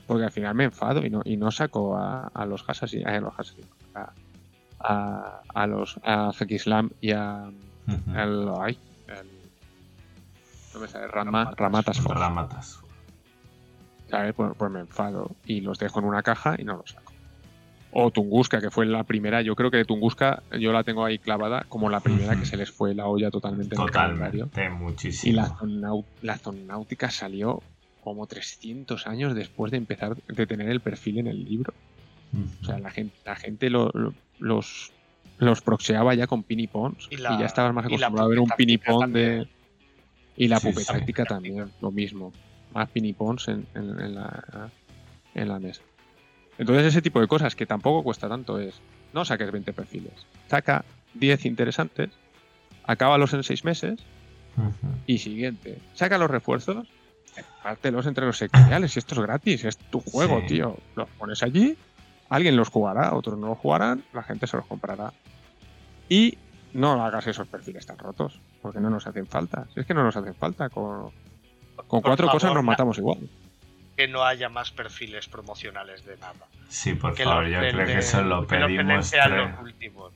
porque 0.07 0.25
al 0.25 0.33
final 0.33 0.55
me 0.55 0.65
enfado 0.65 1.05
y 1.05 1.11
no, 1.11 1.23
y 1.25 1.37
no 1.37 1.51
saco 1.51 1.97
a, 1.97 2.29
a 2.35 2.47
los 2.47 2.69
Hassasi, 2.69 3.03
a 3.05 3.21
los 3.21 3.33
Hassasi, 3.39 3.63
a, 3.95 4.13
a, 4.81 5.41
a 5.55 5.67
los 5.67 5.99
a 6.03 6.31
Hakislam 6.39 6.91
y 7.01 7.13
a 7.13 7.51
Ujú. 7.89 8.11
al, 8.17 8.49
ay, 8.61 8.79
al- 9.09 9.27
no 10.75 10.81
me 10.81 10.89
sale, 10.89 11.07
Rama, 11.09 11.53
Ramatas 11.57 12.01
Force, 12.01 12.19
Ramatas. 12.19 12.81
¿sabes? 14.09 14.35
Pues, 14.35 14.53
pues 14.57 14.71
me 14.71 14.81
enfado 14.81 15.31
y 15.45 15.61
los 15.61 15.79
dejo 15.79 15.99
en 16.01 16.07
una 16.07 16.23
caja 16.23 16.55
y 16.59 16.65
no 16.65 16.77
los 16.77 16.91
saco. 16.91 17.13
O 17.95 18.11
Tunguska, 18.11 18.61
que 18.61 18.71
fue 18.71 18.87
la 18.87 19.05
primera, 19.05 19.43
yo 19.43 19.55
creo 19.55 19.71
que 19.71 19.85
Tunguska 19.85 20.43
yo 20.59 20.73
la 20.73 20.83
tengo 20.83 21.05
ahí 21.05 21.19
clavada 21.19 21.65
como 21.69 21.91
la 21.91 22.01
primera 22.01 22.37
que 22.37 22.47
se 22.47 22.57
les 22.57 22.71
fue 22.71 22.95
la 22.95 23.07
olla 23.07 23.31
totalmente 23.31 23.75
en 23.75 23.81
el. 23.83 23.87
Totalmente, 23.87 24.39
Y 24.63 24.71
muchísimo. 24.71 25.37
la, 25.37 25.49
zonau- 25.49 26.05
la 26.23 26.39
zonáutica 26.39 27.11
salió 27.11 27.63
como 28.03 28.27
300 28.27 29.07
años 29.07 29.35
después 29.35 29.71
de 29.71 29.79
empezar 29.79 30.17
de 30.17 30.47
tener 30.47 30.69
el 30.69 30.81
perfil 30.81 31.19
en 31.19 31.27
el 31.29 31.45
libro. 31.45 31.73
O 32.63 32.65
sea, 32.65 32.79
la 32.79 32.91
gente, 32.91 33.15
la 33.25 33.37
gente 33.37 33.71
lo- 33.71 33.91
lo- 33.95 34.15
los, 34.39 34.93
los 35.39 35.61
proxeaba 35.61 36.15
ya 36.15 36.27
con 36.27 36.43
pini 36.43 36.67
pons 36.67 37.09
Y 37.11 37.17
y, 37.17 37.19
ya 37.19 37.45
estabas 37.47 37.75
más 37.75 37.85
acostumbrado 37.87 38.27
a 38.27 38.31
ver 38.31 38.41
un 38.41 38.49
pini 38.57 38.79
pupetáctica 38.79 38.99
pon 39.07 39.13
de. 39.13 39.47
Y 40.37 40.49
la 40.49 40.59
Sí, 40.59 40.69
sí. 40.69 40.73
pupetáctica 40.73 41.25
también, 41.27 41.71
lo 41.81 41.91
mismo. 41.91 42.33
Más 42.73 42.89
pini 42.89 43.13
pons 43.13 43.49
en, 43.49 43.67
en- 43.75 44.01
en 44.01 44.15
la, 44.15 44.71
en 45.35 45.49
la 45.49 45.59
mesa. 45.59 45.83
Entonces, 46.59 46.87
ese 46.87 47.03
tipo 47.03 47.21
de 47.21 47.27
cosas 47.29 47.55
que 47.55 47.67
tampoco 47.67 48.03
cuesta 48.03 48.29
tanto 48.29 48.59
es. 48.59 48.81
No 49.13 49.25
saques 49.27 49.51
20 49.53 49.73
perfiles. 49.75 50.27
Saca 50.49 50.85
10 51.15 51.45
interesantes, 51.45 52.11
acábalos 52.85 53.35
en 53.35 53.43
6 53.43 53.65
meses 53.65 54.01
y 55.07 55.19
siguiente, 55.19 55.79
saca 55.95 56.17
los 56.19 56.31
refuerzos, 56.31 56.87
pártelos 57.63 58.07
entre 58.07 58.27
los 58.27 58.37
sectoriales. 58.39 58.95
Y 58.97 58.99
esto 58.99 59.15
es 59.15 59.21
gratis, 59.21 59.65
es 59.65 59.77
tu 59.77 60.01
juego, 60.01 60.41
Sí. 60.43 60.47
tío. 60.49 60.77
Los 60.97 61.09
pones 61.11 61.43
allí, 61.43 61.77
alguien 62.29 62.57
los 62.57 62.69
jugará, 62.69 63.15
otros 63.15 63.39
no 63.39 63.49
los 63.49 63.59
jugarán, 63.59 64.03
la 64.13 64.23
gente 64.23 64.47
se 64.47 64.57
los 64.57 64.67
comprará. 64.67 65.13
Y 66.09 66.39
no 66.75 67.05
hagas 67.05 67.27
esos 67.27 67.47
perfiles 67.49 67.87
tan 67.87 67.99
rotos, 67.99 68.41
porque 68.61 68.81
no 68.81 68.91
nos 68.91 69.07
hacen 69.07 69.27
falta. 69.27 69.67
Si 69.75 69.81
es 69.81 69.87
que 69.87 69.95
no 69.95 70.03
nos 70.03 70.17
hacen 70.17 70.35
falta, 70.35 70.69
con, 70.71 71.11
con 71.87 72.01
cuatro 72.03 72.29
cosas 72.29 72.53
nos 72.55 72.65
matamos 72.65 72.99
igual. 72.99 73.19
Que 73.97 74.09
no 74.09 74.25
haya 74.25 74.49
más 74.49 74.71
perfiles 74.73 75.29
promocionales 75.29 76.05
de 76.07 76.17
nada. 76.17 76.47
Sí, 76.69 76.95
por 76.95 77.15
Que 77.15 77.25
favor, 77.25 77.47
yo 77.47 77.59
creo 77.61 77.87
que 77.87 77.99
eso 77.99 78.23
lo 78.23 78.47
que 78.47 78.57
pedimos. 78.57 79.13
los 79.13 79.61
últimos. 79.63 80.13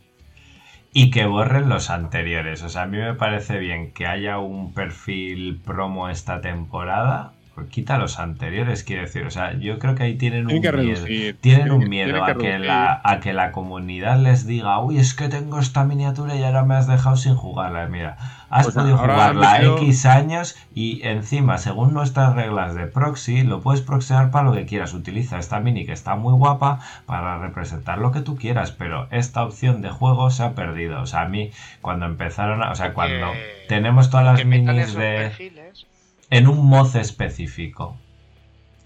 Y 0.94 1.10
que 1.10 1.26
borren 1.26 1.68
los 1.68 1.90
anteriores. 1.90 2.62
O 2.62 2.70
sea, 2.70 2.82
a 2.82 2.86
mí 2.86 2.96
me 2.96 3.12
parece 3.12 3.58
bien 3.58 3.92
que 3.92 4.06
haya 4.06 4.38
un 4.38 4.72
perfil 4.72 5.60
promo 5.62 6.08
esta 6.08 6.40
temporada. 6.40 7.34
Pues 7.56 7.68
quita 7.68 7.96
los 7.96 8.18
anteriores, 8.18 8.84
quiero 8.84 9.00
decir. 9.00 9.24
O 9.24 9.30
sea, 9.30 9.54
yo 9.58 9.78
creo 9.78 9.94
que 9.94 10.02
ahí 10.02 10.16
tienen 10.16 10.42
un 10.42 10.60
Tienen 10.60 10.76
miedo. 10.76 11.06
reducir. 11.06 11.38
Tienen 11.40 11.70
un 11.72 11.88
miedo 11.88 12.12
tienen 12.12 12.22
a 12.22 12.34
que, 12.34 12.58
la, 12.58 13.00
a 13.02 13.20
que 13.20 13.32
la 13.32 13.50
comunidad 13.50 14.18
les 14.18 14.46
diga, 14.46 14.78
uy, 14.80 14.98
es 14.98 15.14
que 15.14 15.30
tengo 15.30 15.58
esta 15.58 15.82
miniatura 15.84 16.36
y 16.36 16.42
ahora 16.42 16.64
me 16.64 16.74
has 16.74 16.86
dejado 16.86 17.16
sin 17.16 17.34
jugarla. 17.34 17.86
Mira, 17.86 18.18
has 18.50 18.66
Pues 18.66 18.74
podido 18.74 18.98
jugarla 18.98 19.62
X 19.62 20.04
años 20.04 20.54
y 20.74 21.00
encima, 21.06 21.56
según 21.56 21.94
nuestras 21.94 22.34
reglas 22.34 22.74
de 22.74 22.88
proxy, 22.88 23.42
lo 23.42 23.62
puedes 23.62 23.80
proxear 23.80 24.30
para 24.30 24.44
lo 24.44 24.52
que 24.52 24.66
quieras. 24.66 24.92
Utiliza 24.92 25.38
esta 25.38 25.58
mini 25.58 25.86
que 25.86 25.92
está 25.92 26.14
muy 26.14 26.34
guapa 26.34 26.80
para 27.06 27.38
representar 27.38 27.96
lo 27.96 28.12
que 28.12 28.20
tú 28.20 28.36
quieras, 28.36 28.70
pero 28.72 29.08
esta 29.10 29.42
opción 29.42 29.80
de 29.80 29.88
juego 29.88 30.28
se 30.28 30.42
ha 30.42 30.54
perdido. 30.54 31.00
O 31.00 31.06
sea, 31.06 31.22
a 31.22 31.28
mí, 31.28 31.52
cuando 31.80 32.04
empezaron 32.04 32.62
a... 32.62 32.70
O 32.70 32.74
sea, 32.74 32.92
cuando 32.92 33.28
tenemos 33.66 34.10
todas 34.10 34.26
las 34.26 34.44
minis 34.44 34.92
de 34.92 35.30
perfiles. 35.30 35.86
En 36.30 36.46
un 36.48 36.66
moz 36.66 36.94
específico. 36.94 37.96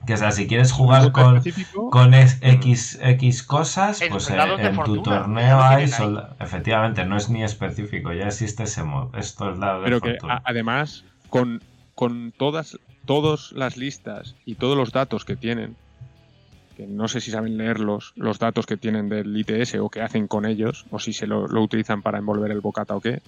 Que 0.06 0.14
o 0.14 0.16
sea, 0.16 0.30
si 0.32 0.46
quieres 0.46 0.72
jugar 0.72 1.12
con, 1.12 1.42
con 1.90 2.14
es- 2.14 2.38
X, 2.40 2.98
X 3.02 3.42
cosas, 3.42 4.00
En 4.00 4.10
pues 4.10 4.30
eh, 4.30 4.34
de 4.34 4.40
en 4.40 4.70
tu 4.70 4.74
fortuna, 4.76 5.02
torneo 5.20 5.60
hay 5.62 5.88
solda- 5.88 6.36
Efectivamente, 6.40 7.04
no 7.04 7.16
es 7.18 7.28
ni 7.28 7.42
específico, 7.42 8.10
ya 8.14 8.28
existe 8.28 8.62
ese 8.62 8.82
mod. 8.82 9.14
Es 9.14 9.32
soldado 9.32 9.80
de 9.80 9.84
pero 9.84 10.00
que 10.00 10.10
fortuna. 10.12 10.34
a- 10.36 10.42
además, 10.46 11.04
con, 11.28 11.62
con 11.94 12.32
todas, 12.32 12.78
todas 13.04 13.52
las 13.52 13.76
listas 13.76 14.36
y 14.46 14.54
todos 14.54 14.74
los 14.74 14.90
datos 14.90 15.26
que 15.26 15.36
tienen, 15.36 15.76
que 16.78 16.86
no 16.86 17.06
sé 17.08 17.20
si 17.20 17.30
saben 17.30 17.58
leer 17.58 17.78
los, 17.78 18.14
los 18.16 18.38
datos 18.38 18.64
que 18.64 18.78
tienen 18.78 19.10
del 19.10 19.36
ITS 19.36 19.74
o 19.80 19.90
qué 19.90 20.00
hacen 20.00 20.28
con 20.28 20.46
ellos, 20.46 20.86
o 20.90 20.98
si 20.98 21.12
se 21.12 21.26
lo, 21.26 21.46
lo 21.46 21.60
utilizan 21.62 22.00
para 22.00 22.16
envolver 22.18 22.50
el 22.52 22.62
bocata 22.62 22.96
o 22.96 23.02
qué, 23.02 23.20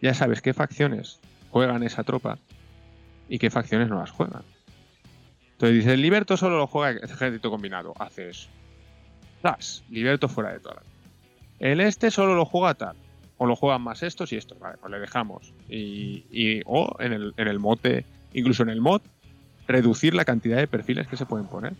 ya 0.00 0.14
sabes 0.14 0.42
qué 0.42 0.54
facciones 0.54 1.18
juegan 1.50 1.82
esa 1.82 2.04
tropa 2.04 2.38
y 3.28 3.38
qué 3.38 3.50
facciones 3.50 3.88
no 3.88 3.98
las 3.98 4.10
juegan. 4.10 4.42
Entonces 5.52 5.76
dice, 5.78 5.94
el 5.94 6.02
Liberto 6.02 6.36
solo 6.36 6.56
lo 6.58 6.66
juega 6.66 6.98
ejército 7.04 7.50
combinado. 7.50 7.92
Haces. 7.98 8.48
Das, 9.42 9.82
Liberto 9.90 10.28
fuera 10.28 10.52
de 10.52 10.60
todas. 10.60 10.84
El 11.58 11.80
este 11.80 12.10
solo 12.10 12.34
lo 12.34 12.44
juega 12.44 12.74
tal. 12.74 12.96
O 13.38 13.46
lo 13.46 13.54
juegan 13.56 13.82
más 13.82 14.02
estos 14.02 14.32
y 14.32 14.36
estos. 14.36 14.58
Vale, 14.58 14.78
pues 14.80 14.90
le 14.92 14.98
dejamos. 15.00 15.52
Y, 15.68 16.24
y- 16.30 16.62
o 16.66 16.96
en 17.00 17.12
el, 17.12 17.34
en 17.36 17.48
el 17.48 17.58
mod 17.58 17.78
de- 17.80 18.04
incluso 18.32 18.62
en 18.62 18.68
el 18.70 18.80
mod, 18.80 19.00
reducir 19.68 20.14
la 20.14 20.24
cantidad 20.24 20.56
de 20.56 20.66
perfiles 20.66 21.06
que 21.06 21.16
se 21.16 21.26
pueden 21.26 21.46
poner. 21.46 21.74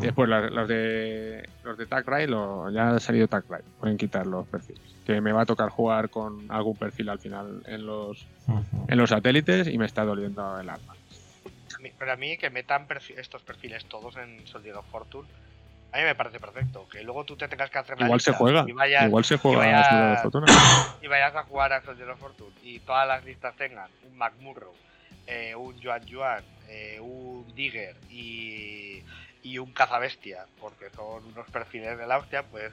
Y 0.00 0.04
después 0.04 0.28
las- 0.28 0.50
los 0.50 0.68
de 0.68 1.48
los 1.64 1.76
de 1.76 1.86
Tag 1.86 2.08
Ride, 2.08 2.28
lo- 2.28 2.70
ya 2.70 2.90
ha 2.94 3.00
salido 3.00 3.26
Tag 3.28 3.44
Ride. 3.48 3.64
Pueden 3.80 3.98
quitar 3.98 4.26
los 4.26 4.46
perfiles. 4.46 4.80
Que 5.04 5.20
me 5.20 5.32
va 5.32 5.42
a 5.42 5.46
tocar 5.46 5.68
jugar 5.68 6.08
con 6.10 6.50
algún 6.50 6.76
perfil 6.76 7.08
al 7.08 7.18
final 7.18 7.62
en 7.66 7.84
los, 7.86 8.24
en 8.88 8.96
los 8.98 9.10
satélites 9.10 9.66
y 9.66 9.76
me 9.78 9.86
está 9.86 10.04
doliendo 10.04 10.58
el 10.60 10.70
alma. 10.70 10.94
Pero 11.98 12.12
a 12.12 12.16
mí 12.16 12.36
que 12.38 12.48
metan 12.50 12.86
perfi- 12.86 13.18
estos 13.18 13.42
perfiles 13.42 13.84
todos 13.86 14.16
en 14.16 14.46
Soldier 14.46 14.76
of 14.76 14.86
Fortune, 14.88 15.28
a 15.92 15.96
mí 15.98 16.04
me 16.04 16.14
parece 16.14 16.38
perfecto. 16.38 16.86
Que 16.88 17.02
luego 17.02 17.24
tú 17.24 17.36
te 17.36 17.48
tengas 17.48 17.68
que 17.70 17.78
hacer 17.78 17.98
la 17.98 18.06
Igual 18.06 18.20
se 18.20 18.30
lista 18.30 18.38
juega. 18.38 18.64
y 18.68 18.72
vayas, 18.72 19.04
Igual 19.06 19.24
se 19.24 19.34
y 19.34 19.38
juega 19.38 19.58
vayas- 19.58 19.86
a 19.86 19.90
Soldier 19.90 20.12
of 20.12 20.22
Fortune. 20.22 20.52
y 21.02 21.06
vayas 21.08 21.34
a 21.34 21.42
jugar 21.42 21.72
a 21.72 21.82
Soldier 21.82 22.10
of 22.10 22.20
Fortune 22.20 22.52
y 22.62 22.78
todas 22.80 23.08
las 23.08 23.24
listas 23.24 23.56
tengan 23.56 23.88
un 24.08 24.16
McMurrow, 24.16 24.72
eh, 25.26 25.54
un 25.56 25.74
Joan 25.82 26.02
Joan, 26.08 26.44
eh, 26.72 26.98
un 27.00 27.46
Digger 27.54 27.94
y, 28.10 29.02
y 29.42 29.58
un 29.58 29.72
cazabestia, 29.72 30.46
porque 30.60 30.88
son 30.96 31.24
unos 31.26 31.48
perfiles 31.50 31.98
de 31.98 32.06
la 32.06 32.18
hostia, 32.18 32.42
pues 32.44 32.72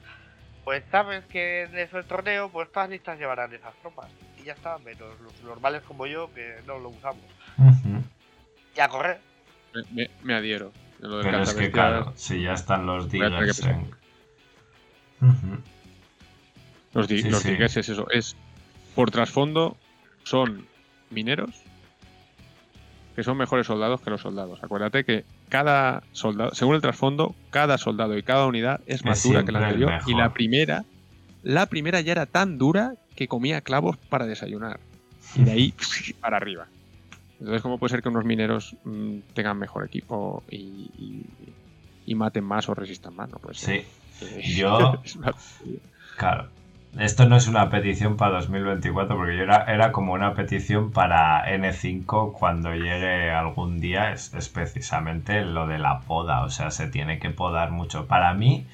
pues 0.63 0.83
sabes 0.91 1.25
que 1.25 1.63
en 1.63 1.77
ese 1.77 2.03
torneo 2.03 2.49
pues 2.49 2.71
todas 2.71 2.89
listas 2.89 3.17
llevarán 3.17 3.51
esas 3.53 3.73
tropas. 3.81 4.07
Y 4.39 4.43
ya 4.43 4.53
está, 4.53 4.77
menos 4.79 5.19
los 5.21 5.41
normales 5.41 5.81
como 5.83 6.05
yo 6.05 6.31
que 6.33 6.59
no 6.67 6.77
lo 6.79 6.89
usamos. 6.89 7.23
Ujú. 7.57 8.03
Y 8.75 8.79
a 8.79 8.87
correr. 8.87 9.19
Me, 9.73 9.81
me- 9.91 10.09
me 10.21 10.33
adhiero. 10.35 10.71
Lo 10.99 11.21
Pero 11.23 11.41
es 11.41 11.53
que 11.53 11.71
claro, 11.71 12.13
si 12.15 12.41
ya 12.43 12.53
están 12.53 12.85
los 12.85 13.09
diggers 13.09 13.59
en... 13.65 13.89
Los, 16.93 17.07
di- 17.07 17.21
Sí, 17.21 17.29
los 17.29 17.41
sí. 17.41 17.51
diggers 17.51 17.77
es 17.77 17.89
eso. 17.89 18.09
Es 18.11 18.35
por 18.95 19.11
trasfondo 19.11 19.77
son 20.23 20.67
mineros 21.09 21.63
que 23.15 23.23
son 23.23 23.37
mejores 23.37 23.67
soldados 23.67 24.01
que 24.01 24.09
los 24.09 24.21
soldados. 24.21 24.59
Acuérdate 24.63 25.03
que 25.03 25.25
cada 25.49 26.03
soldado, 26.11 26.51
según 26.53 26.75
el 26.75 26.81
trasfondo, 26.81 27.35
cada 27.49 27.77
soldado 27.77 28.17
y 28.17 28.23
cada 28.23 28.45
unidad 28.45 28.79
es 28.85 29.03
más 29.03 29.17
Es 29.17 29.23
dura 29.23 29.43
que 29.43 29.51
la 29.51 29.59
anterior. 29.59 29.93
Y 30.07 30.13
la 30.15 30.33
primera, 30.33 30.85
la 31.43 31.65
primera 31.65 32.01
ya 32.01 32.11
era 32.13 32.25
tan 32.25 32.57
dura 32.57 32.93
que 33.15 33.27
comía 33.27 33.61
clavos 33.61 33.97
para 34.09 34.25
desayunar. 34.25 34.79
Y 35.35 35.43
de 35.43 35.51
ahí 35.51 35.73
para 36.21 36.37
arriba. 36.37 36.67
Entonces, 37.39 37.61
¿cómo 37.61 37.77
puede 37.77 37.91
ser 37.91 38.01
que 38.01 38.09
unos 38.09 38.25
mineros 38.25 38.75
mm, 38.83 39.19
tengan 39.33 39.57
mejor 39.57 39.85
equipo 39.85 40.43
y, 40.49 40.57
y- 40.97 41.53
y 42.05 42.15
maten 42.15 42.43
más 42.43 42.67
o 42.69 42.73
resistan 42.73 43.15
más? 43.15 43.29
No 43.29 43.37
puede 43.37 43.55
ser. 43.55 43.85
Sí, 44.19 44.31
Yo- 44.55 45.01
claro. 46.17 46.49
Esto 46.97 47.29
no 47.29 47.35
es 47.35 47.47
una 47.47 47.69
petición 47.69 48.17
para 48.17 48.37
2024 48.37 49.15
porque 49.15 49.37
yo 49.37 49.43
era, 49.43 49.63
era 49.65 49.91
como 49.91 50.13
una 50.13 50.33
petición 50.33 50.91
para 50.91 51.47
N5 51.47 52.33
cuando 52.33 52.73
llegue 52.73 53.29
algún 53.31 53.79
día. 53.79 54.11
Es, 54.11 54.31
precisamente 54.49 55.45
lo 55.45 55.67
de 55.67 55.77
la 55.77 55.99
poda. 56.01 56.41
O 56.43 56.49
sea, 56.49 56.71
se 56.71 56.87
tiene 56.87 57.19
que 57.19 57.29
podar 57.29 57.71
mucho. 57.71 58.07
Para 58.07 58.33
mí, 58.33 58.65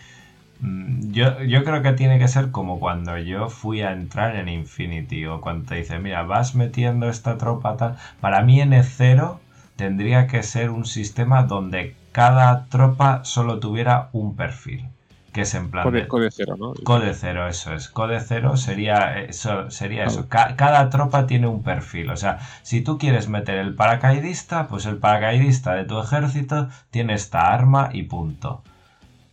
mm, 0.62 1.12
yo, 1.12 1.44
yo 1.44 1.64
creo 1.66 1.82
que 1.82 1.92
tiene 1.94 2.18
que 2.20 2.30
ser 2.30 2.52
como 2.52 2.80
cuando 2.80 3.18
yo 3.18 3.50
fui 3.50 3.82
a 3.82 3.92
entrar 3.92 4.36
en 4.38 4.50
Infinity 4.50 5.26
o 5.26 5.42
cuando 5.42 5.66
te 5.68 5.76
dice, 5.76 6.00
mira, 6.00 6.24
vas 6.24 6.56
metiendo 6.56 7.10
esta 7.10 7.38
tropa 7.38 7.78
tal. 7.78 7.98
Para 8.22 8.42
mí 8.44 8.62
N0 8.62 9.40
tendría 9.76 10.28
que 10.28 10.44
ser 10.44 10.70
un 10.72 10.86
sistema 10.86 11.44
donde 11.44 11.96
cada 12.14 12.68
tropa 12.70 13.26
solo 13.26 13.60
tuviera 13.60 14.10
un 14.14 14.36
perfil. 14.38 14.95
Que 15.36 15.42
es 15.42 15.54
en 15.54 15.70
plan 15.70 15.84
Code, 15.84 16.04
de- 16.04 16.08
code 16.08 16.30
cero, 16.32 16.56
¿no? 16.58 16.74
Code 16.86 17.14
cero, 17.14 17.46
eso 17.50 17.74
es. 17.74 17.90
Code 17.90 18.22
cero 18.22 18.56
sería 18.56 19.20
eso. 19.20 19.70
Sería 19.70 20.06
eso. 20.06 20.30
Ca- 20.30 20.56
cada 20.56 20.90
tropa 20.90 21.28
tiene 21.28 21.48
un 21.48 21.62
perfil. 21.62 22.10
O 22.10 22.16
sea, 22.16 22.40
si 22.64 22.80
tú 22.80 22.98
quieres 22.98 23.28
meter 23.28 23.58
el 23.58 23.76
paracaidista, 23.76 24.68
pues 24.70 24.86
el 24.86 24.96
paracaidista 24.98 25.74
de 25.74 25.84
tu 25.84 26.00
ejército 26.00 26.70
tiene 26.90 27.16
esta 27.16 27.54
arma 27.54 27.90
y 27.92 28.04
punto. 28.04 28.64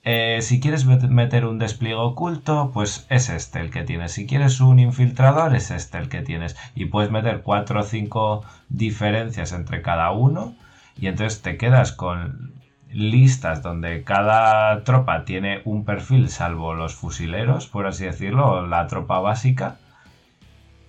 Eh, 0.05 0.41
si 0.43 0.59
quieres 0.59 0.89
met- 0.89 1.07
meter 1.09 1.45
un 1.47 1.61
despliegue 1.61 1.95
oculto, 1.95 2.73
pues 2.75 3.07
es 3.09 3.29
este 3.29 3.61
el 3.61 3.71
que 3.71 3.85
tienes. 3.85 4.11
Si 4.11 4.27
quieres 4.27 4.61
un 4.61 4.81
infiltrador, 4.81 5.55
es 5.55 5.71
este 5.71 5.99
el 5.99 6.09
que 6.09 6.23
tienes. 6.23 6.57
Y 6.75 6.87
puedes 6.87 7.13
meter 7.13 7.43
cuatro 7.43 7.79
o 7.79 7.83
cinco 7.85 8.45
diferencias 8.69 9.53
entre 9.53 9.83
cada 9.83 10.11
uno. 10.11 10.57
Y 11.01 11.07
entonces 11.07 11.43
te 11.43 11.57
quedas 11.57 11.93
con 11.93 12.55
listas 12.93 13.63
donde 13.63 14.05
cada 14.05 14.85
tropa 14.85 15.25
tiene 15.25 15.63
un 15.65 15.85
perfil, 15.85 16.29
salvo 16.29 16.75
los 16.75 16.95
fusileros, 16.95 17.67
por 17.67 17.87
así 17.87 18.05
decirlo, 18.05 18.67
la 18.67 18.87
tropa 18.87 19.19
básica. 19.21 19.77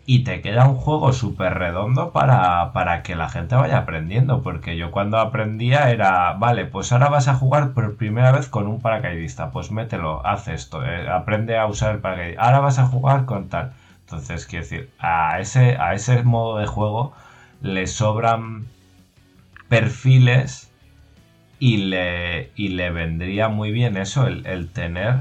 Y 0.05 0.25
te 0.25 0.41
queda 0.41 0.67
un 0.67 0.75
juego 0.75 1.13
súper 1.13 1.53
redondo 1.53 2.11
para, 2.11 2.73
para 2.73 3.03
que 3.03 3.15
la 3.15 3.29
gente 3.29 3.55
vaya 3.55 3.77
aprendiendo. 3.77 4.43
Porque 4.43 4.75
yo 4.75 4.91
cuando 4.91 5.17
aprendía 5.17 5.91
era, 5.91 6.33
vale, 6.33 6.65
pues 6.65 6.91
ahora 6.91 7.07
vas 7.07 7.29
a 7.29 7.35
jugar 7.35 7.71
por 7.71 7.95
primera 7.95 8.33
vez 8.33 8.49
con 8.49 8.67
un 8.67 8.81
paracaidista. 8.81 9.51
Pues 9.51 9.71
mételo, 9.71 10.25
haz 10.25 10.49
esto, 10.49 10.85
eh, 10.85 11.09
aprende 11.09 11.57
a 11.57 11.67
usar 11.67 11.95
el 11.95 12.01
paracaidista. 12.01 12.43
Ahora 12.43 12.59
vas 12.59 12.79
a 12.79 12.85
jugar 12.85 13.23
con 13.25 13.47
tal. 13.47 13.71
Entonces, 14.01 14.45
quiero 14.45 14.65
decir, 14.65 14.89
a 14.99 15.39
ese, 15.39 15.77
a 15.77 15.93
ese 15.93 16.21
modo 16.23 16.57
de 16.57 16.65
juego 16.67 17.13
le 17.61 17.87
sobran 17.87 18.67
perfiles 19.69 20.62
y 21.67 21.77
le, 21.77 22.51
y 22.55 22.69
le 22.69 22.91
vendría 22.91 23.47
muy 23.47 23.71
bien 23.71 23.97
eso, 23.97 24.27
el, 24.27 24.45
el 24.45 24.71
tener 24.71 25.13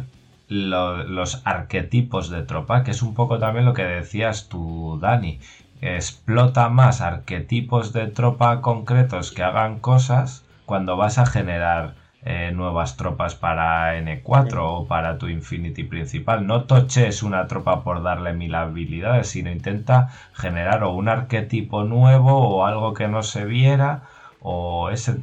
lo- 0.49 1.05
los 1.05 1.41
arquetipos 1.45 2.31
de 2.31 2.43
tropa, 2.43 2.83
que 2.85 2.91
es 2.93 3.03
un 3.03 3.15
poco 3.15 3.39
también 3.39 3.65
lo 3.65 3.75
que 3.75 3.85
decías 3.85 4.49
tú, 4.49 4.99
Dani. 5.01 5.39
Explota 5.81 6.69
más 6.69 7.01
arquetipos 7.01 7.93
de 7.93 8.07
tropa 8.07 8.61
concretos 8.61 9.33
que 9.33 9.43
hagan 9.43 9.81
cosas 9.81 10.45
cuando 10.65 10.97
vas 10.97 11.19
a 11.19 11.27
generar 11.27 11.95
eh, 12.25 12.53
nuevas 12.55 12.97
tropas 12.97 13.35
para 13.35 13.97
N4 13.97 14.73
o 14.79 14.87
para 14.87 15.19
tu 15.19 15.29
Infinity 15.29 15.83
principal. 15.85 16.47
No 16.47 16.65
toches 16.65 17.23
una 17.25 17.47
tropa 17.49 17.83
por 17.83 18.03
darle 18.03 18.33
mil 18.33 18.55
habilidades, 18.55 19.29
sino 19.29 19.51
intenta 19.51 20.11
generar 20.35 20.85
o 20.85 20.93
un 20.93 21.09
arquetipo 21.09 21.83
nuevo 21.85 22.33
o 22.49 22.65
algo 22.65 22.95
que 22.95 23.09
no 23.09 23.23
se 23.25 23.45
viera 23.45 24.03
o 24.41 24.91
ese 24.91 25.15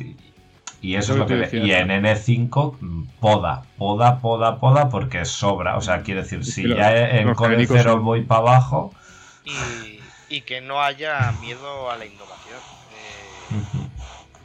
y 0.81 0.95
eso 0.95 1.13
es 1.13 1.19
lo 1.19 1.25
que 1.27 1.35
le- 1.35 1.41
decía, 1.41 1.63
y 1.65 1.71
en 1.71 1.89
N5 1.91 2.77
mm, 2.79 3.03
poda, 3.19 3.63
poda, 3.77 4.19
poda, 4.21 4.59
poda 4.59 4.89
porque 4.89 5.25
sobra, 5.25 5.77
o 5.77 5.81
sea, 5.81 6.01
quiero 6.03 6.21
decir, 6.21 6.45
si 6.45 6.63
ya 6.67 6.91
los- 6.91 7.13
en 7.13 7.33
Code 7.33 7.65
cero 7.67 7.83
son- 7.93 8.03
voy 8.05 8.21
para 8.23 8.41
abajo, 8.41 8.93
Y, 9.45 9.99
y 10.29 10.41
que 10.41 10.61
no 10.61 10.81
haya 10.83 11.31
miedo 11.41 11.89
a 11.89 11.97
la 11.97 12.05
innovación. 12.05 12.59
Eh, 12.93 13.61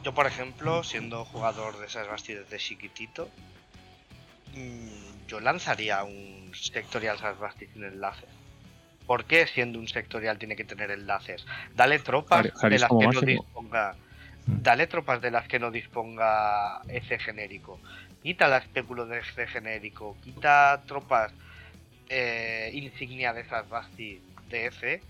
Yo, 0.03 0.13
por 0.13 0.25
ejemplo, 0.27 0.83
siendo 0.83 1.25
jugador 1.25 1.77
de 1.79 1.87
esas 1.87 2.07
Basti 2.07 2.33
desde 2.33 2.57
chiquitito, 2.57 3.29
mm, 4.55 5.27
yo 5.27 5.39
lanzaría 5.39 6.03
un 6.03 6.51
sectorial 6.53 7.17
Sasbasti 7.17 7.67
sin 7.67 7.83
enlaces. 7.83 8.29
¿Por 9.07 9.25
qué 9.25 9.45
siendo 9.47 9.77
un 9.79 9.87
sectorial 9.87 10.37
tiene 10.37 10.55
que 10.55 10.63
tener 10.63 10.91
enlaces? 10.91 11.45
Dale 11.75 11.99
tropas 11.99 12.45
Jari- 12.47 12.69
de 12.69 12.79
las 12.79 12.89
que 12.89 13.07
no 13.07 13.21
disponga. 13.21 13.95
Mm. 14.47 14.61
Dale 14.61 14.87
tropas 14.87 15.21
de 15.21 15.31
las 15.31 15.47
que 15.47 15.59
no 15.59 15.71
disponga 15.71 16.81
ese 16.87 17.19
genérico. 17.19 17.79
Quita 18.21 18.47
la 18.47 18.57
especulo 18.57 19.05
de 19.05 19.19
ese 19.19 19.47
genérico. 19.47 20.17
Quita 20.23 20.83
tropas 20.85 21.33
eh, 22.09 22.71
insignia 22.73 23.33
de 23.33 23.41
esas 23.41 23.67
Basti 23.69 24.21
de 24.49 24.67
ese. 24.67 25.01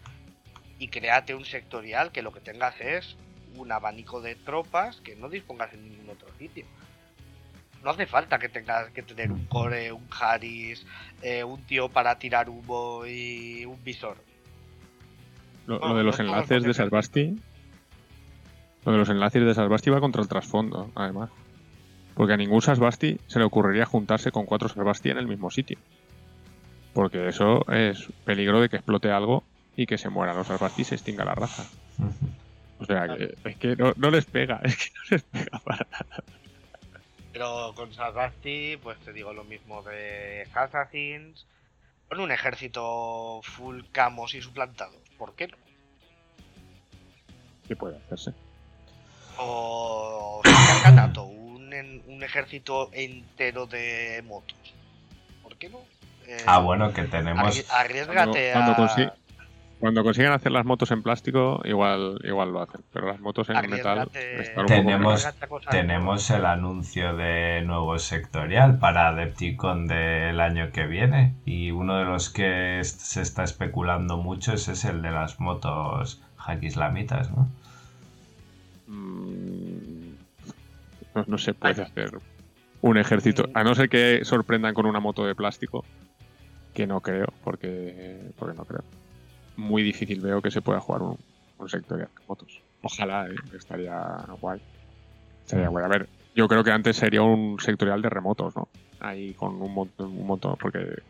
Y 0.80 0.90
créate 0.90 1.36
un 1.36 1.46
sectorial 1.46 2.12
que 2.12 2.22
lo 2.22 2.32
que 2.32 2.42
tengas 2.42 2.80
es 2.82 3.16
un 3.56 3.72
abanico 3.72 4.22
de 4.22 4.36
tropas 4.36 4.98
que 5.02 5.16
no 5.16 5.30
dispongas 5.30 5.74
en 5.74 5.90
ningún 5.90 6.10
otro 6.10 6.28
sitio. 6.38 6.66
No 7.84 7.92
hace 7.92 8.08
falta 8.08 8.40
que 8.40 8.50
tengas 8.50 8.90
que 8.92 9.04
tener 9.04 9.32
un 9.32 9.46
core, 9.46 9.92
un 9.92 10.08
Haris, 10.10 10.86
eh, 11.22 11.44
un 11.44 11.62
tío 11.64 11.88
para 11.88 12.18
tirar 12.18 12.50
humo 12.50 13.06
y 13.06 13.64
un 13.66 13.82
visor. 13.84 14.18
Lo, 15.68 15.96
de 15.96 16.04
los 16.04 16.18
no 16.20 16.26
enlaces 16.26 16.64
de 16.64 16.74
Salvasti. 16.74 17.38
Lo 18.86 18.92
de 18.92 18.98
los 19.00 19.10
enlaces 19.10 19.44
de 19.44 19.54
Salvasti 19.54 19.90
va 19.90 20.00
contra 20.00 20.22
el 20.22 20.28
trasfondo, 20.28 20.92
además. 20.96 21.30
Porque 22.14 22.34
a 22.34 22.38
ningún 22.38 22.62
Salvasti 22.62 23.20
se 23.28 23.40
le 23.40 23.46
ocurriría 23.46 23.86
juntarse 23.86 24.32
con 24.32 24.46
cuatro 24.46 24.70
Salvasti 24.70 25.10
en 25.10 25.18
el 25.18 25.28
mismo 25.28 25.50
sitio. 25.50 25.78
Porque 26.94 27.28
eso 27.28 27.66
es 27.72 28.08
peligro 28.24 28.62
de 28.62 28.70
que 28.70 28.78
explote 28.78 29.12
algo 29.12 29.44
y 29.76 29.86
que 29.86 29.98
se 29.98 30.10
mueran 30.10 30.38
los 30.38 30.48
Salvasti 30.48 30.84
y 30.84 30.86
se 30.86 30.96
extinga 30.96 31.26
la 31.26 31.36
raza. 31.36 31.66
O 32.80 32.86
sea, 32.86 33.08
que, 33.08 33.36
es 33.44 33.58
que 33.58 33.76
no, 33.76 33.94
no 33.98 34.12
les 34.12 34.26
pega, 34.26 34.62
es 34.64 34.78
que 34.78 34.92
no 34.94 35.04
les 35.10 35.24
pega 35.24 35.60
para 35.60 35.88
nada. 35.92 36.24
Pero 37.36 37.74
con 37.76 37.94
Sarrasti, 37.94 38.78
pues 38.82 38.98
te 39.00 39.12
digo 39.12 39.34
lo 39.34 39.44
mismo 39.44 39.84
de 39.84 40.48
Assassins. 40.54 41.46
Con 42.08 42.22
un 42.22 42.32
ejército 42.32 43.42
full 43.44 43.82
camos 43.92 44.36
y 44.36 44.42
suplantados. 44.42 45.02
¿Por 45.18 45.34
qué 45.34 45.48
no? 45.48 45.58
¿Qué 47.68 47.76
puede 47.76 47.98
hacerse? 47.98 48.32
O 49.38 50.42
Kanato, 50.84 51.24
un, 51.24 51.74
en- 51.74 52.02
un 52.08 52.24
ejército 52.24 52.90
entero 52.94 53.66
de 53.68 54.24
motos. 54.28 54.56
¿Por 55.44 55.56
qué 55.58 55.70
no? 55.70 55.80
Eh, 56.28 56.38
Ah, 56.46 56.60
bueno, 56.60 56.92
que 56.94 57.04
tenemos. 57.04 57.56
arri- 57.58 57.66
Arriesgate 57.72 58.16
Cuando- 58.16 58.38
a. 58.38 58.54
cuando 58.54 58.76
consi- 58.76 59.14
Cuando 59.78 60.04
consigan 60.06 60.32
hacer 60.32 60.54
las 60.54 60.66
motos 60.66 60.90
en 60.92 61.04
plástico, 61.04 61.60
igual, 61.66 62.18
igual 62.24 62.52
lo 62.54 62.62
hacen. 62.62 62.82
Pero 62.94 63.08
las 63.08 63.20
motos 63.20 63.50
en 63.50 63.56
metal 63.70 64.08
Arriesgate- 64.10 64.66
Tenemos- 64.66 65.28
Tenemos 65.70 66.30
el 66.32 66.46
anuncio 66.46 67.16
de 67.16 67.62
nuevo 67.62 68.00
sectorial 68.00 68.80
para 68.80 69.10
Adepticon 69.10 69.86
del 69.88 70.40
año 70.40 70.72
que 70.72 70.88
viene 70.88 71.36
y 71.46 71.72
uno 71.72 71.98
de 71.98 72.06
los 72.06 72.30
que 72.30 72.80
se 72.86 73.22
está 73.22 73.44
especulando 73.44 74.16
mucho 74.18 74.54
es 74.54 74.86
el 74.86 75.02
de 75.02 75.12
las 75.12 75.40
motos 75.42 76.22
hack 76.38 76.64
islamitas, 76.64 77.30
¿no? 77.32 77.50
Mm, 78.88 80.14
No, 81.16 81.26
no 81.28 81.38
se 81.38 81.54
puede 81.54 81.82
hacer 81.82 82.20
un 82.82 82.98
ejército. 82.98 83.50
A 83.54 83.64
no 83.64 83.74
ser 83.74 83.90
que 83.90 84.24
sorprendan 84.24 84.74
con 84.74 84.86
una 84.86 85.00
moto 85.00 85.26
de 85.26 85.34
plástico. 85.34 85.84
Que 86.74 86.86
no 86.86 87.00
creo, 87.02 87.28
porque, 87.44 88.32
porque 88.38 88.56
no 88.56 88.66
creo. 88.66 88.84
Muy 89.56 89.82
difícil 89.82 90.20
veo 90.20 90.42
que 90.42 90.52
se 90.52 90.62
pueda 90.62 90.82
jugar 90.82 91.02
un, 91.02 91.18
un 91.58 91.70
sectorial 91.70 92.10
de 92.10 92.26
motos. 92.28 92.62
Ojalá, 92.82 93.28
¿eh? 93.28 93.36
estaría 93.58 93.98
guay. 94.42 94.62
Estaría 95.46 95.70
guay. 95.70 95.86
A 95.86 95.88
ver, 95.88 96.10
yo 96.36 96.48
creo 96.48 96.64
que 96.64 96.72
antes 96.72 96.98
sería 96.98 97.22
un 97.22 97.60
sectorial 97.60 98.02
de 98.02 98.10
remotos, 98.10 98.56
¿no? 98.56 98.68
Ahí 99.00 99.34
con 99.34 99.62
un 99.62 99.74
montón, 99.74 100.08
un 100.08 100.28
montón 100.28 100.56
porque 100.60 101.02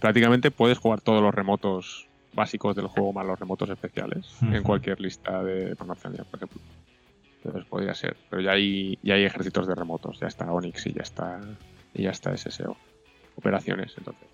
prácticamente 0.00 0.50
puedes 0.50 0.78
jugar 0.78 1.00
todos 1.00 1.22
los 1.22 1.34
remotos 1.34 2.07
básicos 2.32 2.76
del 2.76 2.86
juego 2.86 3.12
más 3.12 3.26
los 3.26 3.38
remotos 3.38 3.68
especiales 3.70 4.26
en 4.42 4.62
cualquier 4.62 5.00
lista 5.00 5.42
de 5.42 5.74
promociones, 5.76 6.24
por 6.26 6.38
ejemplo. 6.38 6.60
Entonces 7.38 7.64
podría 7.68 7.94
ser. 7.94 8.16
Pero 8.28 8.42
ya 8.42 8.52
hay, 8.52 8.98
ya 9.02 9.14
hay 9.14 9.24
ejércitos 9.24 9.66
de 9.66 9.74
remotos. 9.74 10.18
Ya 10.20 10.26
está 10.26 10.50
Onyx 10.50 10.86
y 10.86 10.92
ya 10.92 11.02
está, 11.02 11.40
y 11.94 12.02
ya 12.02 12.10
está 12.10 12.36
SSO. 12.36 12.76
Operaciones, 13.36 13.94
entonces. 13.96 14.28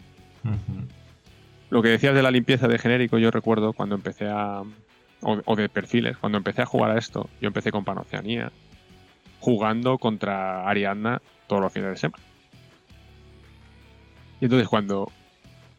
Lo 1.71 1.83
que 1.83 1.89
decías 1.89 2.15
de 2.15 2.23
la 2.23 2.31
limpieza 2.31 2.69
de 2.69 2.79
genérico, 2.79 3.19
yo 3.19 3.31
recuerdo 3.31 3.73
cuando 3.73 3.95
empecé 3.95 4.29
a. 4.29 4.63
O, 5.23 5.41
o 5.45 5.57
de 5.57 5.71
perfiles, 5.71 6.19
cuando 6.19 6.37
empecé 6.37 6.63
a 6.63 6.67
jugar 6.67 6.91
a 6.91 6.99
esto, 6.99 7.31
yo 7.41 7.47
empecé 7.47 7.71
con 7.71 7.85
Panoceanía, 7.85 8.53
jugando 9.41 9.97
contra 9.97 10.69
Ariadna 10.69 11.23
todos 11.47 11.63
los 11.63 11.73
fines 11.73 11.91
de 11.91 11.97
semana. 11.97 12.23
Y 14.41 14.45
entonces 14.45 14.69
cuando 14.69 15.11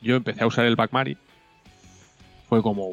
yo 0.01 0.15
empecé 0.15 0.43
a 0.43 0.47
usar 0.47 0.65
el 0.65 0.75
Backmari, 0.75 1.17
fue 2.49 2.61
como. 2.61 2.91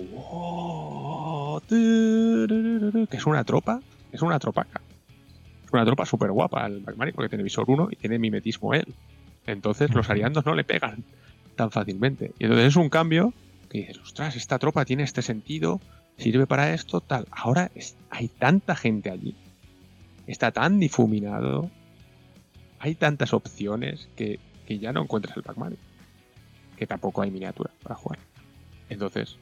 Que 3.09 3.17
es 3.17 3.27
una 3.27 3.45
tropa, 3.45 3.81
es 4.13 4.23
una 4.23 4.39
tropaca. 4.39 4.81
Es 5.65 5.73
una 5.73 5.85
tropa 5.85 6.05
súper 6.07 6.31
guapa 6.31 6.67
el 6.67 6.81
Backmari 6.81 7.13
porque 7.13 7.29
tiene 7.29 7.45
visor 7.45 7.65
1 7.69 7.89
y 7.91 7.97
tiene 7.97 8.19
mimetismo 8.19 8.75
él. 8.75 8.95
Entonces 9.47 9.93
los 9.95 10.09
arianos 10.11 10.45
no 10.47 10.55
le 10.55 10.65
pegan 10.65 11.03
tan 11.57 11.71
fácilmente. 11.71 12.33
Y 12.39 12.45
entonces 12.45 12.69
es 12.69 12.77
un 12.77 12.89
cambio 12.89 13.33
que 13.69 13.79
dices, 13.79 13.99
ostras, 13.99 14.37
esta 14.37 14.59
tropa 14.59 14.85
tiene 14.85 15.03
este 15.03 15.23
sentido, 15.23 15.81
sirve 16.19 16.47
para 16.47 16.75
esto, 16.75 17.01
tal. 17.01 17.27
Ahora 17.31 17.71
es- 17.75 17.97
hay 18.11 18.29
tanta 18.29 18.77
gente 18.77 19.11
allí, 19.11 19.35
está 20.27 20.51
tan 20.53 20.79
difuminado, 20.79 21.71
hay 22.79 22.95
tantas 22.95 23.33
opciones 23.33 24.09
que, 24.17 24.39
que 24.67 24.79
ya 24.79 24.93
no 24.93 25.03
encuentras 25.03 25.37
el 25.37 25.43
Pac-Man. 25.43 25.77
Que 26.77 26.87
tampoco 26.87 27.23
hay 27.23 27.31
miniatura 27.31 27.71
para 27.83 27.95
jugar. 27.95 28.19
Entonces, 28.93 29.37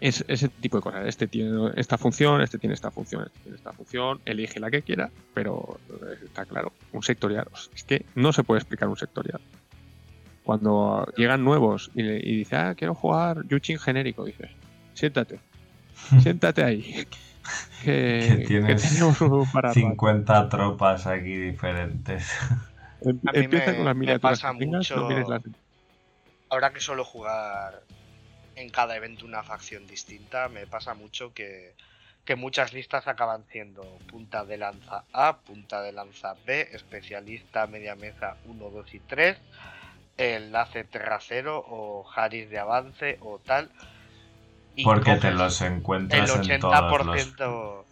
es 0.00 0.24
ese 0.28 0.48
tipo 0.48 0.76
de 0.78 0.82
cosas. 0.82 1.06
Este 1.06 1.26
tiene 1.28 1.70
esta 1.76 1.96
función, 1.98 2.40
este 2.42 2.58
tiene 2.58 2.74
esta 2.74 2.90
función, 2.90 3.22
este 3.26 3.38
tiene 3.40 3.56
esta 3.56 3.72
función, 3.72 4.20
elige 4.24 4.60
la 4.60 4.70
que 4.70 4.82
quiera, 4.82 5.10
pero 5.32 5.78
eh, 5.90 6.24
está 6.24 6.44
claro, 6.44 6.72
un 6.92 7.02
sectorial. 7.02 7.46
Es 7.74 7.84
que 7.84 8.04
no 8.14 8.32
se 8.32 8.42
puede 8.42 8.58
explicar 8.60 8.88
un 8.88 8.96
sectorial 8.96 9.40
cuando 10.42 11.06
llegan 11.16 11.42
nuevos 11.44 11.90
y, 11.94 12.02
le- 12.02 12.18
y 12.18 12.36
dice, 12.38 12.56
ah, 12.56 12.74
quiero 12.76 12.94
jugar 12.94 13.46
Yuchin 13.48 13.78
genérico, 13.78 14.24
dices, 14.24 14.50
siéntate, 14.94 15.38
siéntate 16.22 16.62
ahí. 16.64 17.06
Que, 17.82 18.44
Que 18.48 18.62
que 18.66 18.74
tenemos 18.74 19.20
un 19.20 19.50
para 19.52 19.68
rato". 19.68 19.80
50 19.80 20.48
tropas 20.48 21.06
aquí 21.06 21.34
diferentes. 21.36 22.30
Em- 23.02 23.20
A 23.26 23.32
mí 23.32 23.38
Empieza 23.44 23.70
me- 23.70 23.76
con 23.76 23.84
las 23.86 23.94
me 23.94 24.00
miniaturas 24.00 24.40
pasa 24.40 24.52
no 24.52 24.66
mucho- 24.66 25.08
las- 25.28 25.42
Ahora 26.50 26.72
que 26.72 26.80
suelo 26.80 27.04
jugar 27.04 27.82
en 28.56 28.70
cada 28.70 28.96
evento 28.96 29.24
una 29.24 29.42
facción 29.42 29.86
distinta, 29.86 30.48
me 30.48 30.66
pasa 30.66 30.94
mucho 30.94 31.32
que, 31.32 31.74
que 32.24 32.36
muchas 32.36 32.72
listas 32.72 33.06
acaban 33.06 33.44
siendo 33.50 33.82
punta 34.10 34.44
de 34.44 34.56
lanza 34.56 35.04
A, 35.12 35.38
punta 35.38 35.82
de 35.82 35.92
lanza 35.92 36.34
B, 36.46 36.68
especialista, 36.72 37.66
media 37.66 37.94
mesa 37.94 38.36
1, 38.46 38.70
2 38.70 38.94
y 38.94 39.00
3, 39.00 39.36
enlace 40.16 40.84
trasero 40.84 41.58
o 41.58 42.08
Haris 42.14 42.48
de 42.48 42.58
avance 42.58 43.18
o 43.20 43.38
tal. 43.38 43.70
y 44.76 44.84
Porque 44.84 45.16
te 45.16 45.30
los 45.32 45.60
el 45.60 45.74
encuentras 45.74 46.48
en 46.48 46.60
todos 46.60 47.06
los... 47.06 47.36
80%, 47.36 47.84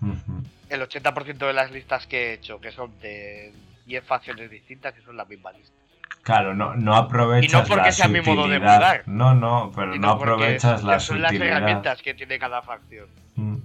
el 0.71 0.81
80% 0.81 1.47
de 1.47 1.53
las 1.53 1.71
listas 1.71 2.07
que 2.07 2.31
he 2.31 2.33
hecho, 2.35 2.61
que 2.61 2.73
son 2.73 2.99
de 3.01 3.53
10 3.87 4.05
facciones 4.05 4.51
distintas, 4.51 4.95
que 4.95 5.03
son 5.03 5.17
la 5.17 5.25
misma 5.27 5.53
lista. 5.53 5.82
Claro, 6.23 6.55
no, 6.55 6.75
no 6.75 6.95
aprovechas 6.95 7.51
Y 7.51 7.53
no 7.57 7.65
porque 7.69 7.87
la 7.87 7.93
sea 7.93 8.09
mi 8.09 8.21
modo 8.21 8.47
de. 8.47 8.61
No, 9.07 9.35
no, 9.35 9.73
pero 9.75 9.97
no 9.97 10.11
aprovechas 10.11 10.85
la 10.85 11.01
son 11.01 11.21
las 11.23 11.33
herramientas 11.33 12.01
que 12.03 12.15
tiene 12.15 12.39
cada 12.39 12.63
facción. 12.63 13.07
Mm. 13.37 13.57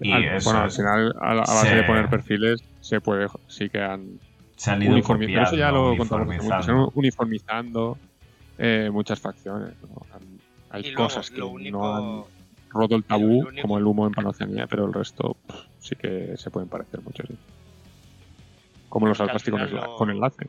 Y 0.00 0.12
Al- 0.12 0.24
eso, 0.24 0.50
bueno, 0.50 0.64
al 0.64 0.70
final, 0.72 1.14
a, 1.20 1.34
la- 1.34 1.42
a 1.42 1.54
base 1.54 1.68
se- 1.68 1.74
de 1.76 1.82
poner 1.84 2.08
perfiles, 2.08 2.64
se 2.80 3.00
puede, 3.00 3.28
sí 3.46 3.68
que 3.68 3.80
han 3.80 4.18
se 4.56 4.70
han 4.72 4.82
ido 4.82 4.92
uniformizado. 4.92 5.34
Pero 5.34 5.46
eso 5.46 5.56
ya 5.56 5.70
lo 5.70 5.90
mucho, 5.94 6.04
se 6.04 6.14
han 6.14 6.20
uniformizando. 6.22 6.92
uniformizando 6.94 7.98
eh, 8.58 8.90
muchas 8.92 9.20
facciones. 9.20 9.74
¿no? 9.82 10.02
Han- 10.14 10.40
Hay 10.70 10.86
y 10.86 10.90
luego, 10.90 11.04
cosas 11.04 11.30
que 11.30 11.38
lo 11.38 11.52
no 11.70 11.96
han 11.96 12.24
roto 12.70 12.96
el 12.96 13.04
tabú, 13.04 13.42
lo 13.42 13.48
único- 13.50 13.62
como 13.62 13.78
el 13.78 13.84
humo 13.86 14.06
en 14.06 14.12
Panoceanía, 14.14 14.66
pero 14.66 14.86
el 14.86 14.92
resto 14.92 15.36
pff, 15.46 15.56
sí 15.80 15.94
que 15.96 16.34
se 16.36 16.50
pueden 16.50 16.68
parecer 16.68 17.00
mucho, 17.02 17.22
sí. 17.28 17.36
Como 18.88 19.06
los 19.06 19.16
Que 19.18 19.22
al 19.24 19.28
Alcasti 19.30 19.50
con, 19.52 19.60
no- 19.72 19.94
con 19.96 20.10
enlace. 20.10 20.48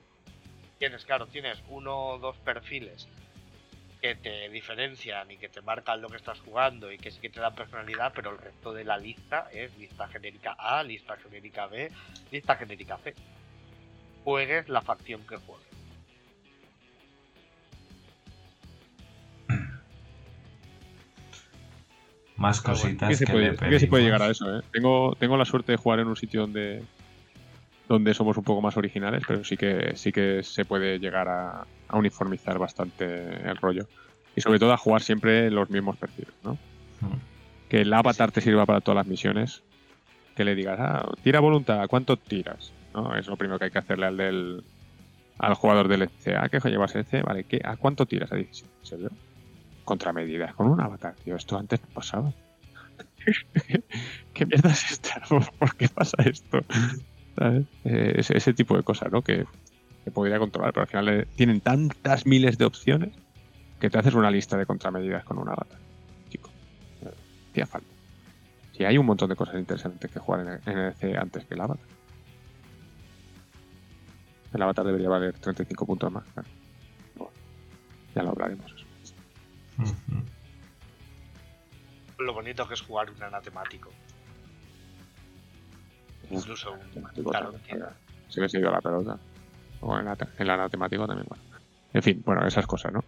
Tienes, 0.80 1.06
claro, 1.06 1.28
tienes 1.28 1.62
uno 1.70 2.08
o 2.08 2.20
dos 2.20 2.36
perfiles 2.38 3.08
que 4.04 4.16
te 4.16 4.50
diferencian 4.50 5.32
y 5.32 5.38
que 5.38 5.48
te 5.48 5.62
marcan 5.62 6.02
lo 6.02 6.10
que 6.10 6.18
estás 6.18 6.38
jugando 6.42 6.92
y 6.92 6.98
que 6.98 7.10
sí 7.10 7.22
que 7.22 7.30
te 7.30 7.40
dan 7.40 7.56
personalidad, 7.56 8.12
pero 8.14 8.32
el 8.32 8.38
resto 8.38 8.74
de 8.74 8.84
la 8.84 8.98
lista 8.98 9.48
es 9.54 9.78
lista 9.78 10.10
genérica 10.10 10.56
A, 10.60 10.84
lista 10.84 11.16
genérica 11.16 11.68
B, 11.68 11.90
lista 12.30 12.58
genérica 12.58 12.98
C. 12.98 13.16
Juegues 14.26 14.68
la 14.68 14.82
facción 14.82 15.26
que 15.26 15.38
juegues. 15.38 15.74
Más 22.36 22.62
bueno, 22.62 22.78
cositas 22.78 23.10
que 23.10 23.16
se 23.16 23.26
que 23.26 23.32
puede, 23.32 23.52
le 23.52 23.70
que 23.70 23.80
se 23.80 23.88
puede 23.88 24.04
llegar 24.04 24.22
a 24.22 24.30
eso, 24.30 24.58
¿eh? 24.58 24.62
Tengo, 24.74 25.16
tengo 25.18 25.38
la 25.38 25.46
suerte 25.46 25.72
de 25.72 25.78
jugar 25.78 26.00
en 26.00 26.08
un 26.08 26.18
sitio 26.18 26.42
donde 26.42 26.84
donde 27.94 28.14
somos 28.14 28.38
un 28.38 28.44
poco 28.44 28.62
más 28.62 28.76
originales, 28.76 29.24
pero 29.28 29.44
sí 29.44 29.56
que 29.56 29.94
sí 29.96 30.12
que 30.12 30.42
se 30.42 30.66
puede 30.66 31.00
llegar 31.00 31.28
a, 31.30 31.66
a 31.88 31.98
uniformizar 31.98 32.58
bastante 32.58 33.06
el 33.48 33.56
rollo. 33.58 33.88
Y 34.36 34.42
sobre 34.42 34.58
todo 34.58 34.74
a 34.74 34.78
jugar 34.78 35.04
siempre 35.04 35.52
los 35.52 35.70
mismos 35.70 35.96
perfiles, 35.98 36.34
¿no? 36.44 36.54
Mm. 37.02 37.70
Que 37.70 37.82
el 37.82 37.94
avatar 37.94 38.32
te 38.32 38.42
sirva 38.42 38.66
para 38.66 38.82
todas 38.82 38.96
las 38.96 39.08
misiones. 39.08 39.62
Que 40.36 40.44
le 40.44 40.56
digas, 40.56 40.80
ah, 40.80 41.12
tira 41.22 41.40
voluntad, 41.40 41.82
¿a 41.82 41.88
cuánto 41.88 42.18
tiras? 42.18 42.74
¿No? 42.96 43.16
Es 43.16 43.28
lo 43.28 43.38
primero 43.38 43.60
que 43.60 43.66
hay 43.66 43.72
que 43.72 43.78
hacerle 43.78 44.08
al 44.08 44.18
del 44.18 44.64
al 45.38 45.54
jugador 45.54 45.88
del 45.88 46.04
EC. 46.04 46.36
Ah, 46.36 46.50
que 46.50 46.60
llevas 46.68 46.96
EC, 46.96 47.24
vale, 47.24 47.44
¿qué? 47.44 47.62
¿a 47.64 47.76
cuánto 47.78 48.08
tiras? 48.08 48.32
A 48.32 48.36
17, 48.36 48.74
¿en 48.80 48.86
serio? 48.86 49.10
Contramedidas 49.86 50.56
con 50.56 50.68
un 50.68 50.82
avatar, 50.82 51.14
tío, 51.24 51.36
esto 51.36 51.58
antes 51.58 51.82
no 51.82 51.88
pasaba. 51.94 52.34
¿Qué 54.34 54.46
mierda 54.46 54.72
es 54.72 54.92
esta? 54.92 55.22
¿Por 55.60 55.76
qué 55.76 55.90
pasa 55.90 56.18
esto? 56.24 56.62
¿Sabes? 57.38 57.66
Eh, 57.86 58.14
ese, 58.18 58.38
ese 58.38 58.54
tipo 58.54 58.78
de 58.78 58.84
cosas, 58.84 59.12
¿no? 59.12 59.22
Que, 59.22 59.46
que 60.04 60.12
podría 60.12 60.40
controlar, 60.40 60.74
pero 60.74 60.84
al 60.84 60.88
final 60.88 61.10
eh, 61.10 61.28
tienen 61.36 61.62
tantas 61.62 62.26
miles 62.26 62.58
de 62.58 62.66
opciones 62.66 63.14
que 63.80 63.90
te 63.90 63.98
haces 63.98 64.14
una 64.14 64.32
lista 64.32 64.58
de 64.58 64.66
contramedidas 64.66 65.24
con 65.24 65.38
un 65.38 65.50
avatar. 65.50 65.80
Chico, 66.30 66.50
hacía 67.52 67.66
falta. 67.66 67.88
Si 68.76 68.86
hay 68.86 68.98
un 68.98 69.06
montón 69.06 69.30
de 69.30 69.36
cosas 69.36 69.56
interesantes 69.56 70.10
que 70.10 70.20
jugar 70.20 70.62
en 70.66 70.78
el, 70.78 70.94
EC 71.00 71.18
antes 71.18 71.46
que 71.46 71.54
el 71.54 71.62
avatar. 71.62 71.86
El 74.54 74.62
avatar 74.62 74.86
debería 74.86 75.10
valer 75.10 75.34
35 75.34 75.86
puntos 75.86 76.12
más, 76.12 76.24
claro. 76.34 76.48
Bueno, 77.16 77.34
ya 78.16 78.24
lo 78.24 78.30
hablaremos. 78.30 78.72
eso. 78.72 78.86
Lo 82.20 82.34
bonito 82.34 82.68
que 82.68 82.76
es 82.76 82.82
jugar 82.82 83.10
un 83.10 83.22
anatemático. 83.22 83.90
Incluso 86.30 86.72
un. 86.74 86.80
Temático, 86.92 87.30
Claro, 87.32 87.52
tal, 87.52 87.62
tiene, 87.62 87.80
tal. 87.82 87.94
se 88.30 88.40
hubiese 88.40 88.60
ido 88.60 88.72
la 88.72 88.82
pelota. 88.82 89.18
O 89.82 89.98
en 89.98 90.06
la, 90.06 90.18
en 90.38 90.48
la 90.48 90.58
matemática 90.58 91.06
también. 91.06 91.28
Bueno. 91.30 91.44
En 91.94 92.02
fin, 92.04 92.22
bueno, 92.26 92.46
esas 92.48 92.66
cosas, 92.66 92.94
¿no? 92.94 93.04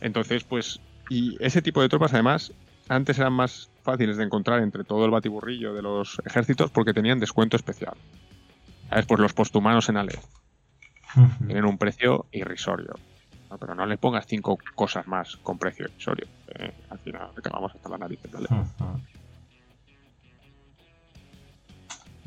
Entonces, 0.00 0.44
pues, 0.44 0.80
y 1.10 1.36
ese 1.44 1.62
tipo 1.62 1.80
de 1.82 1.88
tropas 1.88 2.12
además 2.14 2.52
antes 2.88 3.18
eran 3.18 3.32
más 3.32 3.70
fáciles 3.82 4.16
de 4.16 4.24
encontrar 4.24 4.62
entre 4.62 4.84
todo 4.84 5.04
el 5.04 5.10
batiburrillo 5.10 5.74
de 5.74 5.82
los 5.82 6.20
ejércitos 6.24 6.70
porque 6.70 6.92
tenían 6.94 7.18
descuento 7.20 7.56
especial. 7.56 7.94
¿Sabes? 8.88 9.06
Pues 9.06 9.20
los 9.20 9.32
posthumanos 9.34 9.88
en 9.88 9.96
Ale 9.96 10.18
tienen 11.46 11.64
un 11.64 11.78
precio 11.78 12.26
irrisorio. 12.32 12.94
No, 13.50 13.56
pero 13.58 13.74
no 13.74 13.86
le 13.86 13.96
pongas 13.98 14.26
cinco 14.26 14.58
cosas 14.74 15.06
más 15.06 15.36
con 15.38 15.58
precio 15.58 15.86
irrisorio. 15.86 16.26
eh, 16.54 16.72
al 16.90 16.98
final 16.98 17.30
acabamos 17.36 17.74
hasta 17.74 17.88
la 17.88 17.98
nariz. 17.98 18.20
¿vale? 18.30 18.46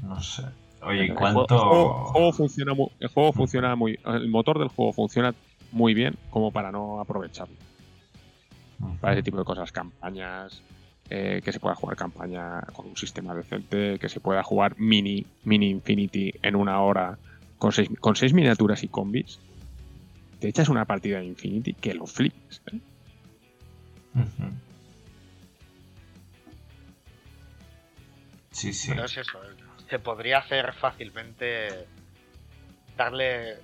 No 0.01 0.21
sé. 0.21 0.43
Oye, 0.81 1.05
¿y 1.05 1.09
El 1.09 1.15
juego- 1.15 1.45
cuánto...? 1.45 1.55
El 1.55 1.61
juego, 1.61 2.03
el 2.07 2.11
juego 2.11 2.33
funciona 2.33 2.73
muy, 2.73 2.87
el 2.99 3.07
juego 3.09 3.33
funciona 3.33 3.75
muy, 3.75 3.99
el 4.05 4.29
motor 4.29 4.59
del 4.59 4.67
juego 4.69 4.93
funciona 4.93 5.33
muy 5.71 5.93
bien 5.93 6.15
como 6.29 6.51
para 6.51 6.71
no 6.71 6.99
aprovecharlo. 6.99 7.55
Para 8.99 9.13
ese 9.13 9.21
tipo 9.23 9.37
de 9.37 9.43
cosas, 9.43 9.71
campañas, 9.71 10.61
eh, 11.11 11.41
que 11.45 11.51
se 11.51 11.59
pueda 11.59 11.75
jugar 11.75 11.95
campaña 11.97 12.61
con 12.73 12.87
un 12.87 12.97
sistema 12.97 13.35
decente, 13.35 13.99
que 13.99 14.09
se 14.09 14.19
pueda 14.19 14.41
jugar 14.43 14.75
mini, 14.79 15.25
mini 15.43 15.69
Infinity 15.69 16.33
en 16.41 16.55
una 16.55 16.81
hora 16.81 17.19
con 17.59 17.71
seis, 17.71 17.89
con 17.99 18.15
seis 18.15 18.33
miniaturas 18.33 18.81
y 18.83 18.87
combis. 18.87 19.39
Te 20.39 20.47
echas 20.47 20.67
una 20.69 20.85
partida 20.85 21.19
de 21.19 21.25
Infinity 21.25 21.73
que 21.75 21.93
lo 21.93 22.07
flipes. 22.07 22.63
¿eh? 22.73 22.79
Sí, 28.51 28.73
sí. 28.73 28.89
Pero 28.89 29.05
es 29.05 29.17
eso, 29.17 29.39
se 29.91 29.99
podría 29.99 30.37
hacer 30.37 30.71
fácilmente 30.73 31.85
darle 32.95 33.57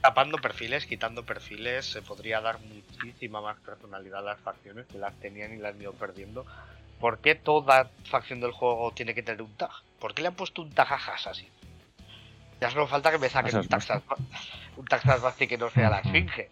tapando 0.00 0.38
perfiles, 0.38 0.86
quitando 0.86 1.26
perfiles, 1.26 1.84
se 1.84 2.00
podría 2.00 2.40
dar 2.40 2.58
muchísima 2.60 3.42
más 3.42 3.58
personalidad 3.60 4.20
a 4.20 4.32
las 4.32 4.40
facciones 4.40 4.86
que 4.86 4.96
las 4.96 5.14
tenían 5.20 5.52
y 5.52 5.58
las 5.58 5.74
han 5.74 5.82
ido 5.82 5.92
perdiendo. 5.92 6.46
¿Por 6.98 7.18
qué 7.18 7.34
toda 7.34 7.90
facción 8.04 8.40
del 8.40 8.52
juego 8.52 8.92
tiene 8.92 9.14
que 9.14 9.22
tener 9.22 9.42
un 9.42 9.54
tag? 9.58 9.68
¿Por 9.98 10.14
qué 10.14 10.22
le 10.22 10.28
han 10.28 10.34
puesto 10.34 10.62
un 10.62 10.70
tag 10.70 10.90
a 10.90 10.94
Assassin? 10.94 11.50
Ya 12.58 12.70
solo 12.70 12.86
falta 12.86 13.10
que 13.10 13.18
me 13.18 13.28
saquen 13.28 13.58
un 13.58 13.68
tag, 13.68 14.02
un 14.78 14.86
tag 14.86 15.02
Sasbasti 15.02 15.46
que 15.46 15.58
no 15.58 15.68
sea 15.68 15.90
la. 15.90 15.98
Esfinge. 15.98 16.48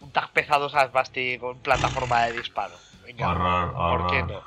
Un 0.00 0.12
tag 0.12 0.30
pesado 0.30 0.68
Sasbasti 0.68 1.36
con 1.38 1.58
plataforma 1.58 2.26
de 2.26 2.34
disparo. 2.34 2.76
Venga, 3.04 3.72
¿por 3.74 4.06
qué 4.06 4.22
no? 4.22 4.40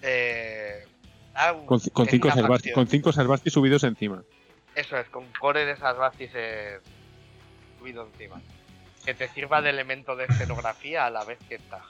Eh, 0.00 0.86
ah, 1.34 1.54
Con, 1.66 1.80
con 1.80 2.06
cinco 2.06 2.28
facción. 2.30 2.74
con 2.74 2.86
cinco 2.86 3.12
Sarbasti 3.12 3.50
subidos 3.50 3.84
encima. 3.84 4.22
Eso 4.74 4.96
es, 4.96 5.08
con 5.08 5.24
core 5.38 5.64
de 5.66 5.76
eh, 6.34 6.80
subido 7.78 8.06
encima. 8.06 8.40
Que 9.04 9.14
te 9.14 9.28
sirva 9.28 9.60
de 9.60 9.70
elemento 9.70 10.16
de 10.16 10.24
escenografía 10.24 11.06
a 11.06 11.10
la 11.10 11.24
vez 11.24 11.38
que 11.48 11.56
está. 11.56 11.80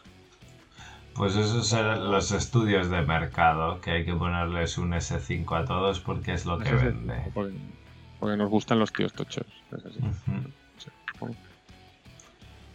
Pues 1.14 1.36
esos 1.36 1.68
son 1.68 2.10
los 2.10 2.32
estudios 2.32 2.88
de 2.88 3.02
mercado, 3.02 3.80
que 3.82 3.90
hay 3.90 4.04
que 4.04 4.14
ponerles 4.14 4.78
un 4.78 4.92
S5 4.92 5.62
a 5.62 5.64
todos 5.66 6.00
porque 6.00 6.32
es 6.32 6.46
lo 6.46 6.58
que 6.58 6.70
es- 6.70 6.82
vende. 6.82 7.30
porque, 7.34 7.54
porque 8.18 8.36
nos 8.38 8.48
gustan 8.48 8.78
los 8.78 8.92
tíos 8.92 9.12
tochos. 9.12 9.46
es 9.76 9.84
así. 9.84 10.00
Sí. 10.78 10.88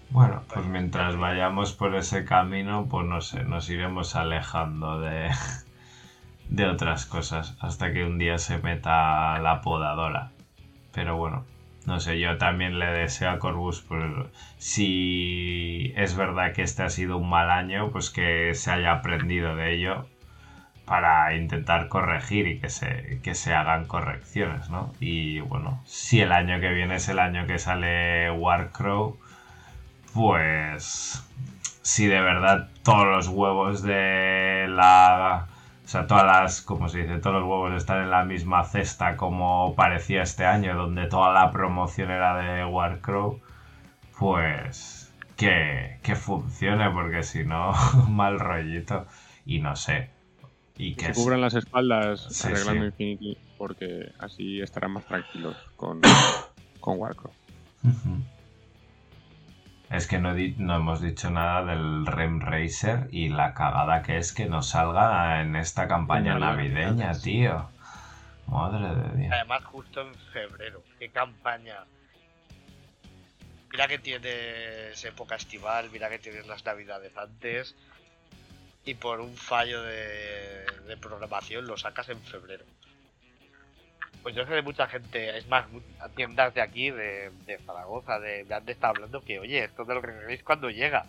Bueno, 0.09 0.43
pues 0.53 0.65
mientras 0.67 1.17
vayamos 1.17 1.73
por 1.73 1.93
ese 1.95 2.23
camino, 2.23 2.87
pues 2.89 3.05
no 3.07 3.19
sé, 3.21 3.43
nos 3.43 3.69
iremos 3.69 4.15
alejando 4.15 5.01
de, 5.01 5.29
de 6.49 6.65
otras 6.65 7.05
cosas 7.05 7.55
hasta 7.59 7.91
que 7.91 8.03
un 8.03 8.17
día 8.17 8.37
se 8.37 8.57
meta 8.57 9.39
la 9.39 9.61
podadora. 9.61 10.31
Pero 10.93 11.17
bueno, 11.17 11.45
no 11.85 11.99
sé, 11.99 12.19
yo 12.19 12.37
también 12.37 12.79
le 12.79 12.87
deseo 12.87 13.29
a 13.29 13.39
Corvus, 13.39 13.81
pues 13.81 14.03
si 14.57 15.93
es 15.95 16.15
verdad 16.15 16.53
que 16.53 16.63
este 16.63 16.83
ha 16.83 16.89
sido 16.89 17.17
un 17.17 17.29
mal 17.29 17.49
año, 17.49 17.91
pues 17.91 18.09
que 18.09 18.53
se 18.55 18.71
haya 18.71 18.91
aprendido 18.91 19.55
de 19.55 19.73
ello 19.73 20.05
para 20.85 21.35
intentar 21.35 21.89
corregir 21.89 22.47
y 22.47 22.59
que 22.59 22.69
se, 22.69 23.19
que 23.21 23.35
se 23.35 23.53
hagan 23.53 23.85
correcciones, 23.85 24.69
¿no? 24.69 24.93
Y 25.01 25.41
bueno, 25.41 25.81
si 25.85 26.21
el 26.21 26.31
año 26.31 26.59
que 26.61 26.73
viene 26.73 26.95
es 26.95 27.09
el 27.09 27.19
año 27.19 27.45
que 27.45 27.59
sale 27.59 28.31
Warcrow, 28.31 29.17
pues 30.13 31.25
si 31.81 32.07
de 32.07 32.21
verdad 32.21 32.69
todos 32.83 33.05
los 33.05 33.27
huevos 33.27 33.81
de 33.83 34.65
la... 34.69 35.47
O 35.87 35.89
sea, 35.89 36.05
todas 36.05 36.25
las, 36.25 36.61
como 36.61 36.89
se 36.89 37.03
dice, 37.03 37.17
todos 37.19 37.37
los 37.37 37.43
huevos 37.43 37.73
están 37.73 38.03
en 38.03 38.09
la 38.09 38.25
misma 38.25 38.65
cesta 38.65 39.15
como 39.15 39.73
parecía 39.73 40.21
este 40.21 40.45
año, 40.45 40.75
donde 40.75 41.07
toda 41.07 41.31
la 41.31 41.49
promoción 41.49 42.11
era 42.11 42.35
de 42.35 42.65
Warcrow, 42.65 43.39
pues 44.19 45.13
que, 45.37 45.97
que 46.03 46.17
funcione, 46.17 46.89
porque 46.91 47.23
si 47.23 47.45
no, 47.45 47.71
mal 48.09 48.37
rollito. 48.37 49.05
Y 49.45 49.59
no 49.59 49.77
sé. 49.77 50.09
Y 50.77 50.93
Que 50.95 51.05
se 51.05 51.13
cubran 51.13 51.39
las 51.39 51.53
espaldas 51.53 52.27
Sí, 52.31 52.47
arreglando 52.49 52.81
sí. 52.81 52.87
Infinity 52.87 53.37
porque 53.57 54.11
así 54.19 54.59
estarán 54.59 54.91
más 54.91 55.05
tranquilos 55.05 55.55
con, 55.77 56.01
con 56.81 56.99
Warcraft. 56.99 57.37
Ujú. 57.85 58.36
Es 59.89 60.05
que 60.07 60.19
no, 60.19 60.33
no 60.33 60.75
hemos 60.75 61.01
dicho 61.01 61.29
nada 61.29 61.63
del 61.63 62.05
Rem 62.05 62.41
Racer 62.41 63.07
y 63.11 63.29
la 63.29 63.53
cagada 63.53 64.01
que 64.01 64.17
es 64.17 64.33
que 64.33 64.45
no 64.45 64.61
salga 64.61 65.41
en 65.41 65.55
esta 65.55 65.87
campaña 65.87 66.37
navideña, 66.37 67.13
tío. 67.17 67.69
Madre 68.47 68.95
de 68.95 69.17
Dios. 69.17 69.33
Además, 69.33 69.63
justo 69.65 70.01
en 70.01 70.13
febrero. 70.33 70.83
¿Qué 70.99 71.09
campaña? 71.09 71.85
Mira 73.71 73.87
que 73.87 73.99
tienes 73.99 75.03
época 75.05 75.35
estival, 75.35 75.89
mira 75.91 76.09
que 76.09 76.19
tienes 76.19 76.47
las 76.47 76.65
navidades 76.65 77.15
antes. 77.17 77.75
Y 78.85 78.93
por 78.95 79.21
un 79.21 79.35
fallo 79.35 79.83
de, 79.83 80.65
de 80.87 80.97
programación 80.97 81.65
lo 81.65 81.77
sacas 81.77 82.09
en 82.09 82.19
febrero. 82.21 82.65
Pues 84.23 84.35
yo 84.35 84.45
sé 84.45 84.53
de 84.53 84.61
mucha 84.61 84.87
gente, 84.87 85.37
es 85.37 85.47
más, 85.47 85.65
tiendas 86.15 86.53
de 86.53 86.61
aquí, 86.61 86.91
de, 86.91 87.31
de 87.45 87.57
Zaragoza, 87.59 88.19
de, 88.19 88.43
me 88.45 88.55
han 88.55 88.67
estado 88.67 88.95
hablando 88.95 89.21
que, 89.21 89.39
oye, 89.39 89.63
esto 89.63 89.85
de 89.85 89.95
lo 89.95 90.01
que 90.01 90.07
queréis 90.07 90.43
cuando 90.43 90.69
llega. 90.69 91.05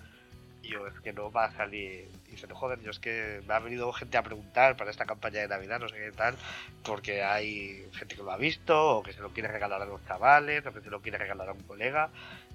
Y 0.62 0.68
yo, 0.68 0.86
es 0.86 1.00
que 1.00 1.12
no 1.12 1.30
va 1.30 1.46
a 1.46 1.52
salir. 1.52 2.08
Y 2.32 2.36
se 2.36 2.46
no 2.46 2.54
joder, 2.54 2.80
yo 2.80 2.90
es 2.90 2.98
que 2.98 3.40
me 3.46 3.54
ha 3.54 3.58
venido 3.58 3.92
gente 3.92 4.18
a 4.18 4.22
preguntar 4.22 4.76
para 4.76 4.90
esta 4.90 5.06
campaña 5.06 5.40
de 5.40 5.48
Navidad, 5.48 5.80
no 5.80 5.88
sé 5.88 5.96
qué 5.96 6.12
tal, 6.12 6.36
porque 6.84 7.22
hay 7.22 7.88
gente 7.94 8.14
que 8.16 8.22
lo 8.22 8.30
ha 8.30 8.36
visto, 8.36 8.98
o 8.98 9.02
que 9.02 9.12
se 9.12 9.20
lo 9.20 9.30
quiere 9.30 9.48
regalar 9.48 9.82
a 9.82 9.86
los 9.86 10.04
chavales, 10.06 10.64
o 10.66 10.72
que 10.72 10.80
se 10.80 10.90
lo 10.90 11.00
quiere 11.00 11.18
regalar 11.18 11.48
a 11.48 11.52
un 11.52 11.62
colega. 11.62 12.10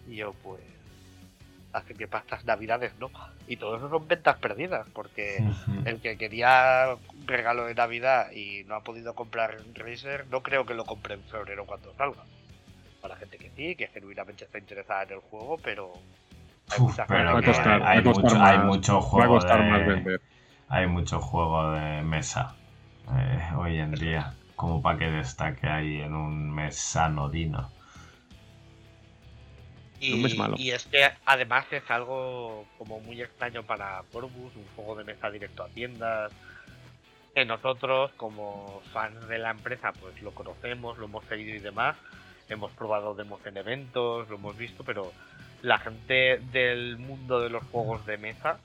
Y 0.08 0.18
yo, 0.18 0.34
pues, 0.34 0.62
hace 1.74 1.96
que 1.96 2.08
para 2.08 2.24
estas 2.24 2.46
Navidades 2.46 2.96
no. 3.00 3.12
Y 3.48 3.58
todo 3.58 3.78
eso 3.78 3.90
son 3.90 4.08
ventas 4.08 4.38
perdidas, 4.40 4.88
porque 4.94 5.46
el 5.84 6.02
que 6.02 6.18
quería 6.18 6.96
regalo 7.26 7.66
de 7.66 7.76
Navidad 7.76 8.32
y 8.32 8.64
no 8.66 8.76
ha 8.76 8.84
podido 8.84 9.16
comprar 9.16 9.58
Razer, 9.74 10.28
no 10.30 10.44
creo 10.44 10.66
que 10.66 10.76
lo 10.76 10.86
compre 10.86 11.16
en 11.16 11.24
febrero 11.26 11.66
cuando 11.66 11.94
salga. 11.96 12.26
Para 13.02 13.18
gente 13.18 13.40
que 13.40 13.52
sí, 13.52 13.76
que 13.76 13.88
genuinamente 13.90 14.46
está 14.46 14.60
interesada 14.60 15.04
en 15.04 15.12
el 15.14 15.20
juego, 15.20 15.60
pero 15.60 16.04
hay 16.70 16.80
Uf, 16.80 16.84
mucha 16.84 17.08
pero 17.08 17.24
gente 17.24 17.34
Va 17.34 17.40
a 17.40 17.44
que 17.44 17.44
costar, 17.44 17.82
hay, 17.84 18.02
va 18.02 18.14
mucho, 18.14 18.38
más, 18.38 18.42
hay 18.42 18.60
mucho 18.60 19.02
Va 19.18 19.26
a 19.26 19.28
juego 19.28 19.64
más 19.64 19.86
de, 19.86 19.86
vender. 19.86 20.22
hay 20.68 20.88
mucho 20.88 21.20
juego 21.22 21.72
de 21.72 22.02
mesa 22.04 22.58
eh, 23.12 23.52
hoy 23.58 23.78
en 23.80 23.98
día 23.98 24.38
como 24.56 24.82
para 24.82 25.00
que 25.00 25.06
destaque 25.12 25.68
ahí 25.68 26.02
en 26.02 26.14
un 26.16 26.52
mes 26.54 26.78
sanodino 26.78 27.74
Y, 30.04 30.38
malo. 30.38 30.56
es 30.60 30.86
que 30.86 31.10
además 31.26 31.66
es 31.72 31.90
algo 31.90 32.66
como 32.78 33.00
muy 33.00 33.22
extraño 33.22 33.64
para 33.64 34.04
Corvus, 34.12 34.56
un 34.56 34.66
juego 34.76 34.96
de 34.96 35.04
mesa 35.04 35.30
directo 35.32 35.64
a 35.64 35.70
tiendas. 35.70 36.32
Que 37.34 37.46
nosotros, 37.46 38.12
como 38.18 38.82
fans 38.94 39.28
de 39.28 39.40
la 39.40 39.52
empresa, 39.52 39.92
pues 39.94 40.22
lo 40.22 40.32
conocemos, 40.32 40.98
lo 40.98 41.06
hemos 41.06 41.26
seguido 41.26 41.56
y 41.56 41.60
demás. 41.60 41.96
Hemos 42.50 42.72
probado 42.74 43.16
demos 43.16 43.44
en 43.46 43.58
eventos, 43.58 44.30
lo 44.30 44.36
hemos 44.36 44.56
visto, 44.58 44.84
pero 44.84 45.12
la 45.62 45.80
gente 45.80 46.40
del 46.52 46.98
mundo 46.98 47.40
de 47.40 47.50
los 47.50 47.64
juegos 47.66 48.06
de 48.06 48.18
mesa 48.18 48.60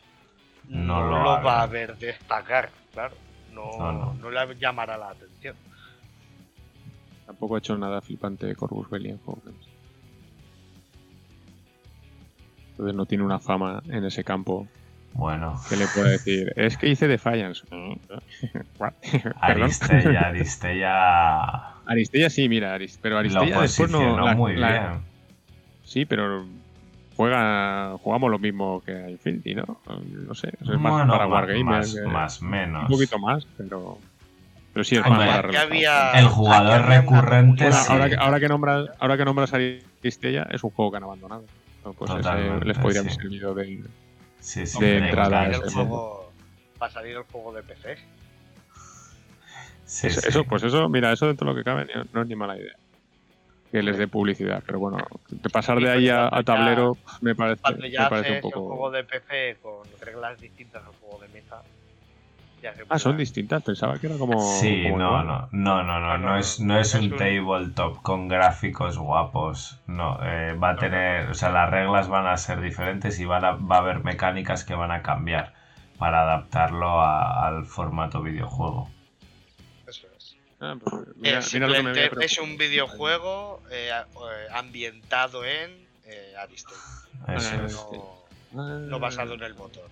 No 0.69 1.09
no, 1.09 1.23
lo 1.23 1.43
va 1.43 1.63
a 1.63 1.67
ver. 1.67 1.97
destacar, 1.97 2.71
claro. 2.93 3.15
No, 3.53 3.71
No, 3.79 4.15
no. 4.15 4.31
le 4.31 4.55
llamará 4.57 4.99
la 4.99 5.11
atención. 5.11 5.57
Tampoco 7.27 7.55
ha 7.55 7.59
hecho 7.59 7.77
nada 7.77 8.01
flipante 8.01 8.55
Corvus 8.55 8.91
Belli 8.91 9.11
en 9.11 9.19
juegos 9.19 9.45
de 9.45 9.53
mesa. 9.53 9.71
Entonces 12.79 12.95
no 12.95 13.07
tiene 13.07 13.25
una 13.25 13.41
fama 13.41 13.83
en 13.89 14.05
ese 14.05 14.23
campo 14.23 14.69
bueno 15.15 15.61
que 15.69 15.77
le 15.77 15.87
pueda 15.89 16.11
decir, 16.11 16.53
es 16.55 16.77
que 16.77 16.89
hice 16.89 17.09
Defiance. 17.09 17.67
Aristella 19.41 20.27
Aristella 20.29 21.75
Aristella 21.87 22.31
sí, 22.31 22.49
mira, 22.49 22.79
pero 23.03 23.15
lo 23.15 23.21
Aristella 23.21 23.61
después 23.63 23.91
no... 23.91 23.99
posicionó 23.99 24.25
la- 24.27 24.35
muy 24.37 24.57
la- 24.57 24.69
bien 24.71 25.09
Sí, 25.83 26.05
pero 26.05 26.45
juega 27.17 27.97
jugamos 28.03 28.31
lo 28.31 28.39
mismo 28.39 28.83
que 28.85 28.93
a 28.93 29.11
Infinity, 29.11 29.55
¿no? 29.55 29.81
No 29.89 30.35
sé, 30.35 30.51
es 30.61 30.69
más 30.79 30.93
Bueno, 30.93 31.13
para 31.13 31.27
Wargamers. 31.27 31.65
más, 31.65 31.95
que- 31.95 32.07
más 32.07 32.43
menos 32.43 32.83
Un 32.83 32.89
poquito 32.89 33.19
más, 33.19 33.47
pero, 33.57 33.99
Pero 34.75 34.85
sí, 34.85 34.97
es 34.97 35.05
Hombre, 35.05 35.27
más 35.27 35.41
para 35.43 35.63
había- 35.63 36.13
El 36.13 36.29
jugador 36.29 36.83
recurrente, 36.87 37.65
Bueno, 37.65 37.77
comunidad- 37.77 37.85
sí. 37.87 37.93
ahora, 37.93 38.09
que, 38.11 38.17
ahora, 38.17 38.39
que 38.39 38.49
nombras, 38.49 38.91
ahora 39.01 39.17
que 39.17 39.25
nombras 39.25 39.53
Aristella, 39.55 40.47
es 40.51 40.63
un 40.63 40.71
juego 40.71 40.91
que 40.93 40.97
han 40.99 41.05
abandonado. 41.05 41.45
Pues 41.95 42.11
ese 42.11 42.65
les 42.65 42.79
podría 42.79 43.01
haber 43.01 43.13
sí. 43.13 43.21
servido 43.21 43.55
de. 43.55 43.85
Sí, 44.41 44.67
sí, 44.67 44.81
de 44.81 44.99
entrada 44.99 45.49
ese 45.49 45.71
juego, 45.71 46.33
para 46.79 46.93
salir 46.93 47.17
el 47.17 47.25
juego 47.25 47.53
de 47.53 47.63
PC. 47.63 47.97
Sí, 49.85 50.07
eso, 50.09 50.21
sí. 50.21 50.29
eso, 50.29 50.45
pues 50.45 50.63
eso, 50.63 50.89
mira, 50.89 51.13
eso 51.13 51.27
dentro 51.27 51.47
de 51.49 51.53
lo 51.55 51.59
que 51.59 51.65
cabe 51.65 51.87
no, 52.13 52.23
es 52.23 52.29
ni 52.29 52.37
mala 52.37 52.57
idea. 52.57 52.75
Que 53.73 53.83
les 53.83 53.99
dé 53.99 54.09
publicidad, 54.09 54.63
pero 54.67 54.79
bueno, 54.79 54.99
de 55.29 55.51
pasar 55.51 55.79
de 55.81 55.91
ahí 55.91 56.09
a, 56.09 56.27
a 56.27 56.31
ya- 56.39 56.43
tablero 56.43 56.97
me 57.21 57.35
parece, 57.35 57.61
Cuando 57.61 57.81
me 57.83 57.91
ya 57.91 58.09
parece 58.09 58.31
un 58.33 58.37
el 58.37 58.43
juego 58.43 58.51
poco. 58.51 58.91
de 58.91 59.05
PC 59.05 59.57
con 59.61 59.87
reglas 60.01 60.41
distintas 60.41 60.85
al 60.87 60.93
juego 60.95 61.19
de 61.21 61.29
mesa, 61.29 61.63
Ah, 62.89 62.99
son 62.99 63.13
puede- 63.13 63.19
distintas, 63.25 63.63
pensaba 63.63 63.99
que 63.99 64.07
era 64.07 64.17
como. 64.19 64.41
Sí, 64.61 64.83
como 64.85 64.99
no, 64.99 65.25
no, 65.25 65.49
no, 65.53 65.83
no, 65.83 66.01
no, 66.01 66.01
No, 66.01 66.19
no 66.19 66.19
no, 66.19 66.39
es, 66.39 66.61
no. 66.61 66.75
no 66.75 66.81
es 66.81 66.95
Es 66.95 67.01
un 67.01 67.11
tabletop 67.17 68.03
con 68.03 68.29
gráficos 68.29 68.99
guapos, 68.99 69.79
no, 69.87 70.19
eh, 70.23 70.55
va 70.55 70.71
a 70.71 70.73
No, 70.75 70.79
tener, 70.79 71.31
o 71.31 71.35
sea, 71.35 71.51
las 71.51 71.71
reglas 71.71 72.09
van 72.09 72.27
a 72.27 72.37
ser 72.37 72.61
diferentes 72.61 73.19
y 73.21 73.25
van 73.25 73.45
a, 73.45 73.53
va 73.53 73.77
a 73.77 73.79
haber 73.81 74.03
mecánicas 74.05 74.65
que 74.65 74.75
van 74.75 74.91
a 74.91 75.03
cambiar 75.03 75.55
para 75.99 76.23
adaptarlo 76.23 77.01
a- 77.01 77.47
al 77.47 77.65
formato 77.67 78.23
videojuego. 78.23 78.89
Eso 79.87 80.07
es. 80.17 80.37
Ah, 80.61 80.75
pues 80.79 80.95
mira, 81.17 81.41
mira 81.53 81.67
lo 81.69 81.75
que 81.75 81.83
me 81.83 82.25
es 82.25 82.39
un 82.39 82.57
videojuego 82.57 83.63
eh, 83.71 83.91
eh, 83.93 84.47
ambientado 84.53 85.45
en 85.45 85.71
eh. 86.07 86.35
Eso 86.55 86.69
Ah, 87.27 87.35
es. 87.67 87.73
sí. 87.91 87.97
No, 88.53 88.79
no 88.79 88.99
basado 88.99 89.35
en 89.35 89.43
el 89.43 89.55
motor. 89.55 89.89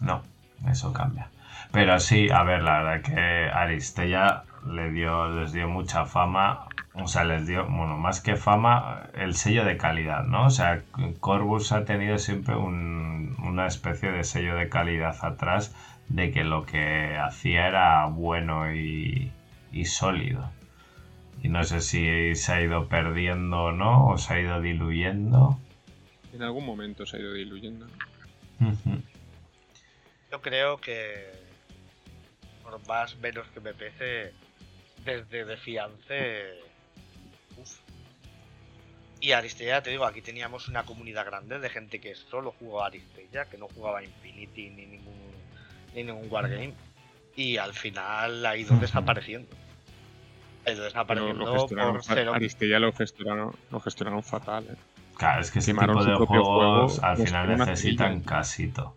No, 0.00 0.22
eso 0.68 0.92
cambia. 0.92 1.28
Pero 1.72 1.98
sí, 2.00 2.28
a 2.30 2.42
ver, 2.42 2.62
la 2.62 2.82
verdad 2.82 3.02
que 3.02 3.50
Aristella 3.50 4.44
le 4.70 4.90
dio, 4.90 5.28
les 5.40 5.52
dio 5.52 5.68
mucha 5.68 6.04
fama, 6.06 6.66
o 6.94 7.06
sea, 7.08 7.24
les 7.24 7.46
dio, 7.46 7.64
bueno, 7.64 7.96
más 7.96 8.20
que 8.20 8.36
fama, 8.36 9.04
el 9.14 9.34
sello 9.34 9.64
de 9.64 9.76
calidad, 9.78 10.24
¿no? 10.24 10.46
O 10.46 10.50
sea, 10.50 10.82
Corvus 11.20 11.72
ha 11.72 11.84
tenido 11.84 12.18
siempre 12.18 12.54
un- 12.56 13.34
una 13.42 13.66
especie 13.66 14.10
de 14.12 14.24
sello 14.24 14.54
de 14.56 14.68
calidad 14.68 15.16
atrás 15.24 15.74
de 16.08 16.30
que 16.30 16.44
lo 16.44 16.66
que 16.66 17.16
hacía 17.16 17.66
era 17.68 18.04
bueno 18.06 18.72
y, 18.74 19.32
y 19.72 19.84
sólido. 19.86 20.50
Y 21.42 21.48
no 21.48 21.64
sé 21.64 21.80
si 21.80 22.34
se 22.36 22.52
ha 22.52 22.60
ido 22.60 22.86
perdiendo 22.88 23.64
o 23.64 23.72
no, 23.72 24.06
o 24.08 24.18
se 24.18 24.34
ha 24.34 24.40
ido 24.40 24.60
diluyendo. 24.60 25.58
En 26.34 26.42
algún 26.42 26.66
momento 26.66 27.04
se 27.06 27.16
ha 27.16 27.20
ido 27.20 27.32
diluyendo. 27.32 27.86
Yo 30.32 30.40
creo 30.40 30.78
que, 30.78 31.30
por 32.62 32.84
más 32.88 33.16
menos 33.18 33.46
que 33.48 33.60
me 33.60 33.74
pese, 33.74 34.32
desde 35.04 35.44
de 35.44 35.56
fiance. 35.58 36.54
Uf. 37.58 37.78
Y 39.20 39.32
Aristella, 39.32 39.82
te 39.82 39.90
digo, 39.90 40.06
aquí 40.06 40.22
teníamos 40.22 40.68
una 40.68 40.84
comunidad 40.84 41.26
grande 41.26 41.58
de 41.58 41.68
gente 41.68 42.00
que 42.00 42.14
solo 42.14 42.54
jugaba 42.58 42.86
Aristella, 42.86 43.44
que 43.44 43.58
no 43.58 43.68
jugaba 43.68 44.02
Infinity 44.02 44.70
ni 44.70 44.86
ningún, 44.86 45.14
ni 45.94 46.02
ningún 46.02 46.32
Wargame. 46.32 46.72
Y 47.36 47.58
al 47.58 47.74
final 47.74 48.46
ha 48.46 48.56
ido 48.56 48.74
desapareciendo. 48.78 49.54
Ha 50.64 50.70
ido 50.70 50.84
desapareciendo 50.84 51.44
lo 51.44 51.66
por 51.66 52.04
ser 52.04 52.28
Aristella 52.30 52.78
lo 52.78 52.92
gestionaron, 52.94 53.54
lo 53.70 53.80
gestionaron 53.80 54.22
fatal. 54.22 54.64
¿eh? 54.70 54.76
Claro, 55.14 55.42
es 55.42 55.50
que 55.50 55.58
este 55.58 55.72
Quemaron 55.72 55.98
tipo 55.98 56.10
de 56.10 56.26
juegos 56.26 56.46
juego, 56.46 57.06
al 57.06 57.16
final 57.18 57.58
necesitan 57.58 58.20
casito. 58.22 58.94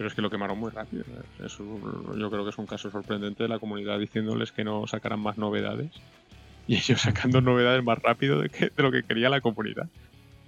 Pero 0.00 0.08
es 0.08 0.14
que 0.14 0.22
lo 0.22 0.30
quemaron 0.30 0.58
muy 0.58 0.70
rápido. 0.70 1.02
¿eh? 1.02 1.44
Es 1.44 1.60
un- 1.60 2.18
yo 2.18 2.30
creo 2.30 2.42
que 2.44 2.48
es 2.48 2.56
un 2.56 2.64
caso 2.66 2.90
sorprendente 2.90 3.42
de 3.42 3.50
la 3.50 3.58
comunidad 3.58 3.98
diciéndoles 3.98 4.50
que 4.50 4.64
no 4.64 4.86
sacaran 4.86 5.20
más 5.20 5.36
novedades. 5.36 5.90
Y 6.66 6.76
ellos 6.76 7.02
sacando 7.02 7.42
novedades 7.42 7.84
más 7.84 7.98
rápido 7.98 8.40
de, 8.40 8.48
que- 8.48 8.70
de 8.74 8.82
lo 8.82 8.90
que 8.90 9.02
quería 9.02 9.28
la 9.28 9.42
comunidad. 9.42 9.90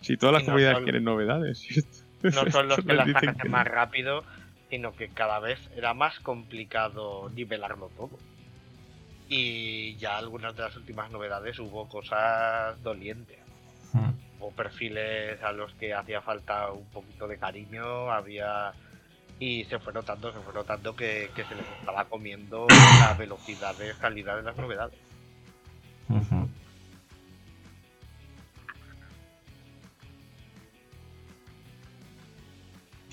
Si 0.00 0.16
todas 0.16 0.32
las 0.32 0.42
no 0.44 0.46
comunidades 0.46 0.76
solo- 0.76 0.84
quieren 0.86 1.04
novedades. 1.04 1.66
no 2.22 2.50
son 2.50 2.68
los 2.68 2.78
que 2.80 2.94
las 2.94 3.06
sacasen 3.06 3.34
que 3.34 3.44
no. 3.44 3.50
más 3.50 3.66
rápido, 3.66 4.24
sino 4.70 4.96
que 4.96 5.08
cada 5.08 5.38
vez 5.38 5.58
era 5.76 5.92
más 5.92 6.18
complicado 6.20 7.28
nivelarlo 7.34 7.90
todo. 7.94 8.18
Y 9.28 9.96
ya 9.96 10.16
algunas 10.16 10.56
de 10.56 10.62
las 10.62 10.74
últimas 10.78 11.10
novedades 11.10 11.58
hubo 11.58 11.86
cosas 11.90 12.82
dolientes. 12.82 13.38
Mm. 13.92 14.12
O 14.40 14.50
perfiles 14.50 15.42
a 15.42 15.52
los 15.52 15.74
que 15.74 15.92
hacía 15.92 16.22
falta 16.22 16.72
un 16.72 16.86
poquito 16.86 17.28
de 17.28 17.36
cariño, 17.36 18.10
había... 18.10 18.72
Y 19.42 19.64
se 19.64 19.80
fue 19.80 19.92
notando, 19.92 20.32
se 20.32 20.38
fue 20.38 20.54
notando 20.54 20.94
que, 20.94 21.32
que 21.34 21.44
se 21.44 21.56
les 21.56 21.68
estaba 21.68 22.04
comiendo 22.04 22.68
la 22.96 23.12
velocidad 23.14 23.74
de 23.74 23.92
salida 23.92 24.36
de 24.36 24.44
las 24.44 24.56
novedades. 24.56 24.96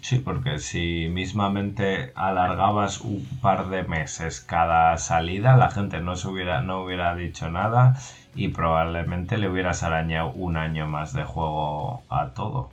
Sí, 0.01 0.19
porque 0.19 0.59
si 0.59 1.07
mismamente 1.09 2.11
alargabas 2.13 3.01
un 3.01 3.25
par 3.41 3.69
de 3.69 3.81
meses 3.81 4.39
cada 4.39 4.95
salida, 4.99 5.57
la 5.57 5.71
gente 5.71 5.99
no 5.99 6.15
se 6.15 6.27
hubiera, 6.27 6.61
no 6.61 6.83
hubiera 6.83 7.15
dicho 7.15 7.49
nada 7.49 7.97
y 8.35 8.49
probablemente 8.49 9.39
le 9.39 9.49
hubieras 9.49 9.81
arañado 9.81 10.31
un 10.33 10.57
año 10.57 10.85
más 10.85 11.11
de 11.13 11.23
juego 11.23 12.03
a 12.07 12.35
todo. 12.35 12.69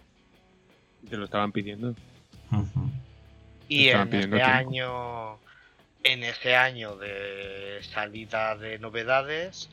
Te 1.08 1.16
lo 1.16 1.24
estaban 1.24 1.52
pidiendo. 1.52 1.94
Ujú. 2.52 2.90
Y 3.68 3.88
Estaban 3.88 4.12
en 4.14 4.30
tiempo. 4.30 4.36
año, 4.36 5.38
en 6.02 6.22
ese 6.22 6.56
año 6.56 6.96
de 6.96 7.80
salida 7.82 8.56
de 8.56 8.78
novedades, 8.78 9.70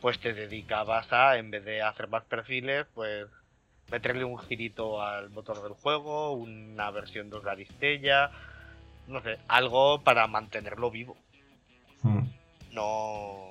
pues 0.00 0.18
te 0.18 0.32
dedicabas 0.32 1.12
a, 1.12 1.38
en 1.38 1.50
vez 1.50 1.64
de 1.64 1.82
hacer 1.82 2.08
más 2.08 2.24
perfiles, 2.24 2.86
pues 2.94 3.26
meterle 3.90 4.24
un 4.24 4.38
girito 4.38 5.02
al 5.02 5.30
motor 5.30 5.62
del 5.62 5.72
juego, 5.72 6.32
una 6.32 6.90
versión 6.90 7.30
2 7.30 7.44
de 7.44 7.50
Aristella, 7.50 8.30
no 9.06 9.22
sé, 9.22 9.38
algo 9.48 10.02
para 10.02 10.26
mantenerlo 10.26 10.90
vivo. 10.90 11.16
Mm. 12.02 12.22
No, 12.72 13.50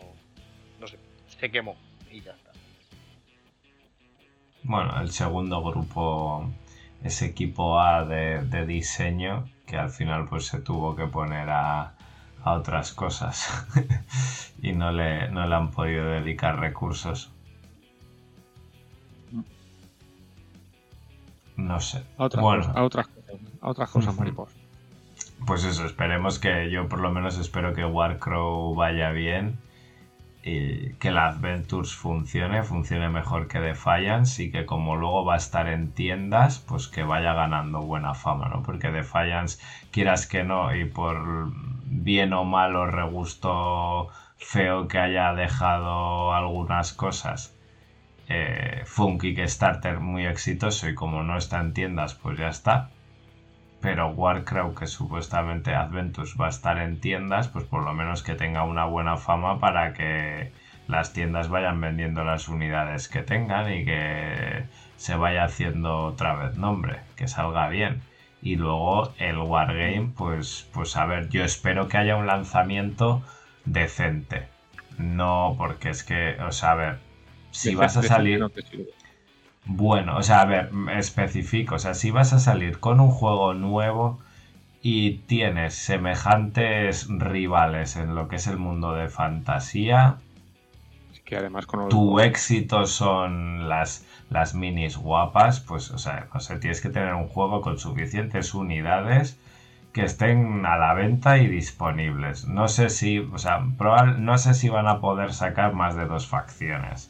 no 0.80 0.88
sé, 0.88 0.98
se 1.40 1.50
quemó 1.50 1.76
y 2.12 2.22
ya 2.22 2.32
está. 2.32 2.52
Bueno, 4.64 5.00
el 5.00 5.12
segundo 5.12 5.64
grupo, 5.64 6.50
ese 7.04 7.28
equipo 7.28 7.80
A 7.80 8.04
de, 8.04 8.42
de 8.42 8.66
diseño, 8.66 9.48
que 9.66 9.78
al 9.78 9.90
final 9.90 10.26
pues 10.28 10.48
se 10.48 10.60
tuvo 10.60 10.96
que 10.96 11.08
poner 11.08 11.50
a, 11.50 11.94
a 12.44 12.54
otras 12.54 12.94
cosas 12.94 13.66
y 14.62 14.74
no 14.74 14.92
le, 14.92 15.30
no 15.30 15.48
le 15.48 15.56
han 15.56 15.72
podido 15.72 16.06
dedicar 16.06 16.60
recursos. 16.60 17.32
No 21.56 21.80
sé. 21.80 22.04
A 22.18 22.26
otras, 22.26 22.42
bueno, 22.44 22.62
cosas, 22.64 22.78
a 22.78 22.84
otras 22.84 23.08
cosas. 23.08 23.42
A 23.62 23.70
otras 23.70 23.90
cosas, 23.90 24.16
mariposa. 24.16 24.56
pues 25.46 25.64
eso, 25.64 25.86
esperemos 25.86 26.40
que 26.40 26.70
yo 26.72 26.88
por 26.90 27.00
lo 27.00 27.12
menos 27.12 27.38
espero 27.38 27.74
que 27.74 27.86
Warcrow 27.86 28.76
vaya 28.76 29.12
bien 29.12 29.60
y 30.48 30.94
que 31.00 31.10
la 31.10 31.26
Adventures 31.26 31.96
funcione, 31.96 32.64
funcione 32.64 33.10
mejor 33.10 33.48
que 33.48 33.60
Defiance 33.60 34.44
y 34.44 34.52
que 34.52 34.68
como 34.68 34.96
luego 34.96 35.26
va 35.26 35.34
a 35.34 35.38
estar 35.38 35.68
en 35.68 35.92
tiendas, 35.92 36.60
pues 36.60 36.88
que 36.88 37.04
vaya 37.04 37.34
ganando 37.34 37.82
buena 37.82 38.14
fama, 38.14 38.48
¿no? 38.48 38.62
Porque 38.62 38.92
Defiance, 38.92 39.58
quieras 39.92 40.28
que 40.28 40.44
no, 40.44 40.76
y 40.76 40.86
por 40.86 41.52
bien 41.86 42.32
o 42.34 42.44
mal 42.44 42.76
o 42.76 42.86
regusto 42.86 44.08
feo 44.38 44.88
que 44.88 45.00
haya 45.00 45.34
dejado 45.34 46.32
algunas 46.36 46.94
cosas, 46.94 47.52
eh, 48.30 48.84
fue 48.86 49.08
un 49.08 49.18
Kickstarter 49.18 50.00
muy 50.00 50.28
exitoso 50.28 50.88
y 50.88 50.94
como 50.94 51.24
no 51.24 51.38
está 51.38 51.60
en 51.60 51.74
tiendas, 51.74 52.14
pues 52.14 52.38
ya 52.38 52.50
está 52.50 52.90
pero 53.86 54.10
Warcraft, 54.10 54.80
que 54.80 54.88
supuestamente 54.88 55.76
Adventus 55.76 56.36
va 56.42 56.48
a 56.48 56.50
estar 56.50 56.80
en 56.80 57.00
tiendas, 57.00 57.50
pues 57.50 57.66
por 57.66 57.84
lo 57.84 57.94
menos 57.94 58.24
que 58.24 58.34
tenga 58.34 58.64
una 58.64 58.86
buena 58.86 59.16
fama 59.16 59.60
para 59.60 59.94
que 59.94 60.52
las 60.88 61.14
tiendas 61.14 61.50
vayan 61.50 61.80
vendiendo 61.80 62.24
las 62.24 62.48
unidades 62.50 63.08
que 63.08 63.22
tengan 63.22 63.72
y 63.72 63.86
que 63.86 64.64
se 64.98 65.16
vaya 65.16 65.44
haciendo 65.44 66.00
otra 66.00 66.34
vez 66.34 66.58
nombre, 66.58 67.02
que 67.16 67.28
salga 67.28 67.70
bien. 67.70 68.02
Y 68.42 68.56
luego 68.56 69.14
el 69.20 69.38
Wargame, 69.38 70.12
pues, 70.18 70.68
pues 70.74 70.98
a 70.98 71.06
ver, 71.06 71.30
yo 71.30 71.44
espero 71.44 71.88
que 71.88 71.98
haya 71.98 72.16
un 72.16 72.26
lanzamiento 72.26 73.22
decente. 73.66 74.48
No, 74.98 75.54
porque 75.60 75.92
es 75.92 76.04
que, 76.04 76.38
o 76.42 76.52
sea, 76.52 76.72
a 76.72 76.76
ver, 76.76 77.00
si 77.52 77.76
vas 77.76 77.96
a 77.98 78.02
decente 78.02 78.16
salir... 78.16 78.40
no 78.40 78.50
te 78.50 78.64
sirve. 78.64 78.95
Bueno, 79.66 80.18
o 80.18 80.24
sea, 80.24 80.42
a 80.42 80.46
ver, 80.46 80.72
especifico. 80.96 81.76
O 81.76 81.80
sea, 81.80 81.94
si 81.94 82.12
vas 82.12 82.34
a 82.34 82.40
salir 82.40 82.80
con 82.80 83.00
un 83.00 83.10
juego 83.10 83.54
nuevo 83.54 84.20
y 84.82 85.18
tienes 85.20 85.74
semejantes 85.74 87.08
rivales 87.10 87.96
en 87.96 88.14
lo 88.14 88.28
que 88.28 88.36
es 88.36 88.48
el 88.48 88.58
mundo 88.58 88.94
de 88.94 89.10
fantasía, 89.10 90.18
que 91.26 91.38
además 91.38 91.66
con 91.66 91.90
tu 91.90 92.20
éxito 92.20 92.86
son 92.86 93.68
las, 93.68 94.06
las 94.30 94.54
minis 94.54 94.96
guapas, 94.96 95.60
pues, 95.60 95.90
o 95.90 95.98
sea, 95.98 96.28
no 96.32 96.40
sé, 96.40 96.60
tienes 96.60 96.82
que 96.82 96.90
tener 96.90 97.16
un 97.16 97.28
juego 97.28 97.62
con 97.62 97.80
suficientes 97.80 98.54
unidades 98.54 99.40
que 99.92 100.04
estén 100.04 100.66
a 100.66 100.78
la 100.78 100.94
venta 100.94 101.40
y 101.40 101.48
disponibles. 101.48 102.48
No 102.48 102.68
sé 102.68 102.90
si, 102.90 103.20
o 103.20 103.40
sea, 103.40 103.66
probable, 103.78 104.20
no 104.20 104.38
sé 104.38 104.54
si 104.54 104.70
van 104.70 104.88
a 104.88 105.00
poder 105.00 105.34
sacar 105.34 105.74
más 105.74 105.96
de 105.96 106.06
dos 106.06 106.28
facciones. 106.28 107.10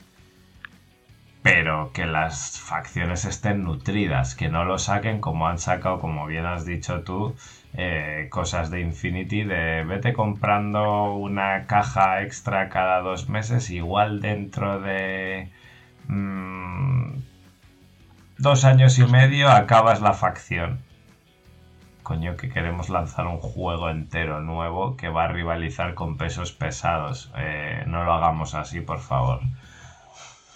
Pero 1.45 1.91
que 1.93 2.07
las 2.07 2.59
facciones 2.59 3.23
estén 3.23 3.63
nutridas, 3.63 4.33
que 4.33 4.49
no 4.49 4.65
lo 4.65 4.79
saquen 4.79 5.21
como 5.21 5.47
han 5.47 5.59
sacado, 5.59 5.99
como 5.99 6.25
bien 6.25 6.47
has 6.47 6.65
dicho 6.65 7.03
tú, 7.03 7.35
eh, 7.75 8.27
cosas 8.31 8.71
de 8.71 8.81
Infinity, 8.81 9.43
de 9.43 9.83
vete 9.83 10.13
comprando 10.13 11.13
una 11.13 11.67
caja 11.67 12.23
extra 12.23 12.69
cada 12.69 13.01
dos 13.01 13.29
meses, 13.29 13.69
igual 13.69 14.21
dentro 14.21 14.79
de 14.81 15.51
mm, 16.07 17.11
dos 18.39 18.65
años 18.65 18.97
y 18.97 19.05
medio 19.05 19.51
acabas 19.51 20.01
la 20.01 20.13
facción 20.13 20.79
coño, 22.01 22.37
que 22.37 22.49
queremos 22.49 22.89
lanzar 22.89 23.27
un 23.27 23.39
juego 23.39 23.89
entero 23.89 24.39
nuevo 24.39 24.95
que 24.95 25.09
va 25.09 25.25
a 25.25 25.27
rivalizar 25.27 25.95
con 25.95 26.17
pesos 26.17 26.51
pesados. 26.53 27.31
Eh, 27.37 27.83
no 27.87 28.03
lo 28.05 28.13
hagamos 28.13 28.55
así, 28.55 28.79
por 28.79 28.99
favor. 28.99 29.41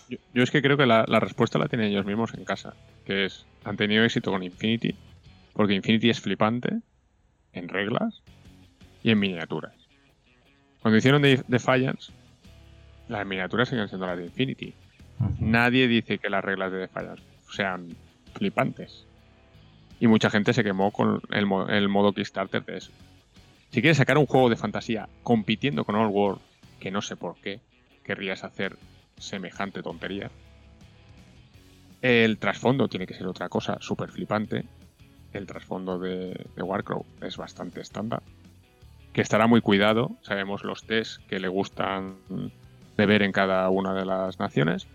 Yo, 0.09 0.43
es 0.43 0.49
que 0.49 0.61
creo 0.61 0.75
que 0.75 0.87
la, 0.87 1.05
respuesta 1.05 1.59
la 1.59 1.67
tienen 1.67 1.91
ellos 1.91 2.05
mismos 2.05 2.33
en 2.33 2.43
casa, 2.43 2.73
que 3.05 3.25
es, 3.25 3.45
han 3.63 3.77
tenido 3.77 4.03
éxito 4.03 4.31
con 4.31 4.41
Infinity, 4.41 4.95
porque 5.53 5.75
Infinity 5.75 6.09
es 6.09 6.19
flipante 6.19 6.79
en 7.53 7.69
reglas 7.69 8.23
y 9.03 9.11
en 9.11 9.19
miniaturas. 9.19 9.73
Cuando 10.81 10.97
hicieron 10.97 11.21
Defiance, 11.21 12.11
las 13.07 13.25
miniaturas 13.25 13.69
siguen 13.69 13.87
siendo 13.87 14.07
las 14.07 14.17
de 14.17 14.25
Infinity. 14.25 14.73
Nadie 15.39 15.87
dice 15.87 16.17
que 16.17 16.29
las 16.29 16.43
reglas 16.43 16.71
de 16.71 16.79
Defiance 16.79 17.23
sean 17.51 17.95
flipantes. 18.33 19.05
Y 19.99 20.07
mucha 20.07 20.29
gente 20.29 20.53
se 20.53 20.63
quemó 20.63 20.91
con 20.91 21.21
el, 21.29 21.45
modo 21.89 22.13
Kickstarter 22.13 22.63
de 22.63 22.77
eso. 22.77 22.91
Si 23.71 23.81
quieres 23.81 23.97
sacar 23.97 24.17
un 24.17 24.25
juego 24.25 24.49
de 24.49 24.55
fantasía 24.55 25.09
compitiendo 25.23 25.83
con 25.83 25.95
Old 25.95 26.11
World, 26.11 26.41
que 26.79 26.89
no 26.89 27.01
sé 27.01 27.15
por 27.15 27.35
qué 27.35 27.59
querrías 28.03 28.43
hacer 28.43 28.77
semejante 29.19 29.83
tontería, 29.83 30.31
el 32.01 32.37
trasfondo 32.37 32.87
tiene 32.87 33.05
que 33.05 33.13
ser 33.13 33.27
otra 33.27 33.49
cosa 33.49 33.77
súper 33.81 34.09
flipante. 34.09 34.65
El 35.33 35.45
trasfondo 35.45 35.99
de, 35.99 36.45
Warcraft 36.57 37.23
es 37.23 37.37
bastante 37.37 37.81
estándar. 37.81 38.23
Que 39.13 39.21
estará 39.21 39.47
muy 39.47 39.61
cuidado. 39.61 40.11
Sabemos 40.21 40.63
los 40.63 40.83
tests 40.83 41.19
que 41.27 41.39
le 41.39 41.49
gustan 41.49 42.15
de 42.97 43.05
ver 43.05 43.21
en 43.21 43.31
cada 43.31 43.69
una 43.69 43.93
de 43.93 44.05
las 44.05 44.39
naciones. 44.39 44.87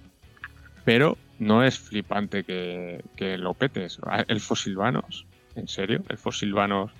Pero 0.84 1.18
no 1.38 1.62
es 1.62 1.78
flipante 1.78 2.44
que, 2.44 3.04
que 3.16 3.36
lo 3.38 3.54
petes. 3.54 3.98
Elfos 4.28 4.62
silvanos, 4.62 5.26
¿en 5.56 5.68
serio? 5.68 6.02
Elfos 6.08 6.38
silvanos. 6.38 6.90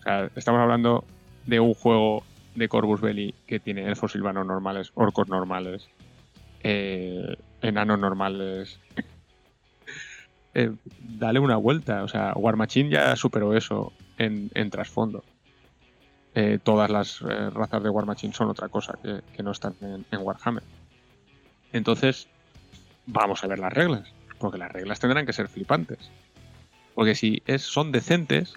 O 0.00 0.02
sea, 0.02 0.30
estamos 0.34 0.60
hablando 0.60 1.04
de 1.46 1.60
un 1.60 1.74
juego 1.74 2.24
de 2.54 2.68
Corvus 2.68 3.00
Belli 3.00 3.34
que 3.46 3.60
tiene 3.60 3.86
elfos 3.86 4.12
silvanos 4.12 4.46
normales, 4.46 4.92
orcos 4.94 5.28
normales, 5.28 5.88
eh, 6.68 7.36
enanos 7.62 7.98
normales. 7.98 8.80
Eh, 10.54 10.72
dale 11.00 11.38
una 11.38 11.56
vuelta. 11.56 12.02
O 12.02 12.08
sea, 12.08 12.32
War 12.34 12.56
Machine 12.56 12.90
ya 12.90 13.14
superó 13.14 13.56
eso 13.56 13.92
en, 14.18 14.70
trasfondo. 14.70 15.22
Eh, 16.34 16.58
todas 16.62 16.90
las 16.90 17.20
razas 17.20 17.82
de 17.82 17.88
War 17.88 18.04
Machine 18.04 18.34
son 18.34 18.50
otra 18.50 18.68
cosa 18.68 18.98
que, 19.02 19.42
no 19.42 19.52
están 19.52 19.74
en 19.80 20.20
Warhammer. 20.20 20.64
Entonces, 21.72 22.26
vamos 23.06 23.44
a 23.44 23.46
ver 23.46 23.58
las 23.58 23.72
reglas. 23.72 24.12
Porque 24.38 24.58
las 24.58 24.72
reglas 24.72 24.98
tendrán 24.98 25.24
que 25.24 25.32
ser 25.32 25.48
flipantes. 25.48 26.10
Porque 26.94 27.14
si 27.14 27.42
es, 27.46 27.62
son 27.62 27.92
decentes, 27.92 28.54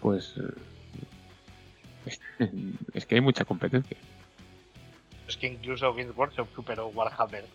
pues 0.00 0.34
eh, 2.08 2.50
es 2.94 3.06
que 3.06 3.16
hay 3.16 3.20
mucha 3.20 3.44
competencia. 3.44 3.96
Es 5.32 5.38
que 5.38 5.46
incluso 5.46 5.94
Games 5.94 6.14
Workshop 6.14 6.46
superó 6.54 6.88
Warhammer. 6.88 7.46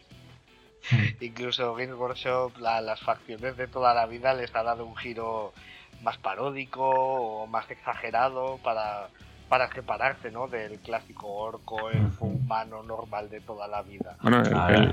incluso 1.22 1.76
Games 1.76 1.96
Workshop, 1.96 2.58
las 2.58 3.00
facciones 3.02 3.56
de 3.56 3.68
toda 3.68 3.94
la 3.94 4.08
vida 4.08 4.34
les 4.34 4.54
ha 4.56 4.64
dado 4.64 4.84
un 4.84 4.96
giro 4.96 5.54
más 6.02 6.18
paródico 6.18 6.90
o 6.90 7.46
más 7.46 7.70
exagerado 7.70 8.60
para 8.64 9.10
para 9.48 9.72
separarse 9.72 10.30
¿no? 10.30 10.48
del 10.48 10.80
clásico 10.80 11.28
orco, 11.28 11.90
el 11.90 12.10
humano 12.20 12.84
normal 12.84 13.30
de 13.30 13.40
toda 13.40 13.66
la 13.68 13.82
vida. 13.82 14.18
Bueno, 14.22 14.42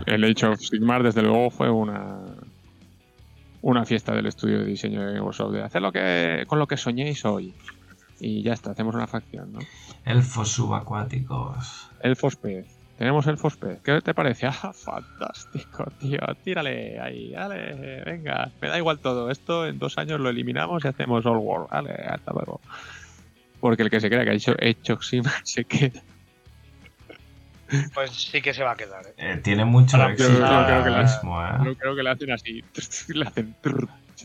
el, 0.07 0.25
Age 0.25 0.47
of 0.47 0.61
Sigmar 0.61 1.03
desde 1.03 1.23
luego 1.23 1.51
fue 1.51 1.71
una 1.71 2.21
una 3.63 3.85
fiesta 3.87 4.15
del 4.15 4.27
estudio 4.27 4.59
de 4.59 4.67
diseño 4.67 5.05
de 5.05 5.15
Microsoft 5.15 5.53
de 5.53 5.63
hacer 5.63 5.81
lo 5.81 5.91
que 5.91 6.45
con 6.47 6.59
lo 6.59 6.67
que 6.67 6.77
soñéis 6.77 7.25
hoy 7.25 7.55
y 8.25 8.43
ya 8.43 8.55
está, 8.55 8.71
hacemos 8.71 8.95
una 8.95 9.07
facción, 9.07 9.53
¿no? 9.53 9.59
Elfos 10.07 10.49
subacuáticos. 10.49 11.91
Elfos 12.01 12.37
pez. 12.37 12.67
Tenemos 12.97 13.27
elfos 13.27 13.57
pez. 13.57 13.81
¿Qué 13.83 14.01
te 14.01 14.15
parece? 14.15 14.47
Ah, 14.63 14.73
fantástico, 14.73 15.85
tío. 15.99 16.21
Tírale 16.43 16.99
ahí, 17.01 17.33
dale, 17.33 18.03
venga. 18.05 18.51
Me 18.63 18.69
da 18.69 18.79
igual 18.79 18.99
todo. 18.99 19.31
Esto 19.31 19.67
en 19.67 19.79
dos 19.79 19.99
años 19.99 20.21
lo 20.21 20.31
eliminamos 20.31 20.85
y 20.85 20.89
hacemos 20.89 21.27
All 21.27 21.37
World. 21.37 21.69
Vale, 21.71 21.93
hasta 21.93 22.33
luego. 22.33 22.61
Porque 23.61 23.83
el 23.83 23.91
que 23.91 24.01
se 24.01 24.09
crea 24.09 24.25
que 24.25 24.31
ha 24.31 24.35
hecho 24.35 24.55
Echoxima 24.59 25.33
se 25.45 25.65
queda. 25.65 26.01
Pues 27.93 28.11
sí 28.11 28.41
que 28.41 28.55
se 28.55 28.63
va 28.63 28.73
a 28.73 28.77
quedar. 28.77 29.05
¿eh? 29.07 29.15
eh 29.19 29.41
tiene 29.43 29.67
mucho 29.67 30.03
éxito 30.03 30.33
creo, 30.35 30.85
que 30.85 30.91
mismo, 30.91 31.43
¿eh? 31.43 31.77
creo 31.79 31.97
que 31.97 32.03
le 32.05 32.11
hacen 32.11 32.31
así. 32.31 32.65
Le 33.09 33.27
hacen. 33.27 33.55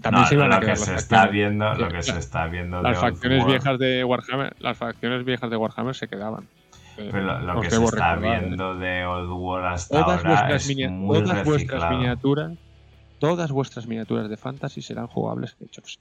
También 0.02 0.26
se 0.28 0.36
van 0.38 0.50
lo 0.50 0.56
a 0.56 0.60
que 0.60 0.76
se 0.76 0.96
está 0.96 1.28
viendo, 1.28 1.74
lo 1.74 1.90
que 1.90 2.04
se 2.04 2.18
está 2.18 2.48
viendo 2.48 2.82
las 2.82 3.00
facciones 3.00 3.46
viejas 3.46 3.80
de 3.80 4.04
Warhammer, 4.04 4.56
las 4.60 4.78
facciones 4.78 5.26
viejas 5.26 5.50
de 5.50 5.58
Warhammer 5.58 5.96
se 5.96 6.08
quedaban. 6.08 6.48
Pero 6.96 7.40
lo, 7.40 7.62
que 7.62 7.72
se 7.72 7.84
está 7.84 8.16
viendo 8.16 8.76
de 8.76 9.06
Old 9.06 9.32
War 9.32 9.66
hasta 9.66 10.04
todas 10.04 10.26
ahora 10.26 10.56
es 10.56 10.68
muy 10.90 11.24
todas 11.24 11.46
vuestras 11.46 11.92
miniaturas, 11.92 12.58
todas 13.20 13.52
vuestras 13.52 13.88
miniaturas 13.88 14.30
de 14.30 14.38
Fantasy 14.38 14.82
serán 14.82 15.08
jugables 15.08 15.56
hechos. 15.64 16.00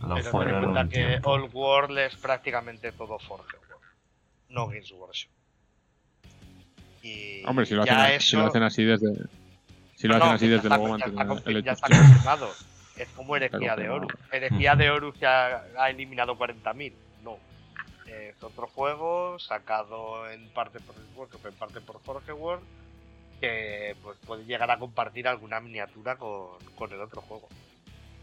Lo 0.00 0.14
Pero 0.14 0.30
fueron 0.30 0.88
que 0.88 1.20
Old 1.24 1.50
World 1.52 1.98
es 1.98 2.16
prácticamente 2.16 2.92
todo 2.92 3.18
Forge 3.18 3.56
World, 3.56 3.84
no 4.48 4.66
Games 4.68 4.92
Workshop. 4.92 5.30
Y 7.02 7.44
Hombre, 7.46 7.66
si 7.66 7.74
lo, 7.74 7.82
hacen, 7.82 8.20
si 8.20 8.36
lo 8.36 8.46
hacen 8.46 8.62
así 8.62 8.84
desde. 8.84 9.26
Si 10.00 10.08
lo 10.08 10.16
hacen 10.16 10.28
así 10.30 10.48
desde 10.48 10.68
luego 10.68 10.96
ya 10.96 11.06
está, 11.06 11.60
ya 11.60 11.72
está 11.72 11.88
confirmado. 11.88 12.50
Es 12.96 13.08
como 13.08 13.36
herejía 13.36 13.76
de 13.76 13.90
Horus. 13.90 14.12
Herejía 14.32 14.74
de 14.74 14.90
Horus 14.90 15.18
ya 15.20 15.64
ha 15.78 15.90
eliminado 15.90 16.38
40.000. 16.38 16.92
No. 17.22 17.38
Es 18.06 18.42
otro 18.42 18.66
juego 18.66 19.38
sacado 19.38 20.28
en 20.30 20.48
parte 20.50 20.80
por 20.80 20.96
el 20.96 21.02
Workshop, 21.16 21.46
en 21.46 21.54
parte 21.54 21.80
por 21.80 22.00
Forge 22.00 22.32
World, 22.32 22.64
que 23.40 23.94
pues, 24.02 24.16
puede 24.26 24.44
llegar 24.44 24.70
a 24.70 24.78
compartir 24.78 25.28
alguna 25.28 25.60
miniatura 25.60 26.16
con, 26.16 26.58
con 26.76 26.92
el 26.92 27.00
otro 27.00 27.20
juego 27.20 27.48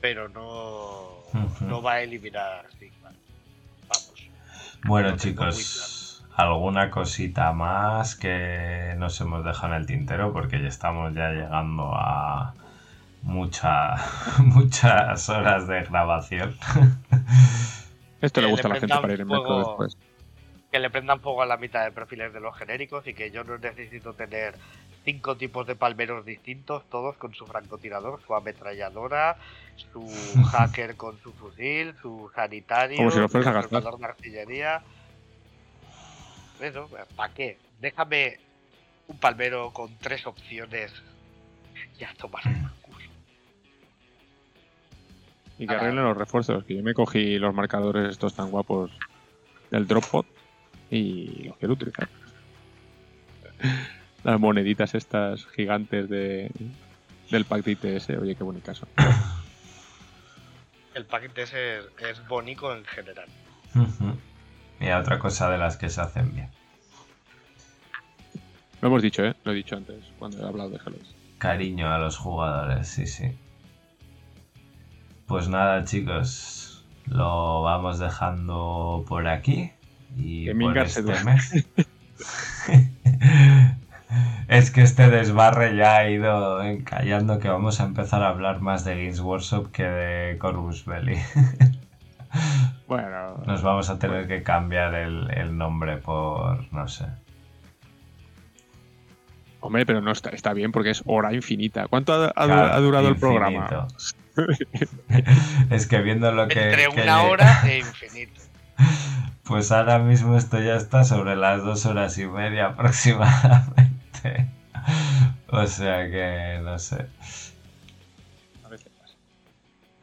pero 0.02 0.30
no, 0.30 1.24
no 1.62 1.82
va 1.82 1.94
a 1.94 2.02
eliminar 2.02 2.66
Stigma. 2.74 3.12
Vamos. 3.88 4.30
Bueno, 4.86 5.18
chicos, 5.18 5.97
alguna 6.38 6.92
cosita 6.92 7.52
más 7.52 8.16
que 8.16 8.94
nos 8.98 9.20
hemos 9.22 9.44
dejado 9.44 9.74
en 9.74 9.82
el 9.82 9.86
tintero 9.88 10.32
porque 10.32 10.62
ya 10.62 10.68
estamos 10.68 11.14
ya 11.16 11.32
llegando 11.32 11.96
a 11.96 12.54
mucha, 13.24 13.96
muchas 14.44 15.30
horas 15.30 15.68
de 15.68 15.84
grabación. 15.84 16.56
Esto 18.22 18.42
le 18.42 18.48
gusta 18.52 18.68
a 18.68 18.74
la 18.74 18.80
gente 18.80 18.96
para 18.96 19.14
ir 19.14 19.22
en 19.22 19.28
metro 19.28 19.58
después. 19.60 19.98
Que 20.72 20.80
le 20.80 20.90
prendan 20.92 21.22
fuego 21.22 21.42
a 21.42 21.48
la 21.48 21.58
mitad 21.58 21.84
de 21.84 21.92
perfiles 21.92 22.32
de 22.34 22.40
los 22.40 22.56
genéricos 22.56 23.08
y 23.08 23.16
que 23.16 23.32
yo 23.32 23.44
no 23.44 23.58
necesito 23.58 24.14
tener 24.14 24.54
cinco 25.06 25.38
tipos 25.38 25.66
de 25.66 25.76
palmeros 25.76 26.24
distintos, 26.26 26.84
todos 26.90 27.16
con 27.18 27.34
su 27.34 27.48
francotirador, 27.48 28.22
su 28.28 28.36
ametralladora, 28.36 29.38
su 29.92 30.08
hacker 30.52 30.96
con 30.98 31.18
su 31.20 31.32
fusil, 31.34 31.96
su 32.00 32.30
sanitario, 32.36 33.10
su 33.10 33.28
de 33.28 34.06
artillería. 34.06 34.84
Eso, 36.62 36.90
¿para 37.16 37.34
qué? 37.34 37.58
Déjame 37.80 38.40
un 39.08 39.18
palmero 39.18 39.72
con 39.72 39.96
tres 39.98 40.26
opciones 40.26 40.92
ya 42.00 42.14
tomar 42.18 42.46
el 42.46 42.70
curso. 42.82 43.10
Y 45.60 45.68
que 45.68 45.74
arreglen 45.74 46.04
los 46.04 46.18
refuerzos, 46.18 46.64
que 46.66 46.76
yo 46.76 46.84
me 46.84 46.94
cogí 46.94 47.38
los 47.38 47.54
marcadores 47.54 48.12
estos 48.12 48.36
tan 48.36 48.52
guapos 48.52 48.92
del 49.72 49.88
Dropbot 49.88 50.26
y 50.90 51.44
los 51.44 51.58
quiero 51.58 51.74
utilizar 51.74 52.08
las 54.24 54.40
moneditas 54.40 54.96
estas 54.96 55.46
gigantes 55.48 56.10
de, 56.10 56.52
del 57.30 57.46
pack 57.46 57.64
de 57.64 57.72
ITS. 57.72 58.10
Oye, 58.22 58.36
qué 58.36 58.44
bonito 58.44 58.66
caso. 58.66 58.88
El 60.94 61.06
pack 61.06 61.26
ITS 61.26 61.54
es, 61.54 61.86
es 62.00 62.28
bonito 62.28 62.76
en 62.76 62.84
general. 62.86 63.28
Y 64.80 64.90
otra 64.90 65.20
cosa 65.20 65.50
de 65.50 65.58
las 65.58 65.78
que 65.78 65.90
se 65.90 66.02
hacen 66.02 66.34
bien. 66.34 66.50
Lo 68.82 68.90
hemos 68.90 69.02
dicho, 69.02 69.24
¿eh? 69.26 69.36
Lo 69.44 69.52
he 69.52 69.56
dicho 69.56 69.76
antes, 69.76 70.06
cuando 70.20 70.38
he 70.44 70.48
hablado 70.48 70.70
de 70.70 70.78
Hello. 70.78 70.98
Cariño 71.40 71.92
a 71.92 71.98
los 71.98 72.18
jugadores, 72.18 72.88
sí, 72.88 73.08
sí. 73.08 73.32
Pues 75.26 75.50
nada, 75.50 75.84
chicos, 75.84 76.86
lo 77.06 77.64
vamos 77.64 78.00
dejando 78.00 79.04
por 79.08 79.28
aquí. 79.28 79.72
Y 80.16 80.46
Que 80.46 80.56
por 80.56 80.78
este 80.78 81.02
duerme. 81.02 81.34
mes. 81.34 81.68
es 84.48 84.72
que 84.72 84.82
este 84.82 85.10
desbarre 85.10 85.76
ya 85.76 85.98
ha 85.98 86.10
ido 86.10 86.64
encallando 86.64 87.40
que 87.40 87.50
vamos 87.50 87.82
a 87.82 87.86
empezar 87.86 88.24
a 88.24 88.30
hablar 88.30 88.62
más 88.62 88.86
de 88.86 88.96
Games 88.96 89.20
Workshop 89.20 89.72
que 89.72 89.84
de 89.84 90.38
Corvus 90.38 90.86
Belli. 90.86 91.18
Bueno, 92.88 93.38
Nos 93.46 93.62
vamos 93.64 93.90
a 93.90 94.00
tener 94.00 94.28
que 94.28 94.44
cambiar 94.44 94.94
el, 94.96 95.30
el 95.32 95.58
nombre 95.58 95.98
por, 95.98 96.72
no 96.74 96.88
sé. 96.88 97.06
hombre, 99.60 99.86
pero 99.86 100.00
no 100.02 100.12
está, 100.12 100.30
está 100.30 100.54
bien 100.54 100.72
porque 100.72 100.92
es 100.92 101.04
hora 101.06 101.34
infinita. 101.34 101.88
¿Cuánto 101.90 102.14
ha, 102.14 102.28
ha- 102.28 102.32
Claro, 102.46 102.74
ha 102.74 102.80
durado 102.80 103.10
el 103.10 103.18
programa? 103.18 103.68
infinito. 103.70 103.88
es 105.70 105.88
que 105.88 106.00
viendo 106.02 106.32
lo 106.32 106.48
que... 106.48 106.70
Entre 106.70 106.88
que 106.90 107.02
una 107.02 107.24
hora 107.24 107.62
e 107.70 107.80
infinito. 107.80 108.42
Pues 109.44 109.72
ahora 109.72 109.98
mismo 110.00 110.36
esto 110.36 110.60
ya 110.60 110.76
está 110.76 111.06
sobre 111.06 111.38
las 111.38 111.64
dos 111.64 111.86
horas 111.86 112.18
y 112.18 112.28
media 112.28 112.68
aproximadamente. 112.68 114.48
O 115.50 115.66
sea 115.68 116.10
que 116.12 116.60
no 116.64 116.78
sé. 116.78 117.08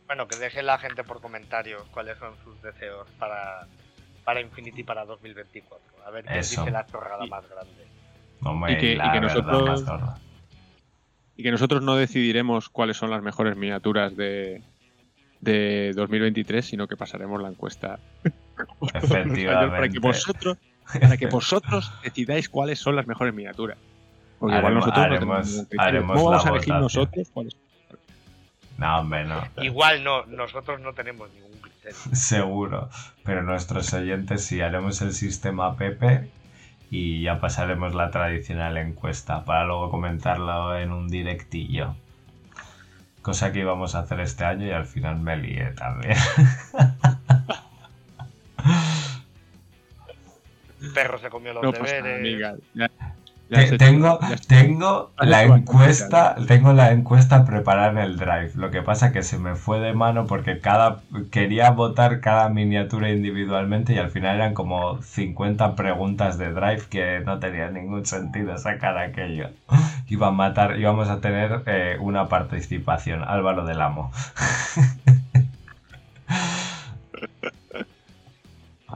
Bueno, 0.06 0.28
que 0.28 0.36
deje 0.36 0.62
la 0.62 0.78
gente 0.78 1.02
por 1.04 1.20
comentarios 1.20 1.82
cuáles 1.90 2.18
son 2.18 2.34
sus 2.44 2.60
deseos 2.62 3.08
para, 3.18 3.66
para 4.24 4.40
Infinity 4.40 4.82
para 4.82 5.04
2024. 5.04 5.80
A 6.06 6.10
ver 6.10 6.24
quién 6.24 6.38
Eso. 6.38 6.60
dice 6.60 6.70
la 6.72 6.86
chorrada 6.86 7.24
Y- 7.24 7.30
más 7.30 7.48
grande. 7.48 7.86
Hombre, 8.42 8.72
Y 8.72 8.78
que- 8.78 8.92
y 8.92 8.96
la 8.96 9.12
que 9.12 9.20
nosotros-. 9.20 9.84
Y 11.36 11.42
que 11.42 11.50
nosotros 11.50 11.82
no 11.82 11.96
decidiremos 11.96 12.68
cuáles 12.68 12.96
son 12.96 13.10
las 13.10 13.22
mejores 13.22 13.56
miniaturas 13.56 14.14
de, 14.16 14.62
de 15.40 15.92
2023, 15.96 16.64
sino 16.64 16.86
que 16.86 16.96
pasaremos 16.96 17.40
la 17.42 17.48
encuesta. 17.48 17.98
Para 19.08 19.88
que 19.88 19.98
vosotros, 19.98 20.58
para 21.00 21.16
que 21.16 21.26
vosotros 21.26 21.90
decidáis 22.04 22.48
cuáles 22.48 22.78
son 22.78 22.94
las 22.94 23.06
mejores 23.06 23.34
miniaturas. 23.34 23.78
Porque 24.38 24.56
igual 24.58 24.74
Haremos- 24.74 24.86
nosotros 24.86 25.06
no 25.08 25.14
haremos- 25.14 25.52
criterio. 25.56 25.82
haremos 25.82 26.16
¿Cómo 26.18 26.30
vamos 26.30 26.46
a 26.46 26.48
elegir 26.50 26.72
votación. 26.74 26.80
nosotros 26.82 27.30
cuáles? 27.32 27.56
No, 28.78 29.00
hombre, 29.00 29.24
no. 29.24 29.42
Igual 29.62 30.02
no, 30.02 30.26
nosotros 30.26 30.80
no 30.80 30.92
tenemos 30.92 31.32
ningún 31.32 31.60
criterio. 31.60 31.96
Seguro. 32.12 32.88
Pero 33.24 33.42
nuestros 33.42 33.92
oyentes 33.94 34.44
sí 34.44 34.60
haremos 34.60 35.00
el 35.02 35.12
sistema 35.12 35.76
Pepe 35.76 36.30
y 36.90 37.22
ya 37.22 37.40
pasaremos 37.40 37.94
la 37.94 38.10
tradicional 38.10 38.76
encuesta 38.76 39.44
para 39.44 39.64
luego 39.64 39.90
comentarlo 39.90 40.76
en 40.78 40.92
un 40.92 41.08
directillo. 41.08 41.96
Cosa 43.22 43.52
que 43.52 43.60
íbamos 43.60 43.94
a 43.94 44.00
hacer 44.00 44.20
este 44.20 44.44
año 44.44 44.66
y 44.66 44.70
al 44.70 44.84
final 44.84 45.18
me 45.18 45.36
lié 45.36 45.70
también. 45.72 46.16
El 50.82 50.92
perro 50.94 51.18
se 51.18 51.30
comió 51.30 51.54
los 51.54 51.62
No 51.62 51.72
pasa 51.72 52.00
nada, 52.00 52.16
deberes. 52.18 52.60
Te- 53.52 53.72
tengo, 53.72 54.18
tengo 54.48 55.14
la 55.20 55.44
encuesta, 55.44 56.34
tengo 56.48 56.72
la 56.72 56.90
encuesta 56.90 57.44
preparada 57.44 57.90
en 57.90 57.98
el 57.98 58.16
drive. 58.16 58.50
Lo 58.56 58.70
que 58.72 58.82
pasa 58.82 59.12
que 59.12 59.22
se 59.22 59.38
me 59.38 59.54
fue 59.54 59.78
de 59.78 59.92
mano 59.94 60.26
porque 60.26 60.60
cada 60.60 61.04
quería 61.30 61.70
votar 61.70 62.20
cada 62.20 62.48
miniatura 62.48 63.10
individualmente 63.10 63.92
y 63.94 63.98
al 63.98 64.10
final 64.10 64.36
eran 64.36 64.54
como 64.54 65.00
50 65.02 65.76
preguntas 65.76 66.36
de 66.36 66.52
drive 66.52 66.82
que 66.90 67.20
no 67.20 67.38
tenía 67.38 67.70
ningún 67.70 68.04
sentido 68.06 68.58
sacar 68.58 68.98
aquello. 68.98 69.50
Iba 70.08 70.28
a 70.28 70.30
matar, 70.32 70.76
íbamos 70.78 71.08
a 71.08 71.20
tener 71.20 71.62
eh, 71.66 71.96
una 72.00 72.28
participación. 72.28 73.22
Álvaro 73.24 73.64
del 73.64 73.80
Amo. 73.80 74.10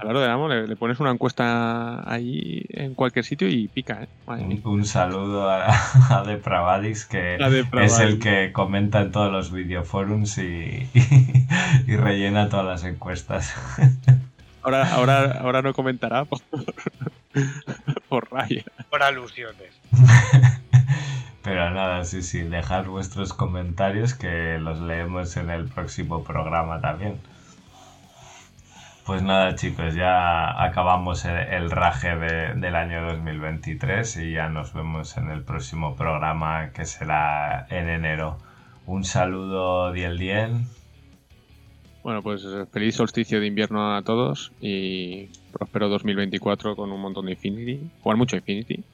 A 0.00 0.12
lo 0.12 0.20
de 0.20 0.28
Amo 0.30 0.48
le, 0.48 0.66
le 0.66 0.76
pones 0.76 1.00
una 1.00 1.10
encuesta 1.10 2.02
ahí 2.10 2.64
en 2.70 2.94
cualquier 2.94 3.24
sitio 3.24 3.48
y 3.48 3.68
pica, 3.68 4.04
¿eh? 4.04 4.08
Un, 4.26 4.60
un 4.64 4.84
saludo 4.84 5.50
a, 5.50 5.66
a 6.10 6.22
Depravadix 6.24 7.04
que 7.04 7.38
A 7.42 7.50
Depravadix. 7.50 7.94
es 7.94 8.00
el 8.00 8.18
que 8.18 8.52
comenta 8.52 9.00
en 9.00 9.10
todos 9.12 9.30
los 9.32 9.52
videoforums 9.52 10.38
y, 10.38 10.88
y 11.86 11.96
rellena 11.96 12.48
todas 12.48 12.66
las 12.66 12.84
encuestas. 12.84 13.54
Ahora, 14.62 14.92
ahora, 14.92 15.38
ahora 15.40 15.62
no 15.62 15.72
comentará 15.72 16.26
por, 16.26 16.40
por 18.08 18.30
raya. 18.30 18.64
Por 18.90 19.02
alusiones. 19.02 19.72
Pero 21.42 21.70
nada, 21.70 22.04
sí, 22.04 22.22
sí, 22.22 22.40
dejad 22.42 22.84
vuestros 22.84 23.32
comentarios 23.32 24.12
que 24.12 24.58
los 24.58 24.80
leemos 24.80 25.36
en 25.38 25.48
el 25.48 25.68
próximo 25.68 26.22
programa 26.22 26.80
también. 26.82 27.14
Pues 29.08 29.22
nada 29.22 29.54
chicos, 29.54 29.94
ya 29.94 30.62
acabamos 30.62 31.24
el, 31.24 31.36
el 31.38 31.70
raje 31.70 32.14
de- 32.14 32.54
del 32.54 32.76
año 32.76 33.06
2023 33.06 34.16
y 34.18 34.32
ya 34.32 34.50
nos 34.50 34.74
vemos 34.74 35.16
en 35.16 35.30
el 35.30 35.42
próximo 35.44 35.96
programa 35.96 36.72
que 36.74 36.84
será 36.84 37.66
en 37.70 37.88
enero. 37.88 38.36
Un 38.84 39.04
saludo 39.04 39.92
Diel 39.92 40.18
Dien. 40.18 40.66
Bueno, 42.02 42.22
pues 42.22 42.44
eh, 42.44 42.66
feliz 42.70 42.96
solsticio 42.96 43.40
de 43.40 43.46
invierno 43.46 43.96
a 43.96 44.02
todos 44.02 44.52
y 44.60 45.30
próspero 45.52 45.88
2024 45.88 46.76
con 46.76 46.92
un 46.92 47.00
montón 47.00 47.24
de 47.26 47.32
Infinity. 47.32 47.80
Jugar 48.02 48.18
mucho 48.18 48.36
Infinity, 48.36 48.84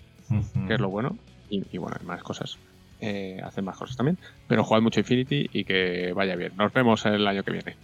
que 0.68 0.74
es 0.74 0.80
lo 0.80 0.90
bueno. 0.90 1.16
Y, 1.50 1.64
y 1.72 1.78
bueno, 1.78 1.96
hay 2.00 2.06
más 2.06 2.22
cosas. 2.22 2.56
Eh, 3.00 3.40
hacer 3.44 3.64
más 3.64 3.76
cosas 3.76 3.96
también. 3.96 4.16
Pero 4.46 4.62
jugad 4.62 4.80
mucho 4.80 5.00
Infinity 5.00 5.50
y 5.52 5.64
que 5.64 6.12
vaya 6.14 6.36
bien. 6.36 6.52
Nos 6.56 6.72
vemos 6.72 7.04
el 7.04 7.26
año 7.26 7.42
que 7.42 7.50
viene. 7.50 7.74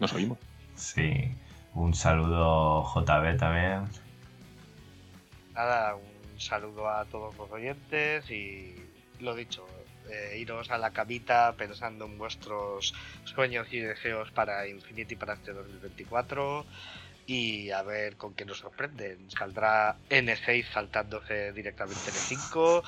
Nos 0.00 0.12
oímos. 0.14 0.38
Sí, 0.78 1.34
un 1.74 1.92
saludo 1.92 2.84
JB 2.94 3.36
también. 3.36 3.84
Nada, 5.54 5.96
un 5.96 6.40
saludo 6.40 6.88
a 6.88 7.04
todos 7.06 7.36
los 7.36 7.50
oyentes 7.50 8.30
y 8.30 8.76
lo 9.18 9.34
dicho, 9.34 9.66
eh, 10.08 10.38
iros 10.38 10.70
a 10.70 10.78
la 10.78 10.92
camita 10.92 11.52
pensando 11.58 12.04
en 12.04 12.16
vuestros 12.16 12.94
sueños 13.24 13.66
y 13.72 13.80
deseos 13.80 14.30
para 14.30 14.68
Infinity 14.68 15.16
para 15.16 15.34
este 15.34 15.52
2024 15.52 16.64
y 17.26 17.72
a 17.72 17.82
ver 17.82 18.16
con 18.16 18.34
qué 18.34 18.44
nos 18.44 18.58
sorprenden. 18.58 19.28
Saldrá 19.32 19.96
N6 20.08 20.64
saltándose 20.72 21.52
directamente 21.52 22.12
N5, 22.12 22.82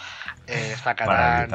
eh, 0.47 0.77
sacarán 0.81 1.51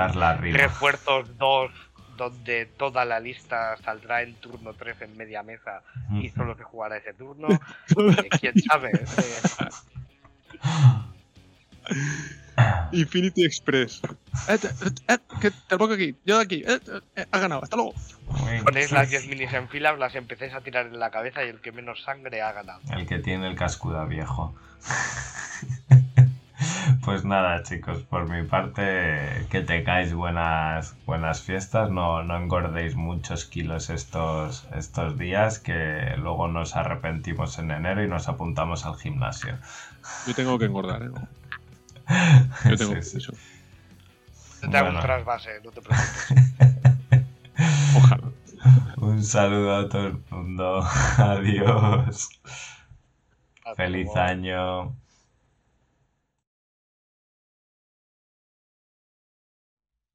refuerzos 0.54 1.38
2 1.38 1.72
donde 2.18 2.66
toda 2.66 3.06
la 3.06 3.20
lista 3.20 3.78
saldrá 3.84 4.22
en 4.22 4.36
turno 4.36 4.74
3 4.74 5.02
en 5.02 5.18
media 5.18 5.44
mesa 5.44 5.82
y 6.12 6.30
solo 6.30 6.56
se 6.56 6.64
jugará 6.64 6.98
ese 6.98 7.14
turno. 7.14 7.48
Eh, 7.98 8.30
¿Quién 8.40 8.54
sabe? 8.62 8.92
Eh, 8.92 9.02
Infinity 12.92 13.46
Express. 13.46 14.02
Eh, 14.48 14.58
que 15.40 15.52
te 15.52 15.78
pongo 15.78 15.94
aquí, 15.94 16.16
yo 16.26 16.38
de 16.38 16.44
aquí. 16.44 16.64
ha 17.32 17.40
ganado, 17.40 17.64
hasta 17.64 17.76
luego. 17.76 17.94
Ponéis 18.64 18.92
las 18.92 19.10
10 19.10 19.28
minis 19.28 19.54
en 19.54 19.70
fila, 19.70 19.94
os 19.94 20.00
las 20.00 20.16
empecéis 20.16 20.54
a 20.54 20.62
tirar 20.62 20.88
en 20.88 21.00
la 21.00 21.12
cabeza 21.12 21.44
y 21.44 21.50
el 21.50 21.62
que 21.62 21.72
menos 21.72 22.02
sangre 22.04 22.42
ha 22.42 22.52
ganado. 22.54 22.82
El 22.92 23.06
que 23.06 23.20
tiene 23.20 23.48
el 23.48 23.56
cascuda 23.56 24.06
viejo. 24.06 24.56
Pues 27.04 27.24
nada, 27.26 27.64
chicos, 27.64 28.04
por 28.04 28.30
mi 28.30 28.44
parte, 28.48 29.48
que 29.50 29.62
tengáis 29.62 30.14
buenas, 30.14 30.96
buenas 31.06 31.42
fiestas, 31.42 31.90
no, 31.92 32.24
no 32.24 32.36
engordéis 32.38 32.96
muchos 32.96 33.46
kilos 33.46 33.90
estos, 33.90 34.68
estos 34.76 35.18
días, 35.18 35.60
que 35.60 36.16
luego 36.18 36.48
nos 36.48 36.76
arrepentimos 36.76 37.60
en 37.60 37.72
enero 37.72 38.04
y 38.04 38.08
nos 38.08 38.28
apuntamos 38.28 38.86
al 38.86 38.96
gimnasio. 38.98 39.58
Yo 40.26 40.34
tengo 40.36 40.60
que 40.60 40.66
engordar, 40.66 41.04
¿eh? 41.04 41.10
Yo 42.68 42.78
tengo 42.78 42.96
Sí, 42.96 43.02
sí. 43.02 43.18
eso. 43.18 43.40
Yo 44.62 44.70
te 44.70 44.78
hago 44.78 44.90
Bueno. 44.90 44.92
un 44.92 45.00
trasvase, 45.00 45.62
no 45.62 45.72
te 45.72 45.82
preocupes. 45.82 46.36
Ojalá. 47.92 48.34
Un 48.98 49.24
saludo 49.24 49.76
a 49.78 49.90
todo 49.90 50.08
el 50.08 50.24
mundo. 50.30 50.82
Adiós. 51.18 52.30
Hasta 53.66 53.74
Feliz 53.76 53.90
luego. 53.90 54.16
año. 54.16 54.98